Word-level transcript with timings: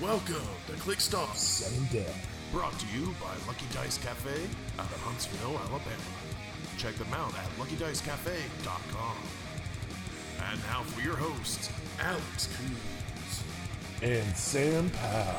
Welcome 0.00 0.36
to 0.66 0.72
Click 0.78 0.98
Stuff 0.98 1.36
Sudden 1.36 1.86
Death. 1.92 2.26
Brought 2.52 2.72
to 2.78 2.86
you 2.86 3.14
by 3.20 3.34
Lucky 3.46 3.66
Dice 3.74 3.98
Cafe 3.98 4.30
out 4.78 4.86
of 4.86 5.00
Huntsville, 5.02 5.58
Alabama. 5.58 5.92
Check 6.78 6.94
them 6.94 7.12
out 7.12 7.34
at 7.34 7.50
luckydicecafe.com. 7.58 9.16
And 10.50 10.60
now 10.68 10.84
for 10.84 11.02
your 11.02 11.16
hosts, 11.16 11.70
Alex 12.00 12.48
Coons 12.56 13.42
and 14.02 14.34
Sam 14.34 14.88
Powell. 14.88 15.36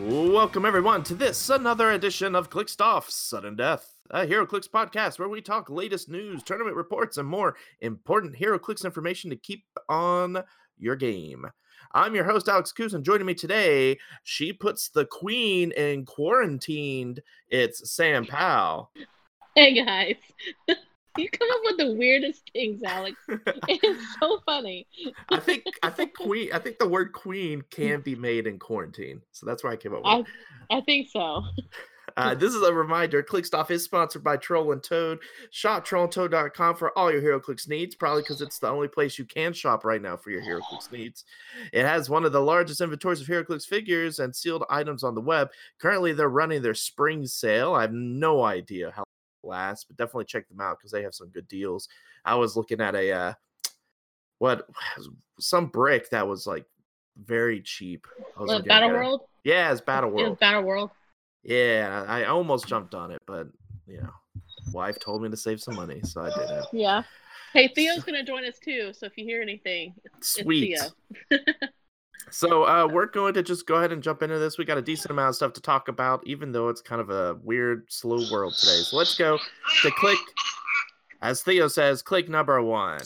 Welcome 0.00 0.64
everyone 0.64 1.04
to 1.04 1.14
this 1.14 1.48
another 1.48 1.90
edition 1.92 2.34
of 2.34 2.50
Click 2.50 2.68
Stuff 2.68 3.08
Sudden 3.08 3.54
Death, 3.54 3.94
Uh, 4.12 4.20
a 4.22 4.26
HeroClix 4.26 4.68
podcast 4.68 5.18
where 5.18 5.28
we 5.28 5.40
talk 5.40 5.68
latest 5.68 6.08
news, 6.08 6.42
tournament 6.42 6.76
reports, 6.76 7.18
and 7.18 7.28
more 7.28 7.56
important 7.80 8.36
HeroClix 8.38 8.84
information 8.84 9.28
to 9.30 9.36
keep 9.36 9.64
on 9.88 10.42
your 10.78 10.96
game. 10.96 11.46
I'm 11.92 12.14
your 12.14 12.24
host 12.24 12.48
Alex 12.48 12.72
Coos, 12.72 12.94
and 12.94 13.04
joining 13.04 13.26
me 13.26 13.34
today, 13.34 13.98
she 14.22 14.52
puts 14.52 14.88
the 14.88 15.04
queen 15.04 15.72
in 15.72 16.04
quarantined. 16.06 17.20
It's 17.48 17.90
Sam 17.92 18.24
Powell. 18.26 18.90
Hey 19.54 19.74
guys. 19.84 20.16
You 21.16 21.28
come 21.28 21.48
up 21.50 21.60
with 21.64 21.78
the 21.78 21.94
weirdest 21.94 22.48
things, 22.52 22.80
Alex. 22.84 23.16
It's 23.66 24.16
so 24.20 24.38
funny. 24.46 24.86
I 25.30 25.40
think 25.40 25.64
I 25.82 25.90
think 25.90 26.14
queen 26.16 26.50
I 26.52 26.60
think 26.60 26.78
the 26.78 26.86
word 26.86 27.12
queen 27.12 27.64
can 27.70 28.02
be 28.02 28.14
made 28.14 28.46
in 28.46 28.60
quarantine. 28.60 29.22
So 29.32 29.44
that's 29.44 29.64
why 29.64 29.72
I 29.72 29.76
came 29.76 29.94
up 29.94 30.04
with 30.04 30.06
I, 30.06 30.18
it. 30.20 30.26
I 30.70 30.80
think 30.82 31.08
so. 31.08 31.42
Uh, 32.18 32.34
this 32.34 32.52
is 32.52 32.62
a 32.62 32.74
reminder. 32.74 33.22
Clickstuff 33.22 33.70
is 33.70 33.84
sponsored 33.84 34.24
by 34.24 34.36
Troll 34.36 34.72
and 34.72 34.82
Toad. 34.82 35.20
Shop 35.50 35.86
trollandtoad.com 35.86 36.74
for 36.74 36.96
all 36.98 37.12
your 37.12 37.22
HeroClix 37.22 37.68
needs, 37.68 37.94
probably 37.94 38.22
because 38.22 38.42
it's 38.42 38.58
the 38.58 38.68
only 38.68 38.88
place 38.88 39.20
you 39.20 39.24
can 39.24 39.52
shop 39.52 39.84
right 39.84 40.02
now 40.02 40.16
for 40.16 40.30
your 40.30 40.42
HeroClix 40.42 40.90
needs. 40.90 41.24
It 41.72 41.84
has 41.84 42.10
one 42.10 42.24
of 42.24 42.32
the 42.32 42.40
largest 42.40 42.80
inventories 42.80 43.20
of 43.20 43.28
HeroClix 43.28 43.66
figures 43.66 44.18
and 44.18 44.34
sealed 44.34 44.64
items 44.68 45.04
on 45.04 45.14
the 45.14 45.20
web. 45.20 45.50
Currently, 45.78 46.12
they're 46.12 46.28
running 46.28 46.60
their 46.60 46.74
spring 46.74 47.24
sale. 47.24 47.74
I 47.74 47.82
have 47.82 47.92
no 47.92 48.42
idea 48.42 48.90
how 48.90 49.02
it 49.02 49.46
lasts, 49.46 49.84
but 49.84 49.96
definitely 49.96 50.24
check 50.24 50.48
them 50.48 50.60
out 50.60 50.78
because 50.80 50.90
they 50.90 51.04
have 51.04 51.14
some 51.14 51.28
good 51.28 51.46
deals. 51.46 51.88
I 52.24 52.34
was 52.34 52.56
looking 52.56 52.80
at 52.80 52.96
a 52.96 53.12
uh, 53.12 53.32
what 54.38 54.68
some 55.38 55.66
brick 55.66 56.10
that 56.10 56.26
was 56.26 56.48
like 56.48 56.64
very 57.24 57.60
cheap. 57.60 58.08
I 58.36 58.42
was 58.42 58.62
Battle 58.62 58.90
at. 58.90 58.94
World? 58.96 59.20
Yeah, 59.44 59.70
it's 59.70 59.80
Battle 59.80 60.10
World. 60.10 60.30
was 60.30 60.38
Battle 60.38 60.62
World. 60.62 60.90
Yeah, 61.48 62.04
I 62.06 62.24
almost 62.24 62.68
jumped 62.68 62.94
on 62.94 63.10
it, 63.10 63.22
but 63.26 63.48
you 63.86 64.02
know, 64.02 64.10
wife 64.72 64.98
told 64.98 65.22
me 65.22 65.30
to 65.30 65.36
save 65.36 65.62
some 65.62 65.76
money, 65.76 66.00
so 66.04 66.20
I 66.20 66.28
did 66.28 66.50
it. 66.50 66.64
Yeah. 66.72 67.02
Hey, 67.54 67.68
Theo's 67.68 68.04
gonna 68.04 68.22
join 68.22 68.44
us 68.44 68.58
too, 68.58 68.92
so 68.92 69.06
if 69.06 69.16
you 69.16 69.24
hear 69.24 69.40
anything, 69.40 69.94
it's 70.04 70.40
Sweet. 70.42 70.78
Theo. 71.30 71.38
So 72.30 72.64
uh, 72.64 72.86
we're 72.86 73.06
going 73.06 73.32
to 73.34 73.42
just 73.42 73.66
go 73.66 73.76
ahead 73.76 73.90
and 73.90 74.02
jump 74.02 74.22
into 74.22 74.38
this. 74.38 74.58
We 74.58 74.66
got 74.66 74.76
a 74.76 74.82
decent 74.82 75.10
amount 75.10 75.30
of 75.30 75.36
stuff 75.36 75.54
to 75.54 75.62
talk 75.62 75.88
about, 75.88 76.26
even 76.26 76.52
though 76.52 76.68
it's 76.68 76.82
kind 76.82 77.00
of 77.00 77.08
a 77.08 77.38
weird, 77.42 77.90
slow 77.90 78.30
world 78.30 78.54
today. 78.54 78.80
So 78.82 78.98
let's 78.98 79.16
go 79.16 79.38
to 79.82 79.90
click, 79.92 80.18
as 81.22 81.42
Theo 81.42 81.68
says, 81.68 82.02
click 82.02 82.28
number 82.28 82.60
one. 82.62 83.00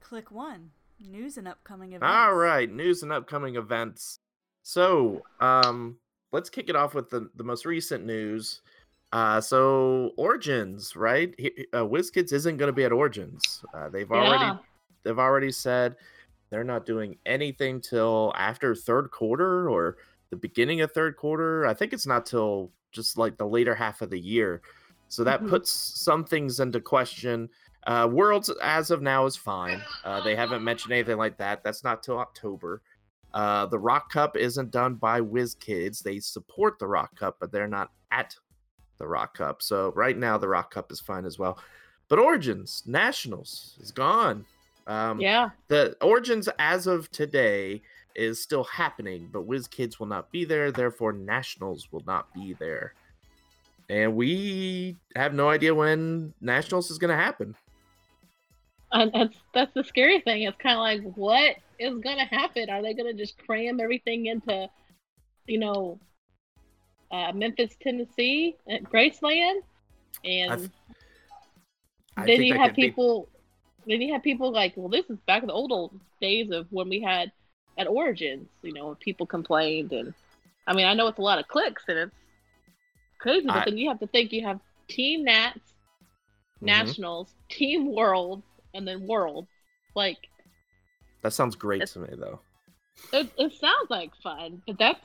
Click 0.00 0.30
one. 0.30 0.70
News 0.98 1.36
and 1.36 1.46
upcoming 1.46 1.92
events. 1.92 2.10
All 2.10 2.34
right, 2.34 2.72
news 2.72 3.02
and 3.02 3.12
upcoming 3.12 3.56
events. 3.56 4.20
So 4.62 5.22
um, 5.40 5.98
let's 6.34 6.50
kick 6.50 6.68
it 6.68 6.76
off 6.76 6.94
with 6.94 7.08
the, 7.10 7.30
the 7.36 7.44
most 7.44 7.64
recent 7.64 8.04
news. 8.04 8.60
Uh, 9.12 9.40
so 9.40 10.10
Origins, 10.16 10.96
right? 10.96 11.32
He- 11.38 11.66
Uh, 11.72 11.84
WizKids 11.84 12.32
isn't 12.32 12.56
going 12.56 12.68
to 12.68 12.72
be 12.72 12.84
at 12.84 12.92
Origins. 12.92 13.64
Uh, 13.72 13.88
they've 13.88 14.10
already 14.10 14.58
they've 15.04 15.18
already 15.18 15.52
said 15.52 15.96
they're 16.50 16.64
not 16.64 16.84
doing 16.86 17.16
anything 17.26 17.80
till 17.80 18.32
after 18.36 18.74
third 18.74 19.10
quarter 19.10 19.68
or 19.70 19.96
the 20.30 20.36
beginning 20.36 20.80
of 20.80 20.90
third 20.92 21.16
quarter. 21.16 21.66
I 21.66 21.74
think 21.74 21.92
it's 21.92 22.06
not 22.06 22.26
till 22.26 22.70
just 22.90 23.16
like 23.18 23.36
the 23.38 23.46
later 23.46 23.74
half 23.74 24.02
of 24.02 24.10
the 24.10 24.18
year. 24.18 24.62
So 25.08 25.22
that 25.24 25.42
Mhm. 25.42 25.48
puts 25.50 25.70
some 25.70 26.24
things 26.24 26.58
into 26.60 26.80
question. 26.80 27.48
Uh, 27.86 28.08
Worlds 28.10 28.50
as 28.62 28.90
of 28.90 29.02
now 29.02 29.26
is 29.26 29.36
fine. 29.36 29.80
Uh, 30.04 30.20
they 30.22 30.34
haven't 30.34 30.64
mentioned 30.64 30.92
anything 30.92 31.18
like 31.18 31.36
that. 31.36 31.62
That's 31.62 31.84
not 31.84 32.02
till 32.02 32.18
October. 32.18 32.82
Uh, 33.34 33.66
the 33.66 33.78
Rock 33.78 34.10
Cup 34.10 34.36
isn't 34.36 34.70
done 34.70 34.94
by 34.94 35.20
WizKids. 35.20 36.02
They 36.02 36.20
support 36.20 36.78
the 36.78 36.86
Rock 36.86 37.14
Cup, 37.16 37.36
but 37.40 37.50
they're 37.50 37.68
not 37.68 37.90
at 38.12 38.34
the 38.98 39.06
Rock 39.06 39.36
Cup. 39.36 39.60
So 39.60 39.92
right 39.96 40.16
now 40.16 40.38
the 40.38 40.48
Rock 40.48 40.72
Cup 40.72 40.92
is 40.92 41.00
fine 41.00 41.26
as 41.26 41.36
well. 41.38 41.58
But 42.08 42.20
Origins 42.20 42.84
Nationals 42.86 43.76
is 43.80 43.90
gone. 43.90 44.46
Um, 44.86 45.20
Yeah. 45.20 45.50
the 45.68 45.96
Origins 46.00 46.48
as 46.60 46.86
of 46.86 47.10
today 47.10 47.82
is 48.14 48.40
still 48.40 48.62
happening, 48.64 49.28
but 49.32 49.48
WizKids 49.48 49.98
will 49.98 50.06
not 50.06 50.30
be 50.30 50.44
there. 50.44 50.70
Therefore, 50.70 51.12
Nationals 51.12 51.90
will 51.90 52.04
not 52.06 52.32
be 52.32 52.52
there. 52.54 52.94
And 53.90 54.14
we 54.14 54.96
have 55.16 55.34
no 55.34 55.48
idea 55.48 55.74
when 55.74 56.32
Nationals 56.40 56.90
is 56.90 56.98
going 56.98 57.10
to 57.10 57.22
happen. 57.22 57.56
And 58.92 59.12
that's 59.12 59.36
that's 59.52 59.74
the 59.74 59.82
scary 59.82 60.20
thing. 60.20 60.42
It's 60.42 60.56
kind 60.58 60.76
of 60.76 60.80
like, 60.80 61.16
what 61.16 61.56
is 61.78 61.98
gonna 61.98 62.24
happen? 62.26 62.70
Are 62.70 62.82
they 62.82 62.94
gonna 62.94 63.14
just 63.14 63.36
cram 63.38 63.80
everything 63.80 64.26
into, 64.26 64.68
you 65.46 65.58
know, 65.58 65.98
uh, 67.10 67.32
Memphis, 67.32 67.76
Tennessee, 67.80 68.56
at 68.68 68.82
Graceland? 68.84 69.60
And 70.24 70.52
I've- 70.52 70.70
I 72.16 72.26
then 72.26 72.38
think 72.38 72.46
you 72.46 72.54
have 72.54 72.70
could 72.70 72.76
be- 72.76 72.88
people 72.88 73.28
then 73.86 74.00
you 74.00 74.12
have 74.14 74.22
people 74.22 74.50
like 74.50 74.72
well 74.76 74.88
this 74.88 75.04
is 75.10 75.18
back 75.26 75.42
in 75.42 75.48
the 75.48 75.52
old 75.52 75.70
old 75.72 76.00
days 76.20 76.50
of 76.50 76.66
when 76.70 76.88
we 76.88 77.00
had 77.00 77.30
at 77.76 77.86
origins 77.86 78.48
you 78.62 78.72
know 78.72 78.86
when 78.86 78.94
people 78.96 79.26
complained 79.26 79.92
and 79.92 80.14
i 80.66 80.72
mean 80.72 80.86
i 80.86 80.94
know 80.94 81.06
it's 81.08 81.18
a 81.18 81.22
lot 81.22 81.38
of 81.38 81.46
clicks 81.48 81.84
and 81.88 81.98
it's 81.98 82.14
crazy 83.18 83.46
but 83.46 83.56
I- 83.56 83.64
then 83.66 83.76
you 83.76 83.88
have 83.88 83.98
to 83.98 84.06
think 84.06 84.32
you 84.32 84.46
have 84.46 84.60
team 84.88 85.24
nats 85.24 85.74
Mhm. 86.62 86.66
nationals 86.66 87.34
team 87.50 87.92
world 87.92 88.42
and 88.72 88.88
then 88.88 89.06
world 89.06 89.46
like 89.94 90.28
That 91.24 91.32
sounds 91.32 91.56
great 91.56 91.82
It's- 91.82 91.94
to 91.94 91.98
me, 92.00 92.10
though. 92.16 92.38
it, 93.12 93.28
it 93.36 93.52
sounds 93.54 93.90
like 93.90 94.12
fun 94.22 94.62
but 94.68 94.78
that's 94.78 95.00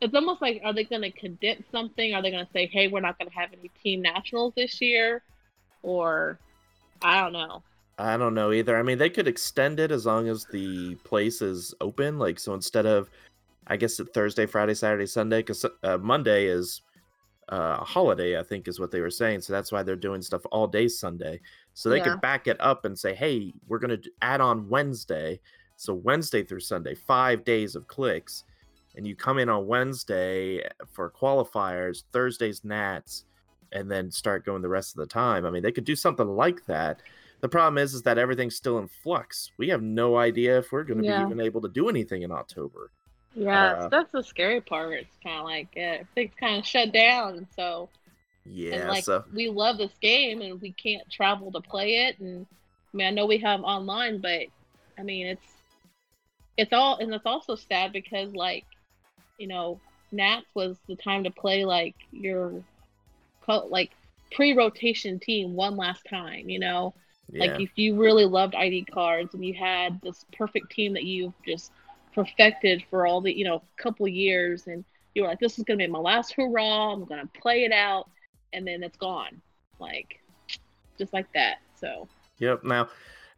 it's 0.00 0.12
almost 0.12 0.42
like 0.42 0.60
are 0.64 0.72
they 0.72 0.82
going 0.82 1.02
to 1.02 1.10
condense 1.12 1.62
something 1.70 2.14
are 2.14 2.20
they 2.22 2.32
going 2.32 2.44
to 2.44 2.50
say 2.52 2.66
hey 2.66 2.88
we're 2.88 3.00
not 3.00 3.16
going 3.16 3.30
to 3.30 3.34
have 3.36 3.50
any 3.52 3.70
team 3.80 4.02
nationals 4.02 4.52
this 4.56 4.80
year 4.80 5.22
or 5.84 6.40
i 7.02 7.20
don't 7.20 7.32
know 7.32 7.62
I 7.98 8.16
don't 8.16 8.34
know 8.34 8.52
either. 8.52 8.76
I 8.76 8.82
mean, 8.82 8.96
they 8.98 9.10
could 9.10 9.28
extend 9.28 9.78
it 9.78 9.92
as 9.92 10.06
long 10.06 10.26
as 10.26 10.46
the 10.46 10.94
place 11.04 11.42
is 11.42 11.74
open. 11.82 12.18
Like, 12.18 12.38
so 12.40 12.54
instead 12.54 12.86
of, 12.86 13.10
I 13.66 13.76
guess, 13.76 14.00
Thursday, 14.14 14.46
Friday, 14.46 14.72
Saturday, 14.74 15.06
Sunday, 15.06 15.40
because 15.40 15.64
uh, 15.84 15.98
Monday 15.98 16.46
is 16.46 16.80
uh, 17.52 17.76
a 17.80 17.84
holiday, 17.84 18.40
I 18.40 18.42
think 18.44 18.66
is 18.66 18.80
what 18.80 18.90
they 18.90 19.00
were 19.02 19.10
saying. 19.10 19.42
So 19.42 19.52
that's 19.52 19.70
why 19.70 19.82
they're 19.82 19.94
doing 19.94 20.22
stuff 20.22 20.40
all 20.50 20.66
day 20.66 20.88
Sunday. 20.88 21.38
So 21.74 21.88
they 21.88 21.98
Yeah. 21.98 22.10
could 22.10 22.20
back 22.20 22.46
it 22.46 22.56
up 22.60 22.84
and 22.84 22.98
say, 22.98 23.14
hey, 23.14 23.52
we're 23.68 23.78
going 23.78 24.00
to 24.00 24.10
add 24.20 24.40
on 24.40 24.68
Wednesday. 24.68 25.40
So 25.76 25.94
Wednesday 25.94 26.42
through 26.42 26.60
Sunday, 26.60 26.94
five 26.94 27.44
days 27.44 27.74
of 27.76 27.86
clicks. 27.88 28.44
And 28.94 29.06
you 29.06 29.16
come 29.16 29.38
in 29.38 29.48
on 29.48 29.66
Wednesday 29.66 30.62
for 30.92 31.10
qualifiers, 31.10 32.02
Thursday's 32.12 32.62
Nats, 32.62 33.24
and 33.72 33.90
then 33.90 34.10
start 34.10 34.44
going 34.44 34.60
the 34.60 34.68
rest 34.68 34.94
of 34.94 34.98
the 35.00 35.06
time. 35.06 35.46
I 35.46 35.50
mean, 35.50 35.62
they 35.62 35.72
could 35.72 35.84
do 35.86 35.96
something 35.96 36.28
like 36.28 36.66
that. 36.66 37.02
The 37.40 37.48
problem 37.48 37.78
is, 37.78 37.94
is 37.94 38.02
that 38.02 38.18
everything's 38.18 38.54
still 38.54 38.78
in 38.78 38.86
flux. 38.86 39.50
We 39.56 39.70
have 39.70 39.82
no 39.82 40.16
idea 40.18 40.58
if 40.58 40.70
we're 40.72 40.84
going 40.84 40.98
to 40.98 41.04
Yeah. 41.04 41.16
be 41.20 41.22
even 41.22 41.40
able 41.40 41.62
to 41.62 41.68
do 41.70 41.88
anything 41.88 42.22
in 42.22 42.30
October. 42.30 42.90
yeah 43.34 43.74
Uh, 43.76 43.88
that's 43.88 44.12
the 44.12 44.22
scary 44.22 44.60
part 44.60 44.92
it's 44.92 45.16
kind 45.22 45.38
of 45.38 45.44
like 45.46 45.68
uh, 45.76 46.04
things 46.14 46.32
kind 46.38 46.58
of 46.58 46.66
shut 46.66 46.92
down 46.92 47.46
so 47.56 47.88
Yeah, 48.44 48.74
and 48.74 48.88
like 48.88 49.04
so 49.04 49.24
we 49.32 49.48
love 49.48 49.78
this 49.78 49.92
game 50.00 50.40
and 50.42 50.60
we 50.60 50.72
can't 50.72 51.08
travel 51.10 51.52
to 51.52 51.60
play 51.60 52.06
it. 52.06 52.18
And 52.18 52.46
i 52.92 52.96
mean 52.96 53.06
i 53.06 53.10
know 53.10 53.26
we 53.26 53.38
have 53.38 53.62
online 53.62 54.20
but 54.20 54.42
i 54.98 55.02
mean 55.02 55.26
it's 55.26 55.46
it's 56.56 56.72
all 56.72 56.96
and 56.98 57.12
it's 57.14 57.26
also 57.26 57.54
sad 57.54 57.92
because 57.92 58.34
like 58.34 58.64
you 59.38 59.46
know 59.46 59.80
nats 60.10 60.46
was 60.54 60.76
the 60.88 60.96
time 60.96 61.24
to 61.24 61.30
play 61.30 61.64
like 61.64 61.94
your 62.10 62.62
like 63.68 63.90
pre-rotation 64.32 65.18
team 65.18 65.54
one 65.54 65.76
last 65.76 66.06
time 66.08 66.48
you 66.48 66.58
know? 66.58 66.94
Yeah, 67.30 67.46
like 67.46 67.60
if 67.60 67.70
you 67.76 67.96
really 67.96 68.24
loved 68.24 68.54
id 68.54 68.86
cards 68.86 69.34
and 69.34 69.44
you 69.44 69.54
had 69.54 70.00
this 70.02 70.24
perfect 70.36 70.70
team 70.70 70.94
that 70.94 71.04
you've 71.04 71.32
just 71.46 71.72
perfected 72.14 72.84
for 72.90 73.06
all 73.06 73.20
the 73.20 73.34
you 73.34 73.44
know 73.44 73.62
couple 73.76 74.06
years 74.06 74.66
and 74.66 74.84
you 75.14 75.22
were 75.22 75.28
like 75.28 75.40
this 75.40 75.58
is 75.58 75.64
going 75.64 75.78
to 75.78 75.86
be 75.86 75.90
my 75.90 75.98
last 75.98 76.34
hurrah. 76.34 76.92
I'm 76.92 77.04
going 77.04 77.20
to 77.20 77.40
play 77.40 77.64
it 77.64 77.72
out 77.72 78.08
and 78.52 78.66
then 78.66 78.82
it's 78.82 78.96
gone 78.96 79.40
like 79.78 80.20
just 80.98 81.12
like 81.12 81.32
that 81.32 81.58
so 81.78 82.08
Yep. 82.38 82.64
Now, 82.64 82.88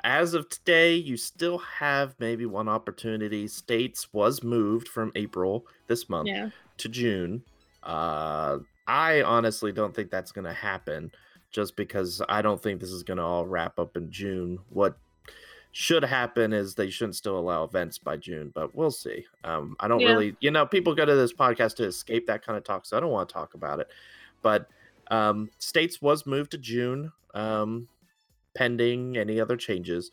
as 0.03 0.33
of 0.33 0.49
today, 0.49 0.95
you 0.95 1.19
still 1.19 1.59
have 1.59 2.15
maybe 2.19 2.47
one 2.47 2.69
opportunity. 2.69 3.47
States 3.49 4.13
was 4.15 4.43
moved 4.43 4.89
from 4.89 5.13
April 5.15 5.67
this 5.89 6.09
month 6.09 6.29
yeah 6.29 6.49
to 6.79 6.89
June. 6.89 7.43
Uh, 7.83 8.59
I 8.87 9.23
honestly 9.23 9.73
don't 9.73 9.95
think 9.95 10.11
that's 10.11 10.33
going 10.33 10.47
to 10.47 10.53
happen 10.55 11.11
just 11.51 11.77
because 11.77 12.23
I 12.29 12.41
don't 12.41 12.63
think 12.63 12.81
this 12.81 12.91
is 12.91 13.03
going 13.03 13.19
to 13.19 13.23
all 13.25 13.47
wrap 13.47 13.79
up 13.79 13.97
in 13.97 14.11
June. 14.11 14.59
What 14.71 14.97
should 15.73 16.05
happen 16.05 16.53
is 16.53 16.75
they 16.75 16.89
shouldn't 16.89 17.17
still 17.17 17.39
allow 17.39 17.65
events 17.65 17.99
by 17.99 18.17
June, 18.17 18.53
but 18.55 18.75
we'll 18.75 18.91
see. 18.91 19.27
Um, 19.43 19.77
I 19.81 19.89
don't 19.89 20.01
Yeah. 20.01 20.13
really, 20.13 20.37
you 20.41 20.51
know, 20.51 20.65
people 20.67 20.95
go 20.95 21.05
to 21.05 21.15
this 21.15 21.33
podcast 21.33 21.77
to 21.77 21.85
escape 21.85 22.27
that 22.29 22.45
kind 22.45 22.57
of 22.57 22.65
talk, 22.65 22.87
so 22.87 22.97
I 22.97 23.01
don't 23.01 23.11
want 23.11 23.29
to 23.29 23.33
talk 23.33 23.55
about 23.55 23.81
it. 23.81 23.89
But 24.41 24.69
um, 25.11 25.51
states 25.59 26.01
was 26.03 26.27
moved 26.27 26.53
to 26.53 26.59
June, 26.59 27.13
um, 27.35 27.89
pending 28.55 29.17
any 29.17 29.41
other 29.41 29.57
changes. 29.57 30.11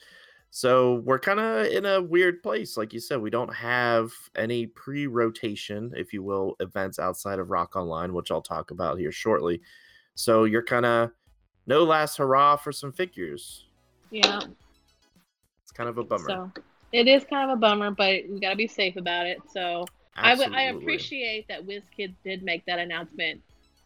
So 0.53 0.95
we're 1.05 1.19
kind 1.19 1.39
of 1.39 1.67
in 1.67 1.85
a 1.85 2.01
weird 2.01 2.43
place. 2.43 2.75
Like 2.75 2.91
you 2.91 2.99
said, 2.99 3.21
we 3.21 3.29
don't 3.29 3.53
have 3.53 4.11
any 4.35 4.67
pre 4.67 5.07
rotation, 5.07 5.93
if 5.95 6.11
you 6.11 6.23
will, 6.23 6.55
events 6.59 6.99
outside 6.99 7.39
of 7.39 7.49
Rock 7.49 7.75
Online, 7.77 8.13
which 8.13 8.31
I'll 8.31 8.41
talk 8.41 8.71
about 8.71 8.99
here 8.99 9.13
shortly. 9.13 9.61
So 10.15 10.43
you're 10.43 10.63
kind 10.63 10.85
of 10.85 11.11
no 11.67 11.83
last 11.83 12.17
hurrah 12.17 12.57
for 12.57 12.73
some 12.73 12.91
figures. 12.91 13.67
Yeah. 14.09 14.41
It's 15.63 15.71
kind 15.71 15.87
of 15.87 15.97
a 15.97 16.03
bummer. 16.03 16.27
So 16.27 16.51
it 16.91 17.07
is 17.07 17.23
kind 17.23 17.49
of 17.49 17.57
a 17.57 17.59
bummer, 17.59 17.91
but 17.91 18.23
we 18.29 18.41
gotta 18.41 18.57
be 18.57 18.67
safe 18.67 18.97
about 18.97 19.25
it. 19.25 19.39
So 19.53 19.85
I 20.15 20.35
would 20.35 20.53
I 20.53 20.63
appreciate 20.63 21.47
that 21.47 21.65
WizKids 21.65 22.15
did 22.25 22.43
make 22.43 22.65
that 22.65 22.79
announcement 22.79 23.41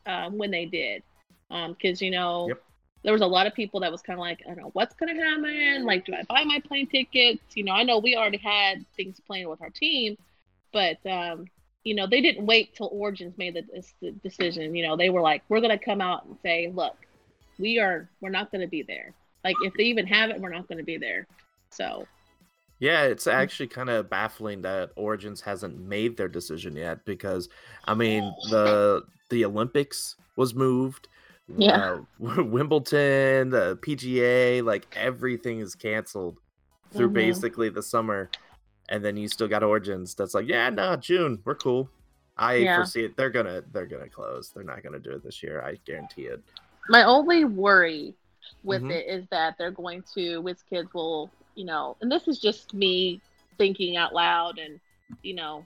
um, 0.05 0.37
when 0.37 0.51
they 0.51 0.65
did, 0.65 1.03
because 1.49 2.01
you 2.01 2.11
know 2.11 2.49
Yep. 2.49 2.61
there 3.03 3.13
was 3.13 3.21
a 3.21 3.27
lot 3.27 3.47
of 3.47 3.53
people 3.53 3.81
that 3.81 3.91
was 3.91 4.01
kind 4.01 4.17
of 4.17 4.21
like, 4.21 4.41
I 4.45 4.49
don't 4.49 4.63
know 4.63 4.69
what's 4.73 4.95
gonna 4.95 5.13
happen. 5.15 5.85
Like, 5.85 6.05
do 6.05 6.13
I 6.13 6.23
buy 6.27 6.43
my 6.43 6.59
plane 6.67 6.87
tickets? 6.87 7.43
You 7.55 7.63
know, 7.63 7.73
I 7.73 7.83
know 7.83 7.99
we 7.99 8.15
already 8.15 8.37
had 8.37 8.85
things 8.97 9.19
planned 9.27 9.49
with 9.49 9.61
our 9.61 9.69
team, 9.69 10.17
but 10.73 10.97
um, 11.05 11.45
you 11.83 11.95
know 11.95 12.07
they 12.07 12.21
didn't 12.21 12.45
wait 12.45 12.75
till 12.75 12.89
Origins 12.91 13.37
made 13.37 13.55
the, 13.55 13.63
the 14.01 14.11
decision. 14.11 14.75
You 14.75 14.87
know, 14.87 14.97
they 14.97 15.09
were 15.09 15.21
like, 15.21 15.43
we're 15.49 15.61
gonna 15.61 15.79
come 15.79 16.01
out 16.01 16.25
and 16.25 16.37
say, 16.43 16.71
look, 16.73 16.95
we 17.59 17.79
are 17.79 18.09
we're 18.21 18.29
not 18.29 18.51
gonna 18.51 18.67
be 18.67 18.83
there. 18.83 19.13
Like, 19.43 19.57
if 19.61 19.73
they 19.75 19.85
even 19.85 20.07
have 20.07 20.29
it, 20.31 20.41
we're 20.41 20.49
not 20.49 20.67
gonna 20.67 20.83
be 20.83 20.97
there. 20.97 21.27
So 21.71 22.09
Yeah, 22.79 23.03
it's 23.03 23.25
actually 23.27 23.67
kind 23.67 23.89
of 23.89 24.09
baffling 24.09 24.61
that 24.63 24.91
Origins 24.97 25.41
hasn't 25.41 25.79
made 25.79 26.17
their 26.17 26.27
decision 26.27 26.75
yet 26.75 27.05
because 27.05 27.47
I 27.85 27.93
mean 27.93 28.35
the 28.43 29.03
the 29.29 29.45
Olympics 29.45 30.15
was 30.35 30.53
moved. 30.53 31.07
Yeah. 31.57 31.95
Uh, 31.95 32.01
Wimbledon, 32.43 33.49
the 33.49 33.77
PGA, 33.81 34.63
like 34.63 34.87
everything 34.95 35.59
is 35.59 35.75
canceled 35.75 36.39
through 36.91 37.09
Mhm. 37.09 37.13
basically 37.13 37.69
the 37.69 37.83
summer. 37.83 38.29
And 38.89 39.03
then 39.03 39.17
you 39.17 39.27
still 39.27 39.47
got 39.47 39.63
Origins 39.63 40.13
that's 40.13 40.33
like, 40.35 40.47
yeah, 40.47 40.69
no, 40.69 40.95
June, 40.95 41.41
we're 41.43 41.55
cool. 41.55 41.89
I 42.37 42.55
Yeah. 42.55 42.75
foresee 42.77 43.05
it. 43.05 43.15
They're 43.17 43.29
gonna 43.29 43.63
they're 43.71 43.85
gonna 43.85 44.09
close. 44.09 44.49
They're 44.49 44.63
not 44.63 44.83
gonna 44.83 44.99
do 44.99 45.11
it 45.11 45.23
this 45.23 45.41
year. 45.41 45.61
I 45.61 45.75
guarantee 45.85 46.23
it. 46.27 46.41
my 46.87 47.01
only 47.03 47.45
worry 47.45 48.13
with 48.63 48.83
Mhm. 48.83 48.91
it 48.91 49.07
is 49.07 49.25
that 49.31 49.57
they're 49.57 49.71
going 49.71 50.03
to 50.13 50.37
with 50.37 50.61
WizKids 50.69 50.93
will, 50.93 51.31
you 51.55 51.65
know, 51.65 51.97
and 51.99 52.11
this 52.11 52.27
is 52.27 52.39
just 52.39 52.75
me 52.75 53.19
thinking 53.57 53.97
out 53.97 54.13
loud 54.13 54.59
and, 54.59 54.79
you 55.23 55.33
know, 55.33 55.65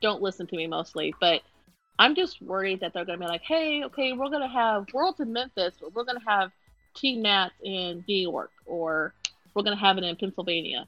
don't 0.00 0.22
listen 0.22 0.46
to 0.46 0.56
me 0.56 0.66
mostly, 0.66 1.14
but 1.20 1.42
I'm 1.98 2.14
just 2.14 2.42
worried 2.42 2.80
that 2.80 2.92
they're 2.92 3.04
going 3.04 3.18
to 3.18 3.24
be 3.24 3.28
like, 3.28 3.42
hey, 3.42 3.84
okay, 3.84 4.12
we're 4.12 4.28
going 4.28 4.42
to 4.42 4.48
have 4.48 4.86
Worlds 4.92 5.20
in 5.20 5.32
Memphis, 5.32 5.74
but 5.80 5.94
we're 5.94 6.04
going 6.04 6.18
to 6.18 6.28
have 6.28 6.50
Team 6.94 7.22
Nats 7.22 7.54
in 7.62 8.04
New 8.06 8.16
York, 8.16 8.50
or 8.66 9.14
we're 9.54 9.62
going 9.62 9.76
to 9.76 9.82
have 9.82 9.96
it 9.98 10.04
in 10.04 10.16
Pennsylvania 10.16 10.86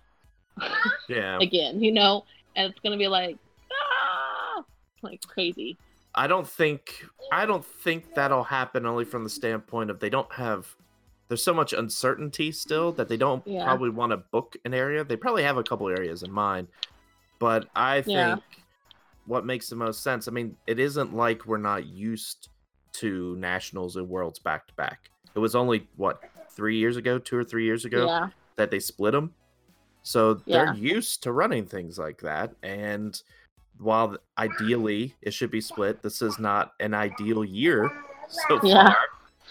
Yeah. 1.09 1.39
again, 1.41 1.83
you 1.83 1.93
know, 1.93 2.25
and 2.57 2.71
it's 2.71 2.81
going 2.81 2.93
to 2.93 2.99
be 3.03 3.09
like, 3.09 3.39
ah, 3.73 4.65
like 5.03 5.21
crazy. 5.27 5.79
I 6.15 6.27
don't 6.27 6.49
think 6.49 7.05
I 7.33 7.47
don't 7.47 7.65
think 7.65 8.15
that'll 8.15 8.43
happen 8.43 8.87
only 8.87 9.05
from 9.05 9.23
the 9.23 9.31
standpoint 9.31 9.91
of 9.91 10.01
they 10.01 10.11
don't 10.11 10.31
have 10.33 10.75
there's 11.29 11.43
so 11.43 11.55
much 11.55 11.73
uncertainty 11.75 12.51
still 12.51 12.91
that 12.93 13.09
they 13.09 13.17
don't 13.19 13.47
Yeah. 13.47 13.65
probably 13.65 13.91
want 13.91 14.11
to 14.13 14.17
book 14.17 14.57
an 14.65 14.75
area. 14.75 15.05
They 15.05 15.17
probably 15.17 15.43
have 15.43 15.59
a 15.59 15.63
couple 15.63 15.89
areas 15.89 16.23
in 16.23 16.33
mind. 16.33 16.69
But 17.39 17.69
I 17.77 18.01
think 18.01 18.07
Yeah. 18.15 18.37
What 19.29 19.45
makes 19.45 19.69
the 19.69 19.77
most 19.77 20.03
sense, 20.03 20.27
I 20.27 20.31
mean, 20.31 20.57
it 20.67 20.81
isn't 20.81 21.15
like 21.15 21.45
we're 21.45 21.59
not 21.59 21.87
used 21.87 22.49
to 22.95 23.37
nationals 23.37 23.97
and 23.97 24.09
worlds 24.09 24.39
back 24.39 24.67
to 24.67 24.75
back. 24.75 25.11
It 25.37 25.39
was 25.39 25.55
only 25.55 25.87
what 25.97 26.19
3 26.57 26.79
years 26.79 26.97
ago, 26.97 27.19
2 27.19 27.37
or 27.37 27.45
3 27.45 27.65
years 27.65 27.85
ago 27.85 28.07
Yeah. 28.07 28.31
that 28.57 28.71
they 28.71 28.81
split 28.81 29.13
them. 29.13 29.35
So 30.03 30.41
Yeah. 30.47 30.65
they're 30.65 30.75
used 30.75 31.23
to 31.25 31.33
running 31.33 31.67
things 31.67 31.99
like 31.99 32.23
that. 32.23 32.55
And 32.63 33.21
while 33.79 34.17
ideally 34.39 35.15
it 35.21 35.35
should 35.35 35.51
be 35.51 35.61
split, 35.61 36.03
this 36.03 36.23
is 36.23 36.39
not 36.39 36.73
an 36.81 36.95
ideal 36.95 37.45
year 37.45 37.91
so 38.49 38.61
Yeah. 38.65 38.95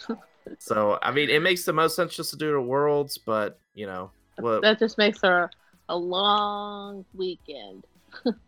far. 0.08 0.18
so 0.58 0.98
I 1.04 1.12
mean, 1.12 1.30
it 1.30 1.44
makes 1.44 1.66
the 1.66 1.74
most 1.74 1.96
sense 1.96 2.16
just 2.16 2.32
to 2.32 2.38
do 2.38 2.52
the 2.52 2.62
worlds, 2.62 3.20
but 3.20 3.60
you 3.76 3.86
know, 3.86 4.10
what, 4.40 4.64
That 4.64 4.80
just 4.80 4.98
makes 4.98 5.22
her 5.22 5.52
a 5.88 5.96
long 5.96 7.06
weekend. 7.14 7.86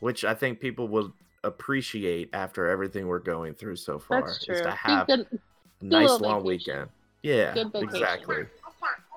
which 0.00 0.24
I 0.24 0.34
think 0.34 0.60
people 0.60 0.88
will 0.88 1.12
appreciate 1.44 2.28
after 2.32 2.66
everything 2.68 3.06
we're 3.06 3.18
going 3.18 3.54
through 3.54 3.76
so 3.76 3.98
far 3.98 4.22
That's 4.22 4.44
true. 4.44 4.54
is 4.56 4.60
to 4.62 4.70
have 4.72 5.06
good- 5.06 5.26
a 5.80 5.84
nice 5.84 6.20
long 6.20 6.42
vacation. 6.44 6.44
weekend. 6.46 6.90
Yeah, 7.22 7.64
exactly. 7.74 8.46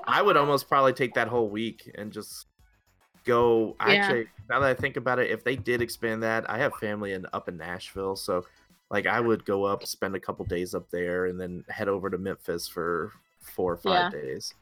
I 0.05 0.21
would 0.21 0.35
almost 0.37 0.67
probably 0.67 0.93
take 0.93 1.13
that 1.15 1.27
whole 1.27 1.49
week 1.49 1.89
and 1.95 2.11
just 2.11 2.47
go. 3.23 3.75
Yeah. 3.79 3.85
Actually, 3.93 4.27
now 4.49 4.59
that 4.59 4.69
I 4.69 4.73
think 4.73 4.97
about 4.97 5.19
it, 5.19 5.31
if 5.31 5.43
they 5.43 5.55
did 5.55 5.81
expand 5.81 6.21
that, 6.23 6.49
I 6.49 6.57
have 6.57 6.73
family 6.75 7.13
in 7.13 7.25
up 7.33 7.47
in 7.47 7.55
Nashville, 7.57 8.15
so 8.17 8.45
like 8.89 9.05
I 9.07 9.19
would 9.21 9.45
go 9.45 9.63
up, 9.63 9.85
spend 9.85 10.15
a 10.15 10.19
couple 10.19 10.43
days 10.45 10.75
up 10.75 10.89
there, 10.91 11.25
and 11.27 11.39
then 11.39 11.63
head 11.69 11.87
over 11.87 12.09
to 12.09 12.17
Memphis 12.17 12.67
for 12.67 13.13
four 13.41 13.73
or 13.73 13.77
five 13.77 14.11
days. 14.11 14.53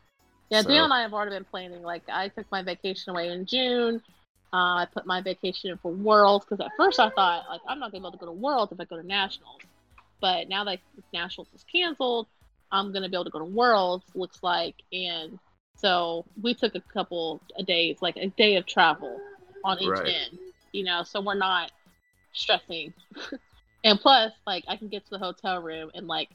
Yeah, 0.49 0.61
So- 0.61 0.69
Dale 0.69 0.83
and 0.85 0.93
I 0.93 1.01
have 1.01 1.13
already 1.13 1.31
been 1.31 1.45
planning. 1.45 1.81
Like, 1.81 2.03
I 2.11 2.27
took 2.27 2.45
my 2.51 2.61
vacation 2.61 3.11
away 3.11 3.29
in 3.29 3.45
June. 3.45 4.01
Uh, 4.53 4.83
I 4.83 4.87
put 4.93 5.05
my 5.05 5.21
vacation 5.21 5.71
in 5.71 5.77
for 5.77 5.91
Worlds 5.91 6.45
because 6.45 6.63
at 6.63 6.71
first 6.77 6.99
I 6.99 7.09
thought, 7.09 7.45
like, 7.49 7.61
I'm 7.67 7.79
not 7.79 7.91
gonna 7.91 8.01
be 8.01 8.07
able 8.07 8.11
to 8.13 8.17
go 8.17 8.25
to 8.27 8.31
Worlds 8.33 8.71
if 8.71 8.79
I 8.79 8.85
go 8.85 8.97
to 8.97 9.05
Nationals. 9.07 9.61
But 10.21 10.49
now 10.49 10.63
that 10.65 10.79
Nationals 11.13 11.49
is 11.53 11.63
canceled, 11.63 12.27
I'm 12.71 12.91
gonna 12.93 13.09
be 13.09 13.15
able 13.15 13.25
to 13.25 13.31
go 13.31 13.39
to 13.39 13.45
Worlds. 13.45 14.05
Looks 14.13 14.39
like, 14.43 14.75
and 14.91 15.39
so 15.75 16.25
we 16.41 16.53
took 16.53 16.75
a 16.75 16.81
couple 16.81 17.41
of 17.57 17.65
days, 17.65 18.01
like 18.01 18.17
a 18.17 18.27
day 18.27 18.55
of 18.57 18.65
travel 18.65 19.19
on 19.63 19.79
each 19.79 19.89
Right. 19.89 20.05
end. 20.05 20.39
You 20.73 20.83
know, 20.83 21.03
so 21.03 21.21
we're 21.21 21.35
not 21.35 21.71
stressing. 22.33 22.93
and 23.83 23.99
plus, 23.99 24.33
like, 24.45 24.63
I 24.67 24.75
can 24.77 24.87
get 24.89 25.03
to 25.05 25.11
the 25.11 25.19
hotel 25.19 25.61
room 25.61 25.91
and 25.93 26.07
like 26.07 26.29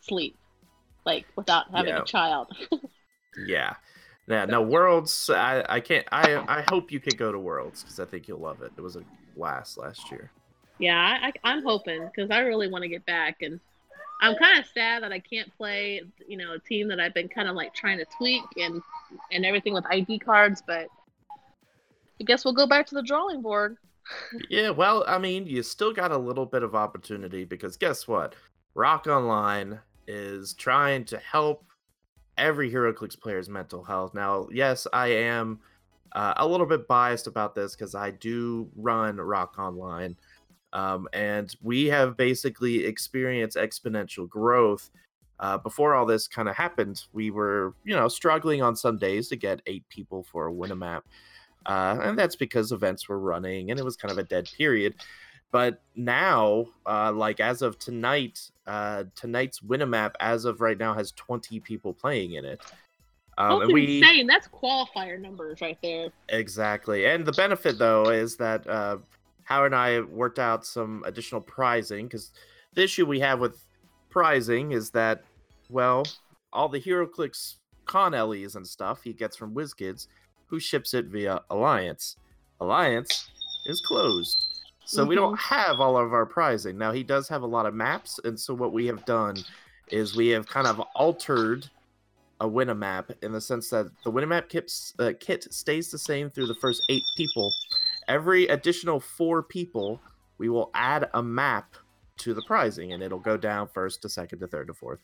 sleep, 0.00 0.36
like 1.04 1.26
without 1.36 1.70
having 1.72 1.94
Yeah. 1.94 2.02
a 2.02 2.04
child. 2.04 2.54
Yeah. 3.46 3.74
Yeah, 4.32 4.46
no 4.46 4.62
worlds. 4.62 5.28
I 5.28 5.62
I 5.68 5.80
can't. 5.80 6.06
I 6.10 6.42
I 6.48 6.64
hope 6.70 6.90
you 6.90 7.00
can 7.00 7.18
go 7.18 7.30
to 7.30 7.38
worlds 7.38 7.82
because 7.82 8.00
I 8.00 8.06
think 8.06 8.26
you'll 8.26 8.40
love 8.40 8.62
it. 8.62 8.72
It 8.78 8.80
was 8.80 8.96
a 8.96 9.04
blast 9.36 9.76
last 9.76 10.10
year. 10.10 10.30
Yeah, 10.78 10.98
I, 10.98 11.28
I, 11.28 11.32
I'm 11.44 11.62
hoping 11.62 12.06
because 12.06 12.30
I 12.30 12.38
really 12.38 12.66
want 12.66 12.82
to 12.82 12.88
get 12.88 13.04
back, 13.04 13.42
and 13.42 13.60
I'm 14.22 14.34
kind 14.36 14.58
of 14.58 14.64
sad 14.72 15.02
that 15.02 15.12
I 15.12 15.18
can't 15.18 15.54
play. 15.58 16.00
You 16.26 16.38
know, 16.38 16.54
a 16.54 16.58
team 16.58 16.88
that 16.88 16.98
I've 16.98 17.12
been 17.12 17.28
kind 17.28 17.46
of 17.46 17.56
like 17.56 17.74
trying 17.74 17.98
to 17.98 18.06
tweak 18.16 18.44
and 18.56 18.80
and 19.30 19.44
everything 19.44 19.74
with 19.74 19.84
ID 19.90 20.20
cards, 20.20 20.62
but 20.66 20.88
I 22.18 22.24
guess 22.24 22.42
we'll 22.42 22.54
go 22.54 22.66
back 22.66 22.86
to 22.86 22.94
the 22.94 23.02
drawing 23.02 23.42
board. 23.42 23.76
Yeah, 24.50 24.70
well, 24.70 25.04
I 25.06 25.18
mean, 25.18 25.46
you 25.46 25.62
still 25.62 25.92
got 25.92 26.10
a 26.10 26.18
little 26.18 26.44
bit 26.44 26.64
of 26.64 26.74
opportunity 26.74 27.44
because 27.44 27.76
guess 27.76 28.08
what? 28.08 28.34
Rock 28.74 29.06
Online 29.06 29.78
is 30.08 30.54
trying 30.54 31.04
to 31.04 31.18
help 31.18 31.64
every 32.38 32.70
HeroClix 32.70 33.18
player's 33.18 33.48
mental 33.48 33.82
health. 33.82 34.14
Now, 34.14 34.48
yes, 34.52 34.86
I 34.92 35.08
am 35.08 35.60
uh, 36.12 36.34
a 36.36 36.46
little 36.46 36.66
bit 36.66 36.88
biased 36.88 37.26
about 37.26 37.54
this 37.54 37.74
because 37.74 37.94
I 37.94 38.10
do 38.10 38.68
run 38.76 39.16
Rock 39.16 39.58
Online. 39.58 40.16
Um, 40.72 41.06
and 41.12 41.54
we 41.62 41.86
have 41.86 42.16
basically 42.16 42.86
experienced 42.86 43.56
exponential 43.56 44.28
growth. 44.28 44.90
Uh, 45.40 45.58
before 45.58 45.94
all 45.94 46.06
this 46.06 46.28
kind 46.28 46.48
of 46.48 46.56
happened, 46.56 47.02
we 47.12 47.30
were, 47.30 47.74
you 47.84 47.94
know, 47.94 48.08
struggling 48.08 48.62
on 48.62 48.76
some 48.76 48.96
days 48.96 49.28
to 49.28 49.36
get 49.36 49.60
eight 49.66 49.86
people 49.88 50.22
for 50.22 50.46
a 50.46 50.52
win 50.52 50.70
a 50.70 50.76
map. 50.76 51.04
Uh, 51.66 51.98
and 52.02 52.18
that's 52.18 52.36
because 52.36 52.72
events 52.72 53.08
were 53.08 53.18
running 53.18 53.70
and 53.70 53.78
it 53.78 53.84
was 53.84 53.96
kind 53.96 54.10
of 54.10 54.18
a 54.18 54.24
dead 54.24 54.48
period. 54.56 54.94
But 55.52 55.82
now, 55.94 56.66
uh, 56.86 57.12
like 57.12 57.38
as 57.38 57.62
of 57.62 57.78
tonight, 57.78 58.50
uh, 58.66 59.04
tonight's 59.14 59.60
Winamap, 59.60 60.14
as 60.18 60.44
of 60.46 60.60
right 60.60 60.78
now, 60.78 60.94
has 60.94 61.12
20 61.12 61.60
people 61.60 61.92
playing 61.92 62.32
in 62.32 62.44
it. 62.44 62.60
Um, 63.38 63.60
That's 63.60 63.64
and 63.64 63.72
we 63.72 63.98
insane. 63.98 64.26
That's 64.26 64.48
qualifier 64.48 65.20
numbers 65.20 65.60
right 65.60 65.78
there. 65.82 66.08
exactly, 66.28 67.06
and 67.06 67.24
the 67.24 67.32
benefit 67.32 67.78
though 67.78 68.10
is 68.10 68.36
that 68.36 68.66
uh, 68.66 68.98
Howard 69.44 69.72
and 69.72 69.80
I 69.80 70.00
worked 70.00 70.38
out 70.38 70.66
some 70.66 71.02
additional 71.06 71.40
prizing 71.40 72.06
because 72.06 72.32
the 72.74 72.82
issue 72.82 73.06
we 73.06 73.20
have 73.20 73.40
with 73.40 73.64
prizing 74.10 74.72
is 74.72 74.90
that, 74.90 75.22
well, 75.70 76.04
all 76.52 76.68
the 76.68 76.80
HeroClix 76.80 77.56
con 77.86 78.12
LEs 78.12 78.54
and 78.54 78.66
stuff 78.66 79.02
he 79.02 79.12
gets 79.12 79.36
from 79.36 79.54
WizKids, 79.54 80.06
who 80.46 80.60
ships 80.60 80.94
it 80.94 81.06
via 81.06 81.40
Alliance. 81.50 82.16
Alliance 82.60 83.30
is 83.66 83.80
closed. 83.86 84.41
So 84.92 85.06
we 85.06 85.14
don't 85.14 85.38
have 85.38 85.80
all 85.80 85.96
of 85.96 86.12
our 86.12 86.26
prizing. 86.26 86.76
Now 86.76 86.92
he 86.92 87.02
does 87.02 87.26
have 87.28 87.40
a 87.40 87.46
lot 87.46 87.64
of 87.64 87.72
maps, 87.72 88.20
and 88.24 88.38
so 88.38 88.52
what 88.52 88.74
we 88.74 88.86
have 88.88 89.02
done 89.06 89.36
is 89.88 90.14
we 90.14 90.28
have 90.28 90.46
kind 90.46 90.66
of 90.66 90.80
altered 90.94 91.66
a 92.40 92.46
win 92.46 92.68
a 92.68 92.74
map 92.74 93.10
in 93.22 93.32
the 93.32 93.40
sense 93.40 93.70
that 93.70 93.86
the 94.04 94.12
Winamap 94.12 94.50
kits, 94.50 94.94
uh, 94.98 95.12
kit 95.18 95.50
stays 95.50 95.90
the 95.90 95.98
same 95.98 96.28
through 96.28 96.46
the 96.46 96.54
first 96.56 96.82
eight 96.90 97.04
people. 97.16 97.50
Every 98.06 98.46
additional 98.48 99.00
four 99.00 99.42
people, 99.42 99.98
we 100.36 100.50
will 100.50 100.70
add 100.74 101.08
a 101.14 101.22
map 101.22 101.74
to 102.18 102.34
the 102.34 102.42
prizing, 102.42 102.92
and 102.92 103.02
it'll 103.02 103.18
go 103.18 103.38
down 103.38 103.68
first 103.68 104.02
to 104.02 104.10
second 104.10 104.40
to 104.40 104.46
third 104.46 104.66
to 104.66 104.74
fourth. 104.74 105.00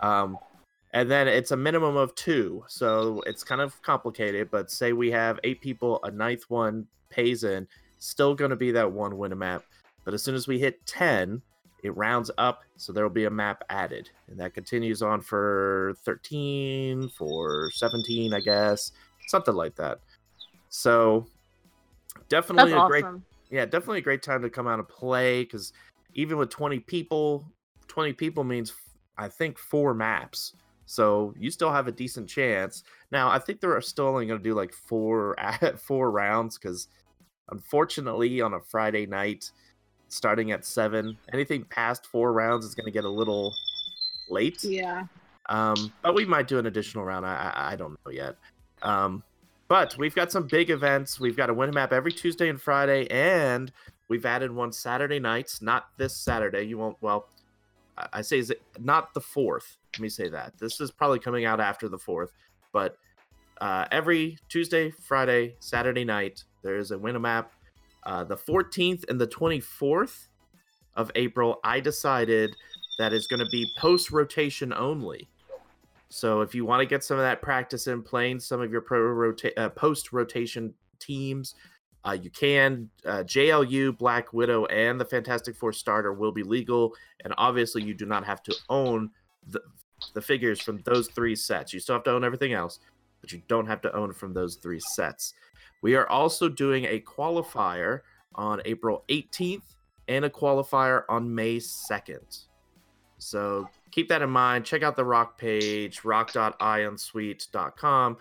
Um, 0.00 0.36
and 0.92 1.10
then 1.10 1.28
it's 1.28 1.52
a 1.52 1.56
minimum 1.56 1.96
of 1.96 2.14
two, 2.14 2.62
so 2.68 3.22
it's 3.24 3.42
kind 3.42 3.62
of 3.62 3.80
complicated. 3.80 4.50
But 4.50 4.70
say 4.70 4.92
we 4.92 5.10
have 5.12 5.40
eight 5.44 5.62
people, 5.62 6.00
a 6.02 6.10
ninth 6.10 6.44
one 6.48 6.88
pays 7.08 7.44
in, 7.44 7.66
still 8.00 8.34
going 8.34 8.50
to 8.50 8.56
be 8.56 8.72
that 8.72 8.90
one 8.90 9.12
Winamap. 9.12 9.62
But 10.04 10.14
as 10.14 10.22
soon 10.22 10.34
as 10.34 10.48
we 10.48 10.58
hit 10.58 10.84
ten, 10.86 11.40
it 11.82 11.96
rounds 11.96 12.30
up, 12.38 12.62
so 12.76 12.92
there 12.92 13.04
will 13.04 13.10
be 13.10 13.24
a 13.24 13.30
map 13.30 13.62
added, 13.70 14.10
and 14.28 14.38
that 14.40 14.54
continues 14.54 15.02
on 15.02 15.20
for 15.20 15.94
13, 16.04 17.08
for 17.08 17.70
17, 17.72 18.34
I 18.34 18.40
guess, 18.40 18.92
something 19.28 19.54
like 19.54 19.76
that. 19.76 20.00
So 20.68 21.26
definitely 22.28 22.72
That's 22.72 22.84
a 22.84 22.88
great, 22.88 23.04
yeah, 23.50 23.64
definitely 23.64 23.98
a 23.98 24.02
great 24.02 24.22
time 24.22 24.42
to 24.42 24.50
come 24.50 24.66
out 24.66 24.78
and 24.78 24.88
play 24.88 25.44
because 25.44 25.72
even 26.14 26.38
with 26.38 26.50
20 26.50 26.80
people, 26.80 27.44
20 27.88 28.12
people 28.12 28.44
means 28.44 28.72
I 29.16 29.28
think 29.28 29.58
four 29.58 29.94
maps. 29.94 30.54
So 30.86 31.34
you 31.38 31.50
still 31.50 31.72
have 31.72 31.86
a 31.86 31.92
decent 31.92 32.28
chance. 32.28 32.82
Now 33.12 33.30
I 33.30 33.38
think 33.38 33.60
they're 33.60 33.80
still 33.80 34.06
only 34.06 34.26
going 34.26 34.40
to 34.40 34.44
do 34.44 34.54
like 34.54 34.72
four 34.72 35.36
four 35.78 36.10
rounds 36.10 36.58
because 36.58 36.88
unfortunately 37.50 38.40
on 38.40 38.54
a 38.54 38.60
Friday 38.60 39.06
night 39.06 39.50
starting 40.08 40.50
at 40.52 40.64
seven. 40.64 41.16
Anything 41.32 41.64
past 41.64 42.06
four 42.06 42.32
rounds 42.32 42.64
is 42.64 42.74
going 42.74 42.86
to 42.86 42.90
get 42.92 43.04
a 43.04 43.08
little 43.08 43.54
late. 44.28 44.62
Yeah. 44.62 45.04
Um, 45.48 45.92
but 46.02 46.14
we 46.14 46.24
might 46.24 46.48
do 46.48 46.58
an 46.58 46.66
additional 46.66 47.04
round. 47.04 47.26
I, 47.26 47.52
I, 47.54 47.72
I 47.72 47.76
don't 47.76 47.98
know 48.04 48.12
yet. 48.12 48.36
Um, 48.82 49.22
but 49.68 49.96
we've 49.98 50.14
got 50.14 50.32
some 50.32 50.46
big 50.46 50.70
events. 50.70 51.20
We've 51.20 51.36
got 51.36 51.50
a 51.50 51.54
win 51.54 51.70
map 51.72 51.92
every 51.92 52.12
Tuesday 52.12 52.48
and 52.48 52.60
Friday, 52.60 53.08
and 53.10 53.70
we've 54.08 54.26
added 54.26 54.52
one 54.52 54.72
Saturday 54.72 55.20
nights. 55.20 55.62
Not 55.62 55.86
this 55.96 56.16
Saturday. 56.16 56.62
You 56.62 56.78
won't. 56.78 56.96
Well, 57.00 57.28
I- 58.12 58.22
say 58.22 58.38
is 58.38 58.50
it 58.50 58.62
not 58.78 59.14
the 59.14 59.20
fourth. 59.20 59.76
Let 59.94 60.02
me 60.02 60.08
say 60.08 60.28
that. 60.28 60.54
This 60.58 60.80
is 60.80 60.90
probably 60.90 61.18
coming 61.18 61.44
out 61.44 61.60
after 61.60 61.88
the 61.88 61.98
fourth, 61.98 62.32
but 62.72 62.96
uh, 63.60 63.84
every 63.92 64.38
Tuesday, 64.48 64.90
Friday, 64.90 65.56
Saturday 65.60 66.04
night, 66.04 66.44
there 66.62 66.76
is 66.76 66.90
a 66.90 66.98
win 66.98 67.20
map 67.20 67.52
uh, 68.04 68.24
the 68.24 68.36
14th 68.36 69.08
and 69.08 69.20
the 69.20 69.26
24th 69.26 70.28
of 70.96 71.10
April, 71.14 71.60
I 71.64 71.80
decided 71.80 72.54
that 72.98 73.12
is 73.12 73.26
going 73.26 73.40
to 73.40 73.50
be 73.50 73.70
post 73.76 74.10
rotation 74.10 74.72
only. 74.72 75.28
So 76.08 76.40
if 76.40 76.54
you 76.54 76.64
want 76.64 76.80
to 76.80 76.86
get 76.86 77.04
some 77.04 77.18
of 77.18 77.22
that 77.22 77.40
practice 77.40 77.86
in 77.86 78.02
playing 78.02 78.40
some 78.40 78.60
of 78.60 78.72
your 78.72 78.80
pro 78.80 79.00
rota- 79.00 79.58
uh, 79.58 79.68
post 79.70 80.12
rotation 80.12 80.74
teams, 80.98 81.54
uh, 82.04 82.16
you 82.20 82.30
can. 82.30 82.88
Uh, 83.04 83.22
JLU, 83.22 83.96
Black 83.96 84.32
Widow, 84.32 84.64
and 84.66 85.00
the 85.00 85.04
Fantastic 85.04 85.54
Four 85.54 85.72
starter 85.72 86.12
will 86.12 86.32
be 86.32 86.42
legal, 86.42 86.94
and 87.24 87.34
obviously 87.36 87.82
you 87.82 87.94
do 87.94 88.06
not 88.06 88.24
have 88.24 88.42
to 88.44 88.54
own 88.68 89.10
the 89.46 89.60
the 90.14 90.22
figures 90.22 90.60
from 90.60 90.80
those 90.84 91.08
three 91.08 91.36
sets. 91.36 91.74
You 91.74 91.78
still 91.78 91.94
have 91.94 92.04
to 92.04 92.12
own 92.12 92.24
everything 92.24 92.54
else, 92.54 92.80
but 93.20 93.32
you 93.32 93.42
don't 93.48 93.66
have 93.66 93.80
to 93.82 93.94
own 93.94 94.12
from 94.12 94.32
those 94.32 94.56
three 94.56 94.80
sets. 94.80 95.34
We 95.82 95.94
are 95.94 96.08
also 96.08 96.48
doing 96.48 96.84
a 96.84 97.00
qualifier 97.00 98.00
on 98.34 98.62
April 98.64 99.04
18th 99.08 99.62
and 100.08 100.24
a 100.24 100.30
qualifier 100.30 101.02
on 101.08 101.34
May 101.34 101.56
2nd. 101.56 102.44
So 103.18 103.68
keep 103.90 104.08
that 104.08 104.22
in 104.22 104.30
mind. 104.30 104.64
Check 104.64 104.82
out 104.82 104.96
the 104.96 105.04
Rock 105.04 105.38
page, 105.38 106.04
rock.ionsuite.com. 106.04 108.16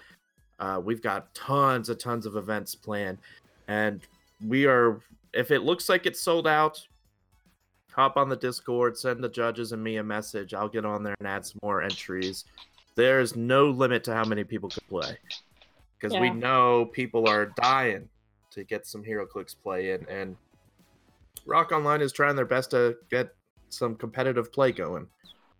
Uh, 0.59 0.81
we've 0.83 1.01
got 1.01 1.33
tons 1.33 1.89
and 1.89 1.99
tons 1.99 2.25
of 2.25 2.35
events 2.35 2.75
planned. 2.75 3.19
And 3.67 4.01
we 4.45 4.65
are, 4.65 4.99
if 5.33 5.51
it 5.51 5.63
looks 5.63 5.89
like 5.89 6.05
it's 6.05 6.21
sold 6.21 6.47
out, 6.47 6.85
hop 7.91 8.17
on 8.17 8.29
the 8.29 8.35
Discord, 8.35 8.97
send 8.97 9.23
the 9.23 9.29
judges 9.29 9.71
and 9.71 9.83
me 9.83 9.97
a 9.97 10.03
message. 10.03 10.53
I'll 10.53 10.69
get 10.69 10.85
on 10.85 11.03
there 11.03 11.15
and 11.19 11.27
add 11.27 11.45
some 11.45 11.59
more 11.63 11.81
entries. 11.81 12.45
There's 12.99 13.33
no 13.33 13.69
limit 13.69 14.03
to 14.03 14.13
how 14.13 14.25
many 14.25 14.43
people 14.43 14.67
can 14.67 14.83
play 14.89 15.17
because 15.97 16.19
we 16.19 16.29
know 16.29 16.89
people 16.91 17.29
are 17.29 17.45
dying 17.61 18.09
to 18.51 18.65
get 18.65 18.85
some 18.85 19.01
HeroClix 19.01 19.55
play 19.63 19.91
in, 19.91 20.05
and 20.09 20.35
Rock 21.45 21.71
Online 21.71 22.01
is 22.01 22.11
trying 22.11 22.35
their 22.35 22.43
best 22.43 22.71
to 22.71 22.97
get 23.09 23.33
some 23.69 23.95
competitive 23.95 24.51
play 24.51 24.73
going. 24.73 25.07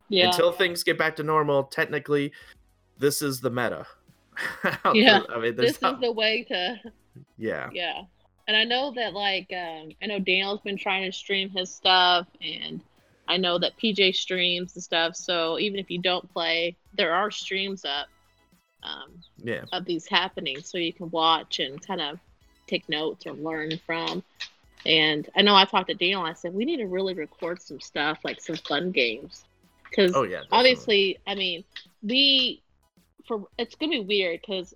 Yeah. 0.09 0.27
Until 0.27 0.51
things 0.51 0.83
get 0.83 0.97
back 0.97 1.15
to 1.15 1.23
normal, 1.23 1.63
technically, 1.63 2.33
this 2.97 3.21
is 3.21 3.39
the 3.39 3.49
meta. 3.49 3.85
Yeah. 4.93 5.21
I 5.29 5.39
mean, 5.39 5.55
this 5.55 5.81
not- 5.81 5.95
is 5.95 6.01
the 6.01 6.11
way 6.11 6.43
to 6.49 6.77
yeah, 7.37 7.69
yeah 7.71 8.01
and 8.47 8.57
i 8.57 8.63
know 8.63 8.91
that 8.95 9.13
like 9.13 9.47
um 9.51 9.89
i 10.01 10.05
know 10.05 10.19
daniel's 10.19 10.61
been 10.61 10.77
trying 10.77 11.09
to 11.09 11.15
stream 11.15 11.49
his 11.49 11.73
stuff 11.73 12.27
and 12.41 12.81
i 13.29 13.37
know 13.37 13.57
that 13.57 13.77
pj 13.77 14.13
streams 14.13 14.75
and 14.75 14.83
stuff 14.83 15.15
so 15.15 15.57
even 15.59 15.79
if 15.79 15.89
you 15.89 15.99
don't 15.99 16.31
play 16.33 16.75
there 16.93 17.13
are 17.13 17.31
streams 17.31 17.85
up 17.85 18.07
um, 18.81 19.11
yeah, 19.37 19.65
of 19.73 19.83
these 19.83 20.07
happening 20.07 20.61
so 20.61 20.77
you 20.77 20.93
can 20.93 21.09
watch 21.09 21.59
and 21.59 21.85
kind 21.85 22.01
of 22.01 22.19
take 22.67 22.87
notes 22.87 23.25
or 23.25 23.33
learn 23.33 23.71
from 23.85 24.23
and 24.85 25.29
i 25.35 25.41
know 25.41 25.55
i 25.55 25.65
talked 25.65 25.89
to 25.89 25.93
daniel 25.95 26.21
i 26.21 26.33
said 26.33 26.53
we 26.53 26.65
need 26.65 26.77
to 26.77 26.87
really 26.87 27.13
record 27.13 27.61
some 27.61 27.79
stuff 27.79 28.19
like 28.23 28.39
some 28.39 28.55
fun 28.55 28.91
games 28.91 29.43
because 29.89 30.13
oh 30.15 30.23
yeah. 30.23 30.37
definitely. 30.37 30.57
obviously 30.57 31.17
i 31.27 31.35
mean 31.35 31.63
we 32.03 32.61
for 33.27 33.47
it's 33.57 33.75
gonna 33.75 33.91
be 33.91 33.99
weird 33.99 34.39
because 34.39 34.73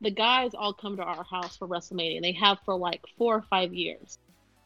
the 0.00 0.10
guys 0.10 0.54
all 0.54 0.72
come 0.72 0.96
to 0.96 1.02
our 1.02 1.24
house 1.24 1.56
for 1.56 1.68
wrestlemania 1.68 2.16
and 2.16 2.24
they 2.24 2.32
have 2.32 2.58
for 2.64 2.74
like 2.76 3.02
four 3.18 3.36
or 3.36 3.42
five 3.42 3.74
years 3.74 4.18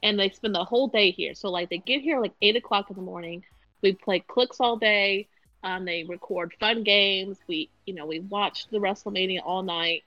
and 0.02 0.18
they 0.18 0.30
spend 0.30 0.54
the 0.54 0.64
whole 0.64 0.88
day 0.88 1.10
here 1.10 1.34
so 1.34 1.50
like 1.50 1.68
they 1.70 1.78
get 1.78 2.00
here 2.00 2.20
like 2.20 2.34
eight 2.42 2.56
o'clock 2.56 2.90
in 2.90 2.96
the 2.96 3.02
morning 3.02 3.44
we 3.82 3.92
play 3.92 4.20
clicks 4.20 4.60
all 4.60 4.76
day 4.76 5.26
um, 5.64 5.84
they 5.84 6.04
record 6.04 6.54
fun 6.60 6.84
games 6.84 7.38
we 7.48 7.68
you 7.86 7.94
know 7.94 8.06
we 8.06 8.20
watch 8.20 8.66
the 8.70 8.78
wrestlemania 8.78 9.40
all 9.44 9.62
night 9.62 10.04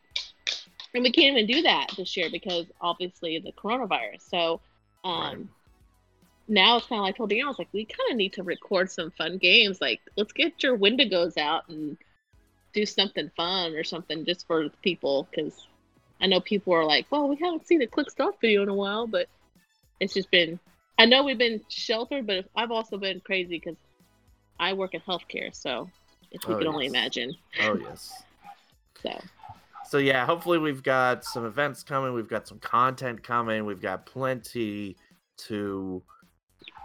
and 0.94 1.04
we 1.04 1.12
can't 1.12 1.38
even 1.38 1.48
do 1.48 1.62
that 1.64 1.88
this 1.98 2.16
year 2.18 2.30
because 2.32 2.66
obviously 2.82 3.40
the 3.40 3.52
coronavirus 3.54 4.22
so 4.30 4.62
um 5.04 5.38
Right. 5.38 5.48
now 6.48 6.78
it's 6.78 6.88
kind 6.88 7.00
of 7.00 7.04
like 7.06 7.16
I 7.16 7.18
told 7.18 7.30
Daniel, 7.30 7.48
I 7.48 7.50
was 7.52 7.60
like, 7.60 7.70
we 7.74 7.86
kind 7.86 8.12
of 8.12 8.18
need 8.18 8.34
to 8.34 8.44
record 8.44 8.92
some 8.92 9.12
fun 9.12 9.38
games. 9.38 9.80
Like, 9.82 10.02
let's 10.18 10.34
get 10.34 10.64
your 10.64 10.78
Wendigos 10.78 11.38
out 11.38 11.70
and 11.70 11.98
do 12.74 12.86
something 12.86 13.32
fun 13.36 13.74
or 13.74 13.84
something 13.84 14.26
just 14.26 14.48
for 14.48 14.70
people. 14.82 15.28
Because 15.32 15.68
I 16.20 16.28
know 16.28 16.42
people 16.42 16.74
are 16.74 16.86
like, 16.86 17.08
well, 17.10 17.28
we 17.30 17.38
haven't 17.38 17.68
seen 17.68 17.82
a 17.82 17.88
Click 17.88 18.10
Stuff 18.12 18.36
video 18.42 18.64
in 18.64 18.70
a 18.70 18.74
while, 18.74 19.08
but 19.08 19.28
it's 20.02 20.14
just 20.16 20.30
been. 20.32 20.60
I 20.98 21.06
know 21.06 21.24
we've 21.24 21.38
been 21.38 21.62
sheltered, 21.70 22.28
but 22.28 22.46
I've 22.56 22.72
also 22.72 22.98
been 22.98 23.22
crazy 23.22 23.60
because 23.64 23.78
I 24.60 24.74
work 24.74 24.94
in 24.94 25.02
healthcare. 25.02 25.56
So 25.56 25.90
if 26.32 26.46
we 26.48 26.56
Oh, 26.56 26.58
can 26.58 26.68
only 26.68 26.88
imagine. 26.88 27.34
oh 27.62 27.76
yes. 27.82 28.12
So 29.02 29.22
So 29.86 29.98
yeah, 30.00 30.26
hopefully 30.26 30.58
we've 30.58 30.84
got 30.84 31.24
some 31.24 31.46
events 31.46 31.84
coming. 31.84 32.14
We've 32.14 32.28
got 32.28 32.48
some 32.48 32.60
content 32.60 33.24
coming. 33.24 33.66
We've 33.66 33.82
got 33.82 34.06
plenty 34.06 34.98
to 35.48 36.04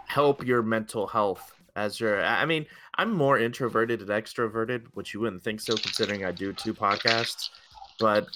help 0.07 0.45
your 0.45 0.61
mental 0.63 1.07
health 1.07 1.53
as 1.75 1.99
your. 1.99 2.23
I 2.23 2.45
mean, 2.45 2.65
I'm 2.97 3.11
more 3.11 3.37
introverted 3.39 4.01
and 4.01 4.09
extroverted, 4.09 4.85
which 4.93 5.13
you 5.13 5.19
wouldn't 5.19 5.43
think 5.43 5.59
so 5.59 5.75
considering 5.75 6.23
I 6.25 6.31
do 6.31 6.53
two 6.53 6.73
podcasts. 6.73 7.49
But 7.99 8.27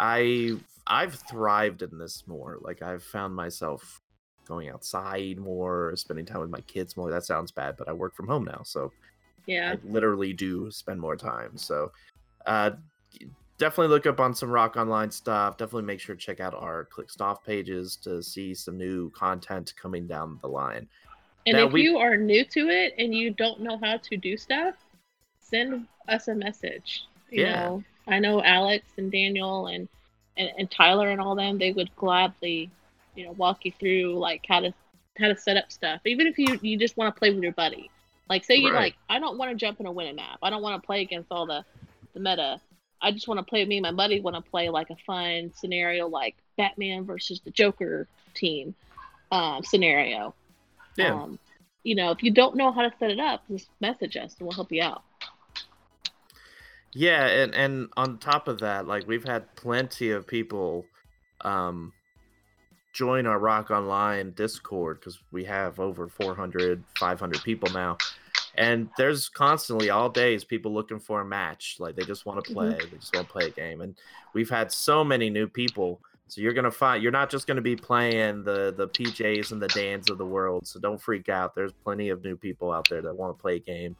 I 0.00 0.52
I've 0.86 1.14
thrived 1.14 1.82
in 1.82 1.98
this 1.98 2.24
more. 2.26 2.58
Like 2.60 2.82
I've 2.82 3.02
found 3.02 3.34
myself 3.34 4.00
going 4.48 4.70
outside 4.70 5.38
more, 5.38 5.94
spending 5.94 6.26
time 6.26 6.40
with 6.40 6.50
my 6.50 6.62
kids 6.62 6.96
more. 6.96 7.10
That 7.10 7.24
sounds 7.24 7.52
bad, 7.52 7.76
but 7.76 7.88
I 7.88 7.92
work 7.92 8.16
from 8.16 8.26
home 8.26 8.44
now, 8.44 8.62
so 8.64 8.90
yeah, 9.46 9.74
I 9.74 9.78
literally 9.84 10.32
do 10.32 10.70
spend 10.70 11.00
more 11.00 11.16
time. 11.16 11.56
So, 11.56 11.92
uh, 12.46 12.72
definitely 13.58 13.88
look 13.88 14.06
up 14.06 14.20
on 14.20 14.34
some 14.34 14.50
Rock 14.50 14.76
Online 14.76 15.10
stuff. 15.10 15.56
Definitely 15.56 15.82
make 15.82 16.00
sure 16.00 16.14
to 16.14 16.20
check 16.20 16.40
out 16.40 16.54
our 16.54 16.84
Click 16.86 17.10
Stuff 17.10 17.44
pages 17.44 17.96
to 17.96 18.22
see 18.22 18.54
some 18.54 18.78
new 18.78 19.10
content 19.10 19.74
coming 19.80 20.06
down 20.06 20.38
the 20.42 20.48
line. 20.48 20.88
And 21.46 21.56
Now 21.56 21.66
if 21.66 21.72
we- 21.72 21.82
you 21.82 21.98
are 21.98 22.16
new 22.16 22.44
to 22.44 22.68
it 22.68 22.94
and 22.98 23.14
you 23.14 23.30
don't 23.30 23.60
know 23.60 23.78
how 23.78 23.96
to 23.96 24.16
do 24.16 24.36
stuff, 24.36 24.74
send 25.40 25.86
us 26.08 26.28
a 26.28 26.34
message. 26.34 27.04
You 27.30 27.42
Yeah. 27.42 27.52
know, 27.52 27.84
I 28.06 28.18
know 28.18 28.42
Alex 28.42 28.86
and 28.96 29.10
Daniel 29.10 29.66
and, 29.68 29.88
and 30.36 30.50
and 30.56 30.70
Tyler 30.70 31.08
and 31.08 31.20
all 31.20 31.34
them. 31.34 31.58
They 31.58 31.72
would 31.72 31.94
gladly, 31.96 32.70
you 33.18 33.24
know, 33.26 33.32
walk 33.32 33.64
you 33.64 33.72
through 33.72 34.16
like 34.18 34.44
how 34.48 34.60
to 34.60 34.72
how 35.18 35.28
to 35.28 35.36
set 35.36 35.56
up 35.56 35.72
stuff. 35.72 36.00
Even 36.06 36.26
if 36.28 36.38
you 36.38 36.58
you 36.62 36.78
just 36.78 36.96
want 36.96 37.14
to 37.14 37.18
play 37.18 37.32
with 37.32 37.42
your 37.42 37.52
buddy. 37.52 37.90
Like 38.30 38.44
say 38.44 38.56
you 38.56 38.72
Right. 38.72 38.74
like 38.84 38.94
I 39.08 39.18
don't 39.18 39.38
want 39.38 39.50
to 39.50 39.56
jump 39.56 39.80
in 39.80 39.86
a 39.86 39.90
win 39.90 39.96
winning 40.06 40.16
map. 40.16 40.38
I 40.42 40.50
don't 40.50 40.62
want 40.62 40.80
to 40.80 40.86
play 40.86 41.02
against 41.02 41.32
all 41.32 41.46
the 41.46 41.64
the 42.14 42.20
meta. 42.20 42.60
I 43.02 43.10
just 43.10 43.26
want 43.28 43.38
to 43.38 43.44
play. 43.44 43.64
Me 43.64 43.78
and 43.78 43.82
my 43.82 43.92
buddy 43.92 44.20
want 44.20 44.36
to 44.36 44.50
play 44.50 44.68
like 44.68 44.90
a 44.90 44.96
fun 45.06 45.52
scenario, 45.54 46.08
like 46.08 46.36
Batman 46.56 47.04
versus 47.04 47.40
the 47.40 47.50
Joker 47.50 48.06
team 48.34 48.74
um, 49.32 49.64
scenario. 49.64 50.34
Yeah. 50.96 51.14
Um, 51.14 51.38
you 51.84 51.94
know, 51.94 52.10
if 52.10 52.22
you 52.22 52.30
don't 52.30 52.56
know 52.56 52.70
how 52.72 52.82
to 52.82 52.92
set 52.98 53.10
it 53.10 53.20
up, 53.20 53.42
just 53.48 53.68
message 53.80 54.16
us 54.16 54.36
and 54.38 54.46
we'll 54.46 54.54
help 54.54 54.70
you 54.72 54.82
out. 54.82 55.02
Yeah, 56.92 57.26
and 57.26 57.54
and 57.54 57.88
on 57.96 58.18
top 58.18 58.48
of 58.48 58.60
that, 58.60 58.86
like 58.86 59.06
we've 59.06 59.24
had 59.24 59.54
plenty 59.56 60.10
of 60.10 60.26
people 60.26 60.84
um 61.42 61.92
join 62.92 63.26
our 63.26 63.38
Rock 63.38 63.70
Online 63.70 64.32
Discord 64.32 65.00
because 65.00 65.18
we 65.30 65.44
have 65.44 65.78
over 65.78 66.08
400, 66.08 66.82
500 66.98 67.42
people 67.42 67.70
now. 67.72 67.96
And 68.56 68.88
there's 68.96 69.28
constantly 69.28 69.90
all 69.90 70.08
days 70.08 70.42
people 70.42 70.72
looking 70.74 70.98
for 70.98 71.20
a 71.20 71.24
match. 71.24 71.76
Like 71.78 71.94
they 71.94 72.04
just 72.04 72.26
want 72.26 72.44
to 72.44 72.52
play. 72.52 72.66
Mhm. 72.66 72.90
They 72.90 72.96
just 72.96 73.14
want 73.14 73.28
to 73.28 73.32
play 73.32 73.46
a 73.46 73.50
game. 73.50 73.82
And 73.82 73.94
we've 74.32 74.50
had 74.50 74.72
so 74.72 75.04
many 75.04 75.30
new 75.30 75.46
people. 75.46 76.00
So 76.26 76.40
you're 76.40 76.52
gonna 76.52 76.70
find 76.70 77.02
you're 77.02 77.12
not 77.12 77.30
just 77.30 77.46
gonna 77.46 77.62
be 77.62 77.76
playing 77.76 78.44
the 78.44 78.74
the 78.76 78.88
PJs 78.88 79.52
and 79.52 79.62
the 79.62 79.68
Dans 79.68 80.10
of 80.10 80.18
the 80.18 80.26
world. 80.26 80.66
So 80.66 80.80
don't 80.80 81.00
freak 81.00 81.28
out. 81.28 81.54
There's 81.54 81.72
plenty 81.72 82.08
of 82.10 82.22
new 82.24 82.36
people 82.36 82.72
out 82.72 82.88
there 82.88 83.00
that 83.00 83.16
want 83.16 83.38
to 83.38 83.40
play 83.40 83.56
a 83.56 83.60
game. 83.60 83.96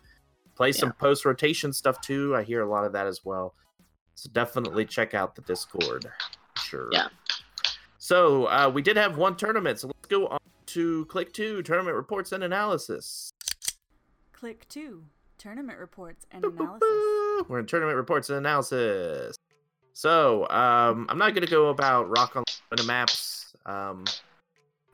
Play 0.56 0.72
some 0.72 0.92
post 0.92 1.24
rotation 1.24 1.72
stuff 1.72 2.00
too. 2.00 2.34
I 2.34 2.42
hear 2.42 2.62
a 2.62 2.68
lot 2.68 2.84
of 2.84 2.92
that 2.92 3.06
as 3.06 3.24
well. 3.24 3.54
So 4.14 4.28
definitely 4.32 4.84
check 4.84 5.14
out 5.14 5.36
the 5.36 5.42
Discord. 5.42 6.04
Sure. 6.56 6.88
Yeah. 6.90 7.08
So 8.08 8.46
uh, 8.46 8.70
we 8.72 8.80
did 8.80 8.96
have 8.96 9.18
one 9.18 9.36
tournament. 9.36 9.80
So 9.80 9.88
let's 9.88 10.06
go 10.06 10.28
on 10.28 10.38
to 10.68 11.04
Click 11.04 11.30
Two 11.34 11.60
tournament 11.60 11.94
reports 11.94 12.32
and 12.32 12.42
analysis. 12.42 13.30
Click 14.32 14.66
2 14.70 15.04
Tournament 15.36 15.78
Reports 15.78 16.24
and 16.30 16.42
Analysis. 16.42 17.44
We're 17.48 17.58
in 17.58 17.66
tournament 17.66 17.96
reports 17.96 18.30
and 18.30 18.38
analysis. 18.38 19.36
So 19.92 20.48
um, 20.48 21.06
I'm 21.10 21.18
not 21.18 21.34
going 21.34 21.44
to 21.44 21.50
go 21.50 21.68
about 21.68 22.08
Rock 22.08 22.34
on 22.34 22.44
the 22.70 22.84
maps. 22.84 23.54
Um, 23.66 24.04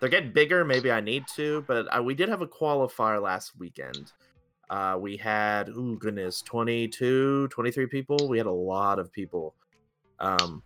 they're 0.01 0.09
getting 0.09 0.33
bigger. 0.33 0.65
Maybe 0.65 0.91
I 0.91 1.01
need 1.01 1.27
to, 1.37 1.63
but 1.69 1.87
uh, 1.97 2.03
we 2.03 2.15
did 2.15 2.29
have 2.31 2.41
a 2.41 2.49
qualifier 2.49 3.23
last 3.23 3.53
weekend. 3.59 4.13
Uh, 4.71 4.97
we 4.99 5.17
had, 5.17 5.69
oh 5.69 5.95
goodness, 5.95 6.43
22, 6.43 7.47
23 7.49 7.87
people. 7.87 8.29
We 8.29 8.39
had 8.39 8.47
a 8.47 8.51
lot 8.51 8.99
of 8.99 9.13
people, 9.13 9.55
um, 10.19 10.65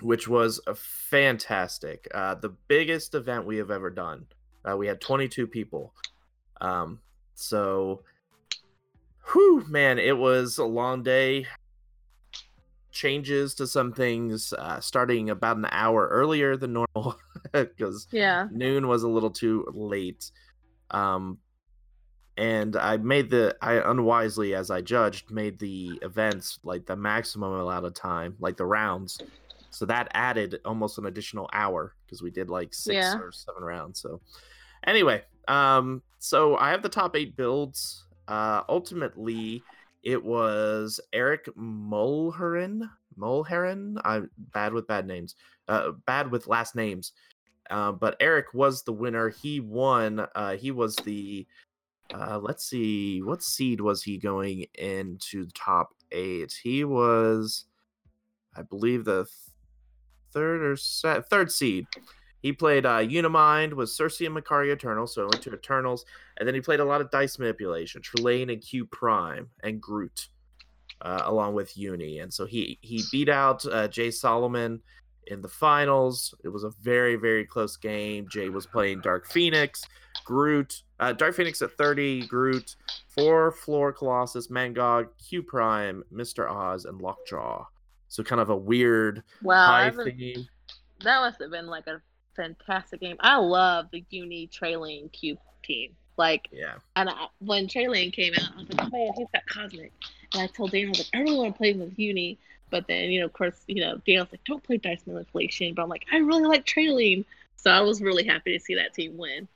which 0.00 0.26
was 0.28 0.60
a 0.66 0.74
fantastic. 0.74 2.08
Uh, 2.14 2.34
the 2.34 2.48
biggest 2.68 3.14
event 3.14 3.46
we 3.46 3.56
have 3.58 3.70
ever 3.70 3.90
done. 3.90 4.26
Uh, 4.68 4.76
we 4.76 4.86
had 4.86 5.00
22 5.00 5.46
people. 5.46 5.92
Um, 6.60 7.00
so, 7.34 8.02
whew, 9.32 9.64
man, 9.68 9.98
it 9.98 10.16
was 10.16 10.58
a 10.58 10.64
long 10.64 11.02
day. 11.02 11.46
Changes 12.90 13.54
to 13.54 13.66
some 13.66 13.92
things, 13.92 14.52
uh, 14.52 14.78
starting 14.80 15.30
about 15.30 15.56
an 15.56 15.66
hour 15.70 16.08
earlier 16.08 16.56
than 16.58 16.74
normal 16.74 17.16
because 17.52 18.06
Yeah. 18.10 18.48
noon 18.52 18.86
was 18.86 19.02
a 19.02 19.08
little 19.08 19.30
too 19.30 19.66
late. 19.72 20.30
Um, 20.90 21.38
and 22.36 22.76
I 22.76 22.98
made 22.98 23.30
the 23.30 23.56
I 23.62 23.74
unwisely, 23.90 24.54
as 24.54 24.70
I 24.70 24.82
judged, 24.82 25.30
made 25.30 25.58
the 25.58 25.98
events 26.02 26.58
like 26.64 26.84
the 26.86 26.96
maximum 26.96 27.52
amount 27.54 27.86
of 27.86 27.94
time, 27.94 28.36
like 28.40 28.56
the 28.58 28.66
rounds. 28.66 29.18
So 29.72 29.86
that 29.86 30.08
added 30.12 30.60
almost 30.64 30.98
an 30.98 31.06
additional 31.06 31.48
hour 31.52 31.94
because 32.04 32.22
we 32.22 32.30
did 32.30 32.50
like 32.50 32.74
six 32.74 32.94
Yeah. 32.94 33.18
or 33.18 33.32
seven 33.32 33.62
rounds. 33.62 34.00
So 34.00 34.20
anyway, 34.86 35.22
um, 35.48 36.02
so 36.18 36.56
I 36.56 36.70
have 36.70 36.82
the 36.82 36.88
top 36.88 37.16
eight 37.16 37.36
builds. 37.36 38.04
Uh, 38.28 38.62
ultimately, 38.68 39.62
it 40.02 40.22
was 40.22 41.00
Eric 41.12 41.48
Mulherin. 41.56 42.88
Mulherin. 43.18 44.00
I'm 44.04 44.30
bad 44.52 44.72
with 44.72 44.86
bad 44.86 45.06
names. 45.06 45.34
Uh, 45.68 45.92
bad 46.06 46.30
with 46.30 46.46
last 46.46 46.74
names. 46.74 47.12
Uh, 47.70 47.92
but 47.92 48.16
Eric 48.20 48.52
was 48.54 48.82
the 48.82 48.92
winner. 48.92 49.28
He 49.30 49.60
won. 49.60 50.26
Uh, 50.34 50.56
he 50.56 50.70
was 50.70 50.96
the. 50.96 51.46
Uh, 52.12 52.38
let's 52.38 52.64
see, 52.68 53.22
what 53.22 53.42
seed 53.42 53.80
was 53.80 54.02
he 54.02 54.18
going 54.18 54.66
into 54.74 55.46
the 55.46 55.52
top 55.52 55.94
eight? 56.10 56.52
He 56.62 56.84
was, 56.84 57.64
I 58.54 58.60
believe, 58.60 59.06
the 59.06 59.24
th- 59.24 59.28
third 60.32 60.62
or 60.62 60.76
se- 60.76 61.22
third 61.30 61.52
seed. 61.52 61.86
He 62.40 62.52
played 62.52 62.84
uh, 62.84 62.98
Unimind 62.98 63.72
with 63.74 63.88
Sersi 63.88 64.26
and 64.26 64.36
Makkari 64.36 64.72
Eternal, 64.72 65.06
so 65.06 65.22
went 65.22 65.42
to 65.42 65.54
Eternals, 65.54 66.04
and 66.36 66.46
then 66.46 66.56
he 66.56 66.60
played 66.60 66.80
a 66.80 66.84
lot 66.84 67.00
of 67.00 67.08
dice 67.12 67.38
manipulation, 67.38 68.02
Trelane 68.02 68.52
and 68.52 68.60
Q 68.60 68.84
Prime 68.86 69.48
and 69.62 69.80
Groot, 69.80 70.26
uh, 71.02 71.22
along 71.24 71.54
with 71.54 71.76
Uni, 71.76 72.18
and 72.18 72.34
so 72.34 72.44
he 72.44 72.78
he 72.82 73.04
beat 73.12 73.28
out 73.28 73.64
uh, 73.66 73.86
Jay 73.86 74.10
Solomon 74.10 74.80
in 75.28 75.40
the 75.40 75.48
finals. 75.48 76.34
It 76.42 76.48
was 76.48 76.64
a 76.64 76.70
very 76.82 77.14
very 77.14 77.46
close 77.46 77.76
game. 77.76 78.26
Jay 78.28 78.48
was 78.48 78.66
playing 78.66 79.02
Dark 79.02 79.28
Phoenix, 79.28 79.84
Groot, 80.24 80.82
uh, 80.98 81.12
Dark 81.12 81.36
Phoenix 81.36 81.62
at 81.62 81.70
thirty, 81.78 82.26
Groot, 82.26 82.74
four 83.06 83.52
Floral 83.52 83.92
Colossus, 83.92 84.48
Mangog, 84.48 85.10
Q 85.24 85.44
Prime, 85.44 86.02
Mister 86.10 86.48
Oz, 86.48 86.86
and 86.86 87.00
Lockjaw. 87.00 87.66
So 88.12 88.22
kind 88.22 88.42
of 88.42 88.50
a 88.50 88.56
weird 88.56 89.22
Wow. 89.42 89.66
high 89.66 89.90
theme. 89.90 90.46
that 91.00 91.20
must 91.20 91.40
have 91.40 91.50
been 91.50 91.66
like 91.66 91.86
a 91.86 92.02
fantastic 92.36 93.00
game. 93.00 93.16
I 93.20 93.36
love 93.38 93.86
the 93.90 94.04
Uni 94.10 94.48
Trelane 94.48 95.10
Cube 95.12 95.38
team. 95.62 95.96
Like, 96.18 96.46
Yeah. 96.52 96.74
and 96.94 97.08
I, 97.08 97.28
when 97.38 97.66
Trelane 97.66 98.12
came 98.12 98.34
out, 98.34 98.50
I 98.54 98.58
was 98.60 98.68
like, 98.68 98.86
oh 98.86 98.90
man, 98.90 99.12
he's 99.16 99.26
got 99.32 99.46
Cosmic. 99.46 99.92
And 100.34 100.42
I 100.42 100.46
told 100.46 100.72
Daniel, 100.72 100.88
I 100.88 100.90
was 100.90 100.98
like, 100.98 101.08
I 101.14 101.18
really 101.22 101.38
want 101.38 101.54
to 101.54 101.58
play 101.58 101.72
with 101.72 101.98
Uni. 101.98 102.36
But 102.68 102.86
then, 102.86 103.10
you 103.10 103.20
know, 103.20 103.26
of 103.26 103.32
course, 103.32 103.62
you 103.66 103.80
know, 103.80 103.96
Daniel's 104.06 104.28
like, 104.30 104.44
don't 104.44 104.62
play 104.62 104.76
Dice 104.76 105.06
Manipulation. 105.06 105.72
But 105.72 105.84
I'm 105.84 105.88
like, 105.88 106.04
I 106.12 106.18
really 106.18 106.44
like 106.44 106.66
Trelane. 106.66 107.24
So 107.56 107.70
I 107.70 107.80
was 107.80 108.02
really 108.02 108.24
happy 108.24 108.52
to 108.52 108.62
see 108.62 108.74
that 108.74 108.92
team 108.92 109.16
win. 109.16 109.48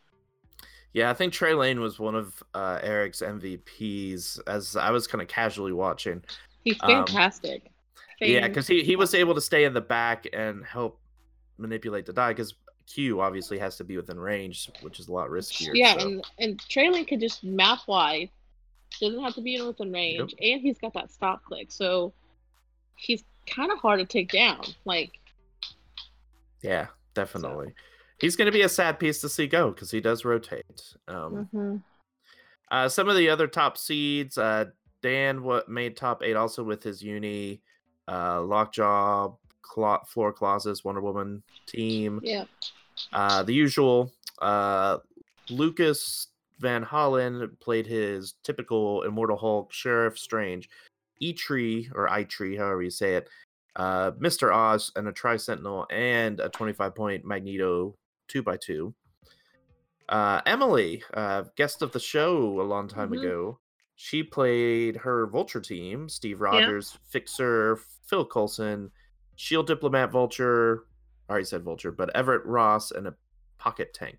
Yeah, 0.95 1.11
I 1.11 1.14
think 1.14 1.35
Trelane 1.35 1.79
was 1.79 1.99
one 1.99 2.14
of 2.14 2.42
uh, 2.55 2.81
Eric's 2.83 3.21
MVPs 3.21 4.40
as 4.47 4.77
I 4.77 4.90
was 4.92 5.07
kind 5.07 5.21
of 5.21 5.29
casually 5.29 5.73
watching. 5.75 6.23
He's 6.64 6.79
Um, 6.81 7.05
fantastic. 8.18 8.40
Yeah, 8.42 8.48
because 8.48 8.66
he, 8.66 8.83
he 8.83 8.96
was 8.96 9.14
able 9.14 9.35
to 9.35 9.40
stay 9.40 9.64
in 9.64 9.74
the 9.74 9.81
back 9.81 10.26
and 10.33 10.64
help 10.64 11.00
manipulate 11.59 12.07
the 12.07 12.12
die 12.12 12.33
because 12.33 12.55
Q 12.87 13.20
obviously 13.20 13.59
has 13.59 13.76
to 13.76 13.85
be 13.85 13.96
within 13.96 14.18
range, 14.18 14.70
which 14.83 15.00
is 15.00 15.09
a 15.09 15.12
lot 15.12 15.29
riskier. 15.29 15.70
Yeah, 15.74 15.98
so- 15.98 16.07
and 16.07 16.24
and 16.38 16.59
Trelane 16.59 17.07
could 17.09 17.20
just 17.20 17.42
map 17.44 17.81
wide, 17.87 18.31
doesn't 19.00 19.22
have 19.22 19.35
to 19.35 19.40
be 19.40 19.57
in 19.57 19.66
within 19.66 19.92
range, 19.92 20.35
and 20.40 20.61
he's 20.61 20.79
got 20.79 20.92
that 20.94 21.11
stop 21.11 21.44
click, 21.44 21.72
so 21.72 22.12
he's 22.96 23.24
kind 23.46 23.70
of 23.72 23.79
hard 23.79 24.00
to 24.00 24.07
take 24.07 24.31
down. 24.31 24.62
Like, 24.85 25.12
yeah, 26.62 26.87
definitely. 27.14 27.72
He's 28.18 28.37
going 28.37 28.46
to 28.46 28.52
be 28.52 28.62
a 28.62 28.68
sad 28.68 28.98
piece 28.98 29.20
to 29.20 29.29
see 29.29 29.46
go 29.46 29.70
because 29.70 29.90
he 29.90 30.00
does 30.00 30.24
rotate. 30.24 30.94
Um, 31.07 31.48
mhm. 31.52 31.83
Uh, 32.70 32.88
some 32.88 33.09
of 33.09 33.16
the 33.16 33.29
other 33.29 33.46
top 33.46 33.76
seeds, 33.76 34.38
uh, 34.38 34.66
Dan 35.02 35.42
what 35.42 35.68
made 35.68 35.96
top 35.96 36.22
eight 36.22 36.35
also 36.35 36.64
with 36.64 36.83
his 36.83 37.02
uni, 37.02 37.61
uh, 38.09 38.40
Lockjaw, 38.42 39.35
Cla- 39.62 40.03
Floral 40.07 40.33
Colossus, 40.33 40.85
Wonder 40.85 41.01
Woman 41.01 41.42
team. 41.66 42.21
yeah, 42.23 42.45
Uh, 43.12 43.42
the 43.42 43.53
usual. 43.53 44.12
Uh, 44.40 44.99
Lucas 45.51 46.29
Van 46.61 46.85
Hollen 46.85 47.59
played 47.61 47.87
his 47.87 48.35
typical 48.42 49.03
Immortal 49.03 49.37
Hulk, 49.37 49.73
Sheriff 49.73 50.19
Strange, 50.19 50.69
E 51.21 51.33
Tree 51.33 51.90
or 51.95 52.09
I 52.09 52.25
Tree, 52.25 52.57
however 52.57 52.83
you 52.83 52.90
say 52.90 53.14
it, 53.16 53.29
uh, 53.77 54.12
Mr. 54.12 54.55
Oz, 54.55 54.92
and 54.97 55.09
a 55.09 55.12
Tri 55.12 55.37
Sentinel, 55.37 55.87
and 55.90 56.40
a 56.40 56.49
25 56.49 56.95
point 56.95 57.25
Magneto 57.25 57.95
2x2. 58.29 58.92
Uh, 60.09 60.40
Emily, 60.47 61.03
uh, 61.14 61.45
guest 61.57 61.83
of 61.83 61.92
the 61.92 62.01
show 62.01 62.61
a 62.61 62.62
long 62.62 62.87
time 62.88 63.11
Mhm. 63.11 63.19
ago, 63.21 63.59
she 63.96 64.22
played 64.22 64.94
her 64.96 65.26
Vulture 65.26 65.61
team 65.61 66.09
Steve 66.09 66.40
Rogers, 66.40 66.96
Fixer, 67.09 67.80
Phil 68.06 68.24
Coulson, 68.24 68.90
Shield 69.37 69.66
Diplomat 69.66 70.12
Vulture, 70.12 70.85
I 71.28 71.32
already 71.32 71.46
said 71.46 71.62
Vulture, 71.62 71.90
but 71.90 72.14
Everett 72.14 72.44
Ross, 72.44 72.92
and 72.92 73.09
a 73.09 73.14
Pocket 73.59 73.92
Tank. 73.92 74.18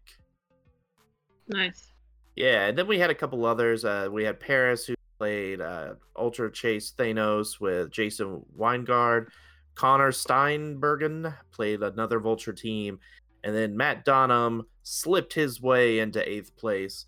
nice. 1.47 1.91
Yeah, 2.35 2.67
and 2.67 2.77
then 2.77 2.85
we 2.85 2.99
had 2.99 3.09
a 3.09 3.15
couple 3.15 3.45
others. 3.45 3.85
Uh, 3.85 4.09
we 4.11 4.23
had 4.23 4.39
Paris 4.39 4.85
who 4.85 4.93
played 5.17 5.61
uh, 5.61 5.95
Ultra 6.15 6.51
Chase 6.51 6.93
Thanos 6.95 7.59
with 7.59 7.89
Jason 7.91 8.43
Weingard. 8.57 9.27
Connor 9.73 10.11
Steinbergen 10.11 11.35
played 11.51 11.81
another 11.81 12.19
Vulture 12.19 12.53
team, 12.53 12.99
and 13.43 13.55
then 13.55 13.77
Matt 13.77 14.05
Donham 14.05 14.63
slipped 14.83 15.33
his 15.33 15.61
way 15.61 15.99
into 15.99 16.27
eighth 16.27 16.55
place 16.57 17.05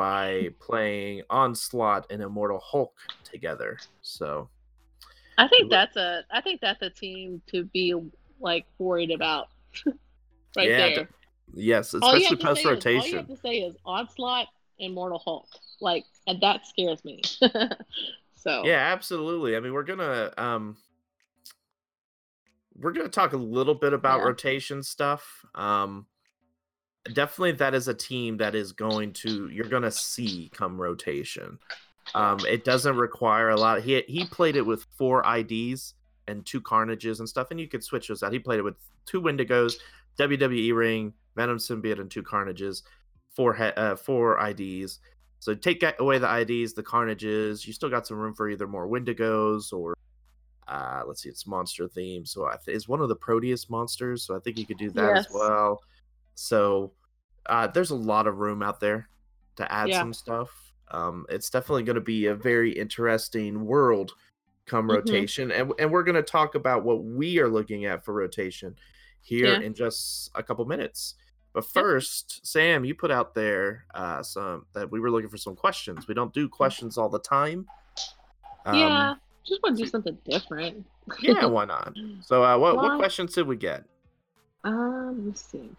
by 0.00 0.48
playing 0.60 1.20
Onslaught 1.28 2.06
and 2.10 2.22
Immortal 2.22 2.58
Hulk 2.64 2.94
together. 3.22 3.76
So 4.00 4.48
I 5.36 5.46
think 5.46 5.70
that's 5.70 5.94
a 5.96 6.24
I 6.30 6.40
think 6.40 6.62
that's 6.62 6.80
a 6.80 6.88
team 6.88 7.42
to 7.48 7.64
be 7.64 7.94
like 8.40 8.64
worried 8.78 9.10
about. 9.10 9.48
right 10.56 10.68
Yeah, 10.70 10.88
there. 10.94 11.08
yes, 11.52 11.92
especially 11.92 12.36
post 12.38 12.60
is- 12.60 12.64
All 12.66 12.72
you 12.72 12.76
rotation. 12.76 13.16
have 13.18 13.28
to 13.28 13.36
say 13.36 13.58
is 13.58 13.76
onslaught 13.84 14.46
and 14.80 14.94
Mortal 14.94 15.18
Hulk. 15.22 15.46
Like, 15.82 16.06
and 16.26 16.40
that 16.40 16.66
scares 16.66 17.04
me. 17.04 17.20
so 18.36 18.62
Yeah, 18.64 18.78
absolutely. 18.94 19.54
I 19.54 19.60
mean, 19.60 19.74
we're 19.74 19.82
gonna 19.82 20.32
um 20.38 20.78
we're 22.74 22.92
gonna 22.92 23.10
talk 23.10 23.34
a 23.34 23.36
little 23.36 23.74
bit 23.74 23.92
about 23.92 24.20
Yeah. 24.20 24.24
rotation 24.28 24.82
stuff. 24.82 25.44
Um 25.54 26.06
definitely 27.12 27.52
that 27.52 27.74
is 27.74 27.88
a 27.88 27.94
team 27.94 28.36
that 28.38 28.54
is 28.54 28.72
going 28.72 29.12
to 29.14 29.48
you're 29.48 29.66
going 29.68 29.82
to 29.82 29.90
see 29.90 30.50
come 30.52 30.80
rotation. 30.80 31.58
Um, 32.14 32.38
it 32.48 32.64
doesn't 32.64 32.96
require 32.96 33.50
a 33.50 33.56
lot. 33.56 33.82
He 33.82 34.02
he 34.08 34.24
played 34.24 34.56
it 34.56 34.66
with 34.66 34.84
four 34.96 35.22
IDs 35.36 35.94
and 36.28 36.44
two 36.44 36.60
Carnages 36.60 37.18
and 37.20 37.28
stuff, 37.28 37.50
and 37.50 37.60
you 37.60 37.68
could 37.68 37.84
switch 37.84 38.08
those 38.08 38.22
out. 38.22 38.32
He 38.32 38.38
played 38.38 38.58
it 38.58 38.62
with 38.62 38.76
two 39.06 39.20
Wendigos, 39.20 39.74
WWE 40.18 40.74
ring, 40.74 41.12
Venom 41.36 41.58
symbiote, 41.58 42.00
and 42.00 42.10
two 42.10 42.22
Carnages, 42.22 42.82
four 43.34 43.54
he- 43.54 43.62
uh, 43.64 43.96
four 43.96 44.38
IDs. 44.48 44.98
So 45.38 45.54
take 45.54 45.82
away 45.98 46.18
the 46.18 46.28
IDs, 46.40 46.74
the 46.74 46.82
Carnages. 46.82 47.66
You 47.66 47.72
still 47.72 47.88
got 47.88 48.06
some 48.06 48.18
room 48.18 48.34
for 48.34 48.48
either 48.50 48.66
more 48.66 48.86
Wendigos 48.88 49.72
or 49.72 49.94
uh, 50.68 51.02
let's 51.06 51.22
see, 51.22 51.28
it's 51.28 51.46
monster 51.46 51.88
theme. 51.88 52.24
So 52.26 52.46
I 52.46 52.56
th- 52.64 52.76
is 52.76 52.86
one 52.86 53.00
of 53.00 53.08
the 53.08 53.16
Proteus 53.16 53.68
monsters. 53.70 54.22
So 54.24 54.36
I 54.36 54.38
think 54.40 54.56
you 54.58 54.66
could 54.66 54.78
do 54.78 54.90
that 54.90 55.14
Yes. 55.16 55.26
as 55.26 55.32
well. 55.32 55.80
So 56.34 56.92
uh, 57.46 57.66
there's 57.68 57.90
a 57.90 57.96
lot 57.96 58.26
of 58.26 58.38
room 58.38 58.62
out 58.62 58.80
there 58.80 59.08
to 59.56 59.70
add 59.72 59.88
Yeah. 59.88 60.00
some 60.00 60.12
stuff. 60.12 60.72
Um, 60.90 61.24
it's 61.28 61.50
definitely 61.50 61.84
going 61.84 61.94
to 61.96 62.00
be 62.00 62.26
a 62.26 62.34
very 62.34 62.72
interesting 62.72 63.64
world 63.64 64.12
come 64.66 64.86
Mhm. 64.88 64.94
rotation, 64.94 65.50
and 65.50 65.72
and 65.78 65.90
we're 65.90 66.02
going 66.04 66.14
to 66.16 66.22
talk 66.22 66.54
about 66.54 66.84
what 66.84 67.02
we 67.02 67.38
are 67.40 67.48
looking 67.48 67.84
at 67.86 68.04
for 68.04 68.14
rotation 68.14 68.76
here 69.20 69.54
Yeah. 69.54 69.60
in 69.66 69.74
just 69.74 70.30
a 70.34 70.42
couple 70.42 70.64
minutes. 70.64 71.14
But 71.52 71.64
first, 71.64 72.46
Sam, 72.46 72.84
you 72.84 72.94
put 72.94 73.10
out 73.10 73.34
there 73.34 73.84
uh, 73.94 74.22
some 74.22 74.66
that 74.72 74.88
we 74.90 75.00
were 75.00 75.10
looking 75.10 75.28
for 75.30 75.36
some 75.38 75.56
questions. 75.56 76.06
We 76.06 76.14
don't 76.14 76.32
do 76.32 76.48
questions 76.48 76.96
all 76.96 77.08
the 77.08 77.18
time. 77.18 77.66
Um, 78.66 78.76
yeah, 78.76 79.14
just 79.44 79.60
want 79.62 79.76
to 79.76 79.82
do 79.84 79.90
something 79.90 80.16
different. 80.24 80.86
yeah, 81.20 81.44
why 81.46 81.64
not? 81.64 81.96
So, 82.22 82.44
uh, 82.44 82.56
what 82.56 82.76
what 82.76 82.98
questions 82.98 83.34
did 83.34 83.46
we 83.48 83.56
get? 83.56 83.84
Um, 84.64 85.26
let's 85.26 85.42
see. 85.42 85.70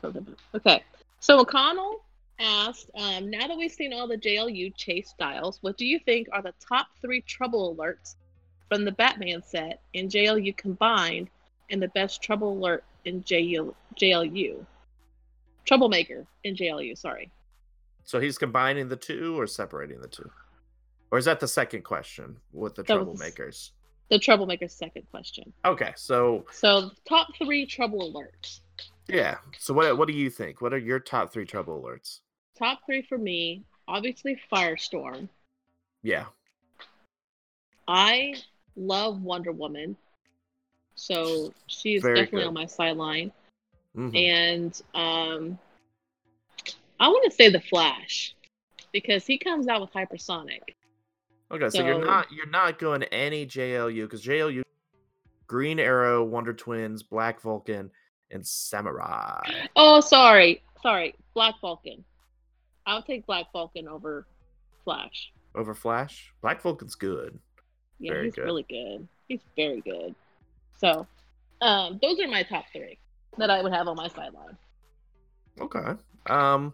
Okay, 0.55 0.83
so 1.19 1.43
McConnell 1.43 1.95
asked, 2.39 2.89
um, 2.95 3.29
now 3.29 3.47
that 3.47 3.57
we've 3.57 3.71
seen 3.71 3.93
all 3.93 4.07
the 4.07 4.17
JLU 4.17 4.73
chase 4.75 5.09
styles, 5.09 5.59
what 5.61 5.77
do 5.77 5.85
you 5.85 5.99
think 5.99 6.27
are 6.31 6.41
the 6.41 6.53
top 6.67 6.87
three 7.01 7.21
trouble 7.21 7.75
alerts 7.75 8.15
from 8.69 8.85
the 8.85 8.91
Batman 8.91 9.43
set 9.43 9.81
and 9.93 10.09
JLU 10.09 10.55
combined, 10.57 11.29
and 11.69 11.81
the 11.81 11.89
best 11.89 12.21
trouble 12.21 12.53
alert 12.53 12.83
in 13.05 13.21
JL, 13.23 13.73
JLU? 13.99 14.65
Troublemaker 15.65 16.25
in 16.43 16.55
JLU, 16.55 16.97
sorry. 16.97 17.29
So 18.03 18.19
he's 18.19 18.37
combining 18.37 18.89
the 18.89 18.95
two 18.95 19.39
or 19.39 19.45
separating 19.45 20.01
the 20.01 20.07
two, 20.07 20.29
or 21.11 21.19
is 21.19 21.25
that 21.25 21.39
the 21.39 21.47
second 21.47 21.83
question 21.83 22.37
with 22.51 22.75
the 22.75 22.83
That 22.83 23.05
was- 23.05 23.19
troublemakers? 23.19 23.71
The 24.11 24.19
troublemaker's 24.19 24.73
second 24.73 25.03
question. 25.09 25.53
Okay, 25.63 25.93
so 25.95 26.45
So, 26.51 26.91
top 27.07 27.27
three 27.37 27.65
trouble 27.65 28.11
alerts. 28.11 28.59
yeah, 29.07 29.37
so 29.57 29.73
what 29.73 29.97
what 29.97 30.07
do 30.09 30.13
you 30.13 30.29
think? 30.29 30.59
What 30.61 30.73
are 30.73 30.77
your 30.77 30.99
top 30.99 31.31
three 31.31 31.45
trouble 31.45 31.81
alerts? 31.81 32.19
Top 32.59 32.81
three 32.85 33.01
for 33.03 33.17
me, 33.17 33.63
obviously 33.87 34.37
Firestorm. 34.51 35.29
Yeah, 36.03 36.25
I 37.87 38.35
love 38.75 39.21
Wonder 39.21 39.53
Woman. 39.53 39.95
So 40.95 41.53
she's 41.67 42.01
Very 42.01 42.15
definitely 42.15 42.41
good. 42.41 42.47
on 42.49 42.53
my 42.53 42.65
sideline. 42.65 43.31
mhm. 43.95 44.13
And 44.15 44.81
um 44.93 45.57
I 46.99 47.07
want 47.07 47.23
to 47.31 47.35
say 47.35 47.49
the 47.49 47.61
Flash 47.61 48.35
because 48.91 49.25
he 49.25 49.37
comes 49.37 49.69
out 49.69 49.79
with 49.79 49.93
hypersonic. 49.93 50.59
Okay. 51.51 51.69
So, 51.69 51.85
you're 51.85 52.03
not 52.03 52.31
you're 52.31 52.49
not 52.49 52.79
going 52.79 53.03
any 53.03 53.45
JLU 53.45 54.03
because 54.03 54.23
JLU, 54.23 54.63
Green 55.47 55.79
Arrow, 55.79 56.23
Wonder 56.23 56.53
Twins, 56.53 57.03
Black 57.03 57.41
Vulcan, 57.41 57.91
and 58.31 58.45
Samurai. 58.45 59.41
Oh, 59.75 59.99
sorry. 59.99 60.63
Sorry. 60.81 61.15
Black 61.33 61.55
Vulcan. 61.61 62.03
I'll 62.85 63.03
take 63.03 63.25
Black 63.25 63.45
Vulcan 63.53 63.87
over 63.87 64.25
Flash. 64.83 65.31
Over 65.53 65.73
Flash, 65.75 66.33
Black 66.41 66.61
Vulcan's 66.61 66.95
good. 66.95 67.37
Yeah, 67.99 68.13
Very 68.13 68.25
he's 68.25 68.35
good. 68.35 68.45
really 68.45 68.65
good. 68.67 69.07
He's 69.27 69.41
very 69.55 69.81
good. 69.81 70.15
So, 70.77 71.05
um, 71.61 71.99
those 72.01 72.19
are 72.19 72.27
my 72.27 72.43
top 72.43 72.65
three 72.73 72.97
that 73.37 73.49
I 73.49 73.61
would 73.61 73.73
have 73.73 73.87
on 73.87 73.95
my 73.95 74.07
sideline. 74.07 74.57
Okay. 75.59 75.93
Um, 76.27 76.73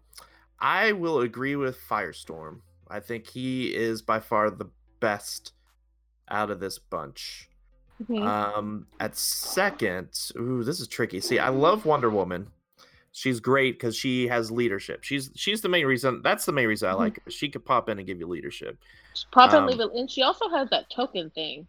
I 0.60 0.94
will 0.94 1.22
agree 1.22 1.56
with 1.56 1.78
Firestorm. 1.90 2.60
I 2.90 3.00
think 3.00 3.28
he 3.28 3.76
is 3.76 4.02
by 4.02 4.20
far 4.20 4.50
the 4.50 4.70
best 5.00 5.54
out 6.30 6.50
of 6.52 6.60
this 6.60 6.80
bunch. 6.80 7.50
Mhm. 8.04 8.22
Um, 8.22 8.88
at 9.00 9.16
second, 9.18 10.10
ooh, 10.38 10.64
this 10.64 10.80
is 10.80 10.88
tricky. 10.88 11.20
See, 11.20 11.40
I 11.40 11.50
love 11.50 11.86
Wonder 11.86 12.10
Woman. 12.10 12.48
She's 13.12 13.40
great 13.40 13.74
because 13.80 13.96
she 13.96 14.28
has 14.28 14.52
leadership. 14.52 15.04
She's 15.04 15.32
she's 15.36 15.62
the 15.62 15.70
main 15.70 15.88
reason. 15.88 16.22
That's 16.22 16.46
the 16.46 16.52
main 16.52 16.68
reason 16.68 16.90
I 16.90 16.94
Mhm. 16.94 16.98
like 17.00 17.24
her. 17.26 17.32
She 17.32 17.50
could 17.50 17.66
pop 17.66 17.90
in 17.90 17.98
and 17.98 18.06
give 18.06 18.20
you 18.20 18.28
leadership. 18.28 18.78
Pop 19.32 19.52
um, 19.54 19.64
and 19.64 19.72
leave 19.72 19.80
it, 19.80 19.92
and 19.96 20.10
she 20.12 20.22
also 20.22 20.48
has 20.50 20.70
that 20.70 20.90
token 20.92 21.32
thing. 21.32 21.66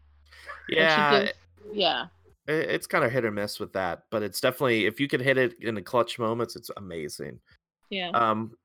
Yeah, 0.68 1.20
gives- 1.20 1.32
yeah. 1.72 2.08
it- 2.46 2.68
it's 2.70 2.86
kind 2.86 3.02
of 3.04 3.10
hit 3.12 3.24
or 3.24 3.30
miss 3.30 3.58
with 3.58 3.72
that, 3.72 4.04
but 4.10 4.22
it's 4.22 4.40
definitely 4.42 4.84
if 4.84 5.00
you 5.00 5.08
can 5.08 5.22
hit 5.22 5.38
it 5.38 5.54
in 5.62 5.74
the 5.74 5.80
clutch 5.82 6.18
moments, 6.18 6.54
it's 6.56 6.70
amazing. 6.76 7.40
Yeah. 7.88 8.10
Um, 8.10 8.57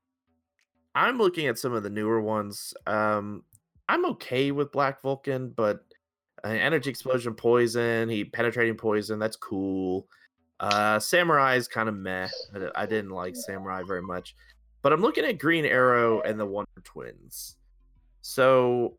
I'm 0.96 1.18
looking 1.18 1.48
at 1.48 1.58
some 1.58 1.74
of 1.74 1.84
the 1.84 1.90
newer 1.90 2.22
ones. 2.22 2.74
Um, 2.86 3.44
I'm 3.90 4.06
okay 4.06 4.52
with 4.52 4.72
Black 4.72 5.02
Vulcan, 5.02 5.50
but 5.50 5.86
uh, 6.44 6.50
energy 6.50 6.90
explosion, 6.90 7.34
poison, 7.34 8.10
he 8.10 8.24
penetrating 8.24 8.76
poison. 8.76 9.20
That's 9.20 9.36
cool. 9.36 10.08
Uh, 10.60 11.00
Samurai 11.00 11.56
is 11.56 11.68
kind 11.68 11.90
of 11.90 11.96
meh. 11.96 12.28
I 12.56 12.84
I 12.84 12.86
didn't 12.86 13.12
like 13.12 13.36
Samurai 13.36 13.84
very 13.86 14.02
much, 14.02 14.36
but 14.82 14.94
I'm 14.94 15.02
looking 15.02 15.26
at 15.26 15.40
Green 15.40 15.66
Arrow 15.66 16.22
and 16.22 16.40
the 16.40 16.46
Wonder 16.46 16.70
Twins. 16.84 17.58
So, 18.22 18.98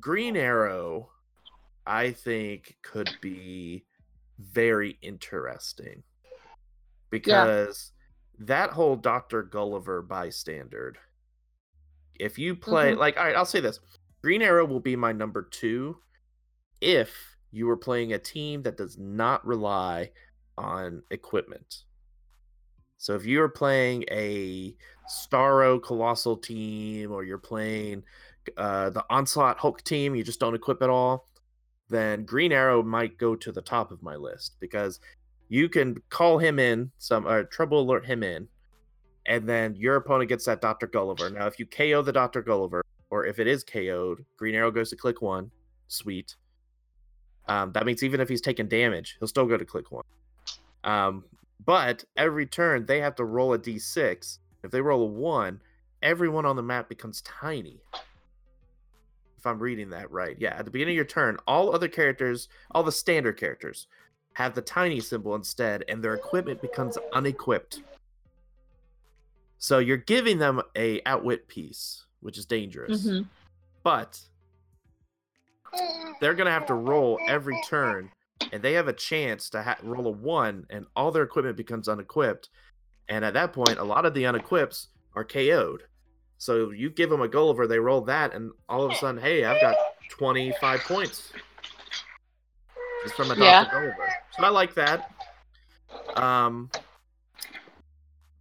Green 0.00 0.36
Arrow, 0.36 1.10
I 1.86 2.10
think, 2.10 2.76
could 2.82 3.10
be 3.20 3.84
very 4.38 4.98
interesting 5.02 6.02
because 7.10 7.92
that 8.38 8.70
whole 8.70 8.96
Dr. 8.96 9.42
Gulliver 9.42 10.02
bystander. 10.02 10.94
If 12.18 12.38
you 12.38 12.54
play, 12.56 12.92
Mhm. 12.92 12.98
like, 12.98 13.16
all 13.16 13.24
right, 13.24 13.36
I'll 13.36 13.44
say 13.44 13.60
this 13.60 13.80
Green 14.22 14.42
Arrow 14.42 14.64
will 14.66 14.80
be 14.80 14.96
my 14.96 15.12
number 15.12 15.42
two 15.42 16.02
if 16.80 17.36
you 17.50 17.68
are 17.70 17.76
playing 17.76 18.12
a 18.12 18.18
team 18.18 18.62
that 18.62 18.76
does 18.76 18.98
not 18.98 19.46
rely 19.46 20.12
on 20.58 21.02
equipment. 21.10 21.84
So 22.98 23.14
if 23.14 23.24
you're 23.24 23.48
playing 23.48 24.04
a 24.10 24.76
Starro 25.08 25.82
Colossal 25.82 26.38
team 26.38 27.12
or 27.12 27.24
you're 27.24 27.38
playing 27.38 28.04
uh, 28.56 28.90
the 28.90 29.04
Onslaught 29.10 29.58
Hulk 29.58 29.82
team, 29.82 30.14
you 30.14 30.22
just 30.22 30.40
don't 30.40 30.54
equip 30.54 30.80
at 30.80 30.88
all, 30.90 31.28
then 31.88 32.24
Green 32.24 32.52
Arrow 32.52 32.82
might 32.82 33.18
go 33.18 33.34
to 33.36 33.52
the 33.52 33.62
top 33.62 33.90
of 33.90 34.02
my 34.02 34.16
list 34.16 34.56
because 34.60 35.00
you 35.48 35.68
can 35.68 35.96
call 36.08 36.38
him 36.38 36.58
in, 36.58 36.90
some 36.98 37.26
uh, 37.26 37.42
trouble 37.50 37.80
alert 37.80 38.06
him 38.06 38.22
in, 38.22 38.48
and 39.26 39.48
then 39.48 39.74
your 39.74 39.96
opponent 39.96 40.28
gets 40.28 40.44
that 40.46 40.60
Dr. 40.60 40.86
Gulliver. 40.86 41.30
Now, 41.30 41.46
if 41.46 41.58
you 41.58 41.66
KO 41.66 42.02
the 42.02 42.12
Dr. 42.12 42.42
Gulliver, 42.42 42.82
or 43.10 43.26
if 43.26 43.38
it 43.38 43.46
is 43.46 43.64
KO'd, 43.64 44.24
Green 44.36 44.54
Arrow 44.54 44.70
goes 44.70 44.90
to 44.90 44.96
click 44.96 45.22
one. 45.22 45.50
Sweet. 45.88 46.36
Um, 47.48 47.72
that 47.72 47.86
means 47.86 48.02
even 48.02 48.20
if 48.20 48.28
he's 48.28 48.40
taking 48.40 48.68
damage, 48.68 49.16
he'll 49.18 49.28
still 49.28 49.46
go 49.46 49.56
to 49.56 49.64
click 49.64 49.92
one. 49.92 50.04
Um, 50.84 51.24
but 51.64 52.04
every 52.16 52.46
turn 52.46 52.86
they 52.86 53.00
have 53.00 53.14
to 53.16 53.24
roll 53.24 53.52
a 53.52 53.58
d6. 53.58 54.38
If 54.62 54.70
they 54.70 54.80
roll 54.80 55.02
a 55.02 55.06
one, 55.06 55.60
everyone 56.02 56.46
on 56.46 56.56
the 56.56 56.62
map 56.62 56.88
becomes 56.88 57.22
tiny. 57.22 57.80
If 59.38 59.46
I'm 59.46 59.58
reading 59.58 59.90
that 59.90 60.10
right, 60.10 60.36
yeah. 60.38 60.56
At 60.56 60.64
the 60.64 60.70
beginning 60.70 60.94
of 60.94 60.96
your 60.96 61.04
turn, 61.04 61.38
all 61.46 61.74
other 61.74 61.88
characters, 61.88 62.48
all 62.72 62.82
the 62.82 62.92
standard 62.92 63.38
characters, 63.38 63.86
have 64.36 64.54
the 64.54 64.60
tiny 64.60 65.00
symbol 65.00 65.34
instead, 65.34 65.82
and 65.88 66.04
their 66.04 66.12
equipment 66.12 66.60
becomes 66.60 66.98
unequipped. 67.14 67.80
So 69.56 69.78
you're 69.78 69.96
giving 69.96 70.36
them 70.36 70.60
a 70.76 71.00
outwit 71.06 71.48
piece, 71.48 72.04
which 72.20 72.36
is 72.36 72.44
dangerous. 72.44 73.06
Mhm. 73.06 73.26
But 73.82 74.20
they're 76.20 76.34
gonna 76.34 76.50
have 76.50 76.66
to 76.66 76.74
roll 76.74 77.18
every 77.26 77.58
turn, 77.66 78.12
and 78.52 78.62
they 78.62 78.74
have 78.74 78.88
a 78.88 78.92
chance 78.92 79.48
to 79.50 79.62
ha- 79.62 79.78
roll 79.82 80.06
a 80.06 80.10
one, 80.10 80.66
and 80.68 80.84
all 80.94 81.10
their 81.10 81.22
equipment 81.22 81.56
becomes 81.56 81.88
unequipped. 81.88 82.50
And 83.08 83.24
at 83.24 83.32
that 83.32 83.54
point, 83.54 83.78
a 83.78 83.84
lot 83.84 84.04
of 84.04 84.12
the 84.12 84.24
unequips 84.24 84.88
are 85.14 85.24
KO'd. 85.24 85.84
So 86.36 86.72
you 86.72 86.90
give 86.90 87.08
them 87.08 87.22
a 87.22 87.28
Gulliver, 87.28 87.66
they 87.66 87.78
roll 87.78 88.02
that, 88.02 88.34
and 88.34 88.52
all 88.68 88.84
of 88.84 88.92
a 88.92 88.96
sudden, 88.96 89.18
hey, 89.18 89.46
I've 89.46 89.62
got 89.62 89.76
25 90.10 90.80
points 90.80 91.32
just 93.02 93.14
from 93.14 93.30
a. 93.30 93.36
Yeah. 93.36 93.70
Gulliver. 93.70 94.08
So 94.36 94.44
I 94.44 94.48
like 94.48 94.74
that. 94.74 95.10
Um, 96.14 96.70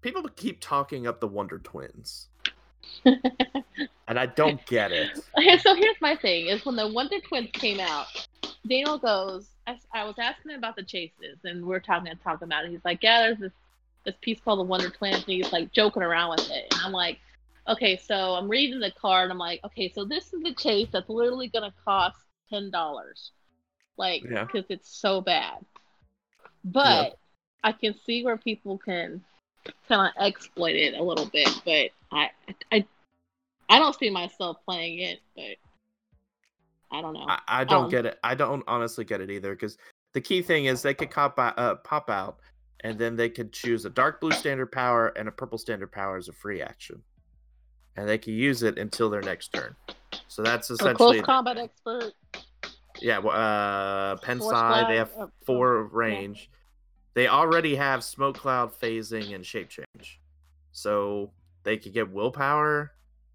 people 0.01 0.23
keep 0.35 0.59
talking 0.59 1.07
up 1.07 1.19
the 1.19 1.27
Wonder 1.27 1.59
Twins, 1.59 2.27
and 3.05 4.19
I 4.19 4.25
don't 4.25 4.63
get 4.65 4.91
it. 4.91 5.19
Okay, 5.37 5.57
so 5.57 5.75
here's 5.75 5.99
my 6.01 6.15
thing: 6.15 6.47
is 6.47 6.65
when 6.65 6.75
the 6.75 6.87
Wonder 6.87 7.19
Twins 7.21 7.49
came 7.53 7.79
out, 7.79 8.07
Daniel 8.67 8.97
goes. 8.97 9.49
I, 9.67 9.79
I 9.93 10.03
was 10.03 10.15
asking 10.19 10.51
him 10.51 10.59
about 10.59 10.75
the 10.75 10.83
chases, 10.83 11.39
and 11.43 11.65
we're 11.65 11.79
talking 11.79 12.07
and 12.09 12.21
talking 12.21 12.45
about 12.45 12.65
it. 12.65 12.71
He's 12.71 12.85
like, 12.85 13.01
"Yeah, 13.01 13.21
there's 13.21 13.39
this 13.39 13.51
this 14.05 14.15
piece 14.21 14.39
called 14.39 14.59
the 14.59 14.63
Wonder 14.63 14.89
Twins, 14.89 15.15
and 15.15 15.25
he's 15.25 15.51
like 15.51 15.71
joking 15.71 16.03
around 16.03 16.31
with 16.31 16.49
it, 16.51 16.67
and 16.71 16.81
I'm 16.83 16.91
like, 16.91 17.19
okay, 17.67 17.97
so 17.97 18.35
I'm 18.35 18.47
reading 18.47 18.79
the 18.79 18.91
card. 18.91 19.31
I'm 19.31 19.37
like, 19.37 19.61
okay, 19.65 19.91
so 19.93 20.05
this 20.05 20.31
is 20.33 20.43
the 20.43 20.53
chase 20.53 20.89
that's 20.91 21.09
literally 21.09 21.47
gonna 21.47 21.73
cost 21.83 22.17
ten 22.49 22.69
dollars, 22.69 23.31
like, 23.97 24.23
Yeah. 24.23 24.45
because 24.45 24.65
it's 24.69 24.89
so 24.95 25.21
bad. 25.21 25.65
But 26.65 27.17
I 27.63 27.71
can 27.71 27.95
see 28.05 28.23
where 28.23 28.37
people 28.37 28.77
can 28.77 29.23
kind 29.87 30.11
of 30.15 30.23
exploit 30.23 30.75
it 30.75 30.95
a 30.95 31.03
little 31.03 31.27
bit, 31.27 31.49
but 31.63 31.89
I, 32.11 32.31
I, 32.71 32.85
I 33.69 33.79
don't 33.79 33.97
see 33.97 34.09
myself 34.09 34.57
playing 34.65 34.99
it, 34.99 35.19
but 35.35 35.55
I 36.91 37.01
don't 37.01 37.13
know. 37.13 37.25
I, 37.27 37.39
I 37.47 37.63
don't 37.63 37.85
Um, 37.85 37.89
get 37.89 38.05
it. 38.05 38.19
I 38.23 38.35
don't 38.35 38.63
honestly 38.67 39.05
get 39.05 39.21
it 39.21 39.29
either 39.29 39.53
because 39.53 39.77
the 40.13 40.21
key 40.21 40.41
thing 40.41 40.65
is 40.65 40.81
they 40.81 40.93
could 40.93 41.11
cop 41.11 41.37
out, 41.39 41.57
uh, 41.57 41.75
pop 41.75 42.09
out, 42.09 42.39
and 42.81 42.97
then 42.97 43.15
they 43.15 43.29
could 43.29 43.51
choose 43.53 43.85
a 43.85 43.89
dark 43.89 44.21
blue 44.21 44.31
standard 44.31 44.71
power 44.71 45.09
and 45.09 45.27
a 45.27 45.31
purple 45.31 45.57
standard 45.57 45.91
power 45.91 46.17
as 46.17 46.29
a 46.29 46.33
free 46.33 46.61
action, 46.61 47.01
and 47.95 48.07
they 48.07 48.17
can 48.17 48.33
use 48.33 48.63
it 48.63 48.77
until 48.77 49.09
their 49.09 49.21
next 49.21 49.53
turn. 49.53 49.75
So 50.27 50.41
that's 50.41 50.69
essentially 50.69 51.19
a 51.19 51.23
close 51.23 51.25
combat 51.25 51.57
expert. 51.57 52.13
Yeah. 53.01 53.19
Uh, 53.19 54.17
pen 54.17 54.39
Force 54.39 54.87
they 54.87 54.97
have 54.97 55.11
uh, 55.17 55.27
four 55.45 55.89
yeah. 55.91 55.97
range. 55.97 56.49
They 57.13 57.27
already 57.27 57.75
have 57.75 58.03
smoke 58.03 58.37
cloud 58.37 58.73
phasing 58.73 59.33
and 59.33 59.45
shape 59.45 59.69
change, 59.69 60.19
so 60.71 61.31
they 61.63 61.77
could 61.77 61.93
get 61.93 62.11
willpower. 62.11 62.91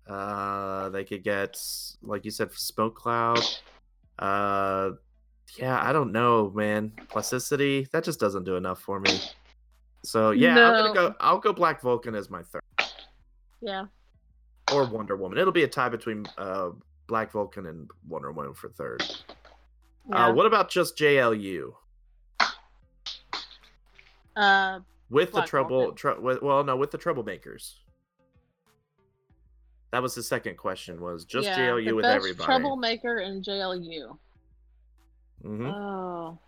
Uh, 0.06 0.88
they 0.90 1.04
could 1.04 1.22
get 1.22 1.60
like 2.02 2.24
you 2.24 2.30
said 2.30 2.52
smoke 2.52 2.94
cloud. 2.94 3.40
Uh, 4.18 4.92
yeah, 5.56 5.80
I 5.82 5.92
don't 5.92 6.12
know, 6.12 6.50
man. 6.54 6.92
Plasticity 7.08 7.86
that 7.92 8.04
just 8.04 8.20
doesn't 8.20 8.44
do 8.44 8.56
enough 8.56 8.80
for 8.80 9.00
me. 9.00 9.20
So 10.04 10.30
yeah, 10.30 10.50
I'm 10.50 10.84
gonna 10.84 10.94
go. 10.94 11.14
I'll 11.20 11.38
go 11.38 11.52
Black 11.52 11.80
Vulcan 11.82 12.14
as 12.14 12.30
my 12.30 12.42
third, 12.42 12.62
Yeah. 13.60 13.86
or 14.72 14.88
Wonder 14.88 15.16
Woman. 15.16 15.38
It'll 15.38 15.52
be 15.52 15.64
a 15.64 15.68
tie 15.68 15.88
between 15.88 16.26
uh 16.38 16.70
Black 17.06 17.32
Vulcan 17.32 17.66
and 17.66 17.90
Wonder 18.08 18.32
Woman 18.32 18.54
for 18.54 18.68
third. 18.68 19.02
Yeah. 20.08 20.26
Uh, 20.28 20.32
what 20.32 20.46
about 20.46 20.70
just 20.70 20.96
JLU 20.96 21.72
Uh, 24.36 24.80
with 25.10 25.32
the 25.32 25.42
trouble? 25.42 25.92
Tr- 25.92 26.12
with, 26.20 26.42
well, 26.42 26.62
no, 26.64 26.76
with 26.76 26.90
the 26.90 26.98
troublemakers. 26.98 27.74
That 29.92 30.02
was 30.02 30.14
the 30.14 30.22
second 30.22 30.56
question. 30.56 31.00
Was 31.00 31.24
just 31.24 31.46
yeah, 31.48 31.58
JLU 31.58 31.84
the 31.86 31.92
with 31.96 32.04
best 32.04 32.16
everybody? 32.16 32.46
Troublemaker 32.46 33.18
and 33.18 33.44
JLU. 33.44 34.16
hmm 35.42 35.66
Oh. 35.66 36.38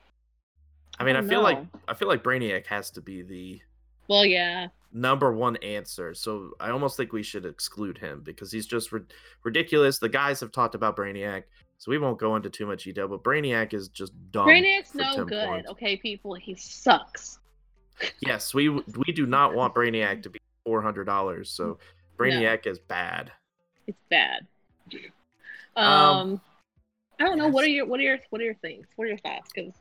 I 0.99 1.05
mean, 1.05 1.17
I 1.17 1.21
don't 1.21 1.29
feel 1.29 1.43
like. 1.43 1.59
I 1.89 1.95
feel 1.95 2.07
like 2.07 2.23
Brainiac 2.23 2.67
has 2.67 2.91
to 2.93 3.01
be 3.01 3.23
the 3.23 3.61
Well, 4.09 4.25
yeah. 4.25 4.69
number 4.93 5.33
one 5.33 5.57
answer. 5.57 6.15
So 6.15 6.53
I 6.61 6.71
almost 6.71 6.97
think 6.97 7.13
we 7.13 7.23
should 7.25 7.45
exclude 7.47 7.99
him 7.99 8.21
because 8.23 8.53
he's 8.53 8.67
just 8.67 8.93
rid- 8.93 9.13
ridiculous. 9.43 9.99
The 9.99 10.09
guys 10.11 10.39
have 10.41 10.53
talked 10.53 10.77
about 10.77 10.97
Brainiac, 10.97 11.45
so 11.83 11.91
we 11.91 11.99
won't 11.99 12.17
go 12.17 12.37
into 12.37 12.49
too 12.49 12.65
much 12.65 12.85
detail. 12.85 13.09
But 13.09 13.25
Brainiac 13.25 13.75
is 13.75 13.89
just 13.89 14.13
dumb. 14.31 14.47
Brainiac's 14.47 14.95
no 14.95 15.25
good. 15.25 15.49
points. 15.49 15.69
Okay, 15.69 15.97
people. 15.97 16.33
He 16.35 16.55
sucks. 16.55 17.41
Yes, 18.21 18.55
we 18.55 18.69
we 18.69 19.13
do 19.13 19.27
not 19.27 19.53
want 19.53 19.75
Brainiac 19.75 20.23
to 20.23 20.31
be 20.31 20.39
four 20.65 20.81
hundred 20.81 21.07
dollars. 21.07 21.51
So 21.51 21.79
Brainiac 22.17 22.69
is 22.69 22.79
bad. 22.79 23.33
It's 23.89 23.99
bad. 24.11 24.47
Um, 25.75 25.85
Um, 25.85 26.41
I 27.19 27.25
don't 27.25 27.37
know. 27.37 27.49
What 27.49 27.65
are 27.65 27.69
your 27.69 27.85
what 27.87 27.99
are 27.99 28.05
your 28.05 28.19
what 28.31 28.41
are 28.41 28.45
your 28.45 28.55
things? 28.55 28.87
What 28.95 29.07
are 29.07 29.09
your 29.09 29.19
thoughts? 29.19 29.51
Because 29.53 29.75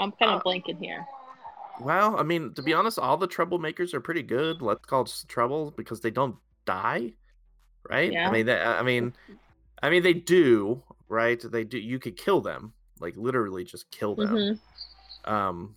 I'm 0.00 0.10
kind 0.10 0.32
of 0.32 0.40
Uh, 0.40 0.42
blanking 0.42 0.80
here. 0.80 1.06
Well, 1.80 2.18
I 2.18 2.24
mean, 2.24 2.54
to 2.54 2.62
be 2.62 2.74
honest, 2.74 2.98
all 2.98 3.16
the 3.16 3.28
troublemakers 3.28 3.94
are 3.94 4.00
pretty 4.00 4.22
good. 4.24 4.62
Let's 4.62 4.84
call 4.84 5.02
it 5.02 5.24
trouble 5.28 5.72
because 5.76 6.00
they 6.00 6.10
don't 6.10 6.34
die, 6.64 7.12
right? 7.88 8.12
Yeah. 8.12 8.28
I 8.28 8.32
mean, 8.32 8.46
they, 8.46 8.60
I 8.60 8.82
mean, 8.82 9.14
I 9.80 9.90
mean, 9.90 10.02
they 10.02 10.14
do, 10.14 10.82
right? 11.08 11.40
They 11.42 11.64
do. 11.64 11.78
You 11.78 11.98
could 11.98 12.16
kill 12.16 12.40
them, 12.40 12.72
like 13.00 13.16
literally, 13.16 13.64
just 13.64 13.90
kill 13.90 14.14
them. 14.14 14.28
Mhm. 14.28 15.30
Um, 15.30 15.76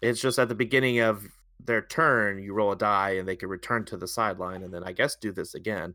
it's 0.00 0.20
just 0.20 0.38
at 0.38 0.48
the 0.48 0.54
beginning 0.54 0.98
of 1.00 1.26
their 1.64 1.82
turn, 1.82 2.42
you 2.42 2.54
roll 2.54 2.72
a 2.72 2.76
die, 2.76 3.10
and 3.10 3.28
they 3.28 3.36
can 3.36 3.48
return 3.48 3.84
to 3.86 3.96
the 3.96 4.08
sideline, 4.08 4.62
and 4.62 4.72
then 4.72 4.82
I 4.84 4.92
guess 4.92 5.16
do 5.16 5.32
this 5.32 5.54
again. 5.54 5.94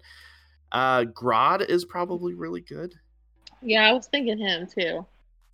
Uh, 0.71 1.01
Grodd 1.03 1.67
is 1.67 1.85
probably 1.85 2.33
really 2.33 2.61
good. 2.61 2.93
Yeah, 3.61 3.89
I 3.89 3.93
was 3.93 4.07
thinking 4.07 4.37
him 4.37 4.67
too. 4.67 5.05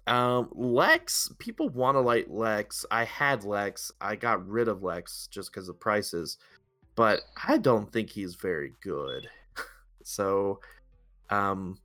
Um, 0.06 0.50
Lex, 0.54 1.32
people 1.40 1.70
want 1.70 1.96
to 1.96 2.02
like 2.02 2.26
Lex. 2.30 2.86
I 2.92 3.06
had 3.06 3.44
Lex. 3.44 3.92
I 4.02 4.16
got 4.16 4.46
rid 4.48 4.68
of 4.68 4.84
Lex 4.84 5.28
just 5.32 5.52
because 5.52 5.70
of 5.70 5.80
prices, 5.80 6.38
but 6.96 7.22
I 7.48 7.58
don't 7.58 7.92
think 7.92 8.10
he's 8.10 8.36
very 8.36 8.74
good. 8.82 9.30
so, 10.04 10.60
um, 11.30 11.80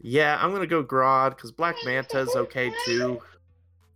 yeah, 0.00 0.38
I'm 0.40 0.52
gonna 0.52 0.66
go 0.66 0.82
Grodd 0.84 1.30
because 1.30 1.52
Black 1.52 1.76
Manta 1.84 2.20
is 2.20 2.34
okay 2.36 2.72
too. 2.84 3.20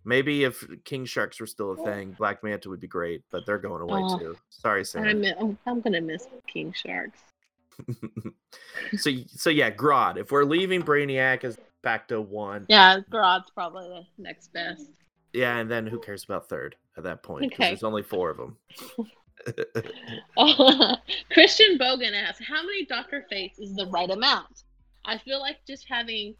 Maybe 0.04 0.44
if 0.44 0.64
King 0.84 1.04
Sharks 1.04 1.38
were 1.38 1.46
still 1.46 1.72
a 1.72 1.76
thing, 1.76 2.12
Black 2.18 2.42
Manta 2.42 2.70
would 2.70 2.80
be 2.80 2.86
great, 2.86 3.22
but 3.30 3.44
they're 3.44 3.58
going 3.58 3.82
away 3.82 4.00
Oh. 4.02 4.18
too. 4.18 4.36
Sorry, 4.48 4.84
Sam. 4.84 5.04
I'm, 5.06 5.24
oh, 5.38 5.56
I'm 5.66 5.80
gonna 5.80 6.00
miss 6.00 6.26
King 6.46 6.72
Sharks. 6.72 7.18
so, 8.96 9.10
so 9.28 9.50
yeah, 9.50 9.70
Grodd. 9.70 10.16
If 10.16 10.30
we're 10.32 10.44
leaving 10.44 10.82
Brainiac 10.82 11.44
as 11.44 11.58
back 11.82 12.08
to 12.08 12.20
one, 12.20 12.64
Yeah, 12.68 13.00
Grodd's 13.10 13.50
probably 13.50 13.86
the 13.88 14.06
next 14.22 14.52
best. 14.52 14.86
Yeah, 15.34 15.58
and 15.58 15.70
then 15.70 15.86
who 15.86 16.00
cares 16.00 16.24
about 16.24 16.48
third 16.48 16.74
at 16.96 17.04
that 17.04 17.22
point? 17.22 17.42
Because 17.42 17.56
Okay. 17.56 17.68
there's 17.70 17.84
only 17.84 18.02
four 18.02 18.30
of 18.30 18.38
them. 18.38 18.56
Christian 21.32 21.78
Bogan 21.78 22.12
asks, 22.12 22.44
"How 22.44 22.62
many 22.62 22.84
Doctor 22.86 23.24
Fates 23.30 23.58
is 23.58 23.74
the 23.76 23.86
right 23.86 24.10
amount?" 24.10 24.64
I 25.08 25.16
feel 25.16 25.40
like 25.40 25.56
just 25.66 25.86
having, 25.88 26.34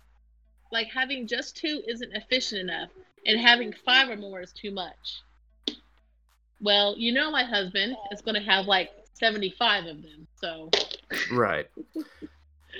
like 0.70 0.88
having 0.88 1.26
just 1.26 1.56
two 1.56 1.82
isn't 1.88 2.12
efficient 2.12 2.60
enough, 2.60 2.90
and 3.24 3.40
having 3.40 3.72
five 3.84 4.10
or 4.10 4.16
more 4.16 4.42
is 4.42 4.52
too 4.52 4.70
much. 4.70 5.22
Well, 6.60 6.94
you 6.98 7.12
know, 7.12 7.30
my 7.30 7.44
husband 7.44 7.96
is 8.12 8.20
going 8.20 8.34
to 8.34 8.42
have 8.42 8.66
like 8.66 8.90
seventy-five 9.14 9.86
of 9.86 10.02
them, 10.02 10.26
so 10.38 10.70
right. 11.32 11.66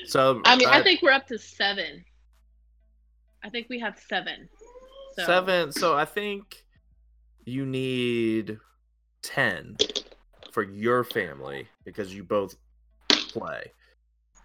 So 0.05 0.43
I 0.45 0.57
mean, 0.57 0.69
I 0.69 0.81
uh, 0.81 0.83
think 0.83 1.01
we're 1.01 1.11
up 1.11 1.27
to 1.29 1.39
seven. 1.39 2.05
I 3.43 3.49
think 3.49 3.69
we 3.71 3.81
have 3.81 3.99
seven. 4.09 4.49
So, 5.17 5.25
seven. 5.25 5.73
So 5.73 5.97
I 5.97 6.05
think 6.05 6.65
you 7.47 7.65
need 7.65 8.59
ten 9.23 9.79
for 10.53 10.63
your 10.63 11.03
family 11.03 11.67
because 11.85 12.15
you 12.15 12.25
both 12.25 12.57
play. 13.09 13.73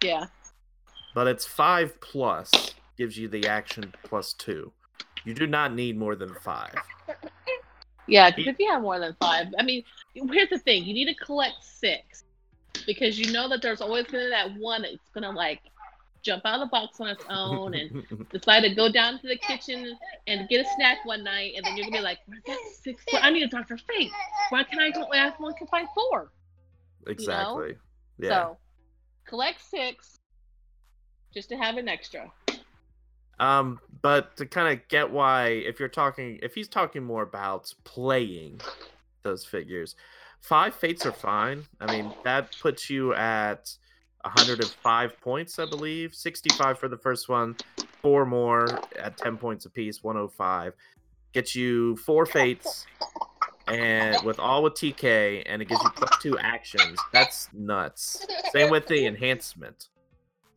Yeah. 0.02 0.26
But 1.14 1.28
it's 1.28 1.46
five 1.46 2.00
plus 2.00 2.74
gives 2.98 3.16
you 3.16 3.28
the 3.28 3.46
action 3.46 3.94
plus 4.02 4.32
two. 4.32 4.72
You 5.24 5.32
do 5.32 5.46
not 5.46 5.72
need 5.72 5.96
more 5.96 6.16
than 6.16 6.34
five. 6.34 6.74
Yeah, 8.06 8.30
because 8.30 8.48
if 8.48 8.58
you 8.58 8.70
have 8.70 8.82
more 8.82 8.98
than 8.98 9.16
five, 9.20 9.46
I 9.58 9.62
mean, 9.62 9.84
here's 10.14 10.50
the 10.50 10.58
thing: 10.58 10.84
you 10.84 10.92
need 10.92 11.06
to 11.06 11.14
collect 11.14 11.54
six 11.62 12.24
because 12.86 13.18
you 13.18 13.32
know 13.32 13.48
that 13.48 13.62
there's 13.62 13.80
always 13.80 14.06
gonna 14.06 14.24
be 14.24 14.30
that 14.30 14.54
one 14.58 14.82
that's 14.82 15.08
gonna 15.14 15.30
like 15.30 15.60
jump 16.22 16.42
out 16.44 16.54
of 16.54 16.60
the 16.60 16.66
box 16.66 17.00
on 17.00 17.08
its 17.08 17.24
own 17.30 17.74
and 17.74 18.04
decide 18.32 18.60
to 18.62 18.74
go 18.74 18.90
down 18.90 19.18
to 19.20 19.28
the 19.28 19.36
kitchen 19.36 19.96
and 20.26 20.48
get 20.48 20.66
a 20.66 20.68
snack 20.76 20.98
one 21.04 21.24
night, 21.24 21.54
and 21.56 21.64
then 21.64 21.76
you're 21.76 21.86
gonna 21.86 21.98
be 21.98 22.02
like, 22.02 22.18
"Where's 22.26 22.42
that 22.46 22.58
six? 22.82 23.02
Well, 23.12 23.22
I 23.24 23.30
need 23.30 23.44
a 23.44 23.48
Doctor 23.48 23.78
Fate. 23.78 24.10
Why 24.50 24.64
can't 24.64 24.82
I 24.82 24.90
go? 24.90 25.06
I 25.12 25.32
one 25.38 25.54
can 25.54 25.66
find 25.68 25.88
four. 25.94 26.32
exactly. 27.06 27.76
Yeah. 28.18 28.28
So 28.30 28.58
collect 29.26 29.64
six 29.64 30.18
just 31.34 31.48
to 31.50 31.56
have 31.56 31.76
an 31.76 31.88
extra. 31.88 32.32
Um, 33.40 33.80
but 34.00 34.36
to 34.36 34.46
kind 34.46 34.72
of 34.72 34.86
get 34.88 35.10
why, 35.10 35.48
if 35.48 35.80
you're 35.80 35.88
talking, 35.88 36.38
if 36.42 36.54
he's 36.54 36.68
talking 36.68 37.02
more 37.02 37.22
about 37.22 37.74
playing 37.82 38.60
those 39.22 39.44
figures, 39.44 39.96
five 40.40 40.74
fates 40.74 41.04
are 41.04 41.12
fine. 41.12 41.64
I 41.80 41.90
mean, 41.90 42.12
that 42.22 42.56
puts 42.60 42.88
you 42.88 43.12
at 43.14 43.74
105 44.22 45.20
points, 45.20 45.58
I 45.58 45.66
believe. 45.66 46.14
65 46.14 46.78
for 46.78 46.88
the 46.88 46.96
first 46.96 47.28
one, 47.28 47.56
four 48.00 48.24
more 48.24 48.66
at 48.98 49.16
10 49.16 49.36
points 49.36 49.66
apiece, 49.66 50.02
105. 50.02 50.74
Gets 51.32 51.56
you 51.56 51.96
four 51.96 52.26
fates, 52.26 52.86
and 53.66 54.16
with 54.24 54.38
all 54.38 54.62
with 54.62 54.74
TK, 54.74 55.42
and 55.46 55.60
it 55.60 55.64
gives 55.66 55.82
you 55.82 55.90
plus 55.90 56.22
two 56.22 56.38
actions. 56.38 56.96
That's 57.12 57.48
nuts. 57.52 58.24
Same 58.52 58.70
with 58.70 58.86
the 58.86 59.06
enhancement. 59.06 59.88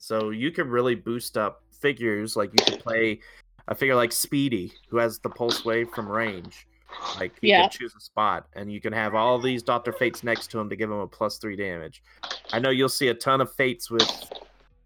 So 0.08 0.30
you 0.30 0.52
can 0.52 0.70
really 0.70 0.96
boost 0.96 1.38
up 1.38 1.64
figures. 1.70 2.38
Like 2.38 2.52
you 2.58 2.64
could 2.64 2.82
play 2.82 3.20
a 3.68 3.76
figure 3.76 3.94
like 3.94 4.14
Speedy, 4.14 4.72
who 4.88 4.96
has 4.96 5.20
the 5.20 5.30
pulse 5.30 5.66
wave 5.66 5.90
from 5.90 6.08
range. 6.08 6.66
Like 7.20 7.34
you 7.42 7.50
Yeah. 7.50 7.64
can 7.64 7.72
choose 7.72 7.94
a 7.94 8.00
spot, 8.00 8.48
and 8.54 8.72
you 8.72 8.80
can 8.80 8.94
have 8.94 9.16
all 9.16 9.38
these 9.38 9.62
Doctor 9.62 9.92
Fates 9.92 10.24
next 10.24 10.50
to 10.52 10.60
him 10.60 10.70
to 10.70 10.78
give 10.78 10.90
him 10.90 11.00
a 11.00 11.08
plus 11.08 11.40
three 11.40 11.58
damage. 11.58 12.02
I 12.54 12.60
know 12.60 12.70
you'll 12.70 12.88
see 12.88 13.10
a 13.10 13.14
ton 13.14 13.42
of 13.42 13.52
Fates 13.54 13.92
with 13.92 14.10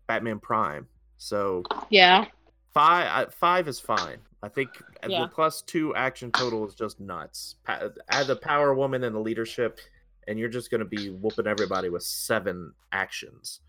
Batman 0.07 0.39
Prime. 0.39 0.87
So 1.19 1.61
Yeah. 1.91 2.25
five, 2.73 3.27
uh, 3.27 3.29
five 3.29 3.67
is 3.67 3.79
fine. 3.79 4.17
I 4.41 4.49
think 4.49 4.69
Yeah. 5.07 5.21
the 5.21 5.27
plus 5.27 5.61
two 5.61 5.93
action 5.93 6.31
total 6.31 6.67
is 6.67 6.73
just 6.73 6.99
nuts. 6.99 7.57
Pa- 7.63 7.89
add 8.09 8.25
the 8.25 8.37
Power 8.37 8.73
Woman 8.73 9.03
and 9.03 9.15
the 9.15 9.19
leadership. 9.19 9.79
and 10.27 10.37
you're 10.37 10.49
just 10.49 10.69
gonna 10.69 10.85
be 10.85 11.09
whooping 11.09 11.47
everybody 11.47 11.89
with 11.89 12.03
seven 12.03 12.71
actions 12.91 13.59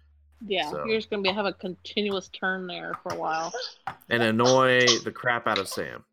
Yeah, 0.47 0.71
So- 0.71 0.85
you're 0.87 0.99
just 0.99 1.11
gonna 1.11 1.23
be 1.23 1.31
have 1.31 1.47
a 1.47 1.53
continuous 1.53 2.29
turn 2.29 2.67
there 2.67 2.95
for 3.03 3.13
a 3.13 3.17
while. 3.17 3.53
and 4.11 4.23
annoy 4.23 4.87
the 5.05 5.13
crap 5.13 5.47
out 5.47 5.59
of 5.59 5.69
Sam. 5.69 6.05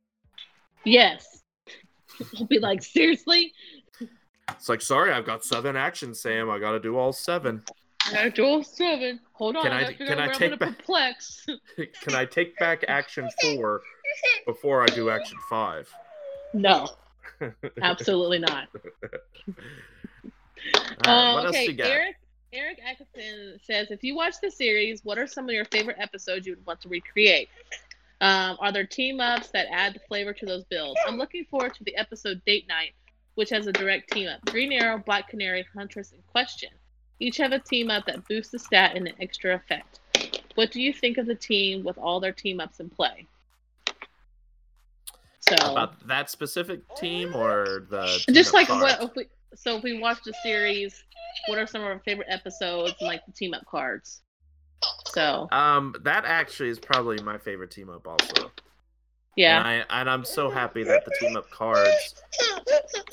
Yes. 0.86 1.44
I'll 2.40 2.46
be 2.46 2.60
like, 2.60 2.82
seriously? 2.84 3.54
It's 4.52 4.68
like, 4.70 4.82
sorry, 4.82 5.12
I've 5.12 5.26
got 5.26 5.44
seven 5.46 5.76
actions, 5.76 6.22
Sam. 6.22 6.50
I 6.50 6.60
gotta 6.60 6.80
do 6.80 6.98
all 6.98 7.14
seven. 7.14 7.64
I 8.12 8.30
to 8.30 8.42
roll 8.42 8.64
seven. 8.64 9.20
Hold 9.34 9.56
on, 9.58 9.64
Can 9.64 9.72
I, 9.74 9.86
I- 9.88 9.94
can 9.94 10.20
I 10.20 10.28
take 10.34 10.58
back- 10.58 10.78
perplex. 10.80 11.46
Can 12.02 12.16
I 12.16 12.26
take 12.26 12.58
back 12.58 12.84
action 12.88 13.30
four 13.42 13.82
before 14.48 14.82
I 14.82 14.88
do 14.88 15.10
action 15.10 15.38
five? 15.50 15.88
no, 16.54 16.88
absolutely 17.82 18.40
not. 18.40 18.68
All 21.06 21.06
right, 21.06 21.08
uh, 21.08 21.38
else 21.46 21.48
okay, 21.56 21.66
you 21.66 21.74
got? 21.74 21.88
Eric 21.88 22.16
Eric 22.52 22.80
Atkinson 22.84 23.60
says, 23.64 23.92
if 23.92 24.04
you 24.04 24.16
watch 24.16 24.36
the 24.42 24.50
series, 24.50 25.04
what 25.04 25.18
are 25.18 25.28
some 25.28 25.46
of 25.46 25.52
your 25.52 25.66
favorite 25.66 25.98
episodes 26.00 26.48
you 26.48 26.56
would 26.56 26.66
want 26.66 26.82
to 26.82 26.90
recreate? 26.90 27.50
Um, 28.22 28.58
are 28.60 28.72
there 28.72 28.86
team 28.86 29.20
ups 29.22 29.50
that 29.52 29.68
add 29.72 29.94
the 29.94 30.00
flavor 30.08 30.34
to 30.34 30.46
those 30.46 30.64
builds? 30.66 31.00
I'm 31.08 31.18
looking 31.18 31.46
forward 31.46 31.74
to 31.76 31.84
the 31.84 31.96
episode 31.96 32.42
Date 32.46 32.68
Night, 32.68 32.92
which 33.36 33.50
has 33.52 33.68
a 33.68 33.72
direct 33.72 34.12
team 34.12 34.28
up. 34.28 34.44
Green 34.46 34.72
Arrow, 34.72 34.98
Black 34.98 35.30
Canary, 35.30 35.66
Huntress, 35.76 36.12
and 36.12 36.26
Question. 36.28 36.70
Each 37.20 37.38
have 37.38 37.52
a 37.52 37.60
team 37.60 37.92
up 37.92 38.06
that 38.08 38.28
boosts 38.28 38.52
the 38.52 38.60
stat 38.60 38.96
and 38.96 39.08
an 39.08 39.14
extra 39.20 39.56
effect. 39.56 40.00
What 40.56 40.72
do 40.72 40.82
you 40.82 40.92
think 40.92 41.18
of 41.18 41.26
the 41.26 41.36
team 41.36 41.84
with 41.84 41.98
all 41.98 42.20
their 42.20 42.32
team 42.32 42.60
ups 42.60 42.80
in 42.80 42.90
play? 42.90 43.28
So 45.42 45.56
About 45.56 46.06
that 46.08 46.30
specific 46.30 46.82
team 46.96 47.36
or 47.36 47.86
the 47.90 48.22
just 48.32 48.54
like 48.54 48.68
what 48.70 49.02
if 49.02 49.16
we 49.16 49.28
so 49.56 49.78
if 49.78 49.84
we 49.84 50.00
watch 50.00 50.20
the 50.26 50.34
series 50.44 51.04
what 51.48 51.58
are 51.58 51.68
some 51.68 51.82
of 51.82 51.88
our 51.88 52.00
favorite 52.06 52.28
episodes 52.30 52.94
and 53.00 53.08
like 53.08 53.26
the 53.26 53.32
team 53.34 53.54
up 53.54 53.66
cards 53.66 54.22
so 55.08 55.48
Um, 55.52 55.94
that 56.04 56.24
actually 56.26 56.70
is 56.70 56.80
probably 56.80 57.18
my 57.24 57.38
favorite 57.38 57.72
team 57.72 57.90
up 57.90 58.08
also. 58.08 58.52
yeah 59.36 59.58
And, 59.60 59.68
I, 59.68 60.00
and 60.02 60.10
I'm 60.10 60.24
so 60.26 60.50
happy 60.50 60.84
that 60.84 61.04
the 61.06 61.12
team 61.20 61.36
up 61.36 61.50
cards 61.50 62.16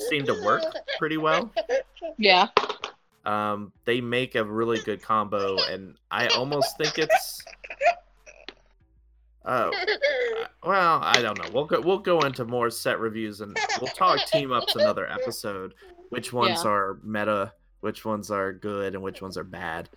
seem 0.09 0.25
to 0.25 0.33
work 0.45 0.63
pretty 0.97 1.17
well. 1.17 1.51
yeah 2.17 2.47
Um, 3.25 3.73
they 3.85 3.99
make 3.99 4.35
a 4.35 4.43
really 4.43 4.79
good 4.79 5.01
combo, 5.01 5.57
and 5.69 5.95
I 6.09 6.27
almost 6.27 6.77
think 6.77 6.97
it's. 6.97 7.43
Oh, 9.45 9.71
well, 10.63 10.99
I 11.01 11.21
don't 11.21 11.37
know. 11.37 11.49
We'll 11.53 11.65
go. 11.65 11.79
We'll 11.81 11.99
go 11.99 12.19
into 12.21 12.45
more 12.45 12.69
set 12.69 12.99
reviews, 12.99 13.41
and 13.41 13.57
we'll 13.81 13.91
talk 13.91 14.25
team 14.27 14.51
ups 14.51 14.75
another 14.75 15.09
episode. 15.09 15.73
Which 16.09 16.31
ones 16.33 16.63
Yeah. 16.63 16.69
are 16.69 16.99
meta, 17.03 17.53
which 17.81 18.05
ones 18.05 18.31
are 18.31 18.53
good, 18.53 18.93
and 18.95 19.03
which 19.03 19.21
ones 19.21 19.37
are 19.37 19.43
bad. 19.43 19.89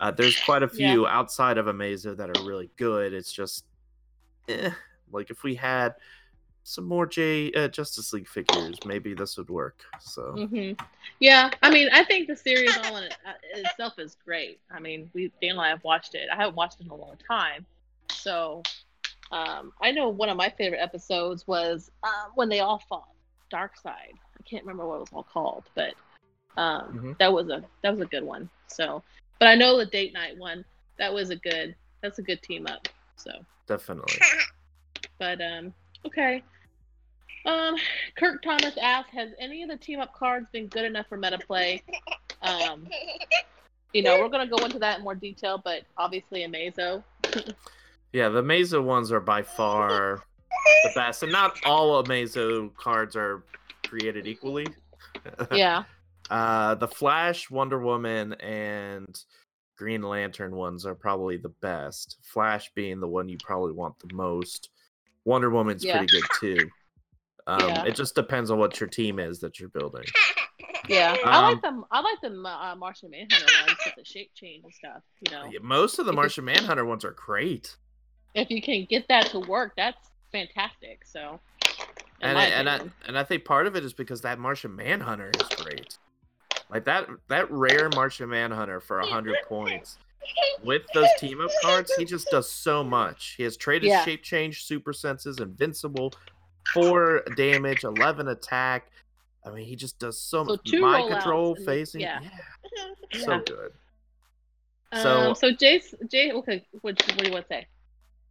Uh, 0.00 0.10
there's 0.10 0.36
quite 0.44 0.62
a 0.62 0.70
Yeah. 0.72 0.92
few 0.92 1.06
outside 1.06 1.58
of 1.58 1.66
Amazo 1.66 2.16
that 2.16 2.30
are 2.30 2.42
really 2.42 2.70
good. 2.76 3.12
It's 3.12 3.32
just, 3.32 3.64
eh, 4.48 4.70
like 5.10 5.30
if 5.30 5.42
we 5.42 5.54
had 5.54 5.94
some 6.64 6.84
more 6.84 7.06
J 7.06 7.52
uh, 7.52 7.68
Justice 7.68 8.12
League 8.12 8.28
figures, 8.28 8.78
maybe 8.84 9.14
this 9.14 9.36
would 9.36 9.50
work. 9.50 9.82
So 10.00 10.46
hmm 10.52 10.72
yeah 11.20 11.50
i 11.62 11.70
mean 11.70 11.88
i 11.92 12.04
think 12.04 12.28
the 12.28 12.36
series 12.36 12.76
all 12.78 12.96
in 12.98 13.04
uh, 13.04 13.32
itself 13.54 13.98
is 13.98 14.16
great 14.24 14.60
i 14.70 14.78
mean 14.78 15.10
we 15.14 15.32
dan 15.40 15.52
and 15.52 15.60
i 15.60 15.68
have 15.68 15.82
watched 15.84 16.14
it 16.14 16.28
i 16.32 16.36
haven't 16.36 16.54
watched 16.54 16.80
it 16.80 16.84
in 16.84 16.90
a 16.90 16.94
long 16.94 17.16
time 17.26 17.64
so 18.10 18.62
um 19.32 19.72
i 19.80 19.90
know 19.90 20.08
one 20.08 20.28
of 20.28 20.36
my 20.36 20.52
favorite 20.58 20.78
episodes 20.80 21.46
was 21.46 21.90
um, 22.02 22.32
when 22.34 22.48
they 22.48 22.60
all 22.60 22.80
fought 22.88 23.08
Darkseid 23.52 23.86
i 23.86 24.27
can't 24.48 24.64
remember 24.64 24.86
what 24.86 24.96
it 24.96 25.00
was 25.00 25.08
all 25.12 25.22
called 25.32 25.64
but 25.74 25.94
um 26.56 26.98
Mhm. 26.98 27.18
that 27.18 27.32
was 27.32 27.48
a 27.48 27.62
that 27.82 27.92
was 27.92 28.00
a 28.00 28.06
good 28.10 28.24
one 28.24 28.48
so. 28.66 29.02
But 29.38 29.48
i 29.48 29.54
know 29.54 29.76
the 29.78 29.86
date 29.86 30.12
night 30.12 30.36
one 30.36 30.64
that 30.98 31.12
was 31.12 31.30
a 31.30 31.36
good 31.36 31.74
that's 32.02 32.18
a 32.18 32.22
good 32.22 32.42
team 32.42 32.66
up 32.66 32.88
so. 33.16 33.30
Definitely. 33.66 34.18
but 35.18 35.40
um 35.40 35.72
okay. 36.06 36.42
Um 37.44 37.76
kirk 38.16 38.42
thomas 38.42 38.76
asked 38.80 39.10
has 39.10 39.30
any 39.38 39.62
of 39.62 39.68
the 39.68 39.76
team 39.76 40.00
up 40.00 40.14
cards 40.14 40.46
been 40.52 40.66
good 40.68 40.84
enough 40.84 41.06
for 41.08 41.16
meta 41.16 41.38
play 41.38 41.82
um 42.42 42.88
you 43.92 44.02
know 44.02 44.18
we're 44.18 44.28
to 44.48 44.56
go 44.56 44.64
into 44.64 44.78
that 44.78 44.98
in 44.98 45.04
more 45.04 45.14
detail 45.14 45.60
but 45.62 45.82
obviously 45.96 46.44
amazo. 46.44 47.02
Yeah, 48.12 48.30
the 48.30 48.42
Amazo 48.42 48.82
ones 48.82 49.12
are 49.12 49.20
by 49.20 49.42
far 49.42 50.22
the 50.84 50.90
best, 50.94 51.22
and 51.22 51.30
not 51.30 51.58
all 51.66 52.02
Amazo 52.02 52.74
cards 52.76 53.16
are 53.16 53.42
created 53.88 54.26
equally. 54.26 54.66
yeah 55.52 55.84
Uh, 56.30 56.74
the 56.74 56.86
Flash, 56.88 57.48
Wonder 57.50 57.78
Woman, 57.80 58.34
and 58.34 59.18
Green 59.78 60.02
Lantern 60.02 60.54
ones 60.54 60.84
are 60.84 60.94
probably 60.94 61.38
the 61.38 61.48
best. 61.48 62.18
Flash 62.22 62.70
being 62.74 63.00
the 63.00 63.08
one 63.08 63.30
you 63.30 63.38
probably 63.42 63.72
want 63.72 63.98
the 64.00 64.14
most. 64.14 64.68
Wonder 65.24 65.48
Woman's 65.48 65.82
Yeah. 65.82 65.96
pretty 65.96 66.12
good 66.20 66.24
too. 66.38 66.70
Um, 67.46 67.60
Yeah. 67.70 67.84
It 67.84 67.94
just 67.94 68.14
depends 68.14 68.50
on 68.50 68.58
what 68.58 68.78
your 68.78 68.90
team 68.90 69.18
is 69.18 69.38
that 69.40 69.58
you're 69.58 69.70
building. 69.70 70.04
yeah 70.86 71.16
i 71.24 71.38
Um, 71.38 71.44
like 71.54 71.62
them 71.62 71.84
i 71.90 72.00
like 72.00 72.20
the 72.22 72.28
uh, 72.28 72.74
martian 72.76 73.10
manhunter 73.10 73.46
ones 73.66 73.78
with 73.86 73.94
the 73.96 74.04
shape 74.04 74.30
change 74.34 74.64
and 74.64 74.72
stuff 74.74 75.02
you 75.26 75.30
know 75.32 75.50
Most 75.62 75.98
of 75.98 76.04
the 76.06 76.12
Martian 76.12 76.44
Manhunter 76.44 76.84
ones 76.84 77.04
are 77.06 77.12
great. 77.12 77.74
if 78.34 78.50
you 78.50 78.60
can 78.60 78.84
get 78.88 79.06
that 79.08 79.26
to 79.30 79.40
work 79.40 79.72
that's 79.76 80.10
fantastic 80.32 81.04
so 81.06 81.40
and 82.20 82.38
I, 82.38 82.44
and 82.46 82.68
I 82.68 82.80
and 83.06 83.18
I 83.18 83.22
think 83.24 83.44
part 83.44 83.66
of 83.66 83.76
it 83.76 83.84
is 83.84 83.92
because 83.92 84.20
that 84.22 84.38
Martian 84.38 84.74
Manhunter 84.74 85.30
is 85.40 85.48
great. 85.56 85.98
Like 86.70 86.84
that 86.84 87.08
that 87.28 87.50
rare 87.50 87.88
Martian 87.94 88.28
Manhunter 88.28 88.80
for 88.80 89.00
hundred 89.00 89.36
points 89.48 89.98
with 90.62 90.82
those 90.94 91.08
team 91.18 91.40
up 91.40 91.50
cards, 91.62 91.92
he 91.96 92.04
just 92.04 92.28
does 92.30 92.50
so 92.50 92.82
much. 92.84 93.34
He 93.36 93.44
has 93.44 93.56
traded 93.56 93.88
Yeah. 93.88 94.04
shape 94.04 94.22
change, 94.22 94.64
super 94.64 94.92
senses, 94.92 95.38
invincible, 95.38 96.12
four 96.74 97.22
damage, 97.36 97.84
eleven 97.84 98.28
attack. 98.28 98.90
I 99.46 99.50
mean, 99.50 99.64
he 99.66 99.76
just 99.76 99.98
does 99.98 100.20
so 100.20 100.44
So 100.44 100.50
much. 100.52 100.60
two 100.66 100.80
Mind 100.82 101.10
control, 101.10 101.54
and 101.54 101.66
phasing, 101.66 102.00
yeah. 102.00 102.20
yeah, 102.22 103.20
so 103.24 103.40
good. 103.40 103.72
So- 104.94 105.28
um, 105.30 105.34
so 105.34 105.52
jace 105.52 105.92
jay 106.10 106.32
okay 106.32 106.64
what, 106.80 106.98
what 107.06 107.18
do 107.18 107.26
you 107.26 107.32
want 107.32 107.46
to 107.46 107.54
say 107.54 107.66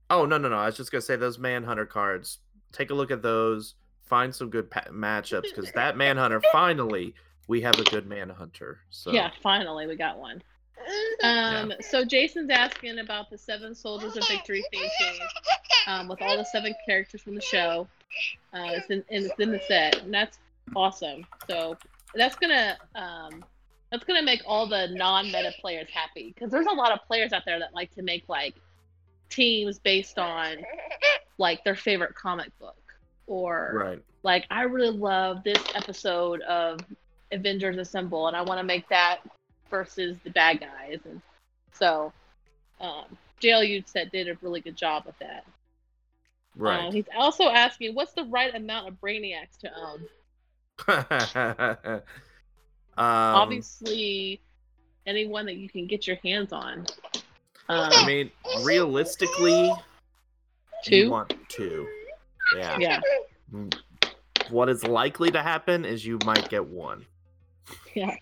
Oh 0.10 0.26
no 0.26 0.38
no 0.38 0.48
no! 0.50 0.56
I 0.56 0.66
was 0.68 0.78
just 0.78 0.92
gonna 0.92 1.02
say 1.02 1.16
those 1.18 1.38
Manhunter 1.38 1.86
cards. 1.86 2.40
Take 2.72 2.90
a 2.90 2.94
look 2.94 3.12
at 3.12 3.22
those. 3.22 3.76
Find 4.06 4.34
some 4.34 4.50
good 4.50 4.70
pa- 4.70 4.86
matchups 4.92 5.44
because 5.44 5.72
that 5.74 5.98
Manhunter 5.98 6.42
finally 6.52 7.14
we 7.48 7.62
have 7.62 7.80
a 7.80 7.84
good 7.84 8.08
Manhunter. 8.08 8.80
So 8.90 9.12
Yeah, 9.12 9.32
finally 9.42 9.88
we 9.88 9.96
got 9.96 10.18
one. 10.18 10.42
Um, 11.24 11.74
so 11.82 12.06
Jason's 12.06 12.50
asking 12.50 13.00
about 13.00 13.30
the 13.30 13.38
Seven 13.38 13.74
Soldiers 13.76 14.16
of 14.16 14.28
Victory 14.28 14.64
theme 14.72 14.90
tune, 15.00 15.28
um, 15.88 16.08
with 16.08 16.22
all 16.22 16.38
the 16.38 16.46
seven 16.46 16.74
characters 16.86 17.22
from 17.22 17.36
the 17.36 17.42
show. 17.42 17.88
Uh, 18.54 18.70
it's 18.72 18.90
in, 18.90 19.04
and 19.10 19.26
it's 19.26 19.40
in 19.40 19.52
the 19.52 19.62
set, 19.68 20.02
and 20.02 20.14
that's 20.14 20.40
awesome. 20.76 21.26
So 21.50 21.78
that's 22.16 22.36
gonna 22.36 22.78
um, 22.96 23.44
that's 23.92 24.04
gonna 24.04 24.24
make 24.24 24.42
all 24.46 24.68
the 24.68 24.88
non-meta 24.92 25.54
players 25.60 25.88
happy 25.92 26.34
because 26.34 26.52
there's 26.52 26.68
a 26.68 26.74
lot 26.74 26.92
of 26.92 27.06
players 27.08 27.34
out 27.34 27.44
there 27.46 27.60
that 27.60 27.74
like 27.74 27.94
to 27.96 28.02
make 28.02 28.30
like 28.30 28.56
teams 29.30 29.80
based 29.80 30.18
on 30.20 30.58
like 31.38 31.64
their 31.64 31.76
favorite 31.76 32.16
comic 32.16 32.58
book 32.60 32.76
or 33.28 33.72
right. 33.76 34.04
like 34.24 34.46
I 34.50 34.64
really 34.64 34.96
love 34.96 35.44
this 35.44 35.62
episode 35.76 36.42
of 36.42 36.80
Avengers 37.32 37.78
Assemble, 37.78 38.28
and 38.28 38.36
I 38.36 38.42
want 38.42 38.60
to 38.60 38.64
make 38.64 38.88
that 38.90 39.20
versus 39.70 40.18
the 40.24 40.30
bad 40.30 40.62
guys, 40.62 41.00
and 41.06 41.22
so 41.74 42.14
um, 42.80 43.18
JLU 43.42 43.88
said 43.88 44.12
did 44.12 44.30
a 44.30 44.38
really 44.42 44.62
good 44.62 44.76
job 44.76 45.06
with 45.06 45.18
that. 45.20 45.46
Right. 46.56 46.86
Um, 46.86 46.94
he's 46.94 47.06
also 47.16 47.50
asking, 47.50 47.94
what's 47.94 48.14
the 48.14 48.24
right 48.24 48.54
amount 48.56 48.88
of 48.88 49.00
Brainiacs 49.00 49.58
to 49.60 49.72
own? 49.78 50.02
um, 51.88 52.02
Obviously, 52.98 54.42
anyone 55.06 55.46
that 55.46 55.58
you 55.58 55.70
can 55.70 55.86
get 55.86 56.08
your 56.08 56.18
hands 56.18 56.52
on. 56.52 56.86
Um, 57.70 57.90
I 57.92 58.06
mean, 58.08 58.32
realistically, 58.64 59.72
two. 60.88 60.96
you 60.98 61.12
want 61.12 61.34
two. 61.50 61.88
Yeah. 62.56 62.78
yeah, 62.80 63.00
What 64.50 64.70
is 64.70 64.84
likely 64.84 65.32
to 65.32 65.42
happen 65.42 65.84
is 65.86 66.06
you 66.06 66.18
might 66.26 66.50
get 66.50 66.66
one 66.66 67.06
yeah, 67.94 68.16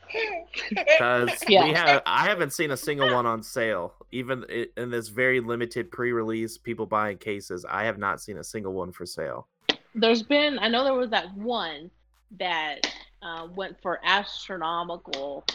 because 0.70 1.30
Yeah. 1.48 1.66
we 1.66 1.74
have. 1.74 2.02
I 2.06 2.26
haven't 2.26 2.54
seen 2.54 2.72
a 2.72 2.78
single 2.78 3.14
one 3.14 3.26
on 3.26 3.44
sale, 3.44 3.94
even 4.12 4.44
in 4.78 4.90
this 4.90 5.10
very 5.10 5.40
limited 5.40 5.92
pre-release. 5.92 6.58
People 6.58 6.86
buying 6.86 7.18
cases. 7.18 7.66
I 7.70 7.84
have 7.84 7.98
not 7.98 8.22
seen 8.22 8.38
a 8.38 8.44
single 8.44 8.74
one 8.74 8.92
for 8.92 9.06
sale. 9.06 9.48
there's 9.94 10.24
been 10.24 10.60
I 10.60 10.68
know 10.68 10.84
there 10.84 10.94
was 10.94 11.10
that 11.12 11.34
one 11.36 11.90
that 12.38 12.82
uh, 13.22 13.48
went 13.56 13.78
for 13.82 14.00
astronomical 14.04 15.46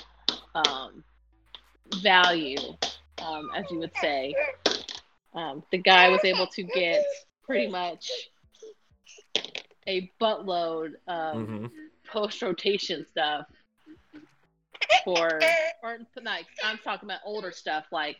um, 0.54 1.04
value, 2.02 2.56
um, 3.22 3.50
as 3.56 3.64
you 3.70 3.78
would 3.78 3.92
say. 4.00 4.34
Um, 5.34 5.62
the 5.70 5.78
guy 5.78 6.08
was 6.08 6.24
able 6.24 6.46
to 6.48 6.62
get 6.62 7.04
pretty 7.44 7.68
much 7.68 8.10
a 9.86 10.10
buttload 10.20 10.94
of 11.06 11.46
hmm 11.46 11.66
post 12.10 12.42
rotation 12.42 13.06
stuff 13.08 13.46
for 15.04 15.40
or 15.82 15.98
like 16.22 16.46
I'm 16.64 16.78
talking 16.78 17.08
about 17.08 17.20
older 17.24 17.52
stuff 17.52 17.84
like 17.92 18.16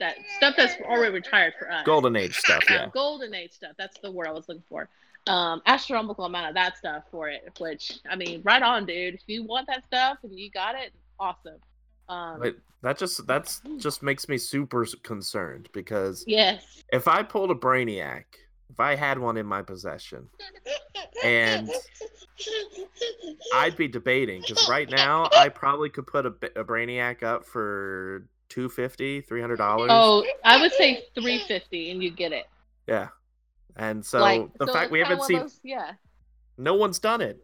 that 0.00 0.16
stuff 0.36 0.54
that's 0.56 0.74
already 0.82 1.12
retired 1.12 1.54
for 1.58 1.70
us. 1.70 1.84
Golden 1.86 2.16
Age 2.16 2.36
stuff, 2.36 2.64
yeah. 2.68 2.88
golden 2.92 3.34
age 3.34 3.52
stuff. 3.52 3.72
That's 3.78 3.98
the 4.00 4.10
word 4.10 4.26
I 4.26 4.32
was 4.32 4.48
looking 4.48 4.64
for. 4.68 4.88
Um, 5.28 5.62
astronomical 5.66 6.24
amount 6.24 6.48
of 6.48 6.54
that 6.54 6.76
stuff 6.76 7.04
for 7.12 7.28
it. 7.28 7.56
Which 7.60 8.00
I 8.10 8.16
mean, 8.16 8.42
right 8.42 8.62
on, 8.62 8.84
dude. 8.84 9.14
If 9.14 9.22
you 9.26 9.44
want 9.44 9.68
that 9.68 9.84
stuff 9.84 10.18
and 10.24 10.36
you 10.36 10.50
got 10.50 10.74
it, 10.74 10.92
awesome. 11.20 11.58
Um, 12.12 12.40
But 12.40 12.56
that 12.82 12.98
just 12.98 13.26
that's 13.26 13.62
just 13.78 14.02
makes 14.02 14.28
me 14.28 14.36
super 14.38 14.86
concerned 15.02 15.68
because 15.72 16.24
yes. 16.26 16.82
if 16.92 17.08
I 17.08 17.22
pulled 17.22 17.50
a 17.50 17.54
Brainiac, 17.54 18.24
if 18.70 18.80
I 18.80 18.94
had 18.96 19.18
one 19.18 19.36
in 19.36 19.46
my 19.46 19.62
possession, 19.62 20.28
and 21.24 21.70
I'd 23.54 23.76
be 23.76 23.88
debating 23.88 24.40
because 24.46 24.68
right 24.68 24.90
now 24.90 25.28
I 25.36 25.48
probably 25.48 25.90
could 25.90 26.06
put 26.06 26.26
a, 26.26 26.30
a 26.56 26.64
Brainiac 26.64 27.22
up 27.22 27.44
for 27.44 28.26
250 28.48 29.22
300 29.22 29.56
dollars. 29.56 29.88
Oh, 29.92 30.24
I 30.44 30.60
would 30.60 30.72
say 30.72 31.04
350 31.14 31.90
and 31.90 32.02
you 32.02 32.10
get 32.10 32.32
it. 32.32 32.46
yeah. 32.86 33.08
And 33.76 34.04
so 34.04 34.18
like 34.20 34.52
the 34.58 34.66
so 34.66 34.72
fact 34.72 34.90
we 34.90 34.98
haven't 34.98 35.22
seen, 35.22 35.38
those- 35.38 35.58
yeah. 35.62 35.92
no 36.58 36.74
one's 36.74 36.98
done 36.98 37.22
it. 37.22 37.38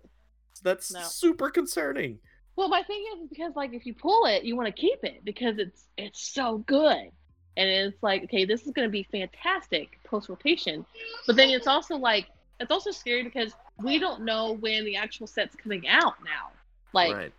That's 0.63 0.93
No. 0.93 1.01
super 1.03 1.49
concerning. 1.49 2.19
Well, 2.59 2.69
my 2.69 2.83
thing 2.83 3.05
is 3.15 3.29
because 3.29 3.55
like 3.55 3.73
if 3.73 3.87
you 3.87 3.95
pull 3.95 4.27
it, 4.27 4.43
you 4.43 4.57
want 4.57 4.67
to 4.67 4.73
keep 4.73 5.05
it 5.05 5.25
because 5.25 5.59
it's 5.59 5.85
it's 5.97 6.21
so 6.21 6.59
good, 6.67 7.09
and 7.57 7.71
it's 7.71 8.03
like 8.03 8.25
okay, 8.25 8.45
this 8.45 8.67
is 8.67 8.73
going 8.73 8.89
to 8.89 8.91
be 8.91 9.07
fantastic 9.13 9.97
post 10.03 10.29
rotation, 10.29 10.85
but 11.29 11.37
then 11.37 11.51
it's 11.51 11.69
also 11.69 11.95
like 11.95 12.27
it's 12.59 12.73
also 12.73 12.91
scary 12.91 13.23
because 13.23 13.53
we 13.81 14.01
don't 14.01 14.25
know 14.25 14.55
when 14.55 14.85
the 14.85 14.97
actual 14.97 15.29
set's 15.29 15.55
coming 15.55 15.87
out 15.87 16.15
now. 16.25 16.51
Like, 16.93 17.15
right. 17.15 17.33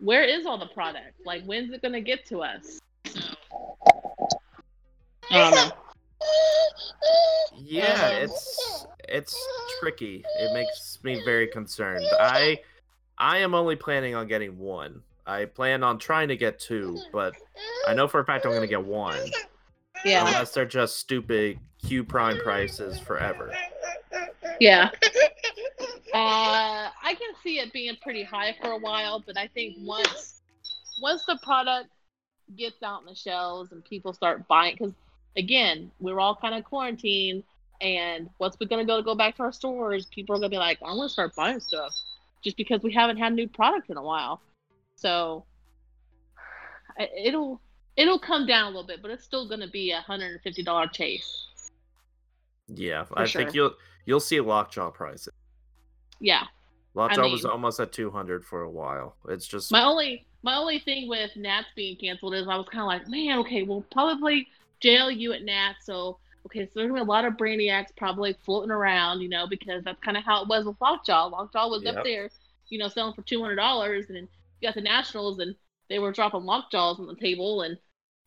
where 0.00 0.24
is 0.24 0.46
all 0.46 0.58
the 0.58 0.66
product? 0.66 1.14
Like, 1.24 1.44
when's 1.44 1.72
it 1.72 1.80
going 1.80 1.94
to 1.94 2.00
get 2.00 2.26
to 2.26 2.42
us? 2.42 2.80
I. 5.30 5.70
Yeah, 7.56 7.84
Um, 7.84 8.24
it's 8.24 8.86
it's 9.08 9.48
tricky. 9.78 10.24
It 10.40 10.52
makes 10.52 10.98
me 11.04 11.22
very 11.24 11.46
concerned. 11.46 12.04
I 12.18 12.58
I 13.18 13.38
am 13.38 13.54
only 13.54 13.76
planning 13.76 14.14
on 14.14 14.26
getting 14.26 14.58
one. 14.58 15.02
I 15.26 15.46
plan 15.46 15.82
on 15.82 15.98
trying 15.98 16.28
to 16.28 16.36
get 16.36 16.58
two, 16.60 16.98
but 17.12 17.34
I 17.88 17.94
know 17.94 18.06
for 18.06 18.20
a 18.20 18.24
fact 18.24 18.46
I'm 18.46 18.52
gonna 18.52 18.66
get 18.66 18.84
one. 18.84 19.18
Yeah, 20.04 20.26
Unless 20.26 20.52
they're 20.52 20.64
just 20.66 20.96
stupid 20.98 21.58
Q 21.84 22.04
prime 22.04 22.38
prices 22.38 22.98
forever. 22.98 23.52
yeah. 24.60 24.90
Uh, 26.14 26.88
I 27.02 27.12
can 27.12 27.34
see 27.42 27.58
it 27.58 27.74
being 27.74 27.94
pretty 28.02 28.22
high 28.22 28.56
for 28.62 28.70
a 28.70 28.78
while, 28.78 29.22
but 29.26 29.36
I 29.36 29.48
think 29.48 29.76
once 29.80 30.40
once 31.02 31.26
the 31.26 31.38
product 31.42 31.90
gets 32.56 32.82
out 32.82 33.00
in 33.00 33.06
the 33.06 33.14
shelves 33.14 33.72
and 33.72 33.84
people 33.84 34.14
start 34.14 34.48
buying, 34.48 34.76
because 34.78 34.94
again, 35.36 35.90
we're 36.00 36.18
all 36.18 36.34
kind 36.34 36.54
of 36.54 36.64
quarantined, 36.64 37.42
and 37.82 38.30
once 38.38 38.56
we're 38.58 38.66
gonna 38.66 38.86
go 38.86 39.02
go 39.02 39.14
back 39.14 39.36
to 39.36 39.42
our 39.42 39.52
stores, 39.52 40.06
people 40.06 40.34
are 40.34 40.38
gonna 40.38 40.48
be 40.48 40.56
like, 40.56 40.78
"I'm 40.82 40.96
gonna 40.96 41.10
start 41.10 41.36
buying 41.36 41.60
stuff," 41.60 41.94
just 42.46 42.56
because 42.56 42.80
we 42.80 42.92
haven't 42.92 43.16
had 43.16 43.34
new 43.34 43.48
product 43.48 43.90
in 43.90 43.96
a 43.96 44.02
while. 44.02 44.40
So 44.94 45.44
it'll 47.24 47.60
it'll 47.96 48.20
come 48.20 48.46
down 48.46 48.66
a 48.66 48.66
little 48.68 48.86
bit, 48.86 49.02
but 49.02 49.10
it's 49.10 49.24
still 49.24 49.48
gonna 49.48 49.68
be 49.68 49.90
a 49.90 50.00
hundred 50.00 50.30
and 50.30 50.40
fifty 50.42 50.62
dollar 50.62 50.86
chase. 50.86 51.48
Yeah, 52.68 53.04
I 53.14 53.26
think 53.26 53.52
you'll 53.52 53.74
you'll 54.04 54.20
see 54.20 54.40
lockjaw 54.40 54.92
prices. 54.92 55.32
Yeah. 56.20 56.44
Lockjaw 56.94 57.28
was 57.28 57.42
mean- 57.42 57.50
almost 57.50 57.78
at 57.80 57.92
200 57.92 58.42
for 58.44 58.62
a 58.62 58.70
while. 58.70 59.16
It's 59.28 59.46
just 59.46 59.72
My 59.72 59.82
only 59.82 60.24
my 60.42 60.56
only 60.56 60.78
thing 60.78 61.08
with 61.08 61.32
Nats 61.34 61.66
being 61.74 61.96
canceled 61.96 62.34
is 62.34 62.46
I 62.46 62.56
was 62.56 62.68
kind 62.70 62.82
of 62.82 62.86
like, 62.86 63.08
man, 63.08 63.40
okay, 63.40 63.64
we'll 63.64 63.84
probably 63.90 64.46
jail 64.80 65.10
you 65.10 65.32
at 65.32 65.42
Nats, 65.42 65.84
so 65.84 66.18
okay, 66.46 66.64
so 66.66 66.72
there's 66.74 66.88
gonna 66.88 67.00
be 67.00 67.04
a 67.04 67.04
lot 67.04 67.24
of 67.24 67.34
brainiacs 67.34 67.94
probably 67.96 68.34
floating 68.44 68.70
around, 68.70 69.20
you 69.20 69.28
know, 69.28 69.46
because 69.46 69.84
that's 69.84 70.00
kind 70.02 70.16
of 70.16 70.24
how 70.24 70.42
it 70.42 70.48
was 70.48 70.64
with 70.64 70.76
Lockjaw. 70.80 71.26
Lockjaw 71.28 71.68
was 71.68 71.82
Yep. 71.84 71.96
up 71.98 72.04
there, 72.04 72.30
you 72.68 72.78
know, 72.78 72.88
selling 72.88 73.14
for 73.14 73.22
two 73.22 73.42
hundred 73.42 73.56
dollars, 73.56 74.06
and 74.08 74.16
you 74.60 74.68
got 74.68 74.74
the 74.74 74.80
Nationals, 74.80 75.38
and 75.40 75.54
they 75.88 75.98
were 75.98 76.12
dropping 76.12 76.44
Lockjaws 76.44 76.98
on 76.98 77.06
the 77.06 77.14
table, 77.16 77.62
and 77.62 77.76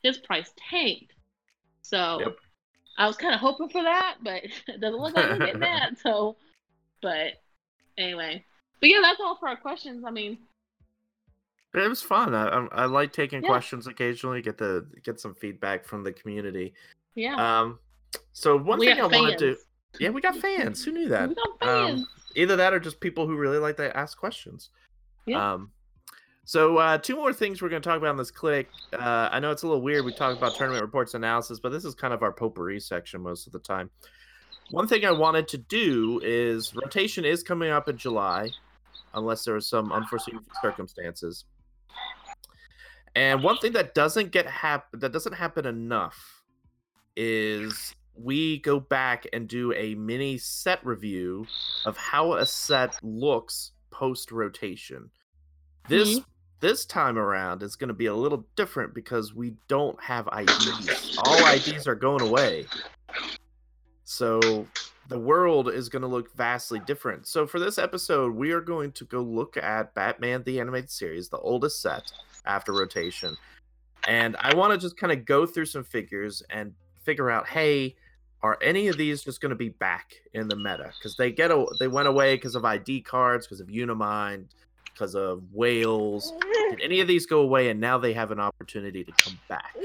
his 0.04 0.18
price 0.20 0.52
tanked. 0.70 1.14
So 1.82 2.20
Yep. 2.20 2.38
I 2.98 3.08
was 3.08 3.18
kind 3.18 3.34
of 3.34 3.40
hoping 3.40 3.70
for 3.70 3.82
that, 3.84 4.18
but 4.22 4.44
it 4.68 4.80
doesn't 4.82 5.00
look 5.00 5.14
like 5.16 5.30
we're 5.30 5.40
getting 5.40 5.60
that. 5.62 5.98
So, 6.04 6.36
but 7.02 7.42
anyway, 7.98 8.46
but 8.82 8.90
yeah, 8.90 9.00
that's 9.02 9.20
all 9.20 9.38
for 9.38 9.48
our 9.48 9.58
questions. 9.58 10.04
I 10.06 10.12
mean, 10.12 10.38
It 11.74 11.88
was 11.88 12.02
fun. 12.02 12.34
I 12.36 12.48
I, 12.48 12.66
I 12.72 12.86
like 12.86 13.14
taking 13.14 13.42
Yeah. 13.42 13.50
questions 13.50 13.88
occasionally. 13.88 14.42
Get 14.42 14.58
the 14.58 14.86
get 15.04 15.20
some 15.20 15.36
feedback 15.36 15.86
from 15.86 16.04
the 16.04 16.12
community. 16.12 16.74
yeah. 17.16 17.36
Um, 17.62 17.80
so 18.40 18.58
one 18.58 18.80
we 18.80 18.88
thing 18.88 19.02
I 19.02 19.06
wanted 19.08 19.38
to 19.40 19.58
yeah, 20.00 20.10
we 20.10 20.22
got 20.22 20.36
fans. 20.42 20.84
Who 20.84 20.92
knew 20.92 21.10
that? 21.10 21.30
We 21.30 21.36
got 21.36 21.68
Um, 21.68 22.08
either 22.36 22.56
that 22.56 22.74
or 22.74 22.80
just 22.80 23.00
people 23.00 23.26
who 23.28 23.36
really 23.36 23.58
like 23.58 23.78
to 23.78 23.96
ask 23.96 24.18
questions. 24.18 24.70
Yeah. 25.26 25.54
Um, 25.54 25.72
so 26.46 26.78
uh, 26.78 26.98
two 26.98 27.16
more 27.16 27.32
things 27.32 27.62
we're 27.62 27.70
going 27.70 27.82
to 27.82 27.88
talk 27.88 27.98
about 27.98 28.12
in 28.12 28.18
this 28.18 28.32
click. 28.32 28.70
Uh, 28.94 29.30
I 29.32 29.40
know 29.40 29.52
it's 29.52 29.64
a 29.64 29.68
little 29.68 29.82
weird. 29.82 30.04
We 30.04 30.14
talk 30.14 30.36
about 30.36 30.56
tournament 30.56 30.82
reports 30.82 31.14
analysis, 31.14 31.60
but 31.60 31.72
this 31.72 31.86
is 31.86 31.94
kind 31.94 32.14
of 32.14 32.24
our 32.24 32.32
potpourri 32.32 32.80
section 32.80 33.22
most 33.22 33.46
of 33.46 33.54
the 33.54 33.60
time. 33.60 33.92
One 34.72 34.88
thing 34.88 35.06
I 35.06 35.12
wanted 35.12 35.48
to 35.50 35.58
do 35.58 36.20
is 36.24 36.74
rotation 36.76 37.26
is 37.26 37.44
coming 37.44 37.72
up 37.72 37.88
in 37.88 37.98
July, 37.98 38.50
unless 39.14 39.44
there 39.44 39.56
are 39.56 39.62
some 39.62 39.92
unforeseen 39.92 40.40
circumstances. 40.62 41.46
And 43.16 43.44
one 43.44 43.58
thing 43.58 43.74
that 43.74 43.94
doesn't 43.94 44.32
get 44.32 44.48
hap- 44.48 44.92
that 44.94 45.12
doesn't 45.12 45.34
happen 45.34 45.66
enough 45.66 46.44
is 47.16 47.94
we 48.22 48.60
go 48.60 48.80
back 48.80 49.26
and 49.34 49.48
do 49.48 49.74
a 49.74 49.96
mini 49.96 50.38
set 50.38 50.86
review 50.86 51.46
of 51.86 51.98
how 51.98 52.34
a 52.34 52.46
set 52.46 52.96
looks 53.04 53.72
post 53.92 54.32
rotation. 54.32 55.10
This 55.88 56.20
mm-hmm. 56.20 56.30
this 56.60 56.86
time 56.86 57.18
around 57.18 57.64
is 57.64 57.76
going 57.76 57.88
to 57.88 57.94
be 57.94 58.08
a 58.08 58.16
little 58.16 58.46
different 58.56 58.94
because 58.94 59.34
we 59.34 59.56
don't 59.68 60.02
have 60.02 60.28
IDs. 60.38 61.18
All 61.24 61.54
IDs 61.54 61.88
are 61.88 61.96
going 61.96 62.22
away. 62.22 62.66
So 64.04 64.68
the 65.08 65.20
world 65.20 65.70
is 65.70 65.90
going 65.90 66.02
to 66.02 66.08
look 66.08 66.36
vastly 66.36 66.80
different. 66.86 67.28
So 67.28 67.48
for 67.48 67.60
this 67.60 67.78
episode, 67.78 68.36
we 68.36 68.52
are 68.52 68.62
going 68.62 68.92
to 68.94 69.06
go 69.06 69.22
look 69.22 69.58
at 69.58 69.94
Batman 69.96 70.44
the 70.44 70.60
Animated 70.60 70.92
Series, 70.92 71.30
the 71.30 71.40
oldest 71.40 71.82
set 71.82 72.12
after 72.46 72.74
rotation. 72.74 73.36
And 74.08 74.36
I 74.40 74.56
want 74.56 74.72
to 74.74 74.78
just 74.78 74.98
kind 74.98 75.12
of 75.12 75.26
go 75.26 75.46
through 75.46 75.66
some 75.66 75.84
figures 75.84 76.44
and 76.50 76.74
figure 77.04 77.30
out, 77.30 77.48
hey, 77.48 77.96
are 78.42 78.58
any 78.62 78.88
of 78.88 78.98
these 78.98 79.24
just 79.24 79.42
going 79.42 79.50
to 79.50 79.56
be 79.56 79.70
back 79.70 80.14
in 80.34 80.48
the 80.48 80.56
meta? 80.56 80.92
Because 80.98 81.16
they 81.18 81.32
get 81.32 81.52
a, 81.52 81.66
they 81.80 81.88
went 81.88 82.08
away 82.08 82.36
because 82.36 82.56
of 82.56 82.64
ID 82.66 83.02
cards, 83.02 83.46
because 83.46 83.60
of 83.60 83.68
Unimind, 83.68 84.46
because 84.94 85.16
of 85.16 85.44
whales. 85.54 86.34
Did 86.70 86.82
any 86.82 87.02
of 87.02 87.08
these 87.08 87.26
go 87.26 87.42
away 87.42 87.70
and 87.70 87.80
now 87.80 87.98
they 87.98 88.14
have 88.14 88.32
an 88.32 88.40
opportunity 88.40 89.04
to 89.04 89.12
come 89.14 89.38
back? 89.50 89.76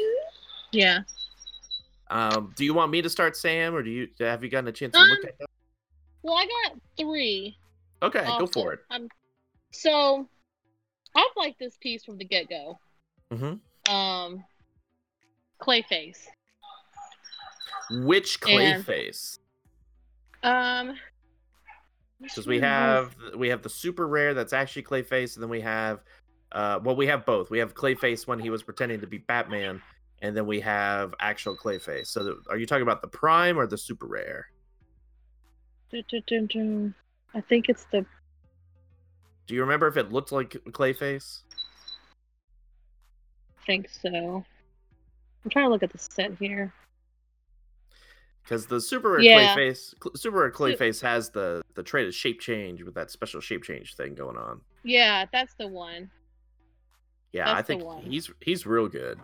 Yeah. 0.72 1.00
Um, 2.10 2.52
do 2.54 2.64
you 2.64 2.74
want 2.74 2.90
me 2.92 3.02
to 3.02 3.08
start, 3.10 3.36
Sam, 3.36 3.74
or 3.74 3.82
do 3.82 3.90
you 3.90 4.08
have 4.20 4.44
you 4.44 4.50
gotten 4.50 4.68
a 4.68 4.72
chance 4.72 4.92
to 4.94 5.00
look 5.00 5.18
Um, 5.20 5.28
at 5.28 5.38
them? 5.38 5.46
Well, 6.22 6.34
I 6.34 6.46
got 6.46 6.78
three. 6.98 7.56
Okay, 8.02 8.24
go 8.24 8.30
also. 8.32 8.46
for 8.46 8.72
it. 8.74 8.80
Um, 8.90 9.08
so 9.72 10.28
I've 11.16 11.24
liked 11.36 11.58
this 11.58 11.76
piece 11.78 12.04
from 12.04 12.18
the 12.18 12.24
get 12.24 12.48
go. 12.48 12.78
Mhm. 13.32 13.60
Um, 13.88 14.44
Clayface. 15.60 16.26
Which 17.90 18.38
And- 18.46 18.84
Clayface? 18.84 19.38
Um, 20.42 20.96
Because 22.20 22.46
we 22.46 22.60
have 22.60 23.14
we 23.36 23.48
have 23.48 23.62
the 23.62 23.68
super 23.68 24.06
rare 24.06 24.34
that's 24.34 24.52
actually 24.52 24.82
Clayface, 24.84 25.34
and 25.36 25.42
then 25.42 25.50
we 25.50 25.60
have 25.60 26.00
uh 26.52 26.78
well 26.82 26.96
we 26.96 27.06
have 27.06 27.26
both. 27.26 27.50
We 27.50 27.58
have 27.58 27.74
Clayface 27.74 28.26
when 28.26 28.38
he 28.38 28.50
was 28.50 28.62
pretending 28.62 29.00
to 29.00 29.06
be 29.06 29.18
Batman, 29.18 29.82
and 30.22 30.36
then 30.36 30.46
we 30.46 30.60
have 30.60 31.14
actual 31.20 31.56
Clayface. 31.56 32.06
So 32.08 32.24
the, 32.24 32.42
are 32.48 32.56
you 32.56 32.66
talking 32.66 32.82
about 32.82 33.02
the 33.02 33.08
prime 33.08 33.58
or 33.58 33.66
the 33.66 33.76
super 33.78 34.06
rare? 34.06 34.48
I 35.92 37.40
think 37.40 37.68
it's 37.68 37.84
the. 37.84 38.04
Do 39.46 39.54
you 39.54 39.60
remember 39.60 39.86
if 39.88 39.96
it 39.96 40.12
looked 40.12 40.32
like 40.32 40.50
Clayface? 40.70 41.42
I 43.60 43.66
think 43.66 43.88
so. 43.90 44.44
I'm 45.44 45.50
trying 45.50 45.66
to 45.66 45.70
look 45.70 45.82
at 45.82 45.92
the 45.92 45.98
set 45.98 46.32
here. 46.38 46.72
Because 48.44 48.66
the 48.66 48.80
super 48.80 49.10
rare 49.10 49.22
Yeah. 49.22 49.54
Clayface, 49.54 49.94
Cl- 50.02 50.14
super 50.16 50.38
rare 50.38 50.50
Clayface 50.50 51.00
has 51.00 51.30
the 51.30 51.62
the 51.74 51.82
trait 51.82 52.06
of 52.06 52.14
shape 52.14 52.40
change 52.40 52.82
with 52.82 52.94
that 52.94 53.10
special 53.10 53.40
shape 53.40 53.64
change 53.64 53.96
thing 53.96 54.14
going 54.14 54.36
on. 54.36 54.60
Yeah, 54.82 55.24
that's 55.32 55.54
the 55.54 55.66
one. 55.66 56.10
Yeah, 57.32 57.50
I 57.50 57.54
That's 57.62 57.68
the 57.68 57.76
think 57.78 58.04
he's 58.04 58.30
he's 58.42 58.66
real 58.66 58.86
good. 58.88 59.18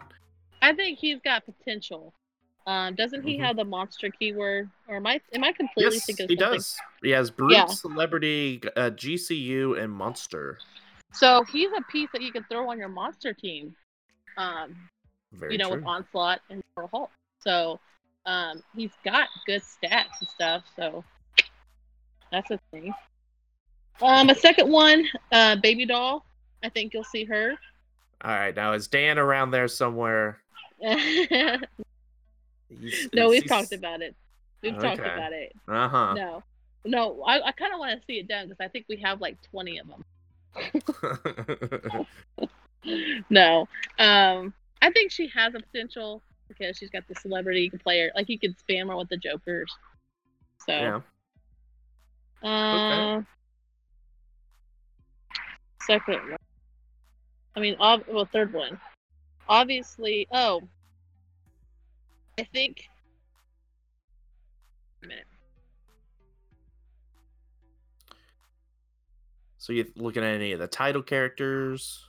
I 0.63 0.73
think 0.75 0.99
he's 0.99 1.21
got 1.21 1.45
potential. 1.45 2.15
Um, 2.67 2.95
doesn't 2.95 3.23
he 3.23 3.39
Mhm. 3.39 3.45
have 3.45 3.57
the 3.57 3.65
monster 3.65 4.11
keyword? 4.11 4.71
Or 4.89 4.97
am 4.97 5.07
I 5.07 5.21
am 5.35 5.45
I 5.45 5.53
completely 5.53 5.95
Yes, 5.95 6.07
thinking 6.07 6.25
of 6.25 6.31
he 6.31 6.37
something? 6.37 6.59
does. 6.59 6.77
He 7.03 7.11
has 7.11 7.31
brute, 7.31 7.53
Yeah. 7.53 7.67
celebrity, 7.67 8.61
uh, 8.77 8.91
GCU, 8.91 9.75
and 9.75 9.93
monster. 9.93 10.59
So 11.13 11.45
he's 11.45 11.71
a 11.77 11.83
piece 11.83 12.09
that 12.13 12.23
you 12.23 12.33
can 12.33 12.45
throw 12.45 12.71
on 12.71 12.79
your 12.79 12.89
monster 12.89 13.33
team. 13.35 13.75
Um, 14.37 14.89
Very 15.33 15.53
you 15.53 15.59
know, 15.59 15.69
true. 15.69 15.79
with 15.79 15.87
Onslaught 15.87 16.41
and 16.49 16.63
Pearl 16.75 16.89
Hulk. 16.93 17.11
So 17.41 17.81
um, 18.27 18.63
he's 18.77 18.93
got 19.05 19.29
good 19.47 19.63
stats 19.63 20.21
and 20.21 20.29
stuff. 20.29 20.65
So 20.77 21.05
that's 22.31 22.51
a 22.51 22.59
thing. 22.71 22.93
Um, 24.03 24.31
a 24.31 24.35
second 24.35 24.71
one, 24.71 25.05
uh, 25.33 25.57
Baby 25.57 25.87
Doll. 25.87 26.25
I 26.63 26.69
think 26.69 26.95
you'll 26.95 27.05
see 27.05 27.25
her. 27.25 27.55
All 28.23 28.31
right, 28.31 28.55
now 28.55 28.73
is 28.73 28.89
Dan 28.89 29.19
around 29.19 29.51
there 29.51 29.69
somewhere? 29.69 30.39
no, 30.81 30.97
He's- 32.69 33.09
we've 33.13 33.33
he's- 33.33 33.49
talked 33.49 33.73
about 33.73 34.03
it. 34.03 34.15
We've 34.63 34.79
talked 34.79 35.01
about 35.01 35.33
it. 35.33 35.55
Uh-huh. 35.67 36.13
No, 36.15 36.43
no, 36.85 37.23
I, 37.23 37.49
I 37.49 37.53
kind 37.53 37.73
of 37.73 37.79
want 37.79 37.99
to 37.99 38.07
see 38.07 38.19
it 38.19 38.29
done 38.29 38.49
because 38.49 38.63
I 38.63 38.69
think 38.69 38.85
we 38.91 38.97
have 38.97 39.19
like 39.21 39.39
20 39.51 39.79
of 39.79 39.87
them. 39.89 40.05
no, 43.31 43.61
um, 43.99 44.53
I 44.83 44.91
think 44.91 45.11
she 45.13 45.29
has 45.35 45.55
a 45.55 45.61
potential 45.61 46.23
because 46.51 46.77
she's 46.77 46.91
got 46.91 47.07
the 47.09 47.15
celebrity. 47.15 47.63
You 47.63 47.71
can 47.71 47.79
play 47.79 48.01
her 48.01 48.11
like 48.15 48.29
you 48.29 48.39
could 48.39 48.57
spam 48.59 48.89
her 48.89 48.97
with 48.97 49.09
the 49.09 49.17
Jokers. 49.17 49.73
So, 50.67 51.03
yeah. 52.43 52.49
uh, 52.49 53.23
second 55.87 56.31
one. 56.31 56.37
I 57.57 57.61
mean, 57.61 57.77
ob- 57.81 58.05
well, 58.09 58.27
third 58.27 58.53
one. 58.53 58.79
Obviously, 59.49 60.27
oh, 60.31 60.63
I 62.39 62.45
think. 62.53 62.89
A 65.03 65.07
minute. 65.07 65.25
So 69.59 69.73
you're 69.73 69.87
looking 69.97 70.23
at 70.23 70.35
any 70.35 70.53
of 70.53 70.59
the 70.59 70.67
title 70.67 71.03
characters? 71.03 72.05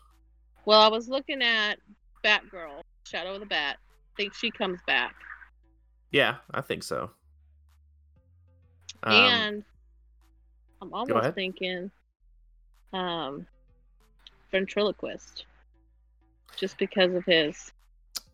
Well, 0.66 0.80
I 0.80 0.88
was 0.88 1.10
looking 1.10 1.42
at 1.42 1.80
Batgirl, 2.24 2.82
Shadow 3.04 3.34
of 3.34 3.40
the 3.40 3.46
Bat. 3.46 3.78
Think 4.18 4.34
she 4.34 4.52
comes 4.52 4.80
back. 4.86 5.16
Yeah, 6.12 6.38
I 6.54 6.62
think 6.62 6.84
so. 6.84 7.12
Um, 9.04 9.14
and 9.14 9.64
I'm 10.82 10.94
almost 10.94 11.34
thinking 11.36 11.90
um 12.94 13.48
ventriloquist. 14.52 15.46
Just 16.58 16.78
because 16.78 17.14
of 17.14 17.24
his 17.26 17.72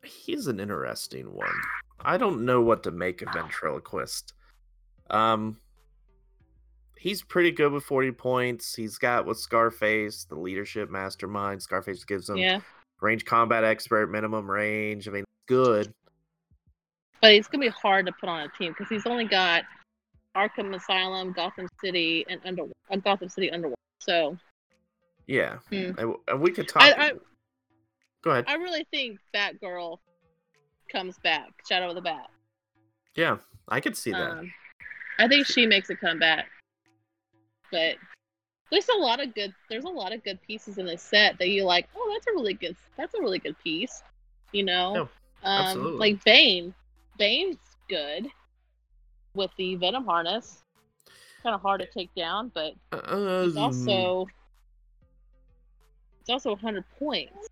he's 0.08 0.48
an 0.48 0.60
interesting 0.60 1.34
one. 1.34 1.50
I 2.02 2.18
don't 2.18 2.46
know 2.46 2.62
what 2.62 2.84
to 2.84 2.92
make 2.92 3.22
of 3.22 3.34
ventriloquist. 3.34 4.34
Um, 5.10 5.58
he's 6.98 7.22
pretty 7.22 7.52
good 7.52 7.72
with 7.72 7.84
forty 7.84 8.12
points. 8.12 8.76
He's 8.76 8.98
got 8.98 9.26
with 9.26 9.38
Scarface, 9.38 10.26
the 10.26 10.36
leadership 10.36 10.90
mastermind. 10.90 11.62
Scarface 11.62 12.04
gives 12.04 12.30
him 12.30 12.38
yeah. 12.38 12.60
range 13.02 13.26
combat 13.26 13.64
expert, 13.64 14.08
minimum 14.08 14.50
range. 14.50 15.08
I 15.08 15.12
mean, 15.12 15.24
good. 15.48 15.94
But 17.22 17.34
it's 17.34 17.48
gonna 17.48 17.64
be 17.66 17.70
hard 17.70 18.06
to 18.06 18.12
put 18.12 18.30
on 18.30 18.42
a 18.42 18.50
team 18.58 18.72
because 18.78 18.88
he's 18.90 19.06
only 19.08 19.26
got 19.26 19.64
Arkham 20.36 20.76
Asylum, 20.76 21.34
Gotham 21.34 21.68
City, 21.84 22.26
and 22.30 22.40
Under 22.46 22.64
uh, 22.92 22.96
Gotham 22.98 23.30
City 23.30 23.50
Underworld. 23.52 23.76
So 24.00 24.38
Yeah, 25.26 25.58
Hmm. 25.70 25.92
we 26.40 26.52
could 26.52 26.68
talk. 26.70 26.84
I- 26.84 27.08
I- 27.10 27.14
Go 28.24 28.32
ahead. 28.32 28.46
I 28.48 28.56
really 28.56 28.86
think 28.92 29.20
Batgirl 29.34 30.00
comes 30.92 31.18
back, 31.20 31.50
Shadow 31.68 31.90
of 31.90 31.96
the 31.96 32.02
Bat. 32.02 32.30
yeah, 33.16 33.38
I 33.68 33.80
could 33.82 33.98
see 33.98 34.12
that. 34.12 34.32
Um, 34.32 34.54
I 35.20 35.28
think 35.28 35.46
she 35.48 35.66
makes 35.66 35.90
a 35.90 35.96
comeback. 35.96 36.50
But 37.72 37.98
there's 38.72 38.88
a 38.90 38.96
lot 38.96 39.20
of 39.20 39.34
good 39.34 39.54
there's 39.70 39.84
a 39.86 39.90
lot 39.90 40.14
of 40.14 40.24
good 40.24 40.42
pieces 40.42 40.78
in 40.78 40.86
this 40.86 41.02
set 41.02 41.38
that 41.40 41.50
you 41.50 41.64
like, 41.64 41.88
oh 41.96 42.10
that's 42.14 42.28
a 42.28 42.32
really 42.32 42.54
good 42.54 42.76
that's 42.96 43.14
a 43.16 43.20
really 43.20 43.40
good 43.40 43.58
piece. 43.60 44.02
You 44.54 44.64
know? 44.64 45.10
Um 45.44 45.66
absolutely. 45.66 46.00
like 46.00 46.24
Bane. 46.24 46.74
Bane's 47.18 47.58
good 47.90 48.28
with 49.34 49.52
the 49.58 49.76
Venom 49.76 50.06
harness. 50.06 50.64
Kinda 51.44 51.58
hard 51.58 51.82
to 51.82 51.88
take 51.88 52.14
down, 52.16 52.52
but 52.54 52.74
Uh, 52.92 53.46
it's 53.48 53.58
also 53.58 54.28
it's 56.20 56.30
also 56.30 56.56
hundred 56.56 56.84
points. 57.00 57.48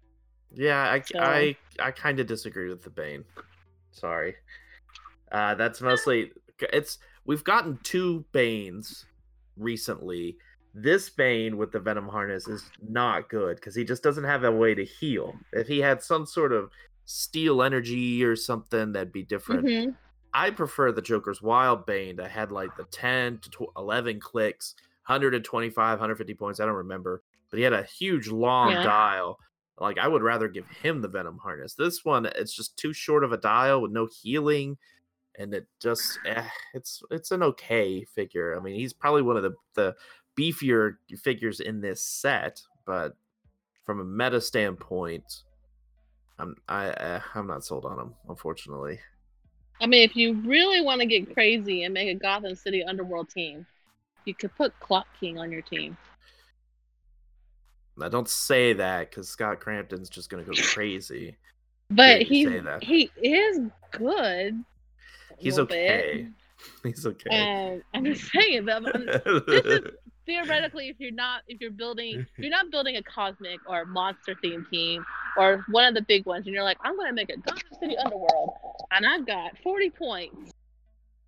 Yeah, 0.52 0.90
I 0.92 1.02
So- 1.02 1.20
I 1.20 1.56
I 1.80 1.92
kind 1.92 2.20
of 2.20 2.28
disagree 2.28 2.70
with 2.70 2.82
the 2.84 2.90
Bane. 2.90 3.24
Sorry. 3.92 4.36
Uh 5.32 5.56
that's 5.56 5.82
mostly 5.82 6.32
it's 6.74 7.00
we've 7.26 7.44
gotten 7.44 7.78
two 7.84 8.26
Banes 8.32 9.06
recently. 9.58 10.38
This 10.74 11.10
Bane 11.10 11.56
with 11.58 11.72
the 11.72 11.80
Venom 11.80 12.08
harness 12.10 12.48
is 12.48 12.70
not 12.82 13.30
good 13.30 13.56
because 13.56 13.76
he 13.76 13.86
just 13.86 14.04
doesn't 14.04 14.26
have 14.26 14.44
a 14.44 14.52
way 14.52 14.76
to 14.76 14.84
heal. 14.84 15.34
If 15.54 15.68
he 15.68 15.80
had 15.80 16.04
some 16.04 16.26
sort 16.26 16.52
of 16.52 16.70
steal 17.06 17.62
energy 17.62 18.24
or 18.24 18.36
something, 18.36 18.92
that'd 18.92 19.12
be 19.14 19.24
different. 19.24 19.66
Mhm. 19.66 19.96
I 20.34 20.50
prefer 20.52 20.92
the 20.92 21.02
Joker's 21.02 21.42
Wild 21.42 21.86
Bane 21.86 22.18
that 22.18 22.32
had 22.32 22.52
like 22.52 22.76
the 22.76 22.84
10 22.86 23.40
to 23.40 23.50
tw- 23.50 23.72
11 23.78 24.20
clicks, 24.20 24.76
125, 25.08 26.00
150 26.00 26.34
points. 26.34 26.60
I 26.60 26.66
don't 26.66 26.76
remember, 26.76 27.24
but 27.50 27.58
he 27.58 27.64
had 27.64 27.74
a 27.74 27.84
huge 27.84 28.28
long 28.28 28.72
Yeah. 28.72 28.84
dial. 28.84 29.40
Like 29.80 29.98
I 29.98 30.08
would 30.08 30.24
rather 30.24 30.48
give 30.48 30.68
him 30.68 31.02
the 31.02 31.08
Venom 31.08 31.38
harness. 31.38 31.74
This 31.76 32.04
one, 32.04 32.26
it's 32.26 32.54
just 32.54 32.78
too 32.78 32.92
short 32.94 33.24
of 33.24 33.32
a 33.34 33.38
dial 33.38 33.82
with 33.82 33.92
no 33.92 34.08
healing, 34.08 34.78
and 35.38 35.54
it 35.54 35.68
just 35.82 36.18
eh, 36.26 36.48
it's 36.74 37.02
it's 37.12 37.32
an 37.32 37.44
okay 37.44 38.04
figure. 38.04 38.58
I 38.58 38.62
mean, 38.62 38.76
he's 38.76 38.94
probably 38.94 39.22
one 39.22 39.38
of 39.38 39.44
the 39.44 39.54
the 39.76 39.96
beefier 40.38 40.98
figures 41.18 41.60
in 41.62 41.80
this 41.82 42.02
set, 42.06 42.62
but 42.86 43.16
from 43.86 44.00
a 44.02 44.04
meta 44.06 44.42
standpoint, 44.42 45.44
I'm 46.40 46.56
I 46.68 46.88
uh, 46.90 47.22
I'm 47.34 47.48
not 47.48 47.64
sold 47.64 47.86
on 47.86 48.00
him, 48.00 48.14
unfortunately. 48.28 49.00
I 49.82 49.88
mean, 49.88 50.04
if 50.04 50.16
you 50.16 50.34
really 50.42 50.82
want 50.82 51.02
to 51.02 51.06
get 51.08 51.34
crazy 51.34 51.84
and 51.84 51.94
make 51.94 52.08
a 52.10 52.14
Gotham 52.18 52.56
City 52.56 52.84
Underworld 52.84 53.30
team, 53.30 53.66
you 54.26 54.34
could 54.34 54.56
put 54.56 54.78
Clock 54.80 55.08
King 55.20 55.38
on 55.38 55.52
your 55.52 55.62
team. 55.62 55.98
Now, 57.98 58.10
don't 58.10 58.28
say 58.28 58.74
that 58.74 59.10
because 59.10 59.30
Scott 59.30 59.60
Crampton's 59.60 60.10
just 60.10 60.30
gonna 60.30 60.44
go 60.44 60.52
crazy. 60.74 61.38
But 61.90 62.22
say 62.22 62.24
he 62.82 63.10
is 63.22 63.60
good. 63.92 64.64
He's 65.38 65.54
little 65.58 65.68
bit. 65.68 65.92
okay. 65.92 66.28
He's 66.84 67.06
okay. 67.06 67.74
Um, 67.74 67.84
I'm 67.94 68.06
just 68.06 68.32
saying 68.32 68.66
that 68.66 68.86
I'm- 68.86 69.06
this 69.48 69.66
is 69.66 69.92
theoretically, 70.26 70.90
if 70.90 70.96
you're 71.00 71.12
not 71.12 71.42
if 71.48 71.62
you're 71.62 71.72
building 71.72 72.26
if 72.38 72.40
you're 72.40 72.50
not 72.50 72.72
building 72.72 72.98
a 72.98 73.04
cosmic 73.04 73.60
or 73.68 73.86
monster 73.86 74.36
theme 74.42 74.66
team 74.72 75.06
or 75.38 75.66
one 75.70 75.86
of 75.86 75.94
the 75.94 76.02
big 76.02 76.26
ones, 76.26 76.46
and 76.46 76.54
you're 76.54 76.64
like, 76.64 76.78
I'm 76.84 76.98
gonna 76.98 77.14
make 77.14 77.30
a 77.30 77.38
Gotham 77.38 77.62
City 77.80 77.98
Underworld, 77.98 78.54
and 78.92 79.06
I've 79.06 79.26
got 79.26 79.58
40 79.64 79.90
points. 79.92 80.52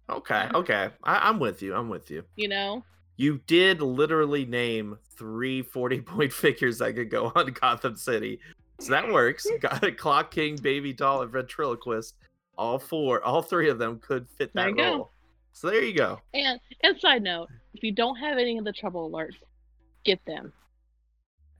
okay, 0.10 0.48
okay. 0.54 0.90
I, 1.04 1.30
I'm 1.30 1.40
with 1.40 1.62
you. 1.62 1.76
I'm 1.76 1.90
with 1.90 2.10
you. 2.10 2.24
You 2.36 2.48
know, 2.48 2.84
You 3.18 3.40
did 3.48 3.82
literally 3.82 4.46
name 4.46 4.98
three 5.18 5.62
40 5.62 6.02
point 6.02 6.34
figures 6.44 6.78
that 6.80 6.96
could 6.96 7.10
go 7.10 7.32
on 7.36 7.52
Gotham 7.52 7.96
City. 7.96 8.40
So 8.80 8.92
that 8.92 9.12
works. 9.12 9.48
Got 9.62 9.84
a 9.84 9.92
Clock 9.92 10.32
King, 10.32 10.56
Baby 10.56 10.94
Doll, 10.94 11.24
and 11.24 11.32
Ventriloquist. 11.32 12.14
All 12.58 12.80
four, 12.80 13.24
all 13.24 13.42
three 13.42 13.70
of 13.70 13.78
them 13.80 14.00
could 14.00 14.28
fit 14.38 14.52
that 14.54 14.66
role. 14.66 14.74
go. 14.76 15.10
So 15.58 15.72
there 15.72 15.84
you 15.84 15.94
go. 15.94 16.22
and 16.36 16.60
and 16.84 17.00
side 17.00 17.24
note, 17.24 17.48
if 17.74 17.82
you 17.82 17.92
don't 17.92 18.16
have 18.18 18.38
any 18.38 18.60
of 18.60 18.64
the 18.64 18.72
trouble 18.72 19.10
alerts, 19.10 19.38
get 20.06 20.24
them. 20.28 20.54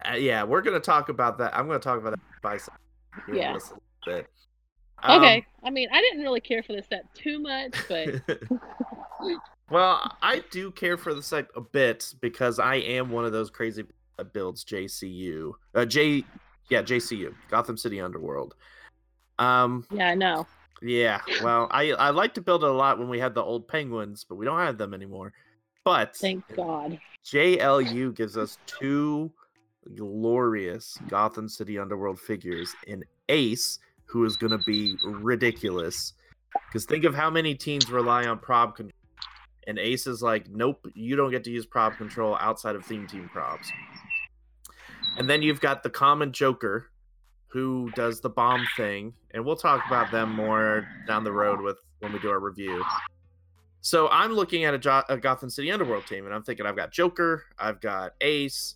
Uh, 0.08 0.14
yeah, 0.14 0.44
we're 0.44 0.62
gonna 0.62 0.80
talk 0.80 1.10
about 1.10 1.40
that. 1.40 1.58
I'm 1.58 1.66
gonna 1.66 1.80
talk 1.80 2.00
about 2.00 2.12
that 2.12 2.42
by. 2.44 2.60
Yeah. 3.34 3.58
Um, 5.02 5.20
Okay, 5.20 5.44
I 5.64 5.72
mean, 5.72 5.90
I 5.92 6.00
didn't 6.02 6.22
really 6.22 6.42
care 6.42 6.62
for 6.62 6.74
this 6.74 6.86
set 6.88 7.12
too 7.16 7.40
much, 7.40 7.74
but 7.90 8.22
well, 9.72 10.16
I 10.22 10.44
do 10.52 10.70
care 10.70 10.98
for 10.98 11.16
the 11.16 11.24
set 11.24 11.48
a 11.56 11.62
bit 11.62 12.14
because 12.22 12.60
I 12.60 12.76
am 12.76 13.10
one 13.10 13.26
of 13.26 13.32
those 13.32 13.50
crazy 13.50 13.84
that 14.18 14.32
builds 14.32 14.64
JCU. 14.64 15.54
Uh, 15.74 15.86
J, 15.86 16.24
yeah, 16.70 16.84
JCU, 16.84 17.34
Gotham 17.50 17.78
City 17.78 18.00
Underworld. 18.00 18.54
Um, 19.40 19.88
yeah, 19.92 20.10
I 20.10 20.16
know. 20.16 20.46
Yeah. 20.82 21.22
Well, 21.44 21.68
I 21.72 21.92
I 21.92 22.10
like 22.12 22.34
to 22.36 22.42
build 22.42 22.64
it 22.64 22.70
a 22.70 22.74
lot 22.74 23.00
when 23.00 23.10
we 23.10 23.20
had 23.20 23.34
the 23.34 23.44
old 23.44 23.68
Penguins, 23.68 24.26
but 24.28 24.36
we 24.36 24.46
don't 24.46 24.60
have 24.60 24.78
them 24.78 24.94
anymore. 24.94 25.34
But 25.84 26.16
Thank 26.16 26.44
God. 26.56 27.00
JLU 27.26 28.16
gives 28.16 28.38
us 28.38 28.58
two 28.66 29.32
glorious 29.96 30.98
Gotham 31.08 31.48
City 31.48 31.80
Underworld 31.80 32.20
figures 32.20 32.74
in 32.88 33.04
Ace, 33.30 33.80
who 34.06 34.26
is 34.26 34.36
going 34.38 34.52
to 34.52 34.64
be 34.66 34.96
ridiculous. 35.04 36.14
Because 36.68 36.86
think 36.86 37.04
of 37.04 37.16
how 37.16 37.30
many 37.30 37.56
teams 37.56 37.90
rely 37.90 38.26
on 38.26 38.40
prob 38.40 38.76
control. 38.76 38.94
And 39.68 39.78
Ace 39.78 40.08
is 40.08 40.22
like, 40.22 40.50
nope, 40.50 40.86
you 40.94 41.16
don't 41.16 41.32
get 41.32 41.44
to 41.44 41.52
use 41.52 41.66
prob 41.66 41.98
control 41.98 42.38
outside 42.40 42.76
of 42.76 42.86
theme 42.86 43.06
team 43.06 43.30
probs. 43.34 43.68
And 45.18 45.30
then 45.30 45.42
you've 45.42 45.60
got 45.60 45.84
the 45.84 45.90
common 45.90 46.32
Joker, 46.32 46.90
who 47.48 47.92
does 47.96 48.22
the 48.22 48.30
bomb 48.30 48.66
thing. 48.76 49.14
And 49.34 49.44
we'll 49.46 49.56
talk 49.56 49.86
about 49.88 50.12
them 50.12 50.34
more 50.34 50.88
down 51.08 51.24
the 51.24 51.32
road 51.32 51.62
with 51.62 51.78
when 52.00 52.14
we 52.14 52.20
do 52.20 52.30
our 52.30 52.40
review. 52.40 52.84
So 53.82 54.10
I'm 54.10 54.34
looking 54.34 54.66
at 54.66 54.74
a, 54.74 54.78
jo- 54.78 55.04
a 55.08 55.18
Gotham 55.18 55.50
City 55.50 55.72
Underworld 55.72 56.06
team, 56.08 56.26
and 56.26 56.34
I'm 56.34 56.44
thinking 56.44 56.66
I've 56.66 56.76
got 56.76 56.92
Joker, 56.92 57.46
I've 57.58 57.80
got 57.80 58.14
Ace, 58.22 58.76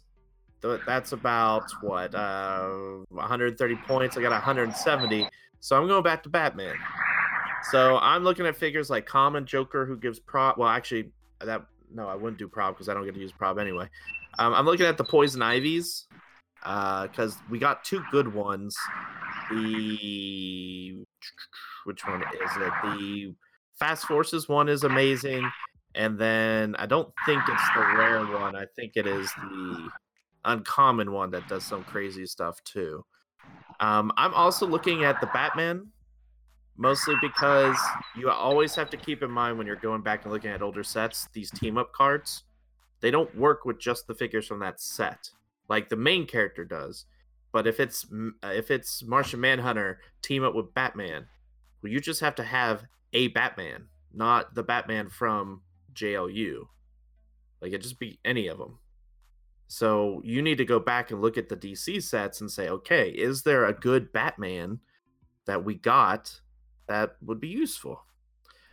that's 0.61 1.11
about 1.11 1.71
what 1.81 2.13
uh 2.13 2.69
130 3.09 3.75
points. 3.87 4.17
I 4.17 4.21
got 4.21 4.31
170, 4.31 5.27
so 5.59 5.75
I'm 5.75 5.87
going 5.87 6.03
back 6.03 6.23
to 6.23 6.29
Batman. 6.29 6.75
So 7.71 7.97
I'm 7.97 8.23
looking 8.23 8.45
at 8.45 8.55
figures 8.55 8.89
like 8.89 9.05
Common 9.05 9.45
Joker, 9.45 9.85
who 9.85 9.97
gives 9.97 10.19
prop. 10.19 10.57
Well, 10.57 10.69
actually, 10.69 11.11
that 11.43 11.65
no, 11.93 12.07
I 12.07 12.15
wouldn't 12.15 12.37
do 12.37 12.47
prop 12.47 12.75
because 12.75 12.89
I 12.89 12.93
don't 12.93 13.05
get 13.05 13.15
to 13.15 13.19
use 13.19 13.31
prop 13.31 13.57
anyway. 13.59 13.89
Um, 14.39 14.53
I'm 14.53 14.65
looking 14.65 14.85
at 14.85 14.97
the 14.97 15.03
Poison 15.03 15.41
Ivies 15.41 16.05
because 16.61 17.37
we 17.49 17.59
got 17.59 17.83
two 17.83 18.03
good 18.11 18.33
ones. 18.33 18.75
The 19.49 21.03
which 21.85 22.05
one 22.05 22.21
is 22.21 22.51
it? 22.57 22.73
The 22.83 23.33
Fast 23.79 24.05
Forces 24.05 24.47
one 24.47 24.69
is 24.69 24.83
amazing, 24.83 25.49
and 25.95 26.17
then 26.17 26.75
I 26.77 26.85
don't 26.85 27.11
think 27.25 27.41
it's 27.47 27.69
the 27.75 27.81
rare 27.97 28.25
one. 28.25 28.55
I 28.55 28.65
think 28.75 28.93
it 28.95 29.07
is 29.07 29.31
the 29.33 29.89
uncommon 30.45 31.11
one 31.11 31.31
that 31.31 31.47
does 31.47 31.63
some 31.63 31.83
crazy 31.83 32.25
stuff 32.25 32.63
too. 32.63 33.03
Um, 33.79 34.11
I'm 34.17 34.33
also 34.33 34.67
looking 34.67 35.03
at 35.03 35.19
the 35.19 35.27
Batman, 35.27 35.87
mostly 36.77 37.15
because 37.21 37.77
you 38.15 38.29
always 38.29 38.75
have 38.75 38.89
to 38.91 38.97
keep 38.97 39.23
in 39.23 39.31
mind 39.31 39.57
when 39.57 39.65
you're 39.65 39.75
going 39.75 40.01
back 40.01 40.23
and 40.23 40.31
looking 40.31 40.51
at 40.51 40.61
older 40.61 40.83
sets, 40.83 41.27
these 41.33 41.49
team 41.51 41.77
up 41.77 41.91
cards, 41.93 42.43
they 43.01 43.09
don't 43.09 43.35
work 43.35 43.65
with 43.65 43.79
just 43.79 44.05
the 44.05 44.13
figures 44.13 44.45
from 44.45 44.59
that 44.59 44.79
set, 44.79 45.31
like 45.71 45.87
the 45.87 45.95
main 45.95 46.27
character 46.27 46.65
does. 46.65 47.05
But 47.53 47.65
if 47.65 47.79
it's 47.79 48.05
uh, 48.43 48.47
if 48.49 48.69
it's 48.69 49.03
Martian 49.03 49.39
Manhunter 49.39 50.01
team 50.21 50.43
up 50.43 50.53
with 50.53 50.73
Batman, 50.73 51.27
well, 51.81 51.91
you 51.93 52.01
just 52.01 52.19
have 52.19 52.35
to 52.35 52.43
have 52.43 52.83
a 53.13 53.29
Batman, 53.29 53.87
not 54.13 54.53
the 54.53 54.63
Batman 54.63 55.07
from 55.09 55.61
JLU. 55.93 56.65
Like 57.61 57.71
it 57.71 57.81
just 57.81 57.99
be 57.99 58.19
any 58.25 58.47
of 58.47 58.57
them. 58.57 58.79
So 59.69 60.21
you 60.25 60.41
need 60.41 60.57
to 60.57 60.65
go 60.65 60.77
back 60.77 61.11
and 61.11 61.21
look 61.21 61.37
at 61.37 61.47
the 61.47 61.55
DC 61.55 62.03
sets 62.03 62.41
and 62.41 62.51
say, 62.51 62.67
okay, 62.67 63.09
is 63.09 63.43
there 63.43 63.65
a 63.65 63.73
good 63.73 64.11
Batman 64.11 64.81
that 65.45 65.63
we 65.63 65.75
got 65.75 66.41
that 66.87 67.15
would 67.21 67.39
be 67.39 67.47
useful? 67.47 68.03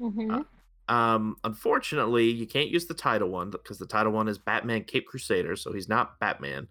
Mhm. 0.01 0.45
Um, 0.89 1.37
unfortunately, 1.45 2.31
you 2.31 2.47
can't 2.47 2.71
use 2.71 2.87
the 2.87 2.95
title 2.95 3.29
one 3.29 3.51
because 3.51 3.79
the 3.79 3.87
title 3.87 4.13
one 4.13 4.27
is 4.27 4.39
Batman 4.39 4.85
Cape 4.85 5.07
Crusader, 5.07 5.55
so 5.55 5.73
he's 5.73 5.89
not 5.89 6.19
Batman. 6.19 6.67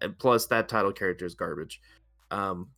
And 0.00 0.18
plus, 0.18 0.46
that 0.46 0.68
title 0.68 0.92
character 0.92 1.24
is 1.24 1.34
garbage. 1.34 1.80
Um, 2.30 2.68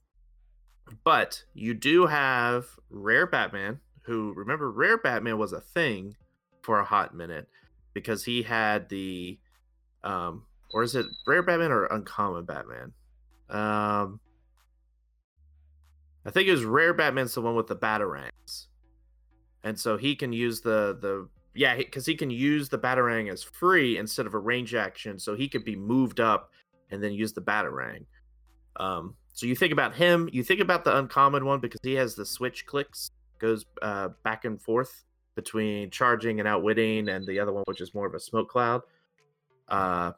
but 1.04 1.42
you 1.54 1.74
do 1.74 2.06
have 2.06 2.66
Rare 2.90 3.26
Batman, 3.26 3.80
who 4.02 4.32
remember 4.34 4.70
Rare 4.70 4.98
Batman 4.98 5.38
was 5.38 5.52
a 5.52 5.60
thing 5.60 6.16
for 6.62 6.78
a 6.78 6.84
hot 6.84 7.14
minute 7.14 7.48
because 7.94 8.24
he 8.24 8.42
had 8.42 8.88
the, 8.88 9.38
um, 10.04 10.44
or 10.72 10.82
is 10.82 10.94
it 10.94 11.06
Rare 11.26 11.42
Batman 11.42 11.72
or 11.72 11.86
Uncommon 11.86 12.44
Batman? 12.44 12.92
Um, 13.48 14.20
I 16.24 16.30
think 16.30 16.48
it 16.48 16.52
was 16.52 16.64
Rare 16.64 16.94
Batman's 16.94 17.34
the 17.34 17.40
one 17.40 17.54
with 17.54 17.68
the 17.68 17.76
batarangs 17.76 18.66
and 19.66 19.78
so 19.78 19.96
he 19.96 20.14
can 20.14 20.32
use 20.32 20.60
the 20.60 20.96
the 21.00 21.28
yeah 21.52 21.76
because 21.76 22.06
he 22.06 22.14
can 22.14 22.30
use 22.30 22.68
the 22.68 22.78
batarang 22.78 23.30
as 23.30 23.42
free 23.42 23.98
instead 23.98 24.24
of 24.24 24.32
a 24.32 24.38
range 24.38 24.76
action 24.76 25.18
so 25.18 25.34
he 25.34 25.48
could 25.48 25.64
be 25.64 25.74
moved 25.74 26.20
up 26.20 26.50
and 26.90 27.02
then 27.02 27.12
use 27.12 27.32
the 27.32 27.40
batarang. 27.40 28.04
Um 28.76 29.14
so 29.32 29.46
you 29.46 29.54
think 29.54 29.72
about 29.72 29.94
him 29.94 30.28
you 30.32 30.42
think 30.42 30.60
about 30.60 30.84
the 30.84 30.96
uncommon 30.96 31.44
one 31.44 31.60
because 31.60 31.80
he 31.82 31.94
has 31.94 32.14
the 32.14 32.24
switch 32.24 32.66
clicks 32.66 33.10
goes 33.38 33.64
uh 33.82 34.08
back 34.24 34.44
and 34.44 34.60
forth 34.60 35.04
between 35.34 35.90
charging 35.90 36.40
and 36.40 36.48
outwitting 36.48 37.08
and 37.10 37.26
the 37.26 37.38
other 37.38 37.52
one 37.52 37.64
which 37.66 37.80
is 37.80 37.94
more 37.94 38.06
of 38.06 38.14
a 38.14 38.20
smoke 38.20 38.48
cloud. 38.48 38.82
Uh 39.68 40.12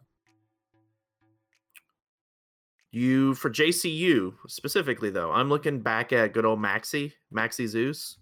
you 2.91 3.35
for 3.35 3.51
jcu 3.51 4.33
specifically 4.47 5.11
though 5.11 5.31
i'm 5.31 5.49
looking 5.51 5.79
back 5.81 6.13
at 6.13 6.33
good 6.33 6.47
old 6.47 6.59
maxi 6.59 7.13
maxi 7.33 7.67
zeus 7.67 8.17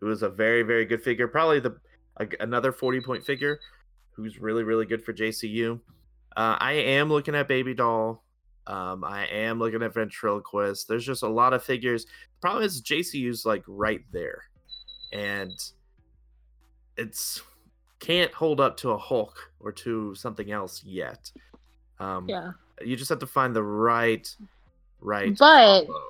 who 0.00 0.10
is 0.10 0.22
a 0.22 0.28
very 0.28 0.62
very 0.62 0.84
good 0.84 1.02
figure 1.02 1.26
probably 1.26 1.60
the 1.60 1.74
a, 2.18 2.26
another 2.40 2.72
40 2.72 3.00
point 3.00 3.24
figure 3.24 3.58
who's 4.12 4.38
really 4.38 4.64
really 4.64 4.84
good 4.84 5.02
for 5.02 5.14
jcu 5.14 5.80
uh, 6.36 6.56
i 6.60 6.72
am 6.72 7.08
looking 7.08 7.34
at 7.34 7.48
baby 7.48 7.74
doll. 7.74 8.22
Um, 8.66 9.04
i 9.04 9.26
am 9.26 9.58
looking 9.58 9.82
at 9.82 9.94
ventriloquist. 9.94 10.88
There's 10.88 11.06
just 11.06 11.22
a 11.22 11.28
lot 11.28 11.52
of 11.52 11.62
figures. 11.62 12.04
The 12.04 12.40
problem 12.40 12.64
is 12.64 12.82
jcu's 12.82 13.46
like 13.46 13.62
right 13.66 14.02
there. 14.12 14.42
And 15.12 15.52
it's 16.96 17.42
can't 18.00 18.32
hold 18.32 18.60
up 18.60 18.76
to 18.78 18.90
a 18.90 18.98
hulk 18.98 19.38
or 19.60 19.72
to 19.72 20.14
something 20.14 20.50
else 20.50 20.82
yet. 20.84 21.30
Um, 21.98 22.28
Yeah. 22.28 22.52
you 22.84 22.96
just 22.96 23.08
have 23.08 23.20
to 23.20 23.26
find 23.26 23.54
the 23.54 23.62
right 23.62 24.28
right 25.00 25.36
But- 25.38 25.86
combo. 25.86 26.00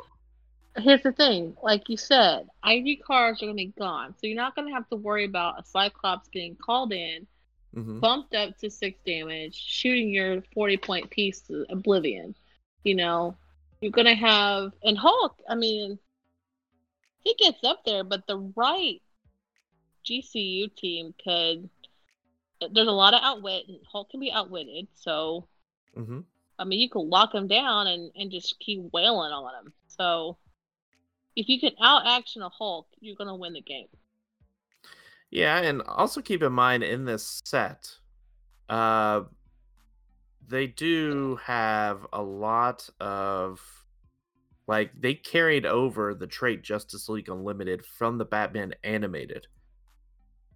Here's 0.78 1.02
the 1.02 1.12
thing, 1.12 1.56
like 1.62 1.88
you 1.88 1.96
said, 1.96 2.48
ID 2.62 2.96
cards 2.96 3.42
are 3.42 3.46
gonna 3.46 3.54
be 3.56 3.72
gone, 3.78 4.12
so 4.12 4.26
you're 4.26 4.36
not 4.36 4.54
gonna 4.54 4.72
have 4.74 4.86
to 4.90 4.96
worry 4.96 5.24
about 5.24 5.58
a 5.58 5.64
Cyclops 5.64 6.28
getting 6.28 6.54
called 6.56 6.92
in, 6.92 7.26
Mhm. 7.76 8.00
bumped 8.00 8.34
up 8.34 8.56
to 8.58 8.70
six 8.70 8.98
damage, 9.04 9.54
shooting 9.54 10.10
your 10.10 10.42
40 10.54 10.76
point 10.78 11.10
piece 11.10 11.40
to 11.42 11.66
oblivion. 11.68 12.34
You 12.84 12.94
know, 12.94 13.36
you're 13.80 13.92
gonna 13.92 14.14
have 14.14 14.72
and 14.82 14.98
Hulk. 14.98 15.40
I 15.48 15.54
mean, 15.54 15.98
he 17.24 17.34
gets 17.34 17.62
up 17.64 17.84
there, 17.84 18.04
but 18.04 18.26
the 18.26 18.38
right 18.56 19.02
GCU 20.04 20.68
team 20.68 21.14
could. 21.22 21.68
There's 22.60 22.88
a 22.88 22.92
lot 22.92 23.12
of 23.12 23.20
outwit, 23.22 23.68
and 23.68 23.78
Hulk 23.86 24.10
can 24.10 24.20
be 24.20 24.32
outwitted. 24.32 24.88
So, 24.94 25.46
Mhm. 25.94 26.24
I 26.58 26.64
mean, 26.64 26.80
you 26.80 26.88
could 26.88 27.00
lock 27.06 27.34
him 27.34 27.48
down 27.48 27.86
and 27.88 28.10
and 28.16 28.30
just 28.30 28.58
keep 28.60 28.80
wailing 28.92 29.32
on 29.32 29.66
him. 29.66 29.74
So, 29.88 30.38
if 31.34 31.48
you 31.48 31.60
can 31.60 31.74
out 31.80 32.06
action 32.06 32.40
a 32.40 32.48
Hulk, 32.48 32.88
you're 33.00 33.16
gonna 33.16 33.36
win 33.36 33.52
the 33.52 33.60
game. 33.60 33.88
Yeah, 35.36 35.58
and 35.58 35.82
also 35.82 36.22
keep 36.22 36.42
in 36.42 36.54
mind 36.54 36.82
in 36.82 37.04
this 37.04 37.42
set, 37.44 37.90
uh, 38.70 39.24
they 40.48 40.66
do 40.66 41.38
have 41.44 42.06
a 42.10 42.22
lot 42.22 42.88
of 43.00 43.60
like 44.66 44.92
they 44.98 45.12
carried 45.12 45.66
over 45.66 46.14
the 46.14 46.26
trait 46.26 46.62
Justice 46.62 47.10
League 47.10 47.28
Unlimited 47.28 47.84
from 47.84 48.16
the 48.16 48.24
Batman 48.24 48.72
animated. 48.82 49.46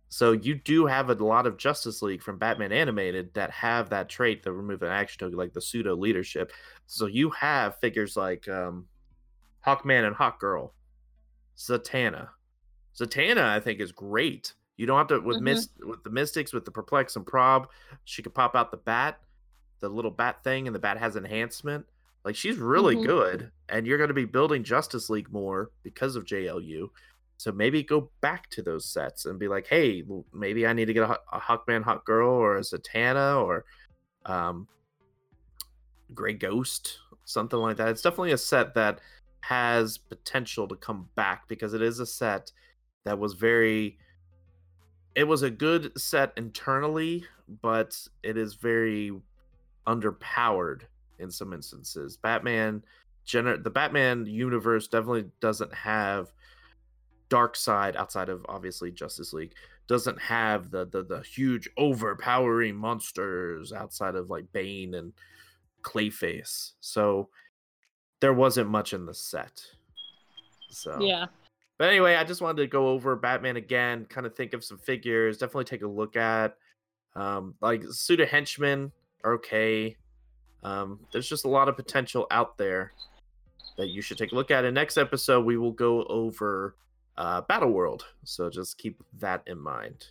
So 0.09 0.33
you 0.33 0.55
do 0.55 0.87
have 0.87 1.11
a 1.11 1.14
lot 1.14 1.47
of 1.47 1.59
Justice 1.59 2.01
League 2.01 2.22
from 2.22 2.39
Batman 2.39 2.72
animated 2.72 3.35
that 3.35 3.51
have 3.51 3.91
that 3.91 4.09
trait 4.09 4.43
that 4.45 4.53
remove 4.53 4.81
an 4.81 4.89
action 4.89 5.18
token, 5.18 5.37
like 5.37 5.53
the 5.53 5.61
pseudo 5.61 5.95
leadership. 5.95 6.53
So 6.87 7.05
you 7.05 7.28
have 7.33 7.78
figures 7.81 8.16
like 8.16 8.49
um, 8.49 8.87
Hawkman 9.66 10.07
and 10.07 10.16
Hawkgirl, 10.16 10.70
Zatanna. 11.59 12.28
Zatanna, 12.99 13.45
I 13.45 13.61
think, 13.61 13.81
is 13.81 13.93
great. 13.93 14.55
You 14.81 14.87
don't 14.87 14.97
have 14.97 15.09
to 15.09 15.20
with 15.20 15.37
Mhm. 15.41 15.43
mist 15.43 15.72
with 15.85 16.03
the 16.05 16.09
mystics 16.11 16.55
with 16.55 16.64
the 16.64 16.70
perplex 16.70 17.14
and 17.14 17.26
prob. 17.26 17.68
She 18.05 18.22
could 18.22 18.35
pop 18.35 18.57
out 18.57 18.70
the 18.70 18.78
bat, 18.78 19.20
the 19.81 19.91
little 19.91 20.11
bat 20.11 20.43
thing, 20.43 20.66
and 20.66 20.74
the 20.74 20.81
bat 20.81 20.97
has 20.97 21.16
enhancement. 21.16 21.87
Like 22.24 22.35
she's 22.35 22.57
really 22.57 22.97
Mhm. 22.97 23.05
good, 23.05 23.53
and 23.68 23.87
you're 23.87 23.99
going 23.99 24.09
to 24.09 24.14
be 24.14 24.24
building 24.24 24.64
Justice 24.64 25.11
League 25.11 25.31
more 25.31 25.70
because 25.83 26.16
of 26.16 26.24
JLU. 26.24 26.91
So 27.37 27.53
maybe 27.53 27.83
go 27.83 28.11
back 28.22 28.49
to 28.51 28.62
those 28.62 28.87
sets 28.87 29.26
and 29.26 29.39
be 29.39 29.49
like, 29.49 29.66
hey, 29.66 30.03
maybe 30.33 30.66
I 30.66 30.72
need 30.72 30.87
to 30.87 30.95
get 30.95 31.11
a, 31.11 31.20
a 31.31 31.41
Hawkman, 31.41 31.83
Hawk 31.83 32.07
Girl, 32.07 32.31
or 32.31 32.57
a 32.57 32.61
Zatanna, 32.61 33.43
or 33.43 33.66
um, 34.24 34.66
Gray 36.14 36.33
Ghost, 36.33 37.01
something 37.26 37.59
like 37.59 37.76
that. 37.76 37.89
It's 37.89 38.03
definitely 38.03 38.33
a 38.33 38.39
set 38.39 38.72
that 38.74 39.03
has 39.41 39.99
potential 39.99 40.66
to 40.68 40.76
come 40.76 41.11
back 41.16 41.49
because 41.49 41.74
it 41.74 41.83
is 41.83 42.01
a 42.01 42.07
set 42.07 42.51
that 43.05 43.18
was 43.18 43.35
very 43.35 43.99
it 45.14 45.24
was 45.24 45.42
a 45.42 45.50
good 45.50 45.98
set 46.00 46.32
internally 46.36 47.24
but 47.62 47.96
it 48.22 48.36
is 48.36 48.54
very 48.54 49.12
underpowered 49.86 50.82
in 51.18 51.30
some 51.30 51.52
instances. 51.52 52.16
Batman 52.16 52.82
gener- 53.26 53.62
the 53.62 53.70
batman 53.70 54.26
universe 54.26 54.88
definitely 54.88 55.26
doesn't 55.40 55.74
have 55.74 56.32
Darkseid 57.28 57.96
outside 57.96 58.28
of 58.28 58.44
obviously 58.48 58.90
justice 58.90 59.32
league 59.32 59.54
doesn't 59.86 60.20
have 60.20 60.70
the 60.70 60.86
the, 60.86 61.02
the 61.02 61.20
huge 61.20 61.68
overpowering 61.76 62.76
monsters 62.76 63.72
outside 63.72 64.14
of 64.14 64.30
like 64.30 64.52
bane 64.52 64.94
and 64.94 65.12
clayface. 65.82 66.72
So 66.80 67.28
there 68.20 68.34
wasn't 68.34 68.68
much 68.68 68.92
in 68.92 69.06
the 69.06 69.14
set. 69.14 69.62
So 70.70 70.98
Yeah. 71.00 71.26
But 71.81 71.89
anyway, 71.89 72.14
I 72.16 72.24
just 72.24 72.43
wanted 72.43 72.61
to 72.61 72.66
go 72.66 72.89
over 72.91 73.16
Batman 73.16 73.57
again, 73.57 74.05
kind 74.05 74.26
of 74.26 74.37
think 74.37 74.53
of 74.53 74.62
some 74.62 74.76
figures, 74.76 75.39
definitely 75.39 75.64
take 75.64 75.81
a 75.81 75.87
look 75.89 76.14
at. 76.14 76.55
Um, 77.16 77.55
like 77.62 77.83
pseudo 77.91 78.26
henchmen 78.26 78.93
are 79.24 79.33
okay. 79.37 79.97
Um, 80.62 81.01
there's 81.11 81.26
just 81.26 81.47
a 81.47 81.49
lot 81.49 81.70
of 81.70 81.76
potential 81.76 82.26
out 82.31 82.59
there 82.59 82.93
that 83.78 83.89
you 83.89 84.03
should 84.03 84.18
take 84.18 84.33
a 84.33 84.35
look 84.35 84.51
at. 84.51 84.66
In 84.66 84.74
next 84.74 84.99
episode, 84.99 85.47
we 85.47 85.57
will 85.57 85.72
go 85.72 86.05
over 86.05 86.76
uh, 87.16 87.41
Battle 87.41 87.70
World, 87.70 88.05
so 88.24 88.51
just 88.51 88.76
keep 88.76 89.03
that 89.18 89.43
in 89.47 89.59
mind. 89.59 90.09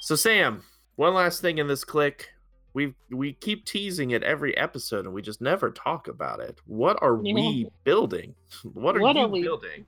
So 0.00 0.14
Sam, 0.14 0.62
one 0.96 1.14
last 1.14 1.40
thing 1.40 1.56
in 1.56 1.66
this 1.68 1.84
click. 1.84 2.28
we 2.74 2.92
we 3.10 3.32
keep 3.32 3.64
teasing 3.64 4.10
it 4.10 4.22
every 4.22 4.54
episode 4.58 5.06
and 5.06 5.14
we 5.14 5.22
just 5.22 5.40
never 5.40 5.70
talk 5.70 6.08
about 6.08 6.40
it. 6.40 6.58
What 6.66 6.98
are 7.02 7.18
Yeah. 7.22 7.34
we 7.34 7.68
building? 7.84 8.34
What 8.74 8.94
are 8.96 9.00
What 9.00 9.16
you 9.16 9.22
are 9.22 9.28
we- 9.28 9.42
building? 9.42 9.86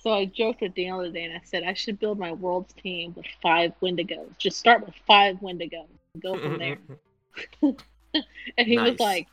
So 0.00 0.12
I 0.12 0.24
joked 0.24 0.60
with 0.60 0.74
Dan 0.74 0.86
the 0.86 0.90
other 0.90 1.10
day 1.10 1.24
and 1.24 1.34
I 1.34 1.40
said 1.44 1.62
I 1.64 1.74
should 1.74 1.98
build 2.00 2.18
my 2.18 2.32
world's 2.32 2.72
team 2.74 3.12
with 3.16 3.26
five 3.40 3.72
Wendigos. 3.80 4.36
Just 4.38 4.58
start 4.58 4.84
with 4.84 4.94
five 5.06 5.36
Wendigos. 5.36 5.86
and 6.14 6.22
Go 6.22 6.38
from 6.38 6.58
there. 6.58 6.78
And 8.58 8.66
he 8.68 8.76
Nice. 8.76 8.90
was 8.92 9.00
like, 9.00 9.26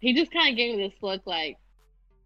he 0.00 0.12
just 0.12 0.32
kind 0.32 0.50
of 0.50 0.56
gave 0.56 0.76
me 0.76 0.86
this 0.88 1.02
look 1.02 1.22
like, 1.26 1.56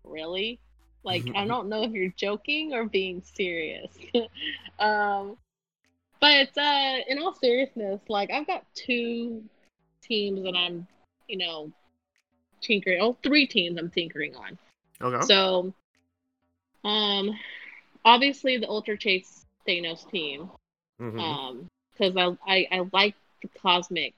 really? 0.04 0.58
Like, 1.04 1.22
I 1.34 1.44
don't 1.46 1.68
know 1.68 1.82
if 1.84 1.92
you're 1.92 2.12
joking 2.16 2.74
or 2.74 2.86
being 2.86 3.22
serious. 3.22 3.90
um, 4.80 5.36
but 6.20 6.56
uh, 6.58 6.96
in 7.06 7.18
all 7.20 7.34
seriousness, 7.34 8.00
like, 8.08 8.30
I've 8.32 8.46
got 8.46 8.64
two 8.74 9.44
teams 10.02 10.42
that 10.42 10.56
I'm, 10.56 10.86
you 11.28 11.38
know, 11.38 11.70
tinkering. 12.60 12.98
Oh, 13.00 13.16
three 13.22 13.46
teams 13.46 13.78
I'm 13.78 13.90
tinkering 13.90 14.34
on. 14.34 14.58
okay. 15.00 15.24
So, 15.26 15.72
um, 16.86 17.38
obviously 18.04 18.58
the 18.58 18.68
Ultra 18.68 18.96
Chase 18.96 19.44
Thanos 19.66 20.08
team, 20.10 20.50
Mhm. 21.00 21.20
um, 21.20 21.66
because 21.92 22.16
I, 22.16 22.36
I 22.46 22.68
I 22.70 22.88
like 22.92 23.14
the 23.42 23.48
cosmic 23.60 24.14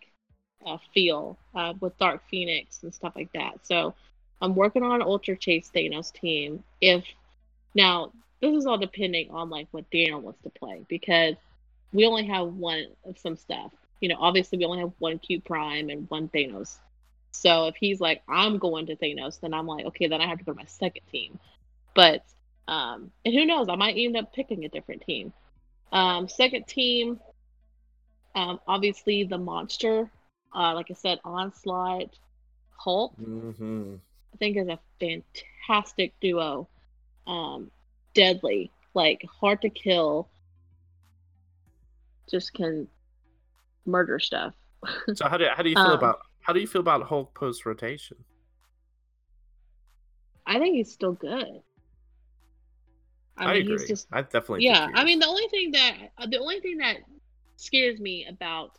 uh, 0.67 0.79
feel 0.93 1.39
uh, 1.55 1.75
with 1.81 1.97
Dark 1.99 2.23
Phoenix 2.29 2.83
and 2.83 2.93
stuff 2.95 3.15
like 3.17 3.33
that. 3.33 3.67
So, 3.67 3.95
I'm 4.41 4.55
working 4.55 4.83
on 4.83 4.97
an 4.97 5.03
Ultra 5.03 5.37
Chase 5.37 5.71
Thanos 5.75 6.13
team. 6.13 6.63
If 6.81 7.05
now 7.75 8.13
this 8.41 8.55
is 8.55 8.67
all 8.67 8.79
depending 8.79 9.31
on 9.31 9.51
like 9.51 9.69
what 9.73 9.91
Daniel 9.91 10.21
wants 10.21 10.43
to 10.43 10.51
play 10.51 10.85
because 10.89 11.35
we 11.93 12.07
only 12.07 12.27
have 12.27 12.55
one 12.55 12.87
of 13.05 13.19
some 13.19 13.37
stuff. 13.37 13.73
You 14.01 14.09
know, 14.09 14.17
obviously 14.21 14.59
we 14.59 14.65
only 14.65 14.81
have 14.81 14.93
one 14.99 15.19
Q 15.19 15.41
Prime 15.41 15.89
and 15.91 16.09
one 16.11 16.29
Thanos. 16.29 16.79
So 17.33 17.67
if 17.67 17.77
he's 17.77 18.01
like, 18.01 18.23
I'm 18.29 18.59
going 18.59 18.87
to 18.87 18.97
Thanos, 18.97 19.41
then 19.41 19.55
I'm 19.55 19.67
like, 19.67 19.87
okay, 19.87 20.07
then 20.07 20.21
I 20.21 20.27
have 20.27 20.39
to 20.39 20.45
go 20.45 20.53
to 20.53 20.59
my 20.59 20.65
second 20.67 21.03
team. 21.11 21.39
But 21.95 22.23
um, 22.69 23.11
and 23.25 23.35
who 23.35 23.47
knows, 23.47 23.69
I 23.69 23.77
might 23.77 23.97
end 23.97 24.17
up 24.17 24.33
picking 24.33 24.65
a 24.65 24.69
different 24.69 25.03
team. 25.03 25.33
Um, 25.91 26.29
second 26.29 26.67
team, 26.67 27.19
um, 28.35 28.61
obviously 28.69 29.25
the 29.25 29.39
monster. 29.39 30.11
Uh, 30.55 30.75
like 30.75 30.87
I 30.91 30.95
said, 30.95 31.19
Onslaught, 31.25 32.19
Hulk. 32.77 33.17
Mhm. 33.19 33.99
I 34.35 34.37
think 34.37 34.57
is 34.59 34.69
a 34.69 34.79
fantastic 35.01 36.13
duo. 36.21 36.69
Um, 37.27 37.71
deadly, 38.15 38.71
like 38.95 39.25
hard 39.41 39.63
to 39.63 39.71
kill. 39.71 40.29
Just 42.31 42.53
can 42.53 42.87
murder 43.87 44.19
stuff. 44.19 44.55
So 45.15 45.27
how 45.27 45.39
do 45.39 45.47
how 45.53 45.63
do 45.63 45.71
you 45.71 45.75
feel 45.75 45.87
Um, 45.87 45.99
about 45.99 46.21
how 46.43 46.53
do 46.53 46.61
you 46.61 46.67
feel 46.67 46.81
about 46.81 47.03
Hulk 47.03 47.35
post 47.35 47.65
rotation? 47.67 48.17
I 50.47 50.59
think 50.59 50.77
he's 50.77 50.93
still 50.93 51.13
good. 51.13 51.63
I, 53.39 53.53
mean, 53.53 53.63
agree. 53.63 53.79
he's 53.79 53.89
just 53.89 54.09
I 54.13 54.23
definitely 54.23 54.65
yeah. 54.65 54.89
I 54.95 55.05
mean, 55.05 55.19
the 55.19 55.27
only 55.27 55.49
thing 55.49 55.73
that 55.73 55.97
uh, 56.19 56.27
the 56.27 56.39
only 56.39 56.61
thing 56.61 56.79
that 56.79 56.97
scares 57.57 58.01
me 58.01 58.27
about 58.27 58.79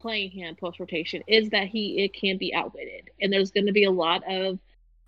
playing 0.00 0.30
him 0.30 0.56
post 0.56 0.80
rotation 0.80 1.22
is 1.26 1.50
that 1.50 1.68
he 1.68 2.04
it 2.04 2.12
can 2.12 2.36
be 2.38 2.54
outwitted, 2.54 3.10
and 3.20 3.32
there's 3.32 3.50
going 3.50 3.66
to 3.66 3.72
be 3.72 3.84
a 3.84 3.90
lot 3.90 4.22
of 4.28 4.58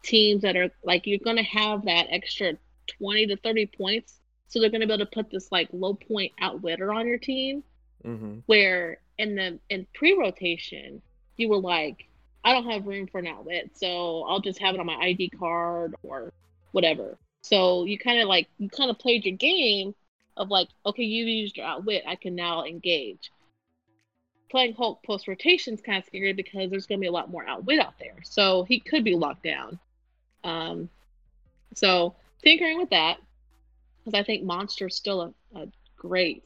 teams 0.02 0.42
that 0.42 0.56
are 0.56 0.70
like 0.84 1.06
you're 1.06 1.18
going 1.18 1.36
to 1.36 1.42
have 1.42 1.84
that 1.84 2.06
extra 2.10 2.54
twenty 2.98 3.26
to 3.26 3.36
thirty 3.36 3.66
points, 3.66 4.20
so 4.48 4.60
they're 4.60 4.70
going 4.70 4.80
to 4.80 4.86
be 4.86 4.92
able 4.92 5.04
to 5.04 5.10
put 5.10 5.30
this 5.30 5.50
like 5.50 5.68
low 5.72 5.94
point 5.94 6.32
outwitter 6.40 6.92
on 6.92 7.06
your 7.06 7.18
team. 7.18 7.62
Mhm. 8.04 8.42
Where 8.46 8.98
in 9.18 9.34
the 9.34 9.58
in 9.70 9.86
pre 9.94 10.16
rotation 10.16 11.02
you 11.36 11.48
were 11.48 11.60
like, 11.60 12.06
I 12.44 12.52
don't 12.52 12.70
have 12.70 12.86
room 12.86 13.06
for 13.06 13.18
an 13.18 13.26
outwit, 13.26 13.72
so 13.74 14.24
I'll 14.24 14.40
just 14.40 14.60
have 14.60 14.74
it 14.74 14.80
on 14.80 14.86
my 14.86 14.96
ID 14.96 15.30
card 15.30 15.94
or 16.02 16.32
whatever. 16.72 17.18
So 17.44 17.84
you 17.84 17.98
kind 17.98 18.22
of 18.22 18.26
like 18.26 18.48
you 18.56 18.70
kind 18.70 18.90
of 18.90 18.98
played 18.98 19.26
your 19.26 19.36
game 19.36 19.94
of 20.38 20.48
like, 20.48 20.68
okay, 20.86 21.02
you 21.02 21.26
used 21.26 21.58
your 21.58 21.66
outwit, 21.66 22.02
I 22.08 22.16
can 22.16 22.34
now 22.34 22.64
engage. 22.64 23.30
Playing 24.50 24.72
Hulk 24.72 25.02
post 25.04 25.28
rotation 25.28 25.74
is 25.74 25.82
kind 25.82 25.98
of 25.98 26.06
scary 26.06 26.32
because 26.32 26.70
there's 26.70 26.86
going 26.86 27.00
to 27.00 27.02
be 27.02 27.06
a 27.06 27.12
lot 27.12 27.30
more 27.30 27.46
outwit 27.46 27.80
out 27.80 27.98
there, 28.00 28.16
so 28.22 28.64
he 28.64 28.80
could 28.80 29.04
be 29.04 29.14
locked 29.14 29.42
down. 29.42 29.78
Um, 30.42 30.88
so 31.74 32.14
tinkering 32.42 32.78
with 32.78 32.88
that 32.90 33.18
because 33.98 34.18
I 34.18 34.22
think 34.22 34.42
Monster's 34.42 34.96
still 34.96 35.20
a, 35.54 35.58
a 35.60 35.66
great, 35.98 36.44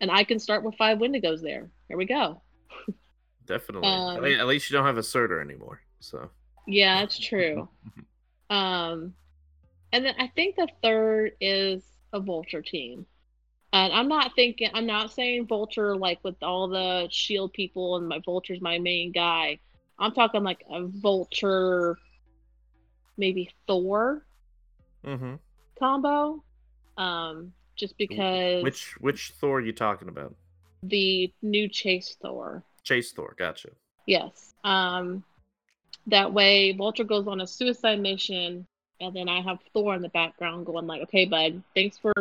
and 0.00 0.12
I 0.12 0.22
can 0.22 0.38
start 0.38 0.62
with 0.62 0.76
five 0.76 0.98
Wendigos 0.98 1.42
there. 1.42 1.68
Here 1.88 1.96
we 1.96 2.06
go. 2.06 2.40
Definitely. 3.46 3.88
at, 3.88 3.98
Um, 3.98 4.24
at 4.24 4.46
least 4.46 4.70
you 4.70 4.76
don't 4.76 4.86
have 4.86 4.98
a 4.98 5.02
Surtur 5.02 5.40
anymore. 5.40 5.80
So 5.98 6.30
Yeah, 6.68 7.00
that's 7.00 7.18
true. 7.18 7.68
Um, 8.48 9.12
and 9.96 10.04
then 10.04 10.14
I 10.18 10.26
think 10.26 10.56
the 10.56 10.68
third 10.82 11.32
is 11.40 11.82
a 12.12 12.20
vulture 12.20 12.60
team. 12.60 13.06
And 13.72 13.94
I'm 13.94 14.08
not 14.08 14.34
thinking, 14.36 14.68
I'm 14.74 14.84
not 14.84 15.10
saying 15.10 15.46
vulture 15.46 15.96
like 15.96 16.18
with 16.22 16.36
all 16.42 16.68
the 16.68 17.08
shield 17.10 17.54
people 17.54 17.96
and 17.96 18.06
my 18.06 18.20
vulture's 18.22 18.60
my 18.60 18.78
main 18.78 19.10
guy. 19.10 19.58
I'm 19.98 20.12
talking 20.12 20.44
like 20.44 20.62
a 20.70 20.86
vulture, 20.86 21.96
maybe 23.16 23.50
Thor 23.66 24.22
hmm 25.02 25.36
combo. 25.78 26.44
Um, 26.98 27.52
just 27.74 27.96
because 27.96 28.62
which 28.62 28.96
which 29.00 29.32
Thor 29.40 29.58
are 29.58 29.60
you 29.62 29.72
talking 29.72 30.08
about? 30.08 30.34
the 30.82 31.32
new 31.40 31.70
Chase 31.70 32.16
Thor. 32.20 32.64
Chase 32.84 33.12
Thor. 33.12 33.34
Gotcha. 33.38 33.70
Yes. 34.06 34.52
Um, 34.62 35.24
that 36.08 36.34
way, 36.34 36.72
Vulture 36.72 37.04
goes 37.04 37.26
on 37.26 37.40
a 37.40 37.46
suicide 37.46 38.00
mission, 38.00 38.66
and 39.00 39.14
then 39.14 39.28
I 39.28 39.40
have 39.40 39.58
Thor 39.72 39.94
in 39.94 40.02
the 40.02 40.08
background 40.08 40.66
going 40.66 40.86
like, 40.86 41.02
"Okay, 41.02 41.24
bud, 41.24 41.62
thanks 41.74 41.98
for 41.98 42.12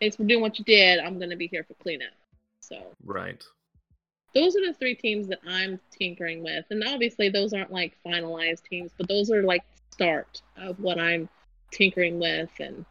thanks 0.00 0.16
for 0.16 0.24
doing 0.24 0.40
what 0.40 0.58
you 0.58 0.64
did. 0.64 0.98
I'm 0.98 1.18
gonna 1.18 1.36
be 1.36 1.48
here 1.48 1.64
for 1.64 1.74
cleanup." 1.74 2.12
So 2.60 2.94
Right. 3.04 3.42
those 4.34 4.56
are 4.56 4.66
the 4.66 4.74
three 4.74 4.94
teams 4.94 5.28
that 5.28 5.40
I'm 5.46 5.80
tinkering 5.90 6.42
with, 6.42 6.66
and 6.70 6.84
obviously 6.84 7.28
those 7.28 7.52
aren't 7.52 7.72
like 7.72 7.96
finalized 8.04 8.64
teams, 8.64 8.92
but 8.96 9.08
those 9.08 9.30
are 9.30 9.42
like 9.42 9.64
start 9.90 10.42
of 10.56 10.78
what 10.80 10.98
I'm 10.98 11.28
tinkering 11.72 12.18
with, 12.18 12.50
and 12.60 12.84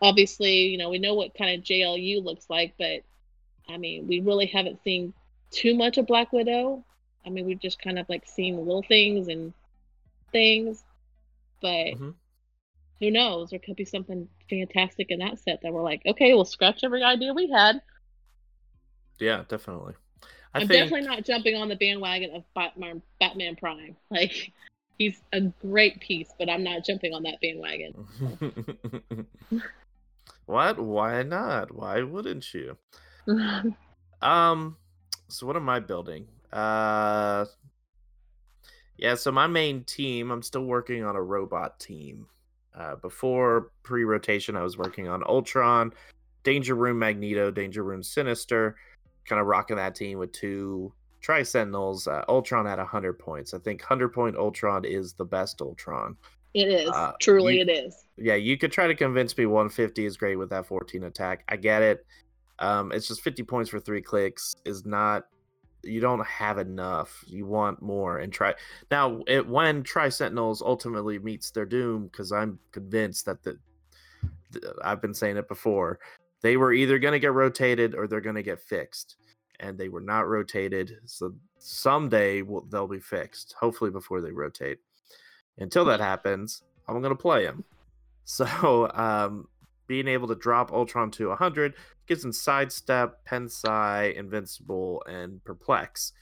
obviously, 0.00 0.66
you 0.66 0.78
know, 0.78 0.90
we 0.90 0.98
know 0.98 1.14
what 1.14 1.34
kind 1.34 1.58
of 1.58 1.64
JLU 1.64 2.22
looks 2.22 2.48
like, 2.48 2.74
but 2.78 3.02
I 3.68 3.76
mean, 3.76 4.06
we 4.06 4.20
really 4.20 4.46
haven't 4.46 4.82
seen 4.82 5.12
too 5.50 5.74
much 5.74 5.98
of 5.98 6.06
Black 6.06 6.32
Widow. 6.32 6.84
I 7.26 7.30
mean, 7.30 7.46
we've 7.46 7.60
just 7.60 7.80
kind 7.82 7.98
of 7.98 8.08
like 8.08 8.26
seen 8.26 8.56
little 8.56 8.82
things 8.82 9.28
and 9.28 9.52
things, 10.32 10.82
but 11.60 11.94
Mhm. 11.94 12.14
Who 13.00 13.10
knows? 13.10 13.50
There 13.50 13.58
could 13.58 13.76
be 13.76 13.84
something 13.84 14.28
fantastic 14.50 15.10
in 15.10 15.20
that 15.20 15.38
set 15.38 15.60
that 15.62 15.72
we're 15.72 15.82
like, 15.82 16.02
okay, 16.06 16.34
we'll 16.34 16.44
scratch 16.44 16.80
every 16.82 17.02
idea 17.02 17.32
we 17.32 17.48
had. 17.50 17.80
Yeah, 19.18 19.44
definitely. 19.48 19.94
I 20.54 20.60
I'm 20.60 20.68
think 20.68 20.82
definitely 20.84 21.08
not 21.08 21.24
jumping 21.24 21.56
on 21.56 21.68
the 21.68 21.76
bandwagon 21.76 22.34
of 22.34 22.44
Batman, 22.54 23.02
Batman 23.20 23.56
Prime. 23.56 23.96
Like, 24.10 24.52
he's 24.98 25.20
a 25.32 25.40
great 25.40 26.00
piece, 26.00 26.30
but 26.38 26.48
I'm 26.48 26.64
not 26.64 26.84
jumping 26.84 27.14
on 27.14 27.22
that 27.24 27.40
bandwagon. 27.40 27.94
what? 30.46 30.78
Why 30.78 31.22
not? 31.22 31.74
Why 31.74 32.02
wouldn't 32.02 32.52
you? 32.54 32.76
Um, 34.20 34.76
so 35.28 35.46
what 35.46 35.54
am 35.54 35.68
I 35.68 35.78
building? 35.78 36.26
Uh, 36.52 37.44
yeah. 38.96 39.14
So 39.14 39.30
my 39.30 39.46
main 39.46 39.84
team, 39.84 40.32
I'm 40.32 40.42
still 40.42 40.64
working 40.64 41.04
on 41.04 41.14
a 41.14 41.22
robot 41.22 41.78
team. 41.78 42.26
Uh, 42.78 42.94
before 42.96 43.72
pre-rotation, 43.82 44.56
I 44.56 44.62
was 44.62 44.78
working 44.78 45.08
on 45.08 45.22
Ultron, 45.26 45.92
Danger 46.44 46.76
Room 46.76 46.98
Magneto, 46.98 47.50
Danger 47.50 47.82
Room 47.82 48.02
Sinister, 48.04 48.76
kind 49.26 49.40
of 49.40 49.46
rocking 49.48 49.76
that 49.76 49.96
team 49.96 50.18
with 50.18 50.30
two 50.32 50.92
Tri 51.20 51.42
Sentinels. 51.42 52.06
Uh, 52.06 52.22
Ultron 52.28 52.68
at 52.68 52.78
100 52.78 53.18
points. 53.18 53.52
I 53.52 53.58
think 53.58 53.80
100 53.82 54.10
point 54.10 54.36
Ultron 54.36 54.84
is 54.84 55.12
the 55.14 55.24
best 55.24 55.60
Ultron. 55.60 56.16
it 56.54 56.68
is. 56.68 56.88
Uh, 56.90 57.12
Truly, 57.20 57.56
you- 57.56 57.62
it 57.62 57.68
is. 57.68 58.04
yeah, 58.16 58.36
you 58.36 58.56
could 58.56 58.70
try 58.70 58.86
to 58.86 58.94
convince 58.94 59.36
me 59.36 59.46
150 59.46 60.04
is 60.06 60.16
great 60.16 60.36
with 60.36 60.50
that 60.50 60.66
14 60.66 61.02
attack. 61.04 61.42
I 61.48 61.56
get 61.56 61.82
it. 61.82 62.06
Um, 62.60 62.92
it's 62.92 63.08
just 63.08 63.22
50 63.22 63.42
points 63.42 63.70
for 63.70 63.80
three 63.80 64.02
clicks 64.02 64.54
is 64.64 64.86
not. 64.86 65.26
You 65.82 66.00
don't 66.00 66.26
have 66.26 66.58
enough. 66.58 67.24
You 67.26 67.46
want 67.46 67.80
more 67.80 68.18
and 68.18 68.32
try 68.32 68.54
now. 68.90 69.22
It 69.26 69.46
when 69.46 69.82
Tri 69.82 70.08
Sentinels 70.08 70.62
ultimately 70.62 71.18
meets 71.18 71.50
their 71.50 71.66
doom, 71.66 72.08
because 72.08 72.32
I'm 72.32 72.58
convinced 72.72 73.26
that 73.26 73.42
the, 73.42 73.58
the 74.50 74.74
I've 74.82 75.00
been 75.02 75.14
saying 75.14 75.36
it 75.36 75.48
before. 75.48 76.00
They 76.40 76.56
were 76.56 76.72
either 76.72 76.98
going 76.98 77.12
to 77.12 77.18
get 77.18 77.32
rotated 77.32 77.94
or 77.94 78.06
they're 78.06 78.20
going 78.20 78.36
to 78.36 78.42
get 78.42 78.60
fixed, 78.60 79.16
and 79.60 79.76
they 79.76 79.88
were 79.88 80.00
not 80.00 80.28
rotated. 80.28 80.96
So 81.04 81.34
someday 81.58 82.42
will 82.42 82.66
they'll 82.70 82.88
be 82.88 83.00
fixed. 83.00 83.54
Hopefully 83.58 83.90
before 83.90 84.20
they 84.20 84.32
rotate. 84.32 84.78
Until 85.58 85.84
that 85.86 86.00
happens, 86.00 86.62
I'm 86.86 87.00
going 87.00 87.16
to 87.16 87.22
play 87.22 87.44
them. 87.44 87.64
So 88.30 88.90
um, 88.92 89.48
being 89.88 90.06
able 90.06 90.28
to 90.28 90.34
drop 90.36 90.70
Ultron 90.72 91.10
to 91.12 91.28
100 91.28 91.74
gives 92.06 92.24
him 92.24 92.32
sidestep, 92.32 93.24
Pensai, 93.26 94.14
Invincible, 94.14 95.02
and 95.08 95.42
Perplex. 95.44 96.12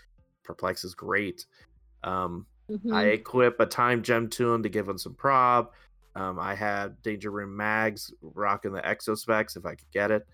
Perplex 0.45 0.85
is 0.85 0.95
great. 0.95 1.45
Um, 2.05 2.47
Mhm. 2.71 2.93
I 2.95 3.05
equip 3.09 3.61
a 3.61 3.67
time 3.67 4.03
gem 4.03 4.29
to 4.31 4.53
him 4.53 4.63
to 4.63 4.69
give 4.69 4.89
him 4.89 4.99
some 4.99 5.15
prob. 5.15 5.71
Um, 6.15 6.39
I 6.39 6.55
have 6.55 7.01
Danger 7.03 7.31
Room 7.31 7.55
Mags 7.57 8.13
rocking 8.23 8.73
the 8.73 8.85
Exospecs 8.89 9.57
if 9.57 9.67
I 9.67 9.75
could 9.75 9.91
get 9.93 10.11
it, 10.11 10.27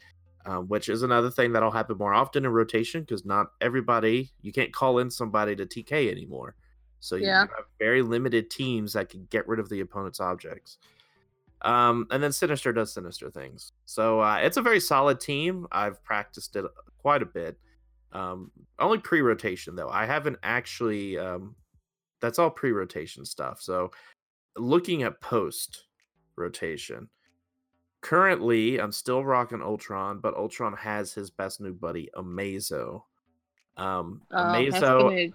um, 0.47 0.69
which 0.69 0.89
is 0.89 1.03
another 1.03 1.31
thing 1.31 1.53
that'll 1.53 1.71
happen 1.71 1.99
more 1.99 2.15
often 2.15 2.45
in 2.45 2.51
rotation 2.53 3.03
because 3.03 3.25
not 3.25 3.49
everybody, 3.61 4.31
you 4.43 4.53
can't 4.53 4.73
call 4.73 4.99
in 4.99 5.11
somebody 5.11 5.57
to 5.57 5.67
TK 5.67 6.11
anymore. 6.11 6.55
So 7.01 7.17
you, 7.17 7.23
you 7.23 7.29
Yeah. 7.29 7.41
have 7.57 7.67
very 7.79 8.01
limited 8.01 8.49
teams 8.49 8.93
that 8.93 9.09
can 9.09 9.27
get 9.27 9.47
rid 9.49 9.59
of 9.59 9.69
the 9.69 9.81
opponent's 9.81 10.21
objects. 10.21 10.79
Um, 11.63 12.07
and 12.11 12.23
then 12.23 12.33
Sinister 12.33 12.73
does 12.73 12.93
Sinister 12.93 13.31
things. 13.31 13.73
So 13.85 14.21
uh, 14.21 14.37
it's 14.37 14.57
a 14.57 14.63
very 14.63 14.81
solid 14.81 15.21
team. 15.21 15.67
I've 15.71 16.03
practiced 16.05 16.57
it 16.57 16.65
quite 16.99 17.23
a 17.23 17.27
bit. 17.27 17.57
Um, 18.13 18.51
only 18.79 18.99
pre-rotation 18.99 19.75
though. 19.77 19.89
I 19.89 20.07
haven't 20.07 20.39
actually. 20.43 21.19
Um, 21.19 21.55
that's 22.21 22.39
all 22.39 22.51
pre-rotation 22.51 23.25
stuff. 23.25 23.61
So 23.63 23.91
looking 24.57 25.03
at 25.03 25.21
post 25.21 25.85
rotation, 26.37 27.09
currently 28.01 28.79
I'm 28.81 28.93
still 28.93 29.25
rocking 29.25 29.63
Ultron, 29.63 30.21
but 30.21 30.35
Ultron 30.37 30.77
has 30.77 31.13
his 31.13 31.31
best 31.31 31.61
new 31.61 31.73
buddy 31.73 32.11
Amazo. 32.17 33.03
Um, 33.77 34.23
Oh, 34.31 34.37
Amazo, 34.37 35.33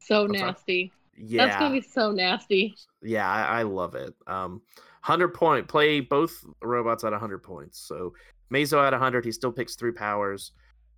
so 0.00 0.26
nasty. 0.26 0.92
yeah, 1.16 1.46
That's 1.46 1.58
gonna 1.58 1.74
be 1.74 1.80
so 1.80 2.10
nasty. 2.12 2.74
yeah, 3.02 3.28
I, 3.28 3.60
I 3.60 3.62
love 3.62 3.94
it. 3.94 4.14
Um, 4.26 4.62
hundred 5.02 5.28
point 5.34 5.68
play 5.68 6.00
both 6.00 6.44
robots 6.62 7.04
at 7.04 7.12
hundred 7.12 7.42
points. 7.42 7.78
So 7.80 8.12
Mazo 8.52 8.84
at 8.86 8.92
hundred, 8.94 9.24
he 9.24 9.32
still 9.32 9.52
picks 9.52 9.74
three 9.76 9.92
powers. 9.92 10.52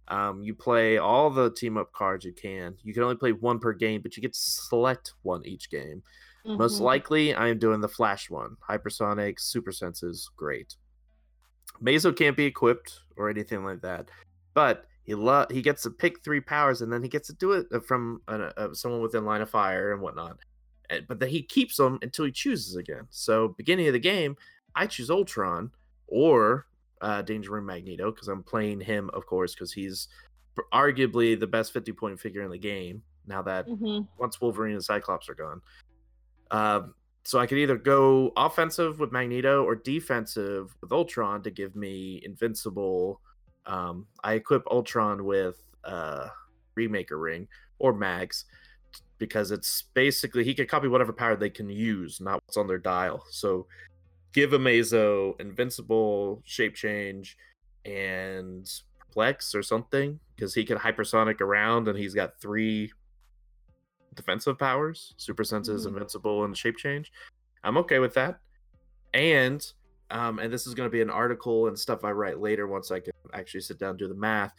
Um, 0.08 0.42
you 0.42 0.54
play 0.54 0.98
all 0.98 1.30
the 1.30 1.50
team 1.52 1.76
up 1.76 1.92
cards 1.92 2.24
you 2.24 2.32
can. 2.32 2.76
You 2.82 2.92
can 2.92 3.02
only 3.04 3.16
play 3.16 3.32
one 3.32 3.58
per 3.60 3.72
game, 3.72 4.00
but 4.02 4.16
you 4.16 4.22
get 4.22 4.32
to 4.32 4.40
select 4.40 5.12
one 5.22 5.46
each 5.46 5.70
game. 5.70 6.02
Most 6.44 6.78
Mhm. 6.78 6.84
likely, 6.84 7.34
I 7.34 7.48
am 7.48 7.58
doing 7.58 7.80
the 7.80 7.88
flash 7.88 8.30
one. 8.30 8.56
Hypersonic, 8.68 9.38
super 9.38 9.70
senses, 9.72 10.30
great. 10.36 10.74
Mazo 11.82 12.16
can't 12.16 12.36
be 12.36 12.44
equipped 12.46 13.00
or 13.16 13.28
anything 13.28 13.64
like 13.64 13.82
that, 13.82 14.10
but 14.54 14.86
he 15.04 15.14
lo- 15.14 15.46
he 15.50 15.62
gets 15.62 15.82
to 15.82 15.90
pick 15.90 16.22
three 16.24 16.40
powers, 16.40 16.82
and 16.82 16.92
then 16.92 17.02
he 17.02 17.08
gets 17.08 17.26
to 17.28 17.34
do 17.34 17.52
it 17.52 17.66
uh, 17.72 17.80
from 17.80 18.22
uh, 18.28 18.50
uh, 18.56 18.74
someone 18.74 19.00
within 19.00 19.24
line 19.24 19.40
of 19.42 19.50
fire 19.50 19.92
and 19.92 20.00
whatnot. 20.02 20.38
But 21.08 21.20
that 21.20 21.28
he 21.28 21.42
keeps 21.42 21.76
them 21.76 21.98
until 22.02 22.24
he 22.24 22.32
chooses 22.32 22.76
again. 22.76 23.06
So 23.10 23.48
beginning 23.56 23.86
of 23.86 23.92
the 23.92 23.98
game, 24.00 24.36
I 24.74 24.86
choose 24.86 25.10
Ultron 25.10 25.70
or 26.08 26.66
uh, 27.00 27.22
Danger 27.22 27.52
Room 27.52 27.66
Magneto 27.66 28.10
because 28.10 28.28
I'm 28.28 28.42
playing 28.42 28.80
him, 28.80 29.10
of 29.14 29.26
course, 29.26 29.54
because 29.54 29.72
he's 29.72 30.08
arguably 30.72 31.38
the 31.38 31.46
best 31.46 31.72
50 31.72 31.92
point 31.92 32.20
figure 32.20 32.42
in 32.42 32.50
the 32.50 32.58
game. 32.58 33.02
Now 33.26 33.42
that 33.42 33.66
Mhm. 33.68 34.08
once 34.18 34.40
Wolverine 34.40 34.74
and 34.74 34.84
Cyclops 34.84 35.28
are 35.28 35.34
gone. 35.34 35.62
Um, 36.50 36.94
so 37.24 37.38
I 37.38 37.46
could 37.46 37.58
either 37.58 37.76
go 37.76 38.32
offensive 38.36 38.98
with 38.98 39.12
Magneto 39.12 39.62
or 39.64 39.76
defensive 39.76 40.74
with 40.80 40.90
Ultron 40.90 41.42
to 41.42 41.50
give 41.50 41.76
me 41.76 42.20
invincible. 42.24 43.20
Um, 43.66 44.06
I 44.24 44.34
equip 44.34 44.66
Ultron 44.66 45.24
with 45.24 45.62
uh, 45.84 46.28
Remaker 46.76 47.20
Ring 47.20 47.46
or 47.78 47.92
Mags 47.92 48.46
because 49.20 49.52
it's 49.52 49.82
basically 49.94 50.42
he 50.42 50.54
can 50.54 50.66
copy 50.66 50.88
whatever 50.88 51.12
power 51.12 51.36
they 51.36 51.50
can 51.50 51.68
use, 51.70 52.20
not 52.20 52.42
what's 52.44 52.56
on 52.56 52.66
their 52.66 52.78
dial. 52.78 53.22
So 53.30 53.68
give 54.32 54.50
Amazo 54.50 55.40
invincible, 55.40 56.42
shape 56.44 56.74
change, 56.74 57.36
and 57.84 58.68
perplex 58.98 59.54
or 59.54 59.62
something 59.62 60.18
because 60.34 60.54
he 60.54 60.64
can 60.64 60.78
hypersonic 60.78 61.40
around 61.40 61.88
and 61.88 61.98
he's 61.98 62.14
got 62.14 62.40
three 62.40 62.92
defensive 64.14 64.58
powers 64.58 65.14
super 65.16 65.44
senses 65.44 65.84
Mhm. 65.84 65.90
invincible 65.90 66.44
and 66.44 66.56
shape 66.56 66.76
change 66.76 67.12
i'm 67.64 67.76
okay 67.76 67.98
with 68.00 68.12
that 68.14 68.40
and 69.14 69.72
um 70.10 70.38
and 70.38 70.52
this 70.52 70.66
is 70.66 70.74
going 70.74 70.86
to 70.88 70.92
be 70.92 71.00
an 71.00 71.10
article 71.10 71.68
and 71.68 71.78
stuff 71.78 72.04
i 72.04 72.10
write 72.10 72.38
later 72.40 72.66
once 72.66 72.90
i 72.90 73.00
can 73.00 73.12
actually 73.32 73.60
sit 73.60 73.78
down 73.78 73.90
and 73.90 73.98
do 73.98 74.08
the 74.08 74.14
math 74.14 74.52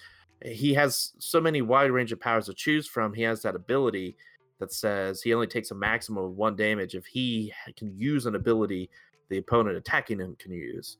he 0.43 0.74
has 0.74 1.14
so 1.20 1.39
many 1.39 1.62
wide 1.62 1.91
range 1.91 2.12
of 2.12 2.20
powers 2.20 2.47
to 2.47 2.53
choose 2.53 2.88
from 2.88 3.14
he 3.14 3.22
has 3.22 3.41
that 3.41 3.55
ability 3.55 4.16
that 4.62 4.72
says 4.72 5.22
he 5.22 5.34
only 5.34 5.47
takes 5.47 5.72
a 5.72 5.76
maximum 5.76 6.24
of 6.24 6.38
one 6.38 6.55
damage 6.55 6.95
if 6.95 7.05
he 7.05 7.51
can 7.76 7.91
use 7.97 8.26
an 8.26 8.36
ability 8.36 8.89
the 9.28 9.38
opponent 9.38 9.76
attacking 9.76 10.20
him 10.20 10.36
can 10.39 10.53
use 10.53 10.97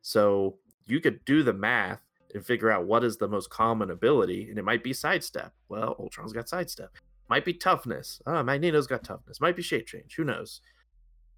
so 0.00 0.56
you 0.86 1.00
could 1.00 1.22
do 1.26 1.42
the 1.42 1.52
math 1.52 2.00
and 2.34 2.46
figure 2.46 2.70
out 2.70 2.86
what 2.86 3.04
is 3.04 3.16
the 3.18 3.28
most 3.28 3.50
common 3.50 3.90
ability 3.90 4.48
and 4.48 4.58
it 4.58 4.64
might 4.64 4.82
be 4.82 4.92
sidestep 4.92 5.52
well 5.68 5.94
ultron's 5.98 6.32
got 6.32 6.48
sidestep 6.48 6.90
might 7.28 7.44
be 7.44 7.54
toughness. 7.54 8.20
Oh, 8.26 8.42
Magneto's 8.42 8.88
got 8.88 9.04
toughness. 9.04 9.40
Might 9.40 9.54
be 9.54 9.62
shape 9.62 9.86
change. 9.86 10.16
Who 10.16 10.24
knows? 10.24 10.62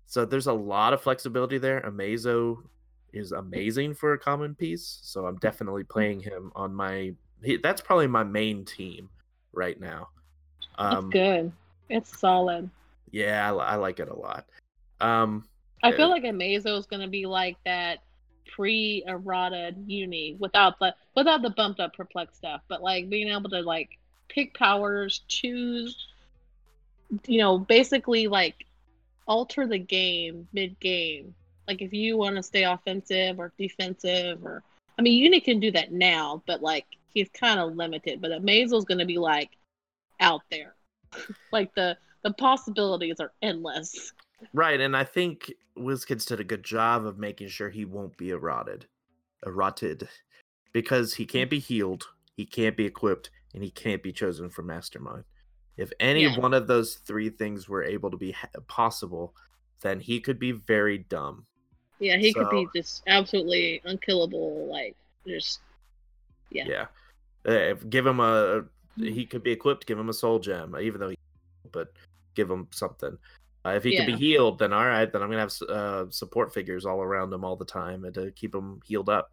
So 0.07 0.25
there's 0.25 0.47
a 0.47 0.53
lot 0.55 0.95
of 0.95 1.03
flexibility 1.03 1.59
there. 1.59 1.83
Amazo 1.83 2.63
is 3.13 3.33
amazing 3.33 3.97
for 3.97 4.15
a 4.15 4.19
common 4.19 4.55
piece. 4.55 5.01
So 5.03 5.27
I'm 5.27 5.37
definitely 5.37 5.85
playing 5.85 6.21
him 6.21 6.51
on 6.55 6.75
my. 6.75 7.13
He, 7.45 7.59
that's 7.59 7.83
probably 7.83 8.07
my 8.07 8.25
main 8.25 8.65
team 8.65 9.11
right 9.53 9.79
now. 9.79 10.09
That's 10.79 10.97
Um, 10.97 11.11
good. 11.11 11.53
It's 11.89 12.19
solid. 12.19 12.71
yeah, 13.11 13.53
I, 13.53 13.55
I 13.57 13.75
like 13.77 14.01
it 14.01 14.09
a 14.09 14.15
lot. 14.15 14.47
Um, 15.01 15.45
I 15.83 15.91
Yeah. 15.91 15.97
feel 15.97 16.09
like 16.11 16.23
Amazo 16.25 16.79
is 16.79 16.87
gonna 16.87 17.09
be 17.09 17.27
like 17.27 17.57
that 17.65 17.99
pre-errata 18.47 19.75
uni 19.87 20.37
without 20.39 20.79
the 20.79 20.95
without 21.15 21.43
the 21.43 21.51
bumped 21.51 21.81
up 21.81 21.95
perplex 21.95 22.37
stuff, 22.37 22.63
but 22.69 22.83
like 22.83 23.09
being 23.09 23.29
able 23.29 23.51
to 23.51 23.61
like 23.61 23.91
pick 24.29 24.55
powers, 24.55 25.23
choose, 25.29 26.09
you 27.27 27.39
know, 27.39 27.59
basically 27.59 28.29
like 28.29 28.67
alter 29.27 29.67
the 29.67 29.79
game 29.79 30.49
mid 30.53 30.79
game. 30.81 31.35
Like 31.69 31.83
if 31.83 31.93
you 31.93 32.17
want 32.17 32.37
to 32.37 32.43
stay 32.43 32.65
offensive 32.65 33.39
or 33.39 33.53
defensive, 33.59 34.45
or 34.45 34.63
I 34.99 35.03
mean, 35.03 35.23
Uni 35.23 35.41
can 35.41 35.61
do 35.61 35.71
that 35.73 35.93
now, 35.93 36.43
but 36.47 36.63
like 36.63 36.87
he's 37.13 37.29
kind 37.31 37.61
of 37.61 37.77
limited. 37.77 38.21
But 38.21 38.33
Amazo's 38.33 38.85
gonna 38.85 39.07
be 39.07 39.19
like 39.19 39.51
out 40.21 40.43
there, 40.51 40.75
like 41.53 41.75
the 41.75 41.97
the 42.23 42.33
possibilities 42.35 43.17
are 43.21 43.33
endless. 43.43 44.13
right, 44.53 44.81
and 44.81 44.97
I 44.97 45.05
think 45.05 45.53
WizKids 45.77 46.27
did 46.27 46.41
a 46.41 46.45
good 46.45 46.63
job 46.63 47.05
of 47.07 47.19
making 47.19 47.49
sure 47.49 47.69
he 47.69 47.85
won't 47.85 48.17
be 48.17 48.31
eroded, 48.31 48.87
eroded, 49.45 50.09
because 50.73 51.15
he 51.15 51.27
can't 51.27 51.51
be 51.51 51.59
healed, 51.59 52.07
he 52.37 52.47
can't 52.47 52.77
be 52.77 52.87
equipped, 52.87 53.31
and 53.55 53.63
he 53.63 53.71
can't 53.71 54.03
be 54.03 54.13
chosen 54.13 54.51
for 54.51 54.63
Mastermind. 54.63 55.25
If 55.77 55.93
any 55.99 56.25
Yeah. 56.25 56.39
one 56.39 56.55
of 56.55 56.67
those 56.67 56.97
three 56.97 57.31
things 57.31 57.69
were 57.69 57.83
able 57.83 58.11
to 58.11 58.17
be 58.17 58.33
ha- 58.33 58.49
possible, 58.69 59.35
then 59.81 59.99
he 60.01 60.21
could 60.21 60.39
be 60.39 60.53
very 60.53 60.99
dumb. 60.99 61.47
Yeah, 61.99 62.17
he 62.17 62.33
could 62.33 62.51
be 62.51 62.67
just 62.75 63.03
absolutely 63.07 63.81
unkillable. 63.85 64.67
Like, 64.67 64.97
just 65.27 65.61
yeah. 66.51 66.87
Yeah. 67.45 67.53
Uh, 67.53 67.75
give 67.89 68.07
him 68.07 68.21
a. 68.21 68.65
He 68.97 69.27
could 69.27 69.43
be 69.43 69.53
equipped. 69.53 69.87
Give 69.87 69.99
him 69.99 70.09
a 70.09 70.15
soul 70.15 70.39
gem, 70.39 70.77
even 70.81 71.01
though 71.01 71.09
he. 71.11 71.17
But 71.71 71.89
give 72.35 72.51
him 72.51 72.69
something. 72.73 73.17
Uh, 73.65 73.71
if 73.71 73.85
he 73.85 73.93
can 73.93 74.09
Yeah. 74.09 74.17
be 74.17 74.21
healed, 74.21 74.59
then 74.59 74.73
all 74.73 74.85
right. 74.85 75.11
Then 75.11 75.23
I'm 75.23 75.31
gonna 75.31 75.41
have 75.41 75.69
uh, 75.69 76.11
support 76.11 76.53
figures 76.53 76.85
all 76.85 77.01
around 77.01 77.33
him 77.33 77.45
all 77.45 77.57
the 77.57 77.65
time 77.65 78.05
and 78.05 78.15
to 78.15 78.31
keep 78.33 78.55
him 78.55 78.81
healed 78.85 79.09
up. 79.09 79.31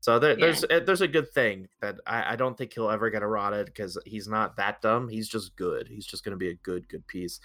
So 0.00 0.18
there, 0.18 0.36
there's 0.36 0.64
uh, 0.64 0.80
there's 0.84 1.00
a 1.00 1.08
good 1.08 1.30
thing 1.32 1.66
that 1.80 1.96
I, 2.06 2.34
I 2.34 2.36
don't 2.36 2.58
think 2.58 2.74
he'll 2.74 2.90
ever 2.90 3.08
get 3.08 3.22
eroded 3.22 3.66
because 3.66 3.96
he's 4.04 4.28
not 4.28 4.56
that 4.56 4.82
dumb. 4.82 5.08
He's 5.08 5.28
just 5.28 5.56
good. 5.56 5.88
He's 5.88 6.04
just 6.06 6.24
gonna 6.24 6.36
be 6.36 6.50
a 6.50 6.54
good 6.56 6.86
good 6.88 7.06
piece. 7.06 7.40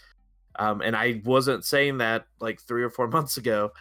Um, 0.57 0.81
and 0.81 0.95
I 0.95 1.21
wasn't 1.23 1.63
saying 1.63 1.99
that 1.99 2.25
like 2.41 2.59
three 2.61 2.83
or 2.83 2.89
four 2.89 3.07
months 3.17 3.37
ago. 3.37 3.71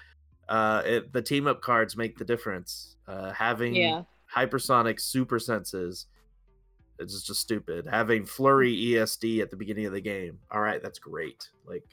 Uh, 0.49 0.83
it, 0.87 1.12
the 1.12 1.21
team 1.21 1.47
up 1.49 1.61
cards 1.61 1.97
make 1.97 2.16
the 2.16 2.25
difference. 2.25 2.97
Uh, 3.09 3.33
having 3.33 3.75
Yeah. 3.75 4.03
hypersonic 4.35 5.01
super 5.01 5.39
senses 5.41 6.07
it's 6.99 7.22
just 7.22 7.40
stupid. 7.40 7.86
Having 7.90 8.26
flurry 8.26 8.74
esd 8.76 9.40
at 9.40 9.51
the 9.51 9.57
beginning 9.57 9.86
of 9.86 9.92
the 9.92 10.01
game. 10.01 10.38
All 10.51 10.61
right 10.61 10.82
that's 10.82 10.99
great. 10.99 11.49
Like 11.66 11.84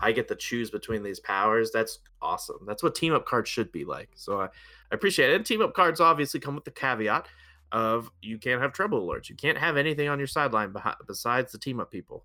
i 0.00 0.12
get 0.12 0.28
to 0.28 0.36
choose 0.36 0.70
between 0.70 1.02
these 1.02 1.20
powers. 1.20 1.70
That's 1.72 1.98
awesome. 2.22 2.58
That's 2.66 2.82
what 2.82 2.94
team 2.94 3.12
up 3.14 3.26
cards 3.26 3.48
should 3.50 3.72
be 3.72 3.84
like. 3.84 4.10
So 4.14 4.40
i, 4.40 4.44
I 4.46 4.48
appreciate 4.92 5.30
it. 5.30 5.36
And 5.36 5.44
team 5.46 5.60
up 5.62 5.74
cards 5.74 6.00
obviously 6.00 6.40
come 6.40 6.54
with 6.54 6.64
the 6.64 6.70
caveat 6.70 7.26
of 7.72 8.10
you 8.22 8.38
can't 8.38 8.62
have 8.62 8.72
trouble 8.72 9.06
alerts. 9.06 9.28
You 9.28 9.34
can't 9.36 9.58
have 9.58 9.76
anything 9.76 10.08
on 10.08 10.18
your 10.18 10.26
sideline 10.26 10.72
behi- 10.72 10.96
besides 11.06 11.52
the 11.52 11.58
team 11.58 11.80
up 11.80 11.90
people. 11.90 12.24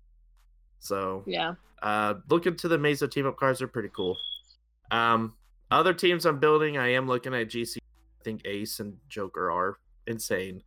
So 0.78 1.22
Yeah. 1.26 1.54
uh, 1.82 2.14
look 2.30 2.46
into 2.46 2.68
the 2.68 2.78
Mesa 2.78 3.08
team 3.08 3.26
up 3.26 3.36
cards; 3.36 3.58
they're 3.58 3.68
pretty 3.68 3.90
cool. 3.94 4.16
Um, 4.90 5.34
other 5.70 5.92
teams 5.94 6.24
I'm 6.26 6.38
building, 6.38 6.78
I 6.78 6.88
am 6.92 7.06
looking 7.06 7.34
at 7.34 7.48
GC. 7.48 7.76
I 7.78 8.24
think 8.24 8.42
Ace 8.46 8.80
and 8.80 8.96
Joker 9.08 9.50
are 9.50 9.78
insane. 10.06 10.62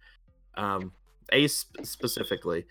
Um, 0.56 0.92
Ace 1.32 1.66
specifically. 1.84 2.66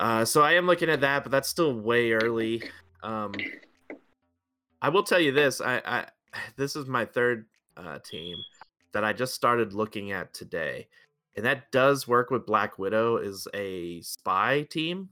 Uh, 0.00 0.24
so 0.24 0.42
I 0.42 0.52
am 0.52 0.66
looking 0.66 0.90
at 0.90 1.00
that, 1.02 1.22
but 1.22 1.30
that's 1.30 1.48
still 1.48 1.72
way 1.74 2.12
early. 2.12 2.62
Um, 3.02 3.32
I 4.82 4.88
will 4.88 5.04
tell 5.04 5.20
you 5.20 5.32
this: 5.32 5.60
I, 5.60 5.80
I 5.84 6.06
this 6.56 6.76
is 6.76 6.86
my 6.86 7.04
third 7.04 7.46
uh, 7.76 7.98
team 8.04 8.36
that 8.92 9.04
I 9.04 9.12
just 9.12 9.34
started 9.34 9.72
looking 9.72 10.12
at 10.12 10.34
today, 10.34 10.88
and 11.36 11.44
that 11.44 11.70
does 11.70 12.08
work 12.08 12.30
with 12.30 12.46
Black 12.46 12.78
Widow. 12.78 13.18
Is 13.18 13.46
a 13.54 14.00
spy 14.00 14.62
team. 14.62 15.10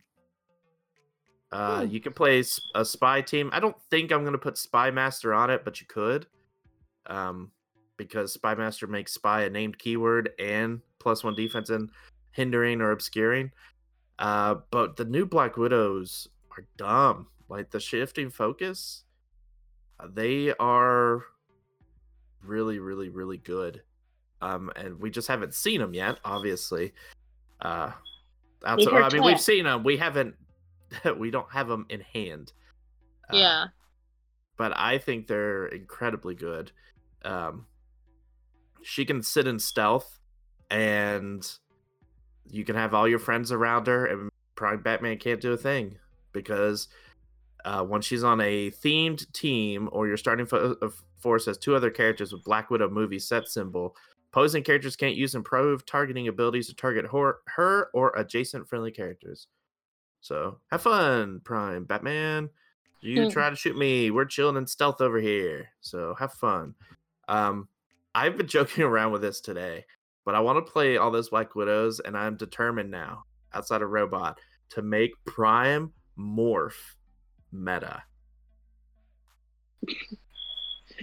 Uh, 1.53 1.83
Hmm. 1.83 1.91
You 1.91 2.01
can 2.01 2.13
play 2.13 2.43
a 2.75 2.85
spy 2.85 3.21
team. 3.21 3.51
I 3.53 3.61
don't 3.61 3.77
think 3.91 4.11
I'm 4.11 4.25
gonna 4.25 4.39
put 4.39 4.57
Spy 4.59 4.91
Master 4.91 5.35
on 5.35 5.51
it, 5.51 5.65
but 5.65 5.81
you 5.81 5.87
could, 5.87 6.27
um, 7.07 7.53
because 7.99 8.33
Spy 8.33 8.55
Master 8.55 8.87
makes 8.87 9.13
spy 9.13 9.43
a 9.43 9.51
named 9.51 9.79
keyword 9.79 10.31
and 10.39 10.81
plus 10.99 11.23
one 11.23 11.35
defense 11.35 11.69
and 11.69 11.91
hindering 12.33 12.81
or 12.81 12.91
obscuring. 12.91 13.53
Uh, 14.19 14.57
but 14.71 14.97
the 14.97 15.05
new 15.05 15.27
Black 15.27 15.57
Widows 15.57 16.29
are 16.57 16.67
dumb. 16.77 17.29
Like 17.49 17.71
the 17.71 17.81
shifting 17.81 18.31
focus, 18.31 19.05
uh, 20.01 20.07
they 20.13 20.55
are 20.59 21.25
really, 22.43 22.79
really, 22.79 23.09
really 23.09 23.37
good. 23.37 23.83
Um, 24.41 24.73
and 24.75 24.99
we 25.01 25.11
just 25.11 25.29
haven't 25.29 25.55
seen 25.55 25.81
them 25.81 25.95
yet, 25.95 26.19
obviously. 26.25 26.93
Uh, 27.61 27.93
outside, 28.65 28.95
I 28.95 29.09
mean, 29.11 29.23
we've 29.23 29.41
seen 29.41 29.65
them. 29.65 29.85
We 29.85 29.97
haven't. 29.97 30.35
we 31.19 31.31
don't 31.31 31.51
have 31.53 31.69
them 31.69 31.87
in 31.89 32.01
hand. 32.01 32.53
Uh, 33.33 33.37
yeah. 33.37 33.67
but 34.57 34.77
I 34.77 34.99
think 34.99 35.27
they're 35.27 35.67
incredibly 35.67 36.35
good. 36.35 36.73
Um, 37.25 37.67
she 38.83 39.05
can 39.05 39.23
sit 39.23 39.47
in 39.47 39.59
stealth, 39.59 40.19
and 40.71 41.49
you 42.51 42.65
can 42.65 42.77
have 42.77 42.95
all 42.95 43.09
your 43.09 43.19
friends 43.19 43.53
around 43.53 43.87
her, 43.87 44.07
and 44.07 44.31
Prime 44.55 44.83
Batman 44.83 45.19
can't 45.19 45.41
do 45.41 45.53
a 45.53 45.57
thing 45.57 45.97
because 46.33 46.89
uh, 47.65 47.85
when 47.85 48.01
she's 48.03 48.25
on 48.25 48.41
a 48.41 48.71
themed 48.71 49.31
team 49.33 49.89
or 49.93 50.07
your 50.07 50.17
starting 50.17 50.47
fo- 50.47 50.77
uh, 50.83 50.91
force 51.21 51.47
has 51.47 51.59
two 51.59 51.75
other 51.77 51.91
characters 51.91 52.33
with 52.33 52.45
Black 52.45 52.71
Widow 52.71 52.89
movie 52.91 53.19
set 53.19 53.49
symbol, 53.49 53.97
opposing 54.33 54.63
characters 54.63 54.97
can't 54.97 55.15
use 55.15 55.35
improved 55.35 55.87
targeting 55.87 56.29
abilities 56.29 56.67
to 56.69 56.75
target 56.75 57.07
her, 57.13 57.37
her 57.47 57.91
or 57.95 58.13
adjacent 58.17 58.69
friendly 58.69 58.91
characters. 58.91 59.47
So 60.21 60.59
have 60.71 60.83
fun, 60.83 61.41
Prime 61.45 61.85
Batman. 61.85 62.51
You 63.01 63.25
Hmm. 63.25 63.31
try 63.31 63.51
to 63.51 63.57
shoot 63.57 63.77
me. 63.77 64.11
We're 64.11 64.25
chilling 64.25 64.57
in 64.57 64.67
stealth 64.67 65.01
over 65.01 65.19
here. 65.19 65.71
So 65.81 66.15
have 66.19 66.33
fun. 66.35 66.75
Um, 67.29 67.69
I've 68.15 68.37
been 68.37 68.47
joking 68.49 68.85
around 68.85 69.13
with 69.13 69.23
this 69.23 69.41
today, 69.41 69.85
but 70.25 70.35
I 70.35 70.41
want 70.41 70.65
to 70.65 70.73
play 70.73 70.97
all 70.97 71.11
those 71.11 71.31
Black 71.31 71.55
Widows, 71.55 72.01
and 72.01 72.17
I'm 72.17 72.37
determined 72.37 72.91
now, 72.91 73.25
outside 73.53 73.83
of 73.83 73.91
Robot, 73.91 74.39
to 74.71 74.83
make 74.83 75.13
Prime 75.25 75.93
morph 76.19 76.73
meta. 77.51 78.03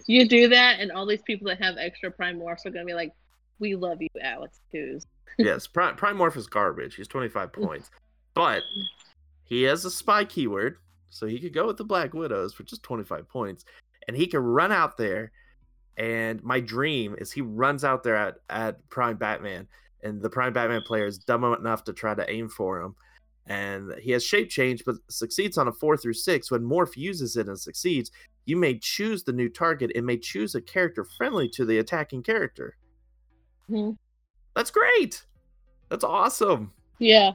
You 0.07 0.27
do 0.27 0.47
that, 0.49 0.79
and 0.79 0.91
all 0.91 1.05
these 1.05 1.21
people 1.21 1.47
that 1.47 1.61
have 1.61 1.77
extra 1.77 2.11
prime 2.11 2.39
morphs 2.39 2.65
are 2.65 2.69
gonna 2.69 2.85
be 2.85 2.93
like, 2.93 3.11
"We 3.59 3.75
love 3.75 4.01
you, 4.01 4.07
Alex 4.21 4.61
Coos." 4.71 5.05
yes, 5.37 5.67
Prime, 5.67 5.95
Prime 5.95 6.17
Morph 6.17 6.37
is 6.37 6.47
garbage. 6.47 6.95
He's 6.95 7.07
25 7.07 7.53
points, 7.53 7.89
but 8.33 8.63
he 9.43 9.63
has 9.63 9.85
a 9.85 9.91
spy 9.91 10.25
keyword, 10.25 10.77
so 11.09 11.27
he 11.27 11.39
could 11.39 11.53
go 11.53 11.67
with 11.67 11.77
the 11.77 11.83
Black 11.83 12.13
Widows 12.13 12.53
for 12.53 12.63
just 12.63 12.83
25 12.83 13.27
points, 13.27 13.65
and 14.07 14.15
he 14.15 14.27
can 14.27 14.39
run 14.39 14.71
out 14.71 14.97
there. 14.97 15.31
And 15.99 16.41
my 16.43 16.61
dream 16.61 17.15
is 17.17 17.31
he 17.31 17.41
runs 17.41 17.83
out 17.83 18.03
there 18.03 18.15
at, 18.15 18.35
at 18.49 18.89
Prime 18.89 19.17
Batman, 19.17 19.67
and 20.01 20.21
the 20.21 20.29
Prime 20.29 20.53
Batman 20.53 20.81
player 20.81 21.05
is 21.05 21.17
dumb 21.17 21.43
enough 21.43 21.83
to 21.83 21.93
try 21.93 22.15
to 22.15 22.29
aim 22.31 22.47
for 22.47 22.81
him. 22.81 22.95
And 23.47 23.93
he 23.99 24.11
has 24.11 24.23
shape 24.23 24.49
change, 24.49 24.83
but 24.85 24.95
succeeds 25.09 25.57
on 25.57 25.67
a 25.67 25.73
four 25.73 25.97
through 25.97 26.13
six. 26.13 26.49
When 26.49 26.61
Morph 26.61 26.95
uses 26.95 27.35
it 27.35 27.47
and 27.47 27.59
succeeds, 27.59 28.11
you 28.45 28.55
may 28.55 28.79
choose 28.79 29.23
the 29.23 29.33
new 29.33 29.49
target 29.49 29.91
and 29.93 30.05
may 30.05 30.17
choose 30.17 30.55
a 30.55 30.61
character 30.61 31.03
friendly 31.03 31.49
to 31.49 31.65
the 31.65 31.79
attacking 31.79 32.23
character. 32.23 32.77
Mhm. 33.69 33.97
That's 34.55 34.71
great. 34.71 35.25
That's 35.89 36.03
awesome. 36.03 36.71
Yeah, 36.99 37.33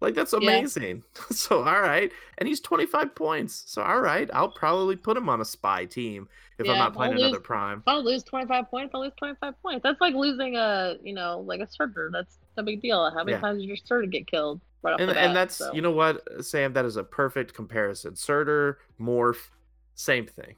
Like 0.00 0.14
that's 0.14 0.32
Yeah. 0.32 0.38
amazing. 0.38 1.02
so 1.30 1.58
all 1.62 1.80
right, 1.80 2.10
and 2.38 2.48
he's 2.48 2.60
25 2.60 3.14
points. 3.14 3.64
So 3.66 3.82
all 3.82 4.00
right, 4.00 4.30
I'll 4.32 4.50
probably 4.50 4.96
put 4.96 5.16
him 5.16 5.28
on 5.28 5.40
a 5.40 5.44
spy 5.44 5.84
team 5.84 6.28
if 6.58 6.68
I'm 6.68 6.76
not 6.78 6.94
playing 6.94 7.12
lose- 7.14 7.22
another 7.22 7.40
prime. 7.40 7.78
if 7.78 7.88
I 7.88 7.96
lose 7.96 8.22
twenty 8.22 8.46
five 8.46 8.70
points, 8.70 8.94
I 8.94 8.98
lose 8.98 9.12
twenty 9.18 9.34
five 9.40 9.54
points. 9.62 9.82
That's 9.82 10.00
like 10.00 10.14
losing 10.14 10.56
a, 10.56 10.96
you 11.02 11.14
know, 11.14 11.40
like 11.46 11.60
a 11.60 11.66
Surtur. 11.66 12.10
That's 12.12 12.38
a 12.56 12.62
big 12.62 12.80
deal. 12.82 13.10
How 13.10 13.24
many 13.24 13.32
Yeah. 13.32 13.40
times 13.40 13.60
did 13.60 13.66
your 13.68 13.76
Surtur 13.76 14.06
get 14.06 14.26
killed 14.26 14.60
right 14.82 14.98
And 15.00 15.08
bat? 15.08 15.16
and 15.18 15.36
that's 15.36 15.56
so. 15.56 15.72
you 15.72 15.80
know 15.82 15.90
what, 15.92 16.22
Sam, 16.44 16.72
that 16.74 16.84
is 16.84 16.96
a 16.96 17.04
perfect 17.04 17.54
comparison. 17.54 18.14
Surtur, 18.16 18.78
Morph, 19.00 19.48
same 19.94 20.26
thing. 20.26 20.54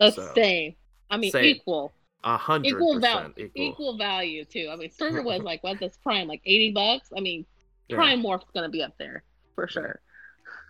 The 0.00 0.10
so- 0.12 0.32
same. 0.34 0.74
I 1.10 1.16
mean, 1.16 1.30
Same. 1.32 1.44
equal, 1.44 1.92
A 2.24 2.36
hundred 2.36 2.68
equal 2.68 3.00
value, 3.00 3.32
equal. 3.38 3.62
equal. 3.62 3.96
value 3.96 4.44
too. 4.44 4.68
I 4.70 4.76
mean, 4.76 4.90
Surtur 4.98 5.22
was 5.22 5.42
like 5.42 5.62
what? 5.64 5.78
That's 5.80 5.96
prime, 5.98 6.28
like 6.28 6.42
eighty 6.44 6.70
bucks. 6.72 7.08
I 7.16 7.20
mean, 7.20 7.46
Yeah. 7.88 7.96
prime 7.96 8.20
morph's 8.20 8.46
gonna 8.54 8.68
be 8.68 8.82
up 8.82 8.92
there 8.98 9.24
for 9.54 9.68
sure. 9.68 10.00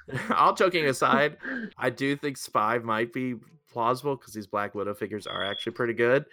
All 0.35 0.55
joking 0.55 0.87
aside, 0.89 1.37
I 1.77 1.91
do 1.91 2.16
think 2.16 2.37
Spy 2.37 2.79
might 2.79 3.12
be 3.12 3.35
plausible 3.71 4.16
because 4.16 4.33
these 4.33 4.47
Black 4.47 4.75
Widow 4.75 4.95
figures 4.95 5.27
are 5.27 5.45
actually 5.45 5.73
pretty 5.73 5.95
good. 5.95 6.25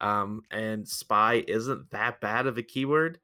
Um, 0.00 0.42
and 0.50 0.86
Spy 0.86 1.44
isn't 1.48 1.90
that 1.90 2.20
bad 2.20 2.46
of 2.46 2.58
a 2.58 2.62
keyword. 2.62 3.18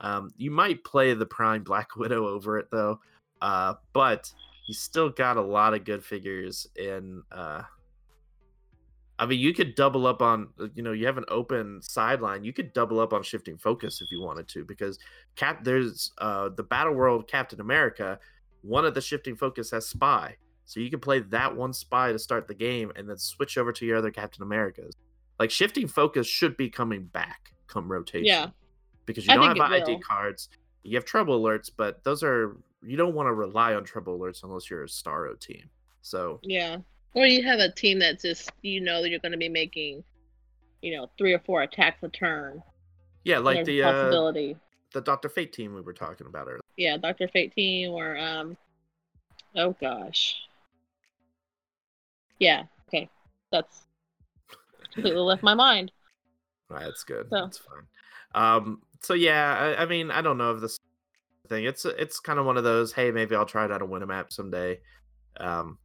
Um, 0.00 0.32
you 0.36 0.50
might 0.50 0.82
play 0.84 1.14
the 1.14 1.26
Prime 1.26 1.62
Black 1.62 1.96
Widow 1.96 2.26
over 2.26 2.58
it 2.58 2.66
though, 2.70 3.00
uh, 3.40 3.74
but 3.92 4.32
you 4.66 4.74
still 4.74 5.10
got 5.10 5.36
a 5.36 5.42
lot 5.42 5.74
of 5.74 5.84
good 5.84 6.04
figures 6.04 6.66
in. 6.76 7.22
Uh, 7.30 7.62
I 9.18 9.26
mean, 9.26 9.38
you 9.38 9.54
could 9.54 9.74
double 9.76 10.06
up 10.06 10.20
on, 10.22 10.48
uh, 10.60 10.66
you 10.74 10.82
know, 10.82 10.92
you 10.92 11.06
have 11.06 11.18
an 11.18 11.24
open 11.28 11.80
sideline. 11.82 12.42
You 12.44 12.52
could 12.52 12.72
double 12.72 12.98
up 12.98 13.12
on 13.12 13.22
shifting 13.22 13.56
focus 13.56 14.00
if 14.00 14.10
you 14.10 14.20
wanted 14.20 14.48
to, 14.48 14.64
because 14.64 14.98
Cap, 15.36 15.62
there's 15.62 16.12
uh, 16.18 16.48
the 16.48 16.64
Battle 16.64 16.94
World 16.94 17.28
Captain 17.28 17.60
America 17.60 18.18
one 18.64 18.84
of 18.86 18.94
the 18.94 19.00
shifting 19.00 19.36
focus 19.36 19.70
has 19.70 19.86
spy 19.86 20.34
so 20.64 20.80
you 20.80 20.88
can 20.88 20.98
play 20.98 21.20
that 21.20 21.54
one 21.54 21.72
spy 21.72 22.10
to 22.10 22.18
start 22.18 22.48
the 22.48 22.54
game 22.54 22.90
and 22.96 23.08
then 23.08 23.18
switch 23.18 23.58
over 23.58 23.72
to 23.72 23.84
your 23.84 23.98
other 23.98 24.10
captain 24.10 24.42
americas 24.42 24.94
like 25.38 25.50
shifting 25.50 25.86
focus 25.86 26.26
should 26.26 26.56
be 26.56 26.70
coming 26.70 27.04
back 27.04 27.52
come 27.66 27.90
rotation 27.92 28.24
Yeah. 28.24 28.48
because 29.04 29.26
you 29.26 29.32
I 29.34 29.36
don't 29.36 29.56
have 29.56 29.70
id 29.72 29.86
will. 29.86 30.00
cards 30.00 30.48
you 30.82 30.96
have 30.96 31.04
trouble 31.04 31.42
alerts 31.42 31.70
but 31.76 32.02
those 32.04 32.22
are 32.22 32.56
you 32.82 32.96
don't 32.96 33.14
want 33.14 33.26
to 33.26 33.34
rely 33.34 33.74
on 33.74 33.84
trouble 33.84 34.18
alerts 34.18 34.42
unless 34.42 34.70
you're 34.70 34.84
a 34.84 34.88
starro 34.88 35.38
team 35.38 35.68
so 36.00 36.40
Yeah. 36.42 36.78
Or 37.14 37.26
you 37.26 37.42
have 37.44 37.60
a 37.60 37.70
team 37.70 38.00
that 38.00 38.20
just 38.20 38.50
you 38.62 38.80
know 38.80 39.00
that 39.02 39.08
you're 39.10 39.20
going 39.20 39.32
to 39.32 39.38
be 39.38 39.48
making, 39.48 40.02
you 40.82 40.96
know, 40.96 41.10
three 41.16 41.32
or 41.32 41.38
four 41.40 41.62
attacks 41.62 42.02
a 42.02 42.08
turn. 42.08 42.62
yeah 43.24 43.38
like 43.38 43.58
a 43.60 43.64
the 43.64 43.82
uh 43.82 43.92
possibility. 43.92 44.56
the 44.92 45.00
dr 45.00 45.28
fate 45.30 45.52
team 45.52 45.74
we 45.74 45.80
were 45.80 45.92
talking 45.92 46.26
about 46.26 46.46
earlier 46.46 46.60
Yeah, 46.76 46.96
Doctor 46.96 47.28
Fate 47.28 47.54
team 47.54 47.92
or 47.92 48.16
um. 48.18 48.56
Oh 49.56 49.74
gosh. 49.80 50.34
Yeah. 52.40 52.64
Okay. 52.88 53.08
That's 53.52 53.82
completely 54.92 55.20
left 55.20 55.42
my 55.42 55.54
mind. 55.54 55.92
Right, 56.68 56.82
that's 56.84 57.04
good. 57.04 57.26
So- 57.30 57.40
That's 57.40 57.58
fine. 57.58 57.86
Um, 58.34 58.82
so 59.00 59.14
yeah, 59.14 59.56
I, 59.78 59.82
I 59.82 59.86
mean, 59.86 60.10
I 60.10 60.20
don't 60.20 60.38
know 60.38 60.52
if 60.56 60.60
this 60.60 60.76
thing. 61.48 61.64
It's 61.64 61.84
it's 61.84 62.18
kind 62.18 62.40
of 62.40 62.46
one 62.46 62.56
of 62.56 62.64
those. 62.64 62.92
Hey, 62.92 63.12
maybe 63.12 63.36
I'll 63.36 63.46
try 63.46 63.64
it 63.64 63.70
out 63.70 63.80
a 63.82 63.84
win 63.86 64.04
map 64.08 64.32
someday. 64.32 64.80
Um, 65.38 65.78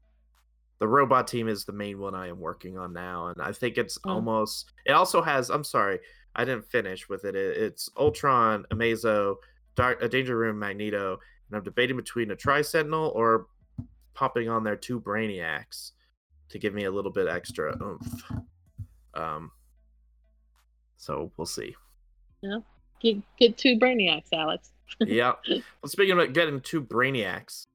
the 0.79 0.87
robot 0.87 1.27
team 1.27 1.47
is 1.47 1.65
the 1.65 1.73
main 1.73 1.99
one 1.99 2.15
I 2.15 2.27
am 2.27 2.39
working 2.39 2.77
on 2.77 2.93
now, 2.93 3.27
and 3.27 3.41
I 3.41 3.51
think 3.51 3.77
it's 3.77 3.97
Oh. 4.05 4.11
almost. 4.11 4.73
It 4.85 4.91
also 4.93 5.21
has. 5.21 5.49
I'm 5.49 5.63
sorry, 5.63 5.99
I 6.35 6.45
didn't 6.45 6.65
finish 6.65 7.07
with 7.09 7.25
it. 7.25 7.35
it 7.35 7.57
it's 7.57 7.89
Ultron, 7.97 8.65
Amazo, 8.71 9.35
Dark, 9.75 10.01
a 10.01 10.07
Danger 10.09 10.37
Room, 10.37 10.57
Magneto, 10.59 11.19
and 11.49 11.57
I'm 11.57 11.63
debating 11.63 11.97
between 11.97 12.31
a 12.31 12.35
Tri 12.35 12.61
Sentinel 12.61 13.11
or 13.15 13.47
popping 14.13 14.49
on 14.49 14.63
there 14.63 14.75
two 14.75 14.99
Brainiacs 14.99 15.91
to 16.49 16.59
give 16.59 16.73
me 16.73 16.85
a 16.85 16.91
little 16.91 17.11
bit 17.11 17.27
extra 17.27 17.77
oomph. 17.81 18.23
Um, 19.13 19.51
so 20.97 21.31
we'll 21.37 21.45
see. 21.45 21.75
Yeah, 22.41 22.59
Get 23.01 23.17
get 23.37 23.57
two 23.57 23.77
brainiacs, 23.77 24.27
Alex. 24.33 24.71
yeah. 25.01 25.33
Well, 25.47 25.61
speaking 25.87 26.19
of 26.19 26.33
getting 26.33 26.59
two 26.61 26.81
Brainiacs, 26.81 27.67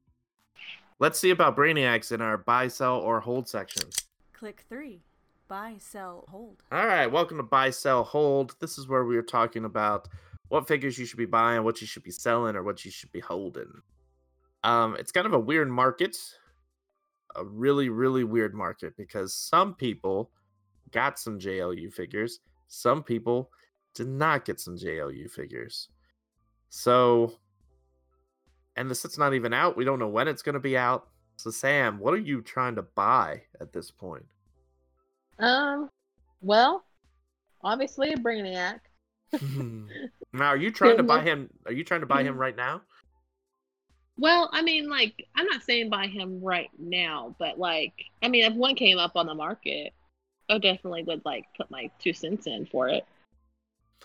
let's 0.99 1.19
see 1.19 1.31
about 1.31 1.57
Brainiacs 1.57 2.13
in 2.13 2.21
our 2.21 2.39
buy, 2.39 2.69
sell, 2.69 2.99
or 2.99 3.21
hold 3.21 3.49
section. 3.49 3.89
Click 4.33 4.65
3. 4.69 5.03
Buy, 5.49 5.75
sell, 5.79 6.25
hold. 6.29 6.63
All 6.73 6.87
right, 6.87 7.07
welcome 7.07 7.37
to 7.37 7.43
buy, 7.43 7.71
sell, 7.71 8.03
hold. 8.03 8.57
This 8.61 8.79
is 8.79 8.89
where 8.89 9.05
we 9.05 9.17
are 9.17 9.23
talking 9.23 9.65
about 9.65 10.09
what 10.49 10.67
figures 10.67 10.99
you 10.99 11.05
should 11.05 11.19
be 11.19 11.27
buying, 11.27 11.65
what 11.65 11.81
you 11.81 11.87
should 11.87 12.03
be 12.03 12.11
selling, 12.11 12.57
or 12.57 12.63
what 12.63 12.85
you 12.85 12.91
should 12.91 13.13
be 13.13 13.21
holding. 13.21 13.71
Um, 14.63 14.97
it's 14.99 15.13
kind 15.13 15.27
of 15.27 15.35
a 15.35 15.39
weird 15.39 15.69
market, 15.69 16.17
a 17.37 17.45
really, 17.45 17.91
really 17.91 18.25
weird 18.25 18.55
market 18.55 18.97
because 18.97 19.35
some 19.35 19.75
people 19.75 20.31
got 20.91 21.19
some 21.19 21.39
JLU 21.39 21.93
figures, 21.93 22.41
some 22.69 23.03
people 23.03 23.51
did 23.95 24.09
not 24.09 24.45
get 24.45 24.61
some 24.61 24.77
JLU 24.77 25.31
figures. 25.31 25.89
So, 26.71 27.35
and 28.77 28.91
the 28.91 28.95
set's 28.95 29.19
not 29.19 29.35
even 29.35 29.53
out. 29.53 29.77
We 29.77 29.85
don't 29.85 29.99
know 29.99 30.09
when 30.09 30.29
it's 30.29 30.43
going 30.43 30.55
to 30.55 30.61
be 30.61 30.77
out. 30.77 31.09
So, 31.37 31.51
Sam, 31.51 31.99
what 31.99 32.15
are 32.15 32.19
you 32.19 32.43
trying 32.43 32.77
to 32.77 32.83
buy 32.83 33.43
at 33.61 33.73
this 33.73 33.91
point? 33.91 34.25
Um, 35.39 35.91
well, 36.41 36.85
obviously 37.63 38.13
a 38.13 38.17
brainiac. 38.17 38.81
now, 40.33 40.47
are 40.47 40.57
you 40.57 40.71
trying 40.71 40.97
to 40.97 41.03
buy 41.03 41.21
him? 41.25 41.51
Are 41.67 41.73
you 41.73 41.85
trying 41.85 42.01
to 42.01 42.07
buy 42.07 42.23
him 42.23 42.37
right 42.37 42.57
now? 42.57 42.83
Well, 44.17 44.49
I 44.53 44.63
mean, 44.63 44.89
like, 44.89 45.27
I'm 45.35 45.47
not 45.47 45.63
saying 45.63 45.91
buy 45.91 46.07
him 46.07 46.41
right 46.41 46.71
now, 46.79 47.35
but 47.39 47.59
like, 47.59 47.95
I 48.23 48.29
mean, 48.29 48.45
if 48.45 48.55
one 48.55 48.77
came 48.77 48.99
up 48.99 49.17
on 49.17 49.27
the 49.27 49.35
market, 49.35 49.93
I 50.49 50.59
definitely 50.59 51.03
would 51.05 51.23
like 51.25 51.47
put 51.57 51.71
my 51.71 51.91
two 51.99 52.13
cents 52.13 52.47
in 52.47 52.67
for 52.67 52.89
it. 52.89 53.05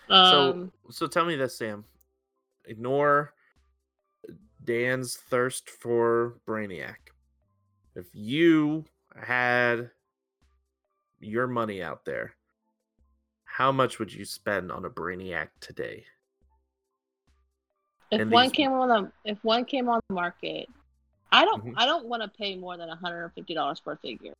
Um, 0.09 0.71
so, 0.87 0.91
so 0.91 1.07
tell 1.07 1.25
me 1.25 1.35
this, 1.35 1.55
Sam. 1.55 1.85
Ignore 2.65 3.33
Dan's 4.63 5.15
thirst 5.15 5.69
for 5.69 6.39
Brainiac. 6.47 6.95
If 7.95 8.07
you 8.13 8.85
had 9.15 9.91
your 11.19 11.47
money 11.47 11.81
out 11.81 12.05
there, 12.05 12.33
how 13.45 13.71
much 13.71 13.99
would 13.99 14.13
you 14.13 14.25
spend 14.25 14.71
on 14.71 14.85
a 14.85 14.89
Brainiac 14.89 15.49
today? 15.59 16.05
if 18.11 18.21
and 18.21 18.31
one 18.31 18.45
these- 18.45 18.53
came 18.53 18.71
on 18.71 18.87
the 18.87 19.11
if 19.23 19.43
one 19.43 19.63
came 19.65 19.87
on 19.87 20.01
the 20.07 20.15
market, 20.15 20.67
I 21.31 21.45
don't 21.45 21.63
Mhm. 21.63 21.73
I 21.77 21.85
don't 21.85 22.07
want 22.07 22.23
to 22.23 22.27
pay 22.27 22.55
more 22.55 22.75
than 22.75 22.89
$150 22.89 23.79
per 23.79 23.95
figure. 23.97 24.33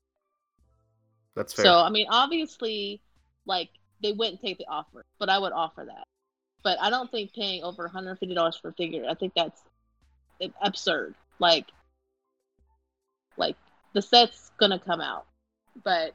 That's 1.36 1.54
fair. 1.54 1.66
So 1.66 1.78
I 1.78 1.90
mean, 1.92 2.08
obviously, 2.10 3.00
like 3.46 3.70
they 4.02 4.12
wouldn't 4.14 4.42
take 4.42 4.58
the 4.58 4.66
offer, 4.66 5.06
but 5.20 5.30
I 5.30 5.38
would 5.38 5.52
offer 5.54 5.86
that. 5.86 6.04
But 6.64 6.82
I 6.82 6.90
don't 6.90 7.12
think 7.12 7.32
paying 7.34 7.62
over 7.64 7.88
$150 7.88 8.60
per 8.60 8.72
figure. 8.72 9.06
I 9.08 9.14
think 9.14 9.36
that's 9.36 9.62
absurd. 10.62 11.16
Like, 11.40 11.68
like 13.38 13.56
the 13.94 14.02
set's 14.02 14.52
gonna 14.60 14.80
come 14.80 15.02
out, 15.02 15.26
but 15.84 16.14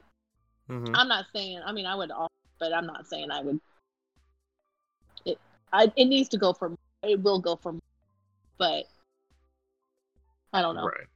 Mhm. 0.69 0.91
I'm 0.95 1.07
not 1.07 1.25
saying. 1.33 1.61
I 1.65 1.71
mean, 1.71 1.85
I 1.85 1.95
would 1.95 2.11
but 2.59 2.73
I'm 2.73 2.85
not 2.87 3.07
saying 3.07 3.31
I 3.31 3.41
would. 3.41 3.59
It 5.25 5.39
I 5.73 5.91
it 5.95 6.05
needs 6.05 6.29
to 6.29 6.37
go 6.37 6.53
for. 6.53 6.75
It 7.03 7.21
will 7.21 7.39
go 7.39 7.55
for, 7.55 7.75
but 8.57 8.85
I 10.53 10.61
don't 10.61 10.75
know. 10.75 10.85
Right. 10.85 11.07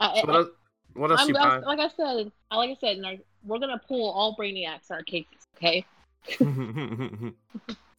I, 0.00 0.20
So 0.20 0.26
what, 0.26 0.36
else, 0.36 0.48
what 0.94 1.10
else 1.10 1.20
I'm, 1.22 1.28
you 1.28 1.36
I- 1.36 1.42
buying? 1.44 1.62
like 1.64 1.78
I 1.78 1.88
said, 1.88 2.32
like 2.50 2.70
I 2.70 2.74
said, 2.80 3.02
our, 3.04 3.14
we're 3.44 3.58
gonna 3.58 3.80
pull 3.88 4.10
all 4.10 4.36
brainiacs 4.36 4.90
in 4.90 4.96
our 4.96 5.02
cases. 5.02 5.46
Okay. 5.56 5.86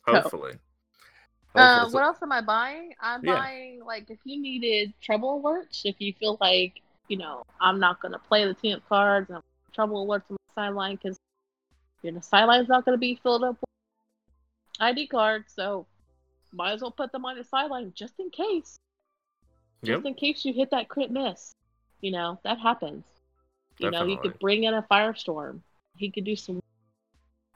Hopefully. 0.06 0.54
Uh, 1.56 1.90
what 1.90 2.04
else 2.04 2.18
am 2.22 2.32
I 2.32 2.42
buying? 2.42 2.94
I'm 3.00 3.24
Yeah. 3.24 3.36
buying 3.36 3.84
like 3.84 4.10
if 4.10 4.20
you 4.24 4.40
needed 4.40 4.94
trouble 5.02 5.42
alerts, 5.42 5.86
if 5.86 6.00
you 6.00 6.14
feel 6.14 6.38
like 6.40 6.82
you 7.08 7.18
know 7.18 7.44
I'm 7.60 7.80
not 7.80 8.02
gonna 8.02 8.20
play 8.20 8.46
the 8.46 8.54
team 8.54 8.76
up 8.76 8.88
cards 8.88 9.30
and 9.30 9.42
trouble 9.74 10.06
alerts 10.06 10.30
on 10.30 10.38
the 10.38 10.54
sideline 10.54 10.96
because 10.96 11.18
your 12.04 12.14
the 12.14 12.22
sideline's 12.22 12.68
not 12.68 12.86
gonna 12.86 12.98
be 12.98 13.16
filled 13.16 13.44
up 13.44 13.58
with 13.60 13.70
ID 14.80 15.08
cards, 15.08 15.54
so 15.54 15.86
might 16.52 16.74
as 16.74 16.82
well 16.82 16.92
put 16.92 17.12
them 17.12 17.26
on 17.26 17.38
the 17.38 17.44
sideline 17.44 17.92
just 17.96 18.20
in 18.20 18.30
case. 18.30 18.78
Yep. 19.82 19.98
Just 19.98 20.06
in 20.06 20.14
case 20.14 20.46
you 20.46 20.54
hit 20.54 20.72
that 20.72 20.90
crit 20.90 21.12
miss. 21.12 21.54
You 22.02 22.12
know, 22.12 22.40
that 22.44 22.60
happens. 22.60 23.04
You 23.80 23.92
know, 23.92 24.06
you 24.06 24.18
could 24.18 24.38
bring 24.40 24.64
in 24.64 24.74
a 24.74 24.84
firestorm. 24.84 25.62
He 25.96 26.12
could 26.12 26.24
do 26.24 26.36
some 26.36 26.60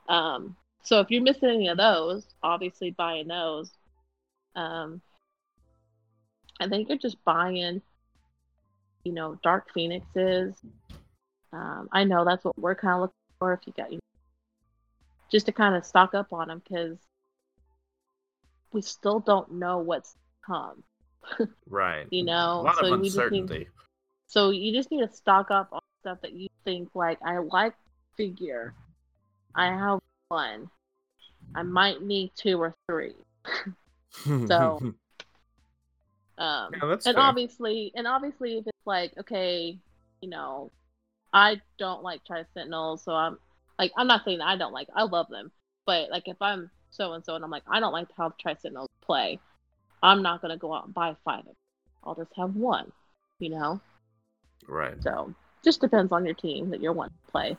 um 0.10 0.56
so 0.84 1.00
if 1.00 1.12
you're 1.12 1.22
missing 1.22 1.50
any 1.50 1.68
of 1.68 1.78
those, 1.78 2.26
obviously 2.42 2.92
buying 2.92 3.28
those. 3.28 3.72
Um 4.56 5.02
I 6.60 6.68
think 6.68 6.90
you're 6.90 6.98
just 6.98 7.24
buying, 7.26 7.82
you 9.04 9.14
know, 9.14 9.40
Dark 9.42 9.74
Phoenixes. 9.74 10.54
Um, 11.52 11.90
I 11.92 12.04
know 12.04 12.24
that's 12.24 12.46
what 12.46 12.58
we're 12.58 12.76
kind 12.76 12.96
of 12.96 13.02
looking 13.02 13.16
for. 13.40 13.54
If 13.54 13.62
you 13.66 13.74
got, 13.76 13.92
you 13.92 13.98
know, 13.98 14.02
just 15.32 15.48
to 15.48 15.52
kind 15.52 15.76
of 15.76 15.84
stock 15.84 16.14
up 16.14 16.32
on 16.32 16.50
them 16.50 16.62
because 16.64 16.98
we 18.72 18.82
still 18.82 19.20
don't 19.20 19.54
know 19.54 19.80
what's 19.80 20.14
to 20.14 20.20
come. 20.46 20.84
Right. 21.68 22.06
You 22.12 22.26
know, 22.26 22.62
a 22.62 22.64
lot 22.64 22.76
so 22.78 22.94
of 22.94 23.00
we 23.00 23.10
just 23.10 23.32
need- 23.32 23.68
So 24.28 24.50
you 24.50 24.74
just 24.74 24.92
need 24.92 25.08
to 25.08 25.14
stock 25.14 25.50
up 25.50 25.70
on 25.72 25.80
stuff 26.02 26.20
that 26.22 26.34
you 26.34 26.48
think 26.66 26.90
like 26.94 27.18
I 27.24 27.38
like 27.38 27.74
figure. 28.18 28.74
I 29.56 29.68
have 29.68 30.00
one. 30.28 30.70
I 31.56 31.64
might 31.64 32.02
need 32.04 32.32
two 32.36 32.62
or 32.62 32.76
three. 32.90 33.16
So, 34.48 34.94
Um, 36.42 36.72
Yeah, 36.74 36.92
and 36.94 37.04
fair. 37.04 37.20
obviously, 37.20 37.92
and 37.96 38.08
obviously, 38.08 38.58
if 38.58 38.68
it's 38.68 38.86
like, 38.86 39.14
okay, 39.20 39.78
you 40.22 40.30
know, 40.30 40.72
I 41.34 41.62
don't 41.78 42.02
like 42.02 42.26
Tri 42.26 42.46
Sentinels, 42.56 43.04
so 43.04 43.14
I'm 43.14 43.38
like, 43.78 43.92
I'm 43.96 44.08
not 44.08 44.26
saying 44.26 44.42
I 44.42 44.56
don't 44.58 44.74
like, 44.74 44.88
I 44.96 45.04
love 45.04 45.30
them, 45.30 45.52
but 45.86 46.10
like, 46.10 46.28
if 46.28 46.38
I'm 46.42 46.72
so 46.90 47.14
and 47.14 47.24
so, 47.24 47.36
and 47.36 47.44
I'm 47.44 47.52
like, 47.52 47.64
I 47.68 47.80
don't 47.80 47.94
like 47.94 48.08
how 48.18 48.34
Tri 48.42 48.56
Sentinels 48.56 48.90
play, 49.02 49.40
I'm 50.02 50.24
not 50.24 50.42
gonna 50.42 50.58
go 50.58 50.74
out 50.74 50.86
and 50.86 50.94
buy 50.96 51.16
five 51.24 51.42
of 51.42 51.46
them. 51.46 51.56
I'll 52.04 52.16
just 52.16 52.32
have 52.36 52.56
one, 52.56 52.92
you 53.38 53.50
know. 53.50 53.80
right. 54.68 55.02
So, 55.04 55.36
just 55.64 55.80
depends 55.80 56.12
on 56.12 56.26
your 56.26 56.34
team 56.34 56.72
that 56.72 56.82
you're 56.82 56.92
wanting 56.94 57.18
to 57.24 57.32
play. 57.32 57.58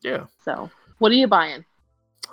Yeah. 0.00 0.26
So, 0.42 0.70
what 0.98 1.12
are 1.12 1.16
you 1.16 1.26
buying? 1.26 1.64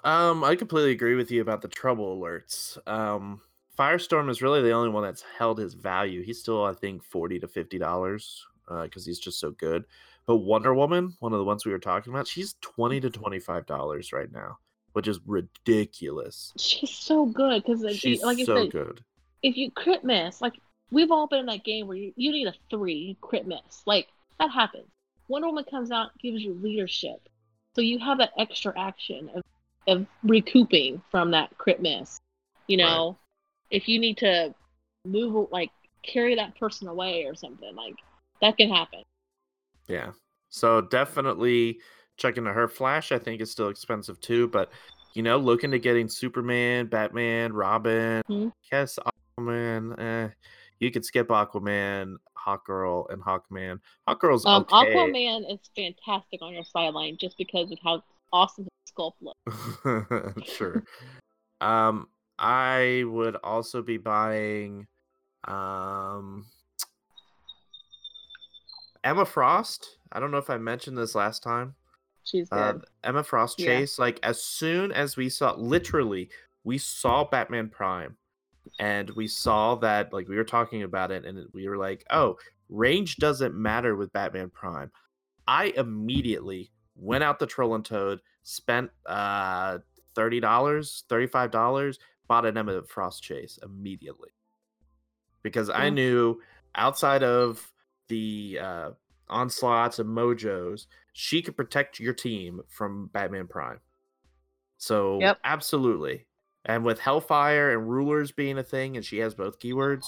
Um, 0.03 0.43
I 0.43 0.55
completely 0.55 0.91
agree 0.91 1.15
with 1.15 1.31
you 1.31 1.41
about 1.41 1.61
the 1.61 1.67
trouble 1.67 2.19
alerts. 2.19 2.77
Um, 2.87 3.41
Firestorm 3.77 4.29
is 4.29 4.41
really 4.41 4.61
the 4.61 4.71
only 4.71 4.89
one 4.89 5.03
that's 5.03 5.23
held 5.37 5.57
his 5.57 5.73
value. 5.73 6.21
He's 6.21 6.39
still, 6.39 6.63
I 6.63 6.73
think, 6.73 7.03
forty 7.03 7.39
to 7.39 7.47
fifty 7.47 7.77
dollars 7.77 8.45
because 8.67 9.05
he's 9.05 9.19
just 9.19 9.39
so 9.39 9.51
good. 9.51 9.85
But 10.25 10.37
Wonder 10.37 10.73
Woman, 10.73 11.15
one 11.19 11.33
of 11.33 11.39
the 11.39 11.45
ones 11.45 11.65
we 11.65 11.71
were 11.71 11.79
talking 11.79 12.13
about, 12.13 12.27
she's 12.27 12.55
twenty 12.61 12.99
to 13.01 13.09
twenty-five 13.09 13.65
dollars 13.65 14.13
right 14.13 14.31
now, 14.31 14.57
which 14.93 15.07
is 15.07 15.19
ridiculous. 15.25 16.53
She's 16.57 16.91
so 16.91 17.25
good 17.25 17.63
because, 17.63 17.97
She's 17.97 18.23
like 18.23 18.37
so 18.39 18.63
said, 18.63 18.71
good. 18.71 19.01
if 19.41 19.57
you 19.57 19.71
crit 19.71 20.03
miss, 20.03 20.41
like 20.41 20.53
we've 20.91 21.11
all 21.11 21.27
been 21.27 21.39
in 21.39 21.45
that 21.47 21.63
game 21.63 21.87
where 21.87 21.97
you, 21.97 22.13
you 22.15 22.31
need 22.31 22.47
a 22.47 22.53
three, 22.69 22.93
you 22.93 23.15
crit 23.21 23.47
miss. 23.47 23.83
Like 23.85 24.07
that 24.39 24.51
happens. 24.51 24.87
Wonder 25.27 25.47
Woman 25.47 25.65
comes 25.69 25.91
out, 25.91 26.11
gives 26.19 26.41
you 26.41 26.53
leadership. 26.53 27.27
So 27.75 27.81
you 27.81 27.97
have 27.99 28.19
that 28.19 28.31
extra 28.37 28.77
action 28.79 29.29
of, 29.35 29.41
of 29.87 30.05
recouping 30.23 31.01
from 31.11 31.31
that 31.31 31.57
crit 31.57 31.81
miss. 31.81 32.19
You 32.67 32.77
know, 32.77 33.17
if 33.69 33.87
you 33.87 33.99
need 33.99 34.17
to 34.17 34.53
move, 35.05 35.49
like 35.51 35.71
carry 36.03 36.35
that 36.35 36.57
person 36.57 36.87
away 36.87 37.25
or 37.25 37.35
something, 37.35 37.75
like 37.75 37.95
that 38.41 38.57
can 38.57 38.69
happen. 38.69 39.03
Yeah. 39.87 40.11
So 40.49 40.81
definitely 40.81 41.79
check 42.17 42.37
into 42.37 42.53
her. 42.53 42.67
Flash, 42.67 43.11
I 43.11 43.19
think, 43.19 43.41
is 43.41 43.51
still 43.51 43.69
expensive 43.69 44.19
too, 44.21 44.47
but 44.47 44.71
you 45.13 45.21
know, 45.23 45.37
looking 45.37 45.71
to 45.71 45.79
getting 45.79 46.07
Superman, 46.07 46.87
Batman, 46.87 47.53
Robin, 47.53 48.23
Mhm. 48.29 48.51
Yes, 48.71 48.97
Aquaman. 49.37 49.99
Eh, 49.99 50.29
you 50.79 50.91
could 50.91 51.05
skip 51.05 51.27
Aquaman, 51.27 52.15
Hawkgirl, 52.37 53.11
and 53.11 53.21
Hawkman. 53.21 53.79
Hawkgirl's 54.07 54.45
Um, 54.45 54.65
okay. 54.71 54.95
Aquaman 54.95 55.51
is 55.51 55.59
fantastic 55.75 56.41
on 56.41 56.53
your 56.53 56.63
sideline 56.63 57.17
just 57.17 57.37
because 57.37 57.71
of 57.71 57.79
how 57.83 58.03
awesome 58.33 58.67
sculpt 58.91 59.13
looks. 59.21 60.51
sure. 60.51 60.83
um, 61.61 62.07
I 62.37 63.03
would 63.05 63.37
also 63.43 63.81
be 63.81 63.97
buying 63.97 64.87
um 65.45 66.45
Emma 69.03 69.25
Frost. 69.25 69.97
I 70.11 70.19
don't 70.19 70.31
know 70.31 70.37
if 70.37 70.49
I 70.49 70.57
mentioned 70.57 70.97
this 70.97 71.15
last 71.15 71.43
time. 71.43 71.75
She's 72.23 72.49
good. 72.49 72.77
Uh, 72.77 72.79
Emma 73.03 73.23
Frost 73.23 73.59
Yeah. 73.59 73.79
Chase, 73.79 73.99
like 73.99 74.19
as 74.23 74.41
soon 74.41 74.91
as 74.91 75.17
we 75.17 75.29
saw, 75.29 75.53
literally, 75.55 76.29
we 76.63 76.77
saw 76.77 77.25
Batman 77.25 77.69
Prime, 77.69 78.15
and 78.79 79.09
we 79.11 79.27
saw 79.27 79.75
that, 79.75 80.13
like 80.13 80.29
we 80.29 80.37
were 80.37 80.45
talking 80.45 80.83
about 80.83 81.11
it, 81.11 81.25
and 81.25 81.45
we 81.53 81.67
were 81.67 81.77
like, 81.77 82.05
oh, 82.11 82.37
range 82.69 83.17
doesn't 83.17 83.53
matter 83.53 83.95
with 83.95 84.13
Batman 84.13 84.49
Prime. 84.49 84.89
I 85.47 85.73
immediately 85.75 86.71
went 86.95 87.23
out 87.23 87.39
the 87.39 87.47
Troll 87.47 87.75
and 87.75 87.85
Toad, 87.85 88.21
spent 88.43 88.91
uh 89.05 89.79
thirty 90.15 90.39
dollars, 90.39 91.03
thirty 91.09 91.27
five 91.27 91.51
dollars, 91.51 91.99
bought 92.27 92.45
an 92.45 92.57
Emma 92.57 92.83
Frost 92.83 93.23
Chase 93.23 93.59
immediately 93.63 94.29
because 95.43 95.69
I 95.69 95.89
knew 95.89 96.41
outside 96.75 97.23
of 97.23 97.71
the 98.07 98.59
uh, 98.61 98.91
onslaughts 99.29 99.99
and 99.99 100.09
mojos, 100.09 100.87
she 101.13 101.41
could 101.41 101.55
protect 101.57 101.99
your 101.99 102.13
team 102.13 102.61
from 102.69 103.07
Batman 103.07 103.47
Prime. 103.47 103.79
So 104.77 105.19
Yep. 105.21 105.39
absolutely. 105.43 106.27
And 106.65 106.85
with 106.85 106.99
Hellfire 106.99 107.77
and 107.77 107.89
rulers 107.89 108.31
being 108.31 108.57
a 108.57 108.63
thing, 108.63 108.95
and 108.95 109.05
she 109.05 109.17
has 109.17 109.35
both 109.35 109.59
keywords, 109.59 110.05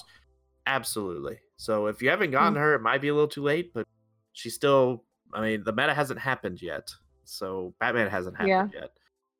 absolutely. 0.66 1.40
So 1.57 1.88
if 1.88 2.02
you 2.02 2.10
haven't 2.10 2.32
gotten 2.32 2.56
her, 2.56 2.76
it 2.76 2.82
might 2.82 3.02
be 3.02 3.10
a 3.10 3.14
little 3.14 3.28
too 3.28 3.44
late, 3.44 3.74
but 3.74 3.88
she's 4.34 4.56
still. 4.56 5.03
I 5.34 5.41
mean, 5.41 5.64
the 5.64 5.73
meta 5.73 5.93
hasn't 5.93 6.19
happened 6.19 6.61
yet, 6.61 6.93
so 7.23 7.73
Batman 7.80 8.10
hasn't 8.10 8.38
happened 8.38 8.73
yet. 8.73 8.91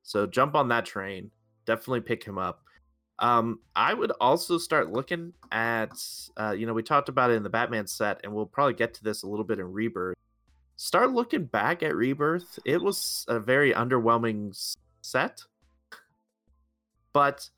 So 0.04 0.28
jump 0.28 0.56
on 0.56 0.68
that 0.70 0.86
train. 0.86 1.32
Definitely 1.66 2.02
pick 2.02 2.24
him 2.24 2.38
up. 2.38 2.64
Um, 3.20 3.60
I 3.76 3.94
would 3.94 4.12
also 4.20 4.58
start 4.58 4.92
looking 4.92 5.34
at, 5.52 5.94
uh, 6.38 6.52
you 6.52 6.66
know, 6.66 6.74
we 6.74 6.84
talked 6.84 7.10
about 7.10 7.32
it 7.32 7.36
in 7.36 7.44
the 7.44 7.50
Batman 7.50 7.88
set, 7.88 8.20
and 8.24 8.34
we'll 8.34 8.46
probably 8.46 8.74
get 8.74 8.94
to 8.96 9.04
this 9.04 9.24
a 9.24 9.28
little 9.28 9.46
bit 9.46 9.60
in 9.60 9.72
Rebirth. 9.72 10.16
Start 10.76 11.12
looking 11.12 11.46
back 11.46 11.82
at 11.82 11.96
Rebirth. 11.96 12.60
It 12.66 12.82
was 12.82 13.26
a 13.30 13.40
very 13.40 13.72
underwhelming 13.72 14.76
set. 15.02 15.44
But 17.14 17.50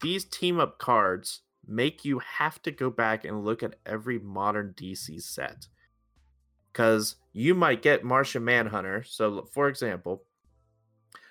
these 0.00 0.24
team 0.24 0.58
up 0.58 0.78
cards 0.78 1.42
make 1.66 2.04
you 2.04 2.18
have 2.20 2.62
to 2.62 2.70
go 2.70 2.88
back 2.88 3.24
and 3.24 3.44
look 3.44 3.62
at 3.62 3.76
every 3.84 4.18
modern 4.18 4.74
DC 4.74 5.22
set. 5.22 5.66
Because 6.72 7.16
you 7.32 7.54
might 7.54 7.82
get 7.82 8.04
Martian 8.04 8.44
Manhunter. 8.44 9.02
So, 9.04 9.48
for 9.52 9.68
example, 9.68 10.24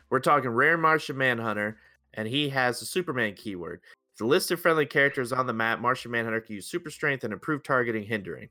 we're 0.09 0.19
talking 0.19 0.49
rare 0.49 0.77
Martian 0.77 1.17
Manhunter, 1.17 1.77
and 2.13 2.27
he 2.27 2.49
has 2.49 2.81
a 2.81 2.85
Superman 2.85 3.33
keyword. 3.35 3.81
The 4.17 4.25
list 4.25 4.51
of 4.51 4.59
friendly 4.59 4.85
characters 4.85 5.31
on 5.31 5.47
the 5.47 5.53
map, 5.53 5.79
Martian 5.79 6.11
Manhunter 6.11 6.41
can 6.41 6.55
use 6.55 6.67
super 6.67 6.89
strength 6.89 7.23
and 7.23 7.33
improve 7.33 7.63
targeting 7.63 8.03
hindering. 8.03 8.49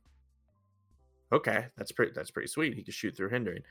Okay, 1.33 1.67
that's 1.77 1.93
pretty 1.93 2.13
that's 2.13 2.31
pretty 2.31 2.49
sweet. 2.49 2.75
He 2.75 2.83
can 2.83 2.93
shoot 2.93 3.17
through 3.17 3.29
hindering. 3.29 3.63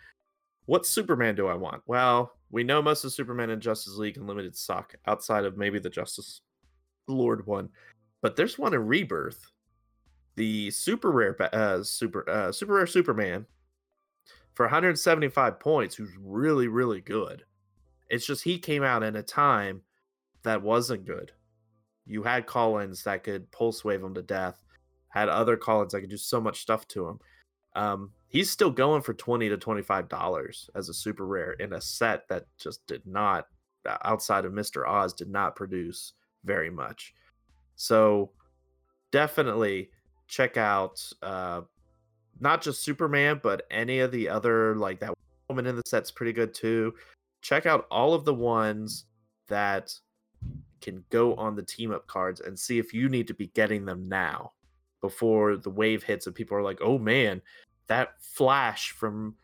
What 0.65 0.85
Superman 0.85 1.35
do 1.35 1.47
I 1.47 1.55
want? 1.55 1.81
Well, 1.87 2.31
we 2.51 2.63
know 2.63 2.81
most 2.81 3.03
of 3.03 3.11
Superman 3.11 3.49
in 3.49 3.59
Justice 3.59 3.95
League 3.95 4.17
and 4.17 4.27
Limited 4.27 4.55
suck, 4.55 4.95
outside 5.07 5.43
of 5.43 5.57
maybe 5.57 5.79
the 5.79 5.89
Justice 5.89 6.41
Lord 7.07 7.45
one. 7.47 7.69
But 8.21 8.35
there's 8.35 8.57
one 8.57 8.73
in 8.73 8.85
Rebirth, 8.85 9.45
the 10.35 10.69
super 10.71 11.11
rare, 11.11 11.35
uh, 11.53 11.83
super 11.83 12.29
uh, 12.29 12.51
super 12.51 12.75
rare 12.75 12.87
Superman 12.87 13.45
for 14.59 14.65
175 14.65 15.57
points, 15.57 15.95
who's 15.95 16.11
really 16.21 16.67
really 16.67 16.99
good. 16.99 17.45
It's 18.09 18.25
just 18.25 18.43
he 18.43 18.59
came 18.59 18.83
out 18.83 19.03
in 19.03 19.15
a 19.15 19.23
time 19.23 19.83
that 20.43 20.61
wasn't 20.61 21.05
good. 21.05 21.31
You 22.05 22.23
had 22.23 22.45
Collins 22.45 23.05
that 23.05 23.23
could 23.23 23.49
pulse 23.53 23.85
wave 23.85 24.03
him 24.03 24.13
to 24.15 24.21
death, 24.21 24.61
had 25.07 25.29
other 25.29 25.55
Collins 25.55 25.93
that 25.93 26.01
could 26.01 26.09
do 26.09 26.17
so 26.17 26.41
much 26.41 26.59
stuff 26.59 26.85
to 26.89 27.07
him. 27.07 27.19
Um, 27.73 28.11
he's 28.27 28.49
still 28.49 28.69
going 28.69 29.01
for 29.01 29.13
20 29.13 29.47
to 29.47 29.55
25 29.55 30.09
dollars 30.09 30.69
as 30.75 30.89
a 30.89 30.93
super 30.93 31.25
rare 31.25 31.53
in 31.53 31.71
a 31.71 31.79
set 31.79 32.27
that 32.27 32.43
just 32.61 32.85
did 32.85 33.03
not 33.05 33.45
outside 34.03 34.43
of 34.43 34.51
Mr. 34.51 34.85
Oz 34.85 35.13
did 35.13 35.29
not 35.29 35.55
produce 35.55 36.15
very 36.43 36.69
much. 36.69 37.13
So 37.77 38.31
definitely 39.11 39.91
check 40.27 40.57
out 40.57 41.01
uh 41.21 41.61
not 42.39 42.61
just 42.61 42.83
Superman, 42.83 43.39
but 43.41 43.63
any 43.71 43.99
of 43.99 44.11
the 44.11 44.29
other 44.29 44.75
like 44.75 44.99
that 44.99 45.13
woman 45.49 45.65
in 45.65 45.75
the 45.75 45.83
set's 45.85 46.11
pretty 46.11 46.33
good 46.33 46.53
too. 46.53 46.93
Check 47.41 47.65
out 47.65 47.87
all 47.89 48.13
of 48.13 48.25
the 48.25 48.33
ones 48.33 49.05
that 49.47 49.93
can 50.81 51.03
go 51.09 51.35
on 51.35 51.55
the 51.55 51.63
team 51.63 51.91
up 51.91 52.07
cards 52.07 52.41
and 52.41 52.57
see 52.57 52.79
if 52.79 52.93
you 52.93 53.09
need 53.09 53.27
to 53.27 53.33
be 53.33 53.47
getting 53.47 53.85
them 53.85 54.07
now 54.07 54.53
before 55.01 55.57
the 55.57 55.69
wave 55.69 56.03
hits 56.03 56.27
and 56.27 56.35
people 56.35 56.57
are 56.57 56.61
like, 56.61 56.79
oh 56.81 56.97
man, 56.97 57.41
that 57.87 58.13
Flash 58.21 58.91
from 58.91 59.35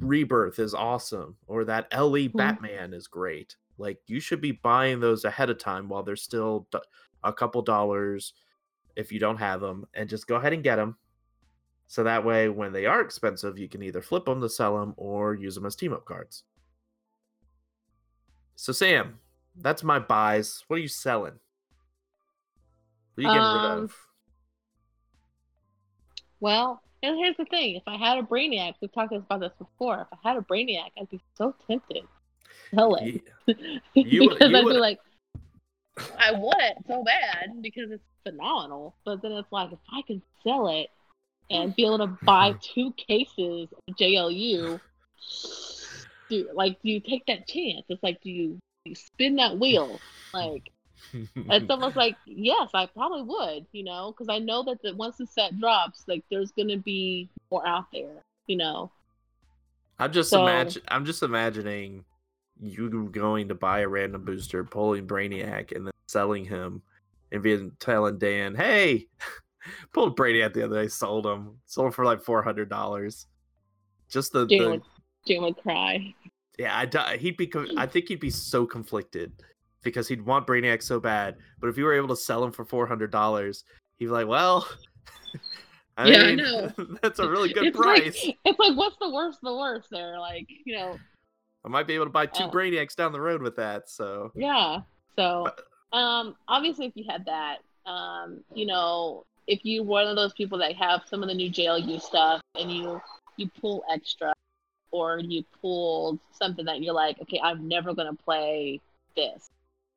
Rebirth 0.00 0.58
is 0.58 0.74
awesome, 0.74 1.36
or 1.46 1.64
that 1.64 1.86
LE 1.96 2.28
Hmm. 2.28 2.36
Batman 2.36 2.92
is 2.92 3.06
great. 3.06 3.56
Like 3.78 3.98
you 4.06 4.20
should 4.20 4.40
be 4.40 4.52
buying 4.52 5.00
those 5.00 5.24
ahead 5.24 5.50
of 5.50 5.58
time 5.58 5.88
while 5.88 6.02
they're 6.02 6.16
still 6.16 6.68
a 7.22 7.32
couple 7.32 7.62
dollars 7.62 8.34
if 8.96 9.10
you 9.10 9.18
don't 9.18 9.38
have 9.38 9.60
them, 9.60 9.86
and 9.94 10.08
just 10.08 10.26
go 10.26 10.36
ahead 10.36 10.52
and 10.52 10.62
get 10.62 10.76
them. 10.76 10.96
So 11.86 12.02
that 12.04 12.24
way, 12.24 12.48
when 12.48 12.72
they 12.72 12.86
are 12.86 13.00
expensive, 13.00 13.58
you 13.58 13.68
can 13.68 13.82
either 13.82 14.00
flip 14.02 14.24
them 14.24 14.40
to 14.40 14.48
sell 14.48 14.78
them 14.78 14.94
or 14.96 15.34
use 15.34 15.54
them 15.54 15.66
as 15.66 15.76
team 15.76 15.92
up 15.92 16.04
cards. 16.04 16.44
So 18.56 18.72
Sam, 18.72 19.18
that's 19.56 19.82
my 19.84 19.98
buys. 19.98 20.64
What 20.68 20.76
are 20.76 20.82
you 20.82 20.88
selling? 20.88 21.34
What 23.14 23.18
are 23.18 23.22
you 23.22 23.28
getting 23.28 23.42
rid 23.42 23.70
Um, 23.70 23.84
of? 23.84 23.96
Well, 26.40 26.82
and 27.02 27.16
here's 27.16 27.36
the 27.36 27.44
thing: 27.46 27.76
if 27.76 27.82
I 27.86 27.96
had 27.96 28.18
a 28.18 28.22
Brainiac, 28.22 28.74
we've 28.80 28.92
talked 28.92 29.12
about 29.12 29.40
this 29.40 29.52
before. 29.58 30.00
If 30.12 30.18
I 30.24 30.28
had 30.30 30.36
a 30.38 30.40
Brainiac, 30.42 30.90
I'd 30.98 31.10
be 31.10 31.20
so 31.36 31.54
tempted 31.68 32.02
to 32.02 32.76
sell 32.76 32.94
it 32.96 33.22
Ye- 33.46 33.80
You 33.94 34.30
because 34.30 34.50
you 34.50 34.56
I'd 34.56 34.64
would- 34.64 34.72
be 34.74 34.78
like, 34.78 34.98
I 36.18 36.32
want 36.32 36.60
it 36.62 36.76
so 36.88 37.04
bad 37.04 37.62
because 37.62 37.90
it's 37.90 38.02
phenomenal. 38.24 38.96
But 39.04 39.22
then 39.22 39.32
it's 39.32 39.50
like, 39.52 39.72
if 39.72 39.78
I 39.92 40.02
can 40.06 40.22
sell 40.42 40.68
it 40.68 40.88
and 41.50 41.74
be 41.76 41.84
able 41.84 41.98
to 41.98 42.18
buy 42.24 42.54
two 42.60 42.92
cases 42.92 43.68
of 43.88 43.96
JLU, 43.96 44.80
do 46.28 46.48
like 46.54 46.80
do 46.82 46.90
you 46.90 47.00
take 47.00 47.26
that 47.26 47.46
chance? 47.46 47.84
It's 47.88 48.02
like, 48.02 48.20
do 48.22 48.30
you, 48.30 48.48
do 48.84 48.90
you 48.90 48.94
spin 48.94 49.36
that 49.36 49.58
wheel? 49.58 50.00
Like 50.32 50.70
it's 51.12 51.70
almost 51.70 51.96
like 51.96 52.16
yes, 52.26 52.70
I 52.74 52.86
probably 52.86 53.22
would, 53.22 53.66
you 53.72 53.84
know, 53.84 54.12
because 54.12 54.28
I 54.28 54.38
know 54.38 54.62
that 54.64 54.82
the, 54.82 54.94
once 54.94 55.16
the 55.16 55.26
set 55.26 55.58
drops, 55.58 56.04
like 56.08 56.24
there's 56.30 56.52
gonna 56.52 56.78
be 56.78 57.28
more 57.50 57.66
out 57.66 57.86
there, 57.92 58.22
you 58.46 58.56
know. 58.56 58.90
I'm 59.98 60.12
just 60.12 60.30
So- 60.30 60.42
imagine. 60.42 60.82
I'm 60.88 61.04
just 61.04 61.22
imagining 61.22 62.04
you 62.60 63.08
going 63.10 63.48
to 63.48 63.54
buy 63.54 63.80
a 63.80 63.88
random 63.88 64.24
booster, 64.24 64.64
pulling 64.64 65.06
Brainiac, 65.06 65.74
and 65.74 65.86
then 65.86 65.92
selling 66.06 66.44
him, 66.44 66.82
and 67.32 67.42
being 67.42 67.72
telling 67.80 68.18
Dan, 68.18 68.54
"Hey, 68.54 69.06
pulled 69.92 70.16
Brainiac 70.16 70.52
the 70.52 70.64
other 70.64 70.82
day, 70.82 70.88
sold 70.88 71.26
him, 71.26 71.58
sold 71.66 71.86
him 71.86 71.92
for 71.92 72.04
like 72.04 72.22
four 72.22 72.42
hundred 72.42 72.68
dollars." 72.68 73.26
Just 74.08 74.32
the, 74.32 74.46
Jane 74.46 74.70
would, 74.70 75.42
would 75.42 75.56
cry. 75.56 76.14
yeah, 76.58 76.86
I 76.92 77.16
he'd 77.16 77.36
be. 77.36 77.50
I 77.76 77.86
think 77.86 78.08
he'd 78.08 78.20
be 78.20 78.30
so 78.30 78.66
conflicted 78.66 79.32
because 79.82 80.08
he'd 80.08 80.22
want 80.22 80.46
Brainiac 80.46 80.82
so 80.82 81.00
bad, 81.00 81.36
but 81.60 81.68
if 81.68 81.76
you 81.76 81.84
were 81.84 81.94
able 81.94 82.08
to 82.08 82.16
sell 82.16 82.44
him 82.44 82.52
for 82.52 82.64
four 82.64 82.86
hundred 82.86 83.10
dollars, 83.10 83.64
he'd 83.96 84.06
be 84.06 84.10
like, 84.10 84.26
"Well." 84.26 84.68
I 85.96 86.08
Yeah, 86.08 86.22
I 86.22 86.34
know. 86.34 86.72
that's 87.02 87.20
a 87.20 87.28
really 87.28 87.52
good 87.52 87.66
it's 87.66 87.76
price. 87.76 88.24
Like, 88.24 88.36
it's 88.44 88.58
like 88.58 88.76
what's 88.76 88.96
the 89.00 89.10
worst? 89.10 89.38
The 89.42 89.54
worst 89.54 89.88
there, 89.90 90.18
like 90.18 90.48
you 90.64 90.76
know, 90.76 90.98
I 91.64 91.68
might 91.68 91.86
be 91.86 91.94
able 91.94 92.06
to 92.06 92.10
buy 92.10 92.26
two 92.26 92.44
Uh, 92.44 92.50
Brainiacs 92.50 92.96
down 92.96 93.12
the 93.12 93.20
road 93.20 93.42
with 93.42 93.56
that. 93.56 93.88
So 93.88 94.32
yeah. 94.34 94.80
So, 95.16 95.48
um, 95.92 96.36
obviously, 96.48 96.86
if 96.86 96.92
you 96.96 97.04
had 97.08 97.24
that, 97.26 97.58
um, 97.86 98.42
you 98.52 98.66
know, 98.66 99.24
if 99.46 99.60
you're 99.64 99.84
one 99.84 100.06
of 100.06 100.16
those 100.16 100.32
people 100.32 100.58
that 100.58 100.74
have 100.76 101.02
some 101.06 101.22
of 101.22 101.28
the 101.28 101.34
new 101.34 101.50
JLU 101.50 102.00
stuff 102.00 102.40
and 102.58 102.70
you 102.70 103.00
you 103.36 103.48
pull 103.60 103.84
extra, 103.92 104.32
or 104.92 105.18
you 105.18 105.42
pulled 105.60 106.20
something 106.32 106.64
that 106.66 106.80
you're 106.82 106.94
like, 106.94 107.20
okay, 107.20 107.40
I'm 107.42 107.68
never 107.68 107.94
gonna 107.94 108.14
play 108.14 108.80
this, 109.16 109.46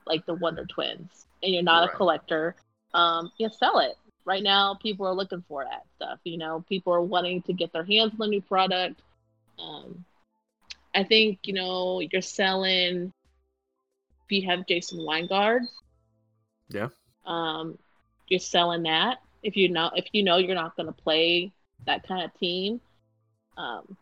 like 0.06 0.26
the 0.26 0.34
Wonder 0.34 0.66
Twins, 0.66 1.28
and 1.44 1.54
you're 1.54 1.64
not 1.64 1.84
Right. 1.84 1.94
a 1.94 1.98
collector, 1.98 2.56
um, 2.94 3.32
you 3.38 3.50
sell 3.50 3.80
it. 3.80 3.96
Right 4.26 4.44
now, 4.44 4.74
people 4.76 5.06
are 5.08 5.14
looking 5.14 5.44
for 5.48 5.64
that 5.64 5.86
stuff. 5.96 6.20
You 6.24 6.38
know, 6.38 6.64
people 6.68 6.94
are 6.94 7.02
wanting 7.02 7.42
to 7.44 7.54
get 7.54 7.72
their 7.72 7.84
hands 7.86 8.12
on 8.14 8.18
the 8.20 8.28
new 8.28 8.42
product. 8.42 9.02
Um, 9.60 10.04
I 10.96 11.04
think 11.04 11.40
you 11.44 11.54
know 11.54 12.00
you're 12.02 12.22
selling. 12.22 13.12
If 14.26 14.32
you 14.32 14.50
have 14.50 14.68
Jason 14.68 15.00
Wyngarde, 15.00 15.68
Yeah. 16.70 16.90
um, 17.26 17.78
you're 18.28 18.40
selling 18.40 18.84
that. 18.84 19.20
If 19.44 19.56
you 19.56 19.70
know, 19.70 19.92
if 19.96 20.06
you 20.14 20.24
know 20.24 20.38
you're 20.38 20.56
not 20.56 20.76
going 20.76 20.88
to 20.88 20.94
play 20.94 21.52
that 21.86 22.08
kind 22.08 22.24
of 22.24 22.34
team, 22.40 22.82
um, 23.58 23.98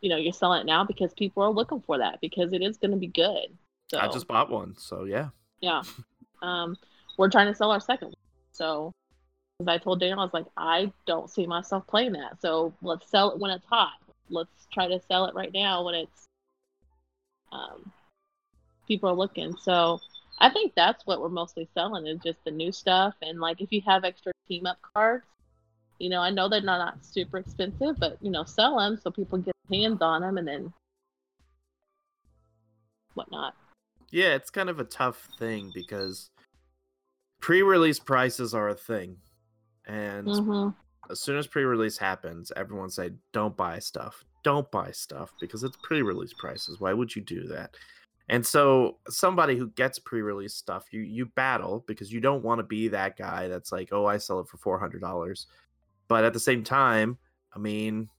you 0.00 0.08
know 0.08 0.16
you're 0.16 0.32
selling 0.32 0.60
it 0.60 0.66
now 0.66 0.84
because 0.84 1.12
people 1.14 1.42
are 1.42 1.50
looking 1.50 1.80
for 1.80 1.98
that 1.98 2.20
because 2.20 2.52
it 2.52 2.62
is 2.62 2.76
going 2.76 2.90
to 2.90 2.96
be 2.96 3.06
good. 3.06 3.56
So 3.90 3.98
I 3.98 4.08
just 4.08 4.26
bought 4.26 4.50
one. 4.50 4.76
So 4.76 5.04
yeah. 5.04 5.28
yeah, 5.60 5.82
um, 6.42 6.76
we're 7.16 7.30
trying 7.30 7.46
to 7.46 7.54
sell 7.54 7.70
our 7.70 7.80
second. 7.80 8.08
one. 8.08 8.14
So, 8.52 8.92
as 9.60 9.68
I 9.68 9.78
told 9.78 10.00
Daniel, 10.00 10.20
I 10.20 10.24
was 10.24 10.34
like, 10.34 10.46
I 10.56 10.92
don't 11.06 11.30
see 11.30 11.46
myself 11.46 11.86
playing 11.86 12.12
that. 12.12 12.40
So 12.40 12.74
let's 12.82 13.08
sell 13.10 13.32
it 13.32 13.38
when 13.38 13.50
it's 13.50 13.66
hot. 13.66 13.92
Let's 14.28 14.66
try 14.72 14.88
to 14.88 15.00
sell 15.08 15.26
it 15.26 15.34
right 15.34 15.52
now 15.52 15.84
when 15.84 15.94
it's 15.94 16.24
um, 17.52 17.92
people 18.86 19.10
are 19.10 19.14
looking. 19.14 19.54
So 19.56 20.00
I 20.38 20.50
think 20.50 20.72
that's 20.74 21.06
what 21.06 21.20
we're 21.20 21.28
mostly 21.28 21.68
selling 21.74 22.06
is 22.06 22.20
just 22.22 22.38
the 22.44 22.50
new 22.50 22.70
stuff. 22.70 23.14
And 23.22 23.40
like 23.40 23.60
if 23.60 23.72
you 23.72 23.80
have 23.86 24.04
extra 24.04 24.32
team 24.48 24.66
up 24.66 24.78
cards, 24.94 25.24
you 25.98 26.10
know, 26.10 26.20
I 26.20 26.30
know 26.30 26.48
they're 26.48 26.60
not, 26.60 26.78
not 26.78 27.04
super 27.04 27.38
expensive, 27.38 27.98
but 27.98 28.18
you 28.20 28.30
know, 28.30 28.44
sell 28.44 28.78
them 28.78 28.98
so 29.02 29.10
people 29.10 29.38
get 29.38 29.54
hands 29.70 30.02
on 30.02 30.20
them 30.20 30.36
and 30.36 30.46
then 30.46 30.72
whatnot. 33.14 33.54
Yeah, 34.10 34.34
it's 34.34 34.50
kind 34.50 34.68
of 34.68 34.78
a 34.78 34.84
tough 34.84 35.28
thing 35.38 35.72
because 35.74 36.30
pre-release 37.40 37.98
prices 37.98 38.54
are 38.54 38.68
a 38.68 38.74
thing. 38.74 39.16
And 39.86 40.28
hmm 40.28 40.68
as 41.08 41.20
soon 41.20 41.38
as 41.38 41.46
pre-release 41.46 41.98
happens, 41.98 42.50
everyone 42.56 42.90
say 42.90 43.10
don't 43.32 43.56
buy 43.56 43.78
stuff. 43.78 44.24
Don't 44.42 44.70
buy 44.70 44.90
stuff 44.90 45.32
because 45.40 45.62
it's 45.62 45.76
pre-release 45.82 46.32
prices. 46.32 46.80
Why 46.80 46.92
would 46.92 47.14
you 47.14 47.22
do 47.22 47.46
that? 47.48 47.76
And 48.28 48.44
so 48.46 48.98
somebody 49.08 49.56
who 49.56 49.70
gets 49.70 49.98
pre-release 49.98 50.54
stuff, 50.54 50.92
you 50.92 51.00
you 51.02 51.26
battle 51.26 51.84
because 51.86 52.12
you 52.12 52.20
don't 52.20 52.42
want 52.42 52.58
to 52.58 52.64
be 52.64 52.88
that 52.88 53.16
guy 53.16 53.48
that's 53.48 53.72
like, 53.72 53.90
"Oh, 53.92 54.06
I 54.06 54.18
sell 54.18 54.40
it 54.40 54.48
for 54.48 54.58
$400." 54.58 55.46
But 56.08 56.24
at 56.24 56.32
the 56.32 56.40
same 56.40 56.64
time, 56.64 57.18
I 57.54 57.58
mean, 57.58 58.10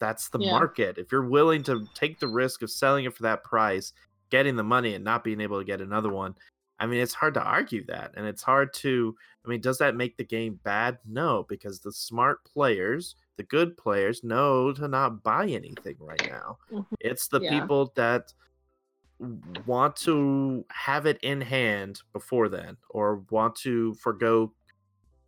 that's 0.00 0.28
the 0.30 0.38
Yeah. 0.38 0.62
market. 0.62 0.98
If 0.98 1.12
you're 1.12 1.28
willing 1.28 1.62
to 1.64 1.88
take 1.94 2.18
the 2.20 2.28
risk 2.28 2.62
of 2.62 2.70
selling 2.70 3.04
it 3.04 3.14
for 3.16 3.22
that 3.24 3.44
price, 3.44 3.92
getting 4.30 4.56
the 4.56 4.64
money 4.64 4.94
and 4.94 5.04
not 5.04 5.24
being 5.24 5.40
able 5.40 5.58
to 5.60 5.64
get 5.64 5.80
another 5.80 6.10
one, 6.10 6.34
I 6.80 6.86
mean, 6.86 7.00
it's 7.00 7.14
hard 7.14 7.34
to 7.34 7.42
argue 7.42 7.84
that. 7.86 8.12
And 8.16 8.26
it's 8.26 8.42
hard 8.42 8.74
to 8.74 9.16
I 9.44 9.48
mean, 9.48 9.60
does 9.60 9.78
that 9.78 9.96
make 9.96 10.16
the 10.16 10.24
game 10.24 10.60
bad? 10.64 10.98
No, 11.04 11.44
because 11.48 11.80
the 11.80 11.92
smart 11.92 12.44
players, 12.44 13.16
the 13.36 13.42
good 13.44 13.76
players, 13.76 14.24
know 14.24 14.72
to 14.74 14.88
not 14.88 15.22
buy 15.22 15.46
anything 15.48 15.96
right 16.00 16.24
now. 16.26 16.58
Mhm. 16.70 16.96
It's 17.00 17.28
the 17.28 17.40
Yeah. 17.40 17.42
people 17.42 17.92
that 17.96 18.32
want 19.66 19.96
to 19.96 20.64
have 20.70 21.06
it 21.06 21.18
in 21.22 21.40
hand 21.40 22.00
before 22.12 22.48
then, 22.48 22.76
or 22.90 23.16
want 23.30 23.56
to 23.56 23.94
forego, 23.94 24.54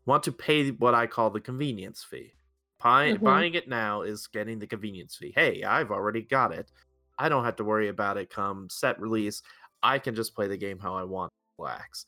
want 0.07 0.23
to 0.25 0.33
pay 0.33 0.71
what 0.71 0.95
I 0.95 1.07
call 1.07 1.31
the 1.31 1.41
convenience 1.41 2.05
fee. 2.05 2.35
Buy, 2.83 3.15
Mhm. 3.15 3.23
Buying 3.23 3.55
it 3.55 3.69
now 3.69 4.03
is 4.03 4.27
getting 4.27 4.59
the 4.59 4.66
convenience 4.66 5.16
fee. 5.16 5.33
Hey, 5.35 5.62
I've 5.65 5.91
already 5.91 6.23
got 6.23 6.53
it. 6.53 6.71
I 7.19 7.29
don't 7.29 7.45
have 7.45 7.57
to 7.57 7.65
worry 7.65 7.89
about 7.89 8.16
it 8.19 8.31
come 8.31 8.69
set 8.71 9.01
release. 9.01 9.43
I 9.83 9.99
can 9.99 10.15
just 10.15 10.35
play 10.35 10.49
the 10.49 10.57
game 10.57 10.79
how 10.79 10.95
I 10.95 11.05
want. 11.05 11.33
Relax. 11.59 12.07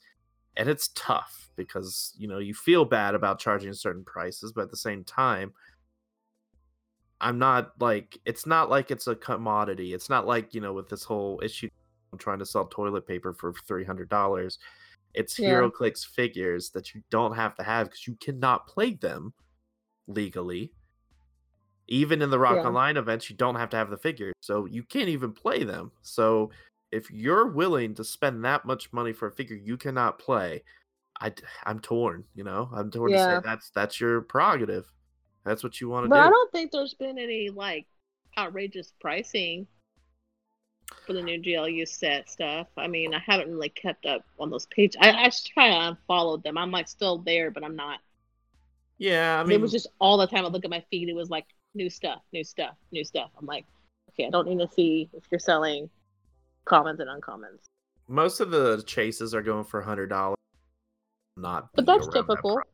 And 0.56 0.68
it's 0.68 0.88
tough 0.94 1.50
because 1.56 2.14
you 2.18 2.28
know 2.28 2.38
you 2.38 2.54
feel 2.54 2.84
bad 2.84 3.14
about 3.14 3.38
charging 3.38 3.72
certain 3.74 4.04
prices, 4.04 4.52
but 4.52 4.62
at 4.62 4.70
the 4.70 4.76
same 4.76 5.04
time, 5.04 5.54
I'm 7.26 7.40
not 7.40 7.72
like 7.80 8.20
it's 8.24 8.46
not 8.46 8.70
like 8.70 8.92
it's 8.92 9.08
a 9.08 9.16
commodity. 9.16 9.92
It's 9.92 10.08
not 10.08 10.28
like 10.28 10.54
you 10.54 10.60
know 10.60 10.72
with 10.72 10.88
this 10.88 11.02
whole 11.02 11.40
issue 11.42 11.68
I'm 12.12 12.18
trying 12.20 12.38
to 12.38 12.46
sell 12.46 12.66
toilet 12.66 13.04
paper 13.04 13.32
for 13.32 13.52
three 13.66 13.84
hundred 13.84 14.08
dollars. 14.08 14.60
It's 15.12 15.36
Yeah. 15.36 15.48
HeroClix 15.48 16.06
figures 16.06 16.70
that 16.70 16.94
you 16.94 17.02
don't 17.10 17.34
have 17.34 17.56
to 17.56 17.64
have 17.64 17.88
because 17.88 18.06
you 18.06 18.14
cannot 18.20 18.68
play 18.68 18.92
them 18.94 19.34
legally. 20.06 20.72
Even 21.88 22.22
in 22.22 22.30
the 22.30 22.38
Rock 22.38 22.58
Yeah. 22.58 22.68
Online 22.68 22.96
events, 22.96 23.28
you 23.28 23.34
don't 23.34 23.56
have 23.56 23.70
to 23.70 23.76
have 23.76 23.90
the 23.90 23.98
figures, 23.98 24.34
so 24.40 24.66
you 24.66 24.84
can't 24.84 25.08
even 25.08 25.32
play 25.32 25.64
them. 25.64 25.90
So 26.02 26.50
if 26.92 27.10
you're 27.10 27.48
willing 27.48 27.92
to 27.96 28.04
spend 28.04 28.44
that 28.44 28.64
much 28.64 28.92
money 28.92 29.12
for 29.12 29.26
a 29.26 29.32
figure 29.32 29.56
you 29.56 29.76
cannot 29.76 30.20
play, 30.20 30.62
I 31.20 31.32
I'm 31.64 31.80
torn. 31.80 32.22
You 32.36 32.44
know, 32.44 32.70
I'm 32.72 32.88
torn 32.88 33.10
to 33.10 33.18
say 33.18 33.40
that's 33.42 33.70
that's 33.70 34.00
your 34.00 34.20
prerogative. 34.20 34.92
That's 35.46 35.62
what 35.62 35.80
you 35.80 35.88
want 35.88 36.04
to 36.04 36.08
do. 36.08 36.10
But. 36.10 36.26
I 36.26 36.28
don't 36.28 36.52
think 36.52 36.72
there's 36.72 36.94
been 36.94 37.18
any 37.18 37.48
like 37.50 37.86
outrageous 38.36 38.92
pricing 39.00 39.66
for 41.06 41.12
the 41.12 41.22
new 41.22 41.40
JLU 41.40 41.86
set 41.88 42.28
stuff. 42.28 42.66
I 42.76 42.88
mean, 42.88 43.14
I 43.14 43.20
haven't 43.24 43.48
really 43.50 43.68
kept 43.70 44.06
up 44.06 44.22
on 44.38 44.50
those 44.50 44.66
pages. 44.66 44.96
I, 45.00 45.12
I 45.12 45.24
just 45.26 45.46
try 45.46 45.68
to 45.68 45.96
unfollow 46.10 46.42
them. 46.42 46.58
I'm 46.58 46.70
like 46.72 46.88
still 46.88 47.18
there, 47.18 47.50
but 47.50 47.64
I'm 47.64 47.76
not. 47.76 48.00
Yeah, 48.98 49.40
I 49.40 49.44
mean, 49.44 49.52
it 49.52 49.60
was 49.60 49.72
just 49.72 49.86
all 50.00 50.16
the 50.16 50.26
time. 50.26 50.44
I 50.44 50.48
look 50.48 50.64
at 50.64 50.70
my 50.70 50.82
feed. 50.90 51.08
It 51.08 51.14
was 51.14 51.30
like 51.30 51.46
new 51.74 51.88
stuff, 51.90 52.22
new 52.32 52.42
stuff, 52.44 52.74
new 52.92 53.04
stuff. 53.04 53.30
I'm 53.38 53.46
like, 53.46 53.66
okay, 54.10 54.26
I 54.26 54.30
don't 54.30 54.48
need 54.48 54.58
to 54.58 54.68
see 54.74 55.08
if 55.12 55.24
you're 55.30 55.38
selling 55.38 55.88
commons 56.64 56.98
and 57.00 57.08
uncommons. 57.08 57.60
most 58.08 58.40
of 58.40 58.50
the 58.50 58.82
chases 58.86 59.34
are 59.34 59.42
going 59.42 59.64
for 59.64 59.80
hundred 59.82 60.08
dollars. 60.08 60.36
Not, 61.36 61.68
But 61.74 61.84
that's 61.86 62.06
that 62.06 62.12
typical. 62.14 62.54
price. 62.54 62.66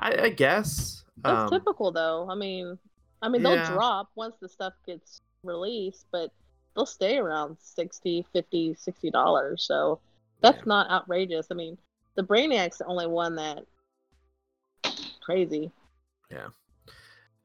I, 0.00 0.22
I 0.22 0.28
guess. 0.30 1.04
That's 1.22 1.42
um, 1.42 1.50
typical 1.50 1.92
though. 1.92 2.26
I 2.28 2.34
mean, 2.34 2.78
I 3.22 3.28
mean 3.28 3.42
they'll 3.42 3.56
yeah. 3.56 3.70
drop 3.70 4.08
once 4.16 4.34
the 4.40 4.48
stuff 4.48 4.72
gets 4.86 5.20
released, 5.44 6.06
but 6.10 6.32
they'll 6.74 6.86
stay 6.86 7.18
around 7.18 7.56
60, 7.60 8.26
50, 8.32 8.74
60 8.74 9.10
dollars. 9.10 9.62
So 9.64 10.00
that's 10.40 10.58
Yeah. 10.58 10.64
not 10.66 10.90
outrageous. 10.90 11.48
I 11.50 11.54
mean, 11.54 11.76
the 12.14 12.22
Brainiac's 12.22 12.78
the 12.78 12.86
only 12.86 13.06
one 13.06 13.36
that 13.36 13.66
crazy. 15.20 15.70
Yeah. 16.30 16.48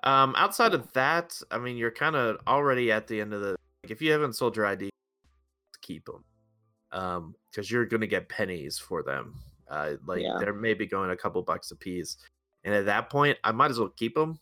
Um, 0.04 0.34
outside 0.38 0.74
of 0.74 0.92
that, 0.94 1.40
I 1.52 1.58
mean, 1.58 1.78
you're 1.78 1.92
kind 1.92 2.16
of 2.16 2.38
already 2.48 2.92
at 2.92 3.08
the 3.08 3.20
end 3.20 3.34
of 3.34 3.42
the. 3.42 3.56
Like, 3.84 3.92
if 3.92 4.02
you 4.02 4.12
haven't 4.12 4.34
sold 4.34 4.56
your 4.56 4.66
ID, 4.66 4.90
keep 5.82 6.06
them, 6.06 6.24
um, 6.92 7.36
because 7.52 7.70
you're 7.70 7.86
gonna 7.86 8.08
get 8.08 8.30
pennies 8.30 8.78
for 8.78 9.04
them. 9.04 9.36
Uh, 9.68 9.96
like 10.06 10.22
Yeah. 10.22 10.38
they're 10.40 10.54
maybe 10.54 10.86
going 10.86 11.10
a 11.10 11.18
couple 11.18 11.42
bucks 11.42 11.72
a 11.72 11.76
piece, 11.76 12.18
and 12.66 12.74
at 12.74 12.86
that 12.88 13.10
point, 13.10 13.38
I 13.44 13.54
might 13.54 13.72
as 13.72 13.80
well 13.80 13.90
keep 13.90 14.16
them. 14.16 14.40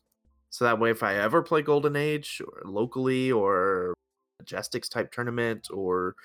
So 0.50 0.66
that 0.66 0.80
way, 0.80 0.90
if 0.90 1.04
I 1.04 1.16
ever 1.16 1.42
play 1.44 1.62
Golden 1.62 1.96
Age 1.96 2.42
or 2.48 2.62
locally 2.66 3.32
or 3.32 3.94
Majestix 4.42 4.90
type 4.90 5.12
tournament 5.12 5.68
or 5.72 6.16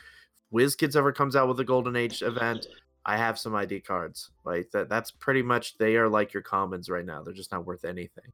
WizKids 0.53 0.97
ever 0.97 1.13
comes 1.13 1.35
out 1.37 1.49
with 1.49 1.61
a 1.61 1.65
Golden 1.65 1.97
Age 1.97 2.23
event, 2.23 2.67
I 3.05 3.17
have 3.17 3.39
some 3.39 3.55
ID 3.55 3.81
cards. 3.81 4.31
Like 4.45 4.71
that. 4.73 4.89
That's 4.89 5.11
pretty 5.11 5.43
much 5.43 5.77
they 5.79 5.97
are 5.97 6.09
like 6.09 6.33
your 6.33 6.43
commons 6.43 6.89
right 6.89 7.05
now. 7.05 7.23
They're 7.23 7.35
just 7.35 7.53
not 7.53 7.67
worth 7.67 7.85
anything. 7.85 8.33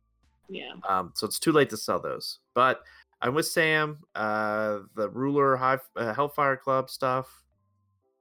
Yeah. 0.49 0.73
Um, 0.89 1.13
so 1.15 1.27
it's 1.27 1.39
too 1.39 1.53
late 1.53 1.71
to 1.71 1.77
sell 1.77 2.01
those. 2.01 2.41
But 2.55 2.83
I'm 3.23 3.35
with 3.35 3.47
Sam. 3.47 3.99
Uh, 4.15 4.81
the 4.95 5.09
Ruler 5.09 5.57
High 5.57 5.79
uh, 5.97 6.13
Hellfire 6.13 6.57
Club 6.57 6.91
stuff. 6.91 7.45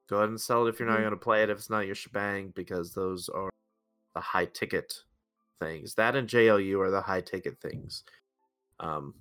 Go 0.08 0.18
ahead 0.18 0.30
and 0.30 0.40
sell 0.40 0.66
it 0.66 0.70
if 0.70 0.80
you're 0.80 0.88
not 0.88 1.00
Mhm. 1.00 1.04
going 1.04 1.12
to 1.12 1.18
play 1.18 1.44
it. 1.44 1.50
If 1.50 1.58
it's 1.58 1.70
not 1.70 1.86
your 1.86 1.96
shebang, 1.96 2.50
because 2.50 2.94
those 2.94 3.30
are 3.30 3.50
the 4.14 4.22
high 4.22 4.46
ticket 4.46 4.94
things. 5.64 5.96
That 5.96 6.16
and 6.16 6.28
JLU 6.28 6.80
are 6.80 6.92
the 6.92 7.02
high 7.02 7.22
ticket 7.22 7.60
things. 7.62 8.04
Um, 8.80 9.14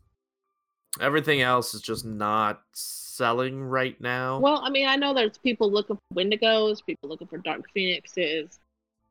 everything 1.01 1.41
else 1.41 1.75
is 1.75 1.81
just 1.83 2.05
not 2.05 2.63
selling 2.73 3.63
right 3.63 3.99
now. 4.01 4.39
Well, 4.41 4.61
I 4.65 4.71
mean, 4.71 4.89
I 4.89 4.97
know 4.97 5.15
there's 5.15 5.39
people 5.39 5.71
looking 5.71 5.97
for 5.97 6.21
Wendigos, 6.23 6.85
people 6.85 7.09
looking 7.09 7.29
for 7.29 7.39
Dark 7.39 7.63
Phoenixes, 7.73 8.59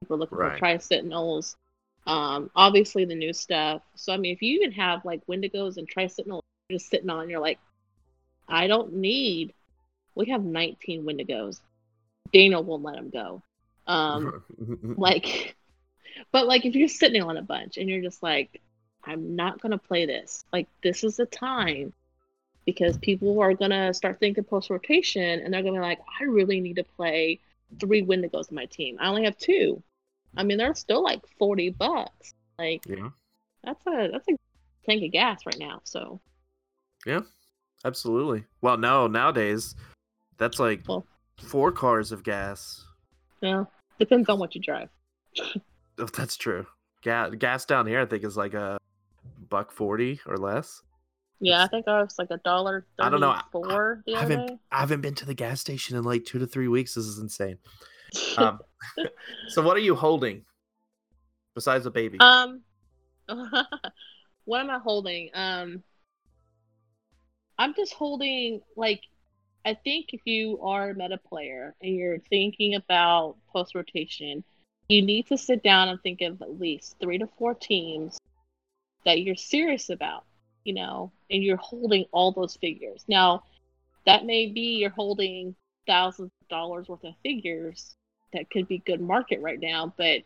people 0.02 0.18
looking 0.18 0.38
Right. 0.38 0.54
for 0.54 0.60
Tri 0.60 0.78
Sentinels. 0.78 1.56
Um, 2.08 2.50
obviously 2.56 3.06
the 3.06 3.16
new 3.16 3.32
stuff. 3.32 3.84
So 3.96 4.12
I 4.14 4.18
mean, 4.18 4.34
if 4.34 4.42
you 4.42 4.56
even 4.60 4.72
have 4.72 5.06
like 5.06 5.26
Wendigos 5.28 5.78
and 5.78 5.88
Tri 5.88 6.08
Sentinels 6.08 6.44
just 6.72 6.90
sitting 6.90 7.10
on, 7.10 7.30
you're 7.30 7.40
like, 7.40 7.60
I 8.48 8.68
don't 8.68 8.94
need. 8.94 9.54
We 10.16 10.30
have 10.30 10.44
19 10.44 11.04
Wendigos. 11.04 11.62
Dana 12.34 12.60
won't 12.60 12.84
let 12.84 12.96
them 12.96 13.10
go. 13.10 13.42
Um, 13.88 14.44
like, 14.98 15.56
but 16.32 16.48
like 16.48 16.66
if 16.66 16.76
you're 16.76 16.88
sitting 16.88 17.22
on 17.22 17.38
a 17.38 17.42
bunch 17.42 17.78
and 17.78 17.90
you're 17.90 18.02
just 18.02 18.22
like, 18.24 18.62
I'm 19.04 19.36
not 19.36 19.62
gonna 19.62 19.78
play 19.78 20.06
this. 20.06 20.46
Like 20.54 20.68
this 20.84 21.04
is 21.04 21.18
the 21.18 21.26
time 21.26 21.94
because 22.66 22.98
people 22.98 23.40
are 23.42 23.54
gonna 23.54 23.94
start 23.94 24.20
thinking 24.20 24.44
post 24.44 24.70
rotation 24.70 25.40
and 25.40 25.54
they're 25.54 25.64
gonna 25.64 25.80
be 25.80 25.80
like, 25.80 26.00
I 26.20 26.26
really 26.26 26.60
need 26.60 26.76
to 26.76 26.84
play 26.84 27.40
three 27.80 28.04
Wendigos 28.04 28.50
in 28.50 28.56
my 28.56 28.66
team. 28.66 28.98
I 29.00 29.08
only 29.08 29.24
have 29.24 29.38
two. 29.38 29.82
I 30.38 30.44
mean, 30.44 30.58
they're 30.58 30.76
still 30.76 31.04
like 31.04 31.22
forty 31.40 31.70
bucks. 31.70 32.34
Like 32.60 32.84
yeah, 32.86 33.10
that's 33.64 33.82
a 33.88 34.10
that's 34.12 34.28
a 34.30 34.38
tank 34.86 35.04
of 35.04 35.12
gas 35.12 35.46
right 35.46 35.58
now. 35.60 35.82
So 35.84 36.22
yeah, 37.06 37.22
absolutely. 37.84 38.46
Well, 38.62 38.78
no, 38.78 39.08
nowadays 39.08 39.76
that's 40.38 40.60
like 40.60 40.84
Well- 40.88 41.06
four 41.38 41.72
cars 41.72 42.12
of 42.12 42.24
gas. 42.24 42.86
yeah, 43.42 43.66
depends 44.00 44.30
on 44.30 44.38
what 44.38 44.54
you 44.54 44.62
drive. 44.62 44.90
Oh, 45.98 46.06
that's 46.06 46.38
true. 46.38 46.66
Gas, 47.02 47.32
gas 47.38 47.66
down 47.66 47.88
here, 47.88 48.02
I 48.02 48.06
think, 48.06 48.24
is 48.24 48.38
like 48.38 48.54
a 48.54 48.78
buck 49.50 49.72
forty 49.72 50.20
or 50.26 50.38
less. 50.38 50.82
Yeah, 51.40 51.64
I 51.64 51.68
think 51.68 51.88
I 51.88 52.04
was 52.04 52.20
like 52.20 52.30
a 52.30 52.38
dollar 52.38 52.86
I 53.00 53.10
don't 53.10 53.20
know, 53.20 53.36
four 53.52 54.04
I 54.08 54.12
other 54.12 54.20
haven't, 54.20 54.60
I 54.72 54.80
haven't 54.80 55.02
been 55.02 55.16
to 55.16 55.26
the 55.26 55.34
gas 55.34 55.60
station 55.60 55.98
in 55.98 56.04
like 56.04 56.24
two 56.24 56.38
to 56.38 56.46
three 56.46 56.68
weeks. 56.68 56.96
This 56.96 57.06
is 57.06 57.20
insane. 57.20 57.58
Um, 58.38 58.60
so, 59.48 59.62
what 59.62 59.78
are 59.78 59.82
you 59.82 59.96
holding 59.96 60.44
besides 61.56 61.86
a 61.86 61.92
baby? 61.92 62.18
Um, 62.20 62.62
what 64.44 64.60
am 64.60 64.70
I 64.70 64.80
holding? 64.80 65.30
Um, 65.34 65.82
I'm 67.58 67.74
just 67.74 67.94
holding 67.94 68.60
like 68.76 69.02
I 69.64 69.76
think 69.76 70.08
if 70.14 70.22
you 70.26 70.60
are 70.62 70.90
a 70.90 70.96
meta 70.96 71.18
player 71.18 71.76
and 71.82 71.96
you're 71.96 72.20
thinking 72.30 72.76
about 72.76 73.36
post 73.54 73.76
rotation, 73.76 74.44
you 74.90 75.02
need 75.02 75.28
to 75.28 75.38
sit 75.38 75.64
down 75.64 75.90
and 75.90 76.02
think 76.02 76.22
of 76.22 76.42
at 76.42 76.60
least 76.60 76.96
three 77.00 77.18
to 77.18 77.28
four 77.38 77.54
teams 77.56 78.18
that 79.06 79.22
you're 79.22 79.36
serious 79.36 79.90
about, 79.90 80.26
you 80.64 80.74
know, 80.74 81.12
and 81.30 81.44
you're 81.44 81.58
holding 81.58 82.06
all 82.12 82.32
those 82.32 82.56
figures. 82.58 83.04
Now, 83.08 83.44
that 84.06 84.26
may 84.26 84.48
be 84.48 84.78
you're 84.80 84.90
holding 84.90 85.56
thousands 85.88 86.32
of 86.42 86.48
dollars 86.50 86.88
worth 86.88 87.04
of 87.04 87.14
figures 87.24 87.96
that 88.34 88.50
could 88.50 88.68
be 88.68 88.80
good 88.80 89.02
market 89.02 89.42
right 89.42 89.60
now, 89.60 89.94
but 89.98 90.22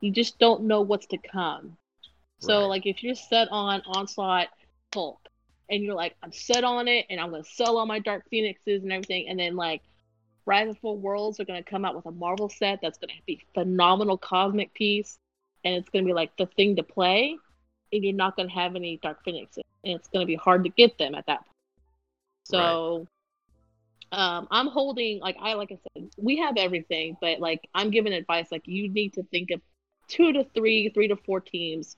you 0.00 0.10
just 0.10 0.38
don't 0.38 0.64
know 0.64 0.80
what's 0.82 1.06
to 1.06 1.18
come. 1.18 1.76
So, 2.40 2.60
Right. 2.60 2.66
like, 2.66 2.86
if 2.86 3.02
you're 3.02 3.14
set 3.14 3.48
on 3.50 3.82
Onslaught 3.86 4.48
Hulk 4.92 5.20
and 5.70 5.82
you're 5.82 5.94
like, 5.94 6.14
I'm 6.22 6.32
set 6.32 6.64
on 6.64 6.88
it 6.88 7.06
and 7.08 7.20
I'm 7.20 7.30
going 7.30 7.42
to 7.42 7.50
sell 7.50 7.78
all 7.78 7.86
my 7.86 8.00
Dark 8.00 8.24
Phoenixes 8.30 8.82
and 8.82 8.92
everything, 8.92 9.28
and 9.28 9.38
then, 9.38 9.56
like, 9.56 9.82
Rise 10.46 10.68
of 10.68 10.78
Four 10.78 10.96
Worlds 10.96 11.40
are 11.40 11.44
going 11.44 11.62
to 11.62 11.68
come 11.68 11.84
out 11.84 11.94
with 11.96 12.06
a 12.06 12.10
Marvel 12.10 12.48
set 12.48 12.80
that's 12.82 12.98
going 12.98 13.08
to 13.08 13.22
be 13.26 13.40
phenomenal 13.54 14.18
cosmic 14.18 14.74
piece, 14.74 15.18
and 15.64 15.74
it's 15.76 15.88
going 15.88 16.04
to 16.04 16.08
be 16.08 16.14
like 16.14 16.36
the 16.36 16.46
thing 16.46 16.76
to 16.76 16.82
play, 16.82 17.36
and 17.92 18.04
you're 18.04 18.12
not 18.12 18.36
going 18.36 18.48
to 18.48 18.54
have 18.54 18.76
any 18.76 18.98
Dark 18.98 19.24
Phoenix, 19.24 19.56
and 19.56 19.64
it's 19.94 20.08
going 20.08 20.20
to 20.22 20.26
be 20.26 20.34
hard 20.34 20.64
to 20.64 20.70
get 20.70 20.98
them 20.98 21.14
at 21.14 21.26
that 21.26 21.38
point. 21.38 21.48
So, 22.44 23.06
um, 24.12 24.48
I'm 24.50 24.68
holding 24.68 25.20
like 25.20 25.36
I 25.40 25.54
like 25.54 25.72
I 25.72 25.78
said, 25.94 26.10
we 26.16 26.36
have 26.38 26.56
everything, 26.56 27.16
but 27.20 27.40
like 27.40 27.66
I'm 27.74 27.90
giving 27.90 28.12
advice 28.12 28.52
like 28.52 28.66
you 28.66 28.88
need 28.88 29.14
to 29.14 29.22
think 29.24 29.50
of 29.50 29.60
two 30.08 30.32
to 30.32 30.44
three, 30.54 30.90
three 30.90 31.08
to 31.08 31.16
four 31.16 31.40
teams, 31.40 31.96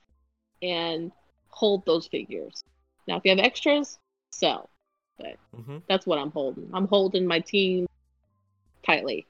and 0.61 1.11
hold 1.49 1.85
those 1.85 2.07
figures. 2.07 2.63
Now, 3.07 3.17
if 3.17 3.25
you 3.25 3.31
have 3.31 3.39
extras, 3.39 3.99
sell. 4.31 4.69
Mhm. 5.55 5.81
That's 5.87 6.05
what 6.05 6.19
I'm 6.19 6.31
holding. 6.31 6.69
I'm 6.73 6.87
holding 6.87 7.25
my 7.25 7.39
team 7.39 7.87
tightly, 8.87 9.27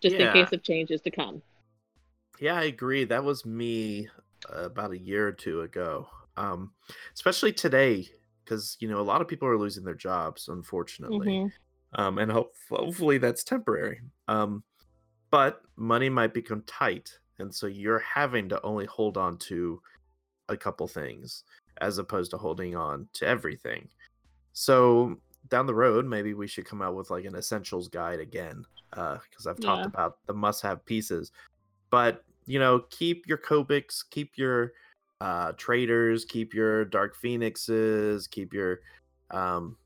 just 0.00 0.14
Yeah. 0.14 0.26
in 0.36 0.44
case 0.44 0.52
of 0.52 0.62
changes 0.62 1.00
to 1.00 1.10
come. 1.10 1.42
Yeah, 2.38 2.54
I 2.54 2.64
agree. 2.64 3.04
That 3.04 3.24
was 3.24 3.44
me 3.44 4.08
uh, 4.54 4.64
about 4.66 4.92
a 4.92 4.98
year 4.98 5.26
or 5.26 5.32
two 5.32 5.62
ago. 5.62 6.08
Um, 6.36 6.72
especially 7.14 7.52
today, 7.52 8.06
because 8.44 8.76
you 8.78 8.88
know 8.88 9.00
a 9.00 9.02
lot 9.02 9.20
of 9.20 9.26
people 9.26 9.48
are 9.48 9.58
losing 9.58 9.82
their 9.84 9.94
jobs, 9.96 10.48
unfortunately. 10.48 11.26
Mhm. 11.28 11.52
um, 11.94 12.18
and 12.18 12.30
hope, 12.30 12.52
hopefully 12.70 13.16
that's 13.16 13.42
temporary. 13.42 14.02
Um, 14.28 14.62
but 15.30 15.62
money 15.76 16.10
might 16.10 16.34
become 16.34 16.62
tight, 16.66 17.18
and 17.38 17.52
so 17.52 17.66
you're 17.66 17.98
having 17.98 18.48
to 18.50 18.62
only 18.62 18.84
hold 18.84 19.16
on 19.16 19.38
to 19.38 19.80
a 20.50 20.56
couple 20.56 20.86
things 20.86 21.44
as 21.80 21.98
opposed 21.98 22.30
to 22.32 22.36
holding 22.38 22.76
on 22.76 23.08
to 23.14 23.26
everything. 23.26 23.88
So 24.52 25.16
down 25.48 25.66
the 25.66 25.74
road, 25.74 26.06
maybe 26.06 26.34
we 26.34 26.46
should 26.46 26.64
come 26.64 26.82
out 26.82 26.94
with 26.94 27.10
like 27.10 27.24
an 27.24 27.34
essentials 27.36 27.88
guide 27.88 28.20
again, 28.20 28.64
Uh, 28.92 29.18
because 29.30 29.46
I've 29.46 29.60
talked 29.60 29.82
Yeah. 29.82 29.88
about 29.88 30.18
the 30.26 30.32
must-have 30.34 30.84
pieces. 30.86 31.32
But 31.90 32.24
you 32.46 32.58
know, 32.58 32.80
keep 32.90 33.26
your 33.26 33.38
Kobiks, 33.38 34.02
keep 34.10 34.38
your 34.38 34.72
uh 35.20 35.52
traders, 35.52 36.24
keep 36.24 36.54
your 36.54 36.84
Dark 36.84 37.14
Phoenixes, 37.16 38.26
keep 38.26 38.54
your 38.54 38.80
um 39.30 39.76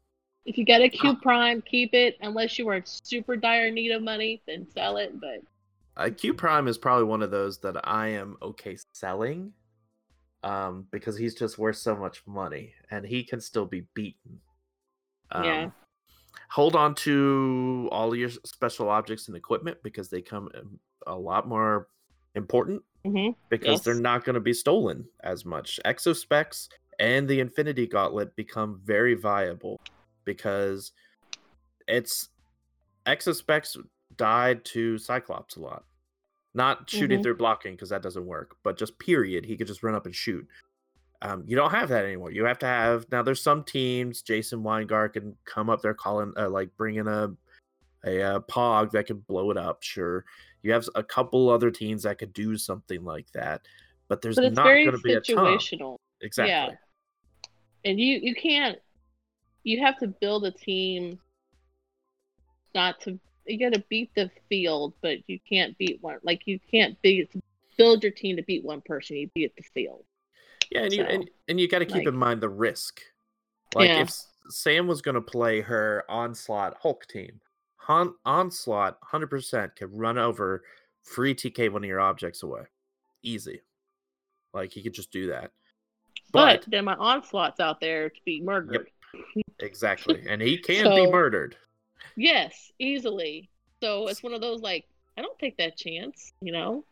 If 0.45 0.59
you 0.59 0.65
get 0.65 0.83
a 0.83 0.89
Q 0.89 1.17
Prime, 1.17 1.63
keep 1.63 1.95
it. 1.95 2.17
Unless 2.21 2.59
you 2.59 2.69
are 2.69 2.77
in 2.77 2.85
super 2.87 3.37
dire 3.37 3.71
need 3.71 3.91
of 3.91 4.03
money, 4.03 4.43
then 4.47 4.67
sell 4.71 4.97
it. 4.99 5.19
But 5.21 5.43
a 5.97 6.11
Q 6.11 6.35
Prime 6.35 6.69
is 6.69 6.79
probably 6.79 7.05
one 7.05 7.23
of 7.23 7.31
those 7.31 7.59
that 7.61 7.87
I 7.87 8.09
am 8.09 8.37
okay 8.43 8.77
selling, 8.93 9.53
um, 10.45 10.87
because 10.91 11.17
he's 11.17 11.35
just 11.35 11.59
worth 11.59 11.77
so 11.77 11.97
much 11.97 12.23
money 12.27 12.75
and 12.91 13.05
he 13.05 13.25
can 13.25 13.41
still 13.41 13.67
be 13.67 13.87
beaten. 13.95 14.41
Um, 15.33 15.45
Yeah. 15.45 15.71
Hold 16.51 16.77
on 16.77 16.95
to 16.97 17.89
all 17.91 18.15
your 18.15 18.29
special 18.29 18.91
objects 18.91 19.27
and 19.29 19.37
equipment 19.37 19.79
because 19.83 20.11
they 20.11 20.21
come 20.21 20.51
a 21.07 21.15
lot 21.17 21.49
more 21.49 21.89
important 22.35 22.83
Mhm. 23.05 23.35
because 23.49 23.83
they're 23.83 23.95
not 23.95 24.25
going 24.25 24.35
to 24.35 24.41
be 24.41 24.53
stolen 24.53 25.09
as 25.21 25.45
much. 25.47 25.81
Exospecs 25.85 26.69
and 26.99 27.27
the 27.27 27.41
Infinity 27.41 27.87
Gauntlet 27.87 28.37
become 28.37 28.81
very 28.85 29.15
viable 29.15 29.81
because 30.25 30.93
it's 31.89 32.29
Exospecs 33.07 33.77
died 34.17 34.65
to 34.67 34.99
Cyclops 34.99 35.57
a 35.57 35.61
lot. 35.61 35.87
Not 36.55 36.89
shooting 36.89 37.21
Mhm. 37.21 37.23
through 37.23 37.37
blocking 37.39 37.75
because 37.75 37.89
that 37.89 38.03
doesn't 38.03 38.27
work, 38.27 38.59
but 38.63 38.77
just 38.77 38.99
period, 38.99 39.47
he 39.47 39.57
could 39.57 39.67
just 39.67 39.83
run 39.83 39.95
up 39.95 40.05
and 40.05 40.15
shoot. 40.15 40.47
Um, 41.23 41.45
you 41.47 41.55
don't 41.55 41.71
have 41.71 41.89
that 41.91 42.05
anymore. 42.05 42.33
You 42.33 42.45
have 42.45 42.59
to 42.61 42.67
have 42.67 43.07
now. 43.13 43.23
There's 43.23 43.43
some 43.43 43.63
teams. 43.63 44.23
Jason 44.23 44.63
Wyngarde 44.63 45.13
can 45.13 45.37
come 45.45 45.71
up 45.71 45.81
there 45.81 45.95
calling, 45.95 46.33
uh, 46.37 46.51
like 46.51 46.71
bringing 46.77 47.07
a 47.07 47.31
a 48.05 48.23
uh, 48.23 48.41
pog 48.41 48.91
that 48.91 49.07
can 49.07 49.19
blow 49.29 49.53
it 49.53 49.57
up. 49.57 49.85
Sure, 49.85 50.25
you 50.63 50.73
have 50.73 50.89
a 50.97 51.03
couple 51.03 51.49
other 51.49 51.71
teams 51.71 52.03
that 52.03 52.19
could 52.19 52.33
do 52.33 52.59
something 52.59 53.05
like 53.05 53.31
that, 53.33 53.63
but 54.09 54.21
there's 54.21 54.35
but 54.35 54.53
not 54.53 54.65
going 54.65 54.91
to 54.91 54.99
be 54.99 55.13
a 55.13 55.21
ton. 55.21 55.37
situational. 55.37 55.97
Exactly. 56.23 56.77
And 57.85 58.01
you 58.01 58.19
you 58.21 58.35
can't. 58.35 58.79
You 59.63 59.81
have 59.81 59.99
to 59.99 60.09
build 60.09 60.45
a 60.45 60.51
team. 60.51 61.21
Not 62.75 63.01
to 63.03 63.21
you 63.47 63.61
got 63.61 63.75
to 63.75 63.85
beat 63.89 64.13
the 64.17 64.29
field, 64.49 64.95
but 65.03 65.19
you 65.29 65.39
can't 65.49 65.79
beat 65.79 65.99
one. 66.01 66.19
Like 66.25 66.43
you 66.47 66.59
can't 66.69 67.01
beat 67.01 67.31
build 67.77 68.03
your 68.03 68.13
team 68.13 68.37
to 68.37 68.43
beat 68.43 68.65
one 68.65 68.81
person. 68.81 69.17
You 69.17 69.31
beat 69.35 69.55
the 69.55 69.63
field. 69.63 70.05
Yeah, 70.75 70.83
and 70.85 70.93
you 70.93 71.03
and, 71.05 71.31
and 71.49 71.61
you 71.61 71.69
got 71.69 71.81
to 71.81 71.87
keep 71.87 71.97
like- 71.97 72.07
in 72.09 72.17
mind 72.17 72.41
the 72.41 72.49
risk. 72.49 73.01
Like 73.75 73.89
Yeah. 73.89 74.03
if 74.03 74.11
Sam 74.49 74.87
was 74.87 75.01
going 75.03 75.15
to 75.15 75.21
play 75.21 75.61
her 75.61 76.05
onslaught 76.09 76.77
Hulk 76.83 77.07
team, 77.09 77.41
onslaught 77.89 78.99
100% 79.01 79.77
could 79.77 79.91
run 79.93 80.19
over 80.19 80.63
free 81.03 81.35
TK 81.35 81.71
one 81.73 81.83
of 81.85 81.89
your 81.89 82.01
objects 82.01 82.43
away, 82.43 82.63
easy. 83.23 83.61
Like 84.55 84.73
he 84.73 84.83
could 84.83 84.95
just 84.95 85.11
do 85.11 85.29
that. 85.29 85.51
But, 86.33 86.63
But, 86.63 86.71
then 86.71 86.85
my 86.85 86.95
onslaught's 86.97 87.61
out 87.61 87.81
there 87.81 88.09
to 88.11 88.21
be 88.25 88.41
murdered. 88.43 88.91
exactly, 89.61 90.23
and 90.29 90.41
he 90.43 90.59
can 90.63 90.89
be 90.95 91.11
murdered. 91.11 91.57
Yes, 92.17 92.71
easily. 92.79 93.49
So 93.83 94.09
it's 94.09 94.23
one 94.23 94.35
of 94.35 94.41
those 94.41 94.61
like 94.61 94.87
I 95.17 95.23
don't 95.23 95.39
take 95.39 95.57
that 95.59 95.77
chance. 95.77 96.33
You 96.41 96.53
know. 96.53 96.85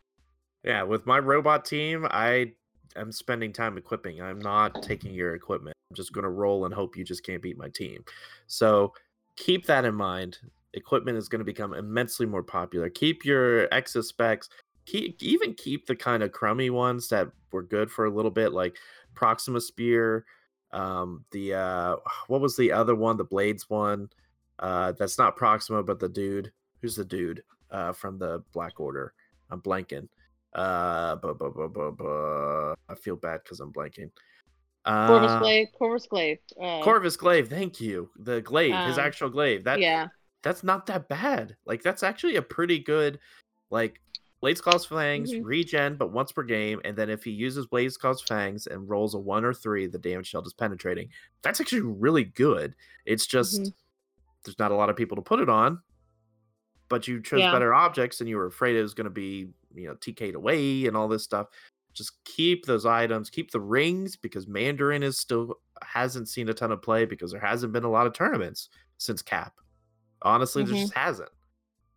Yeah, 0.65 0.83
with 0.83 1.07
my 1.07 1.19
robot 1.19 1.65
team, 1.65 2.07
I 2.11 2.53
am 2.97 3.13
spending 3.13 3.53
time 3.53 3.77
equipping. 3.77 4.21
I'm 4.21 4.39
not 4.39 4.83
taking 4.83 5.13
your 5.15 5.35
equipment. 5.35 5.77
I'm 5.91 5.97
just 5.97 6.13
going 6.13 6.25
to 6.25 6.31
roll 6.31 6.65
and 6.65 6.75
hope 6.75 6.97
you 6.97 7.05
just 7.05 7.25
can't 7.25 7.43
beat 7.43 7.59
my 7.59 7.69
team. 7.69 8.05
So 8.47 8.93
keep 9.37 9.67
that 9.67 9.85
in 9.85 9.95
mind. 9.95 10.39
Equipment 10.75 11.19
is 11.19 11.29
going 11.29 11.41
to 11.41 11.45
become 11.45 11.75
immensely 11.75 12.27
more 12.27 12.43
popular. 12.43 12.89
Keep 12.89 13.25
your 13.25 13.67
Exo 13.69 14.05
specs. 14.05 14.49
Keep 14.87 15.23
even 15.23 15.55
keep 15.55 15.87
the 15.87 15.97
kind 15.97 16.23
of 16.23 16.33
crummy 16.33 16.71
ones 16.71 17.09
that 17.09 17.29
were 17.53 17.63
good 17.63 17.91
for 17.91 18.07
a 18.07 18.11
little 18.11 18.31
bit, 18.31 18.53
like 18.53 18.77
Proxima 19.15 19.61
Spear. 19.61 20.25
Um, 20.73 21.25
the 21.33 21.55
uh, 21.55 21.97
what 22.29 22.41
was 22.41 22.57
the 22.57 22.73
other 22.73 22.95
one? 22.95 23.17
The 23.17 23.25
Blades 23.25 23.69
one. 23.69 24.11
Uh, 24.59 24.93
that's 24.93 25.19
not 25.19 25.37
Proxima, 25.37 25.83
but 25.83 25.99
the 25.99 26.09
dude. 26.09 26.53
Who's 26.81 26.97
the 26.97 27.05
dude? 27.05 27.43
Uh, 27.71 27.93
from 27.93 28.19
the 28.19 28.43
Black 28.53 28.81
Order. 28.81 29.13
I'm 29.51 29.61
blanking. 29.61 30.09
Uh, 30.55 31.17
bu- 31.17 31.35
bu- 31.35 31.53
bu- 31.53 31.69
bu- 31.69 31.93
bu- 31.93 32.75
I 32.89 32.95
feel 32.97 33.17
bad 33.17 33.41
because 33.45 33.61
I'm 33.61 33.73
blanking. 33.73 34.11
Corvus 34.85 35.31
Uh, 35.31 35.39
Glaive. 35.41 35.69
Corvus 35.79 36.07
Glaive. 36.07 36.39
Uh, 36.61 36.83
Corvus 36.83 37.17
Glaive, 37.17 37.49
thank 37.49 37.81
you. 37.81 38.11
The 38.17 38.41
glaive, 38.41 38.75
his 38.87 38.99
Um, 38.99 39.05
actual 39.05 39.29
glaive. 39.29 39.63
That 39.65 39.79
yeah. 39.79 40.09
that's 40.43 40.65
not 40.65 40.87
that 40.87 41.09
bad. 41.09 41.57
Like 41.67 41.83
that's 41.83 42.03
actually 42.03 42.37
a 42.37 42.43
pretty 42.43 42.79
good 42.79 43.21
like 43.71 44.01
Blades 44.41 44.63
Claws 44.63 44.87
Fangs 44.87 45.33
Mhm. 45.33 45.45
regen, 45.45 45.97
but 45.97 46.13
once 46.13 46.33
per 46.33 46.43
game, 46.43 46.81
and 46.85 46.97
then 46.97 47.11
if 47.11 47.23
he 47.23 47.31
uses 47.31 47.67
Blades 47.67 47.99
Claws 47.99 48.23
Fangs 48.23 48.67
and 48.67 48.89
rolls 48.89 49.15
a 49.15 49.19
one 49.19 49.45
or 49.45 49.53
three, 49.53 49.87
the 49.87 49.99
damage 49.99 50.29
shield 50.29 50.47
is 50.47 50.55
penetrating. 50.55 51.11
That's 51.43 51.61
actually 51.61 51.83
really 51.83 52.25
good. 52.25 52.75
It's 53.05 53.27
just 53.27 53.61
Mhm. 53.61 53.75
there's 54.45 54.59
not 54.59 54.73
a 54.73 54.75
lot 54.75 54.89
of 54.89 54.97
people 54.97 55.17
to 55.17 55.23
put 55.23 55.41
it 55.41 55.51
on, 55.51 55.83
but 56.91 57.09
you 57.09 57.23
chose 57.23 57.41
Yeah. 57.41 57.53
better 57.53 57.73
objects 57.73 58.21
and 58.21 58.29
you 58.29 58.37
were 58.37 58.45
afraid 58.47 58.77
it 58.77 58.83
was 58.83 58.93
going 58.95 59.07
to 59.07 59.11
be 59.11 59.49
you 59.75 59.87
know 59.89 59.95
TK'd 59.95 60.35
away 60.35 60.85
and 60.87 60.95
all 60.97 61.09
this 61.09 61.25
stuff. 61.25 61.47
Just 61.95 62.23
keep 62.25 62.67
those 62.67 62.85
items, 62.87 63.31
keep 63.31 63.51
the 63.51 63.61
rings 63.61 64.15
because 64.17 64.47
Mandarin 64.47 65.03
is 65.03 65.19
still 65.19 65.55
hasn't 65.83 66.29
seen 66.29 66.49
a 66.51 66.55
ton 66.55 66.71
of 66.73 66.83
play 66.83 67.07
because 67.07 67.33
there 67.33 67.41
hasn't 67.41 67.73
been 67.73 67.85
a 67.85 67.91
lot 67.91 68.07
of 68.07 68.13
tournaments 68.13 68.69
since 68.99 69.23
Cap. 69.23 69.55
Honestly, 70.23 70.63
there 70.65 70.75
Mhm. 70.75 70.81
just 70.83 70.93
hasn't. 70.95 71.31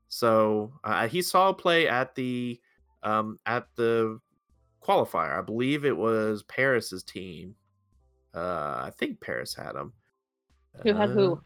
So 0.07 0.73
uh, 0.85 1.07
he 1.07 1.21
saw 1.21 1.51
play 1.53 1.87
at 1.87 2.15
the 2.15 2.61
um 3.03 3.39
at 3.45 3.67
the 3.75 4.19
qualifier. 4.81 5.37
I 5.37 5.41
believe 5.41 5.85
it 5.85 5.97
was 5.97 6.43
Paris's 6.43 7.03
team. 7.03 7.55
Uh 8.33 8.83
I 8.85 8.91
think 8.97 9.19
Paris 9.21 9.53
had 9.55 9.75
him. 9.75 9.93
Who 10.83 10.93
had 10.93 11.09
who? 11.11 11.41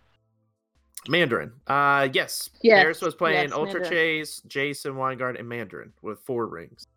Mandarin. 1.08 1.52
Uh 1.68 2.10
yes. 2.14 2.50
Yes, 2.62 2.82
Paris 2.82 3.02
was 3.02 3.16
playing 3.16 3.50
yes, 3.50 3.52
Ultra 3.54 3.82
Mandarin. 3.82 3.90
Chase, 3.92 4.42
Jason 4.48 4.94
Wyngarde, 4.94 5.40
and 5.40 5.48
Mandarin 5.48 5.94
with 6.02 6.20
four 6.22 6.48
rings. 6.48 6.88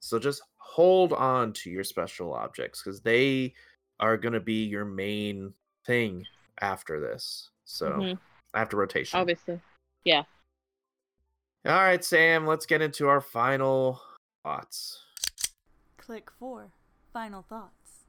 So 0.00 0.18
just 0.18 0.42
hold 0.56 1.12
on 1.12 1.52
to 1.54 1.70
your 1.70 1.84
special 1.84 2.32
objects 2.32 2.82
because 2.82 3.00
they 3.00 3.54
are 3.98 4.16
gonna 4.16 4.40
be 4.40 4.64
your 4.64 4.84
main 4.84 5.52
thing 5.84 6.24
after 6.60 7.00
this. 7.00 7.50
So 7.64 7.90
Mhm. 7.90 8.18
after 8.54 8.76
rotation. 8.76 9.18
Obviously. 9.18 9.60
Yeah. 10.04 10.24
All 11.66 11.72
right, 11.74 12.02
Sam, 12.02 12.46
let's 12.46 12.64
get 12.66 12.80
into 12.80 13.08
our 13.08 13.20
final 13.20 14.00
thoughts. 14.42 15.04
Click 15.98 16.30
4. 16.38 16.72
Final 17.12 17.42
thoughts. 17.42 18.06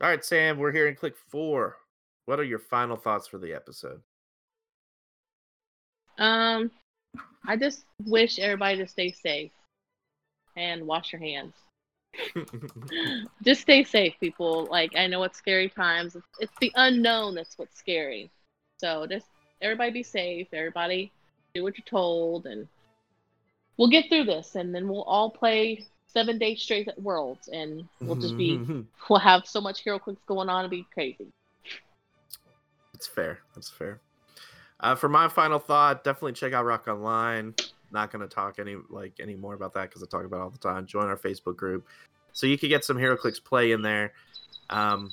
All 0.00 0.08
right, 0.08 0.24
Sam, 0.24 0.56
we're 0.58 0.72
here 0.72 0.88
in 0.88 0.94
click 0.94 1.14
four. 1.16 1.76
What 2.30 2.38
are 2.38 2.44
your 2.44 2.60
final 2.60 2.96
thoughts 2.96 3.26
for 3.26 3.38
the 3.38 3.52
episode? 3.52 4.00
Um, 6.16 6.70
I 7.44 7.56
just 7.56 7.84
wish 8.06 8.38
everybody 8.38 8.76
to 8.76 8.86
stay 8.86 9.10
safe 9.10 9.50
and 10.56 10.86
wash 10.86 11.12
your 11.12 11.20
hands. 11.20 11.54
Just 13.44 13.62
stay 13.62 13.82
safe, 13.82 14.14
people. 14.20 14.68
Like 14.70 14.94
I 14.94 15.08
know 15.08 15.24
it's 15.24 15.38
scary 15.38 15.70
times. 15.70 16.16
It's, 16.38 16.52
the 16.60 16.70
unknown 16.76 17.34
that's 17.34 17.58
what's 17.58 17.76
scary. 17.76 18.30
So 18.78 19.08
just 19.08 19.26
everybody 19.60 19.90
be 19.90 20.04
safe. 20.04 20.46
Everybody 20.52 21.10
do 21.52 21.64
what 21.64 21.76
you're 21.76 21.84
told, 21.84 22.46
and 22.46 22.68
we'll 23.76 23.90
get 23.90 24.08
through 24.08 24.26
this. 24.26 24.54
And 24.54 24.72
then 24.72 24.86
we'll 24.86 25.02
all 25.02 25.30
play 25.30 25.84
seven 26.06 26.38
days 26.38 26.62
straight 26.62 26.86
at 26.86 27.02
Worlds, 27.02 27.48
and 27.48 27.88
we'll 28.00 28.14
just 28.14 28.36
be 28.36 28.60
we'll 29.10 29.18
have 29.18 29.48
so 29.48 29.60
much 29.60 29.84
HeroClix 29.84 30.18
going 30.28 30.48
on 30.48 30.64
and 30.64 30.70
be 30.70 30.86
crazy. 30.94 31.26
That's 33.00 33.08
fair. 33.08 33.38
That's 33.54 33.70
fair. 33.70 33.98
Uh, 34.78 34.94
for 34.94 35.08
my 35.08 35.26
final 35.26 35.58
thought, 35.58 36.04
definitely 36.04 36.34
check 36.34 36.52
out 36.52 36.66
Rock 36.66 36.86
Online. 36.86 37.54
Not 37.90 38.12
going 38.12 38.20
to 38.20 38.28
talk 38.28 38.58
any 38.58 38.76
like 38.90 39.14
any 39.18 39.36
more 39.36 39.54
about 39.54 39.72
that 39.72 39.88
because 39.88 40.02
I 40.02 40.06
talk 40.06 40.26
about 40.26 40.36
it 40.36 40.42
all 40.42 40.50
the 40.50 40.58
time. 40.58 40.84
Join 40.84 41.06
our 41.06 41.16
Facebook 41.16 41.56
group 41.56 41.86
so 42.34 42.46
you 42.46 42.58
could 42.58 42.68
get 42.68 42.84
some 42.84 42.98
HeroClix 42.98 43.42
play 43.42 43.72
in 43.72 43.80
there. 43.80 44.12
Um, 44.68 45.10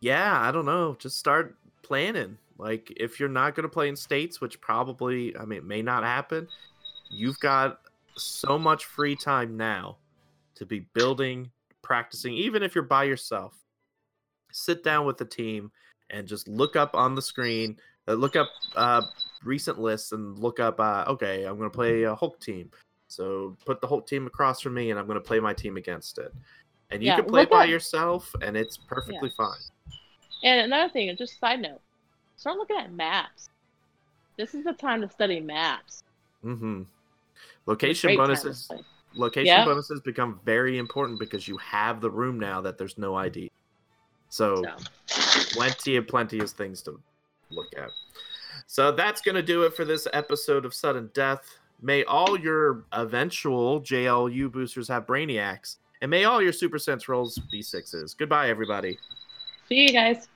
yeah, 0.00 0.40
I 0.40 0.50
don't 0.50 0.64
know. 0.64 0.96
Just 0.98 1.18
start 1.18 1.58
planning. 1.82 2.38
Like 2.56 2.90
if 2.96 3.20
you're 3.20 3.28
not 3.28 3.54
going 3.54 3.64
to 3.64 3.68
play 3.68 3.90
in 3.90 3.96
states, 3.96 4.40
which 4.40 4.58
probably 4.58 5.36
I 5.36 5.44
mean 5.44 5.68
may 5.68 5.82
not 5.82 6.04
happen, 6.04 6.48
you've 7.10 7.38
got 7.38 7.80
so 8.16 8.58
much 8.58 8.86
free 8.86 9.14
time 9.14 9.58
now 9.58 9.98
to 10.54 10.64
be 10.64 10.86
building, 10.94 11.50
practicing, 11.82 12.32
even 12.32 12.62
if 12.62 12.74
you're 12.74 12.82
by 12.82 13.04
yourself. 13.04 13.52
sit 14.52 14.82
down 14.82 15.04
with 15.04 15.18
the 15.18 15.26
team 15.26 15.70
and 16.10 16.26
just 16.26 16.48
look 16.48 16.76
up 16.76 16.94
on 16.94 17.14
the 17.14 17.22
screen, 17.22 17.76
uh, 18.08 18.12
look 18.14 18.36
up 18.36 18.48
uh, 18.76 19.02
recent 19.44 19.78
lists 19.78 20.12
and 20.12 20.38
look 20.38 20.60
up. 20.60 20.78
Uh, 20.80 21.04
okay, 21.08 21.44
I'm 21.44 21.56
going 21.58 21.70
to 21.70 21.74
play 21.74 22.02
a 22.04 22.14
Hulk 22.14 22.40
team. 22.40 22.70
So 23.08 23.56
put 23.64 23.80
the 23.80 23.86
Hulk 23.86 24.06
team 24.06 24.26
across 24.26 24.60
from 24.60 24.74
me, 24.74 24.90
and 24.90 24.98
I'm 24.98 25.06
going 25.06 25.14
to 25.20 25.20
play 25.26 25.40
my 25.40 25.52
team 25.54 25.76
against 25.76 26.18
it. 26.18 26.32
And 26.90 27.02
you 27.02 27.08
Yeah, 27.08 27.16
can 27.16 27.24
play 27.26 27.44
by 27.44 27.64
up- 27.64 27.68
yourself, 27.68 28.34
and 28.42 28.56
it's 28.56 28.76
perfectly 28.76 29.30
fine. 29.30 29.58
And 30.44 30.60
another 30.60 30.92
thing, 30.92 31.14
just 31.16 31.34
a 31.34 31.36
side 31.38 31.60
note, 31.62 31.80
start 32.36 32.56
looking 32.58 32.76
at 32.76 32.92
maps. 32.92 33.48
This 34.36 34.54
is 34.54 34.64
the 34.64 34.72
time 34.74 35.00
to 35.00 35.08
study 35.10 35.40
maps. 35.40 36.02
Mm-hmm. 36.44 36.82
Location 37.66 38.08
great 38.08 38.16
time 38.16 38.26
to 38.28 38.32
bonuses. 38.42 38.70
Location 39.14 39.46
Yeah. 39.46 39.64
bonuses 39.64 40.00
become 40.00 40.40
very 40.44 40.78
important 40.78 41.18
because 41.18 41.48
you 41.48 41.56
have 41.58 42.00
the 42.00 42.10
room 42.10 42.38
now 42.38 42.60
that 42.60 42.76
there's 42.76 42.98
no 42.98 43.14
ID. 43.14 43.50
So 44.28 44.62
So, 44.62 44.76
plenty 45.52 45.96
of 45.96 46.08
plenty 46.08 46.40
of 46.40 46.50
things 46.50 46.82
to 46.82 47.00
look 47.50 47.68
at. 47.76 47.90
So 48.66 48.92
that's 48.92 49.20
gonna 49.20 49.42
do 49.42 49.62
it 49.62 49.74
for 49.74 49.84
this 49.84 50.06
episode 50.12 50.64
of 50.64 50.74
Sudden 50.74 51.10
Death. 51.14 51.58
May 51.82 52.04
all 52.04 52.38
your 52.38 52.84
eventual 52.92 53.80
JLU 53.80 54.50
boosters 54.50 54.88
have 54.88 55.06
brainiacs, 55.06 55.76
and 56.00 56.10
may 56.10 56.24
all 56.24 56.42
your 56.42 56.52
Super 56.52 56.78
Sense 56.78 57.08
rolls 57.08 57.38
be 57.50 57.62
sixes. 57.62 58.14
Goodbye, 58.14 58.48
everybody. 58.48 58.98
see 59.68 59.82
you 59.82 59.92
guys. 59.92 60.28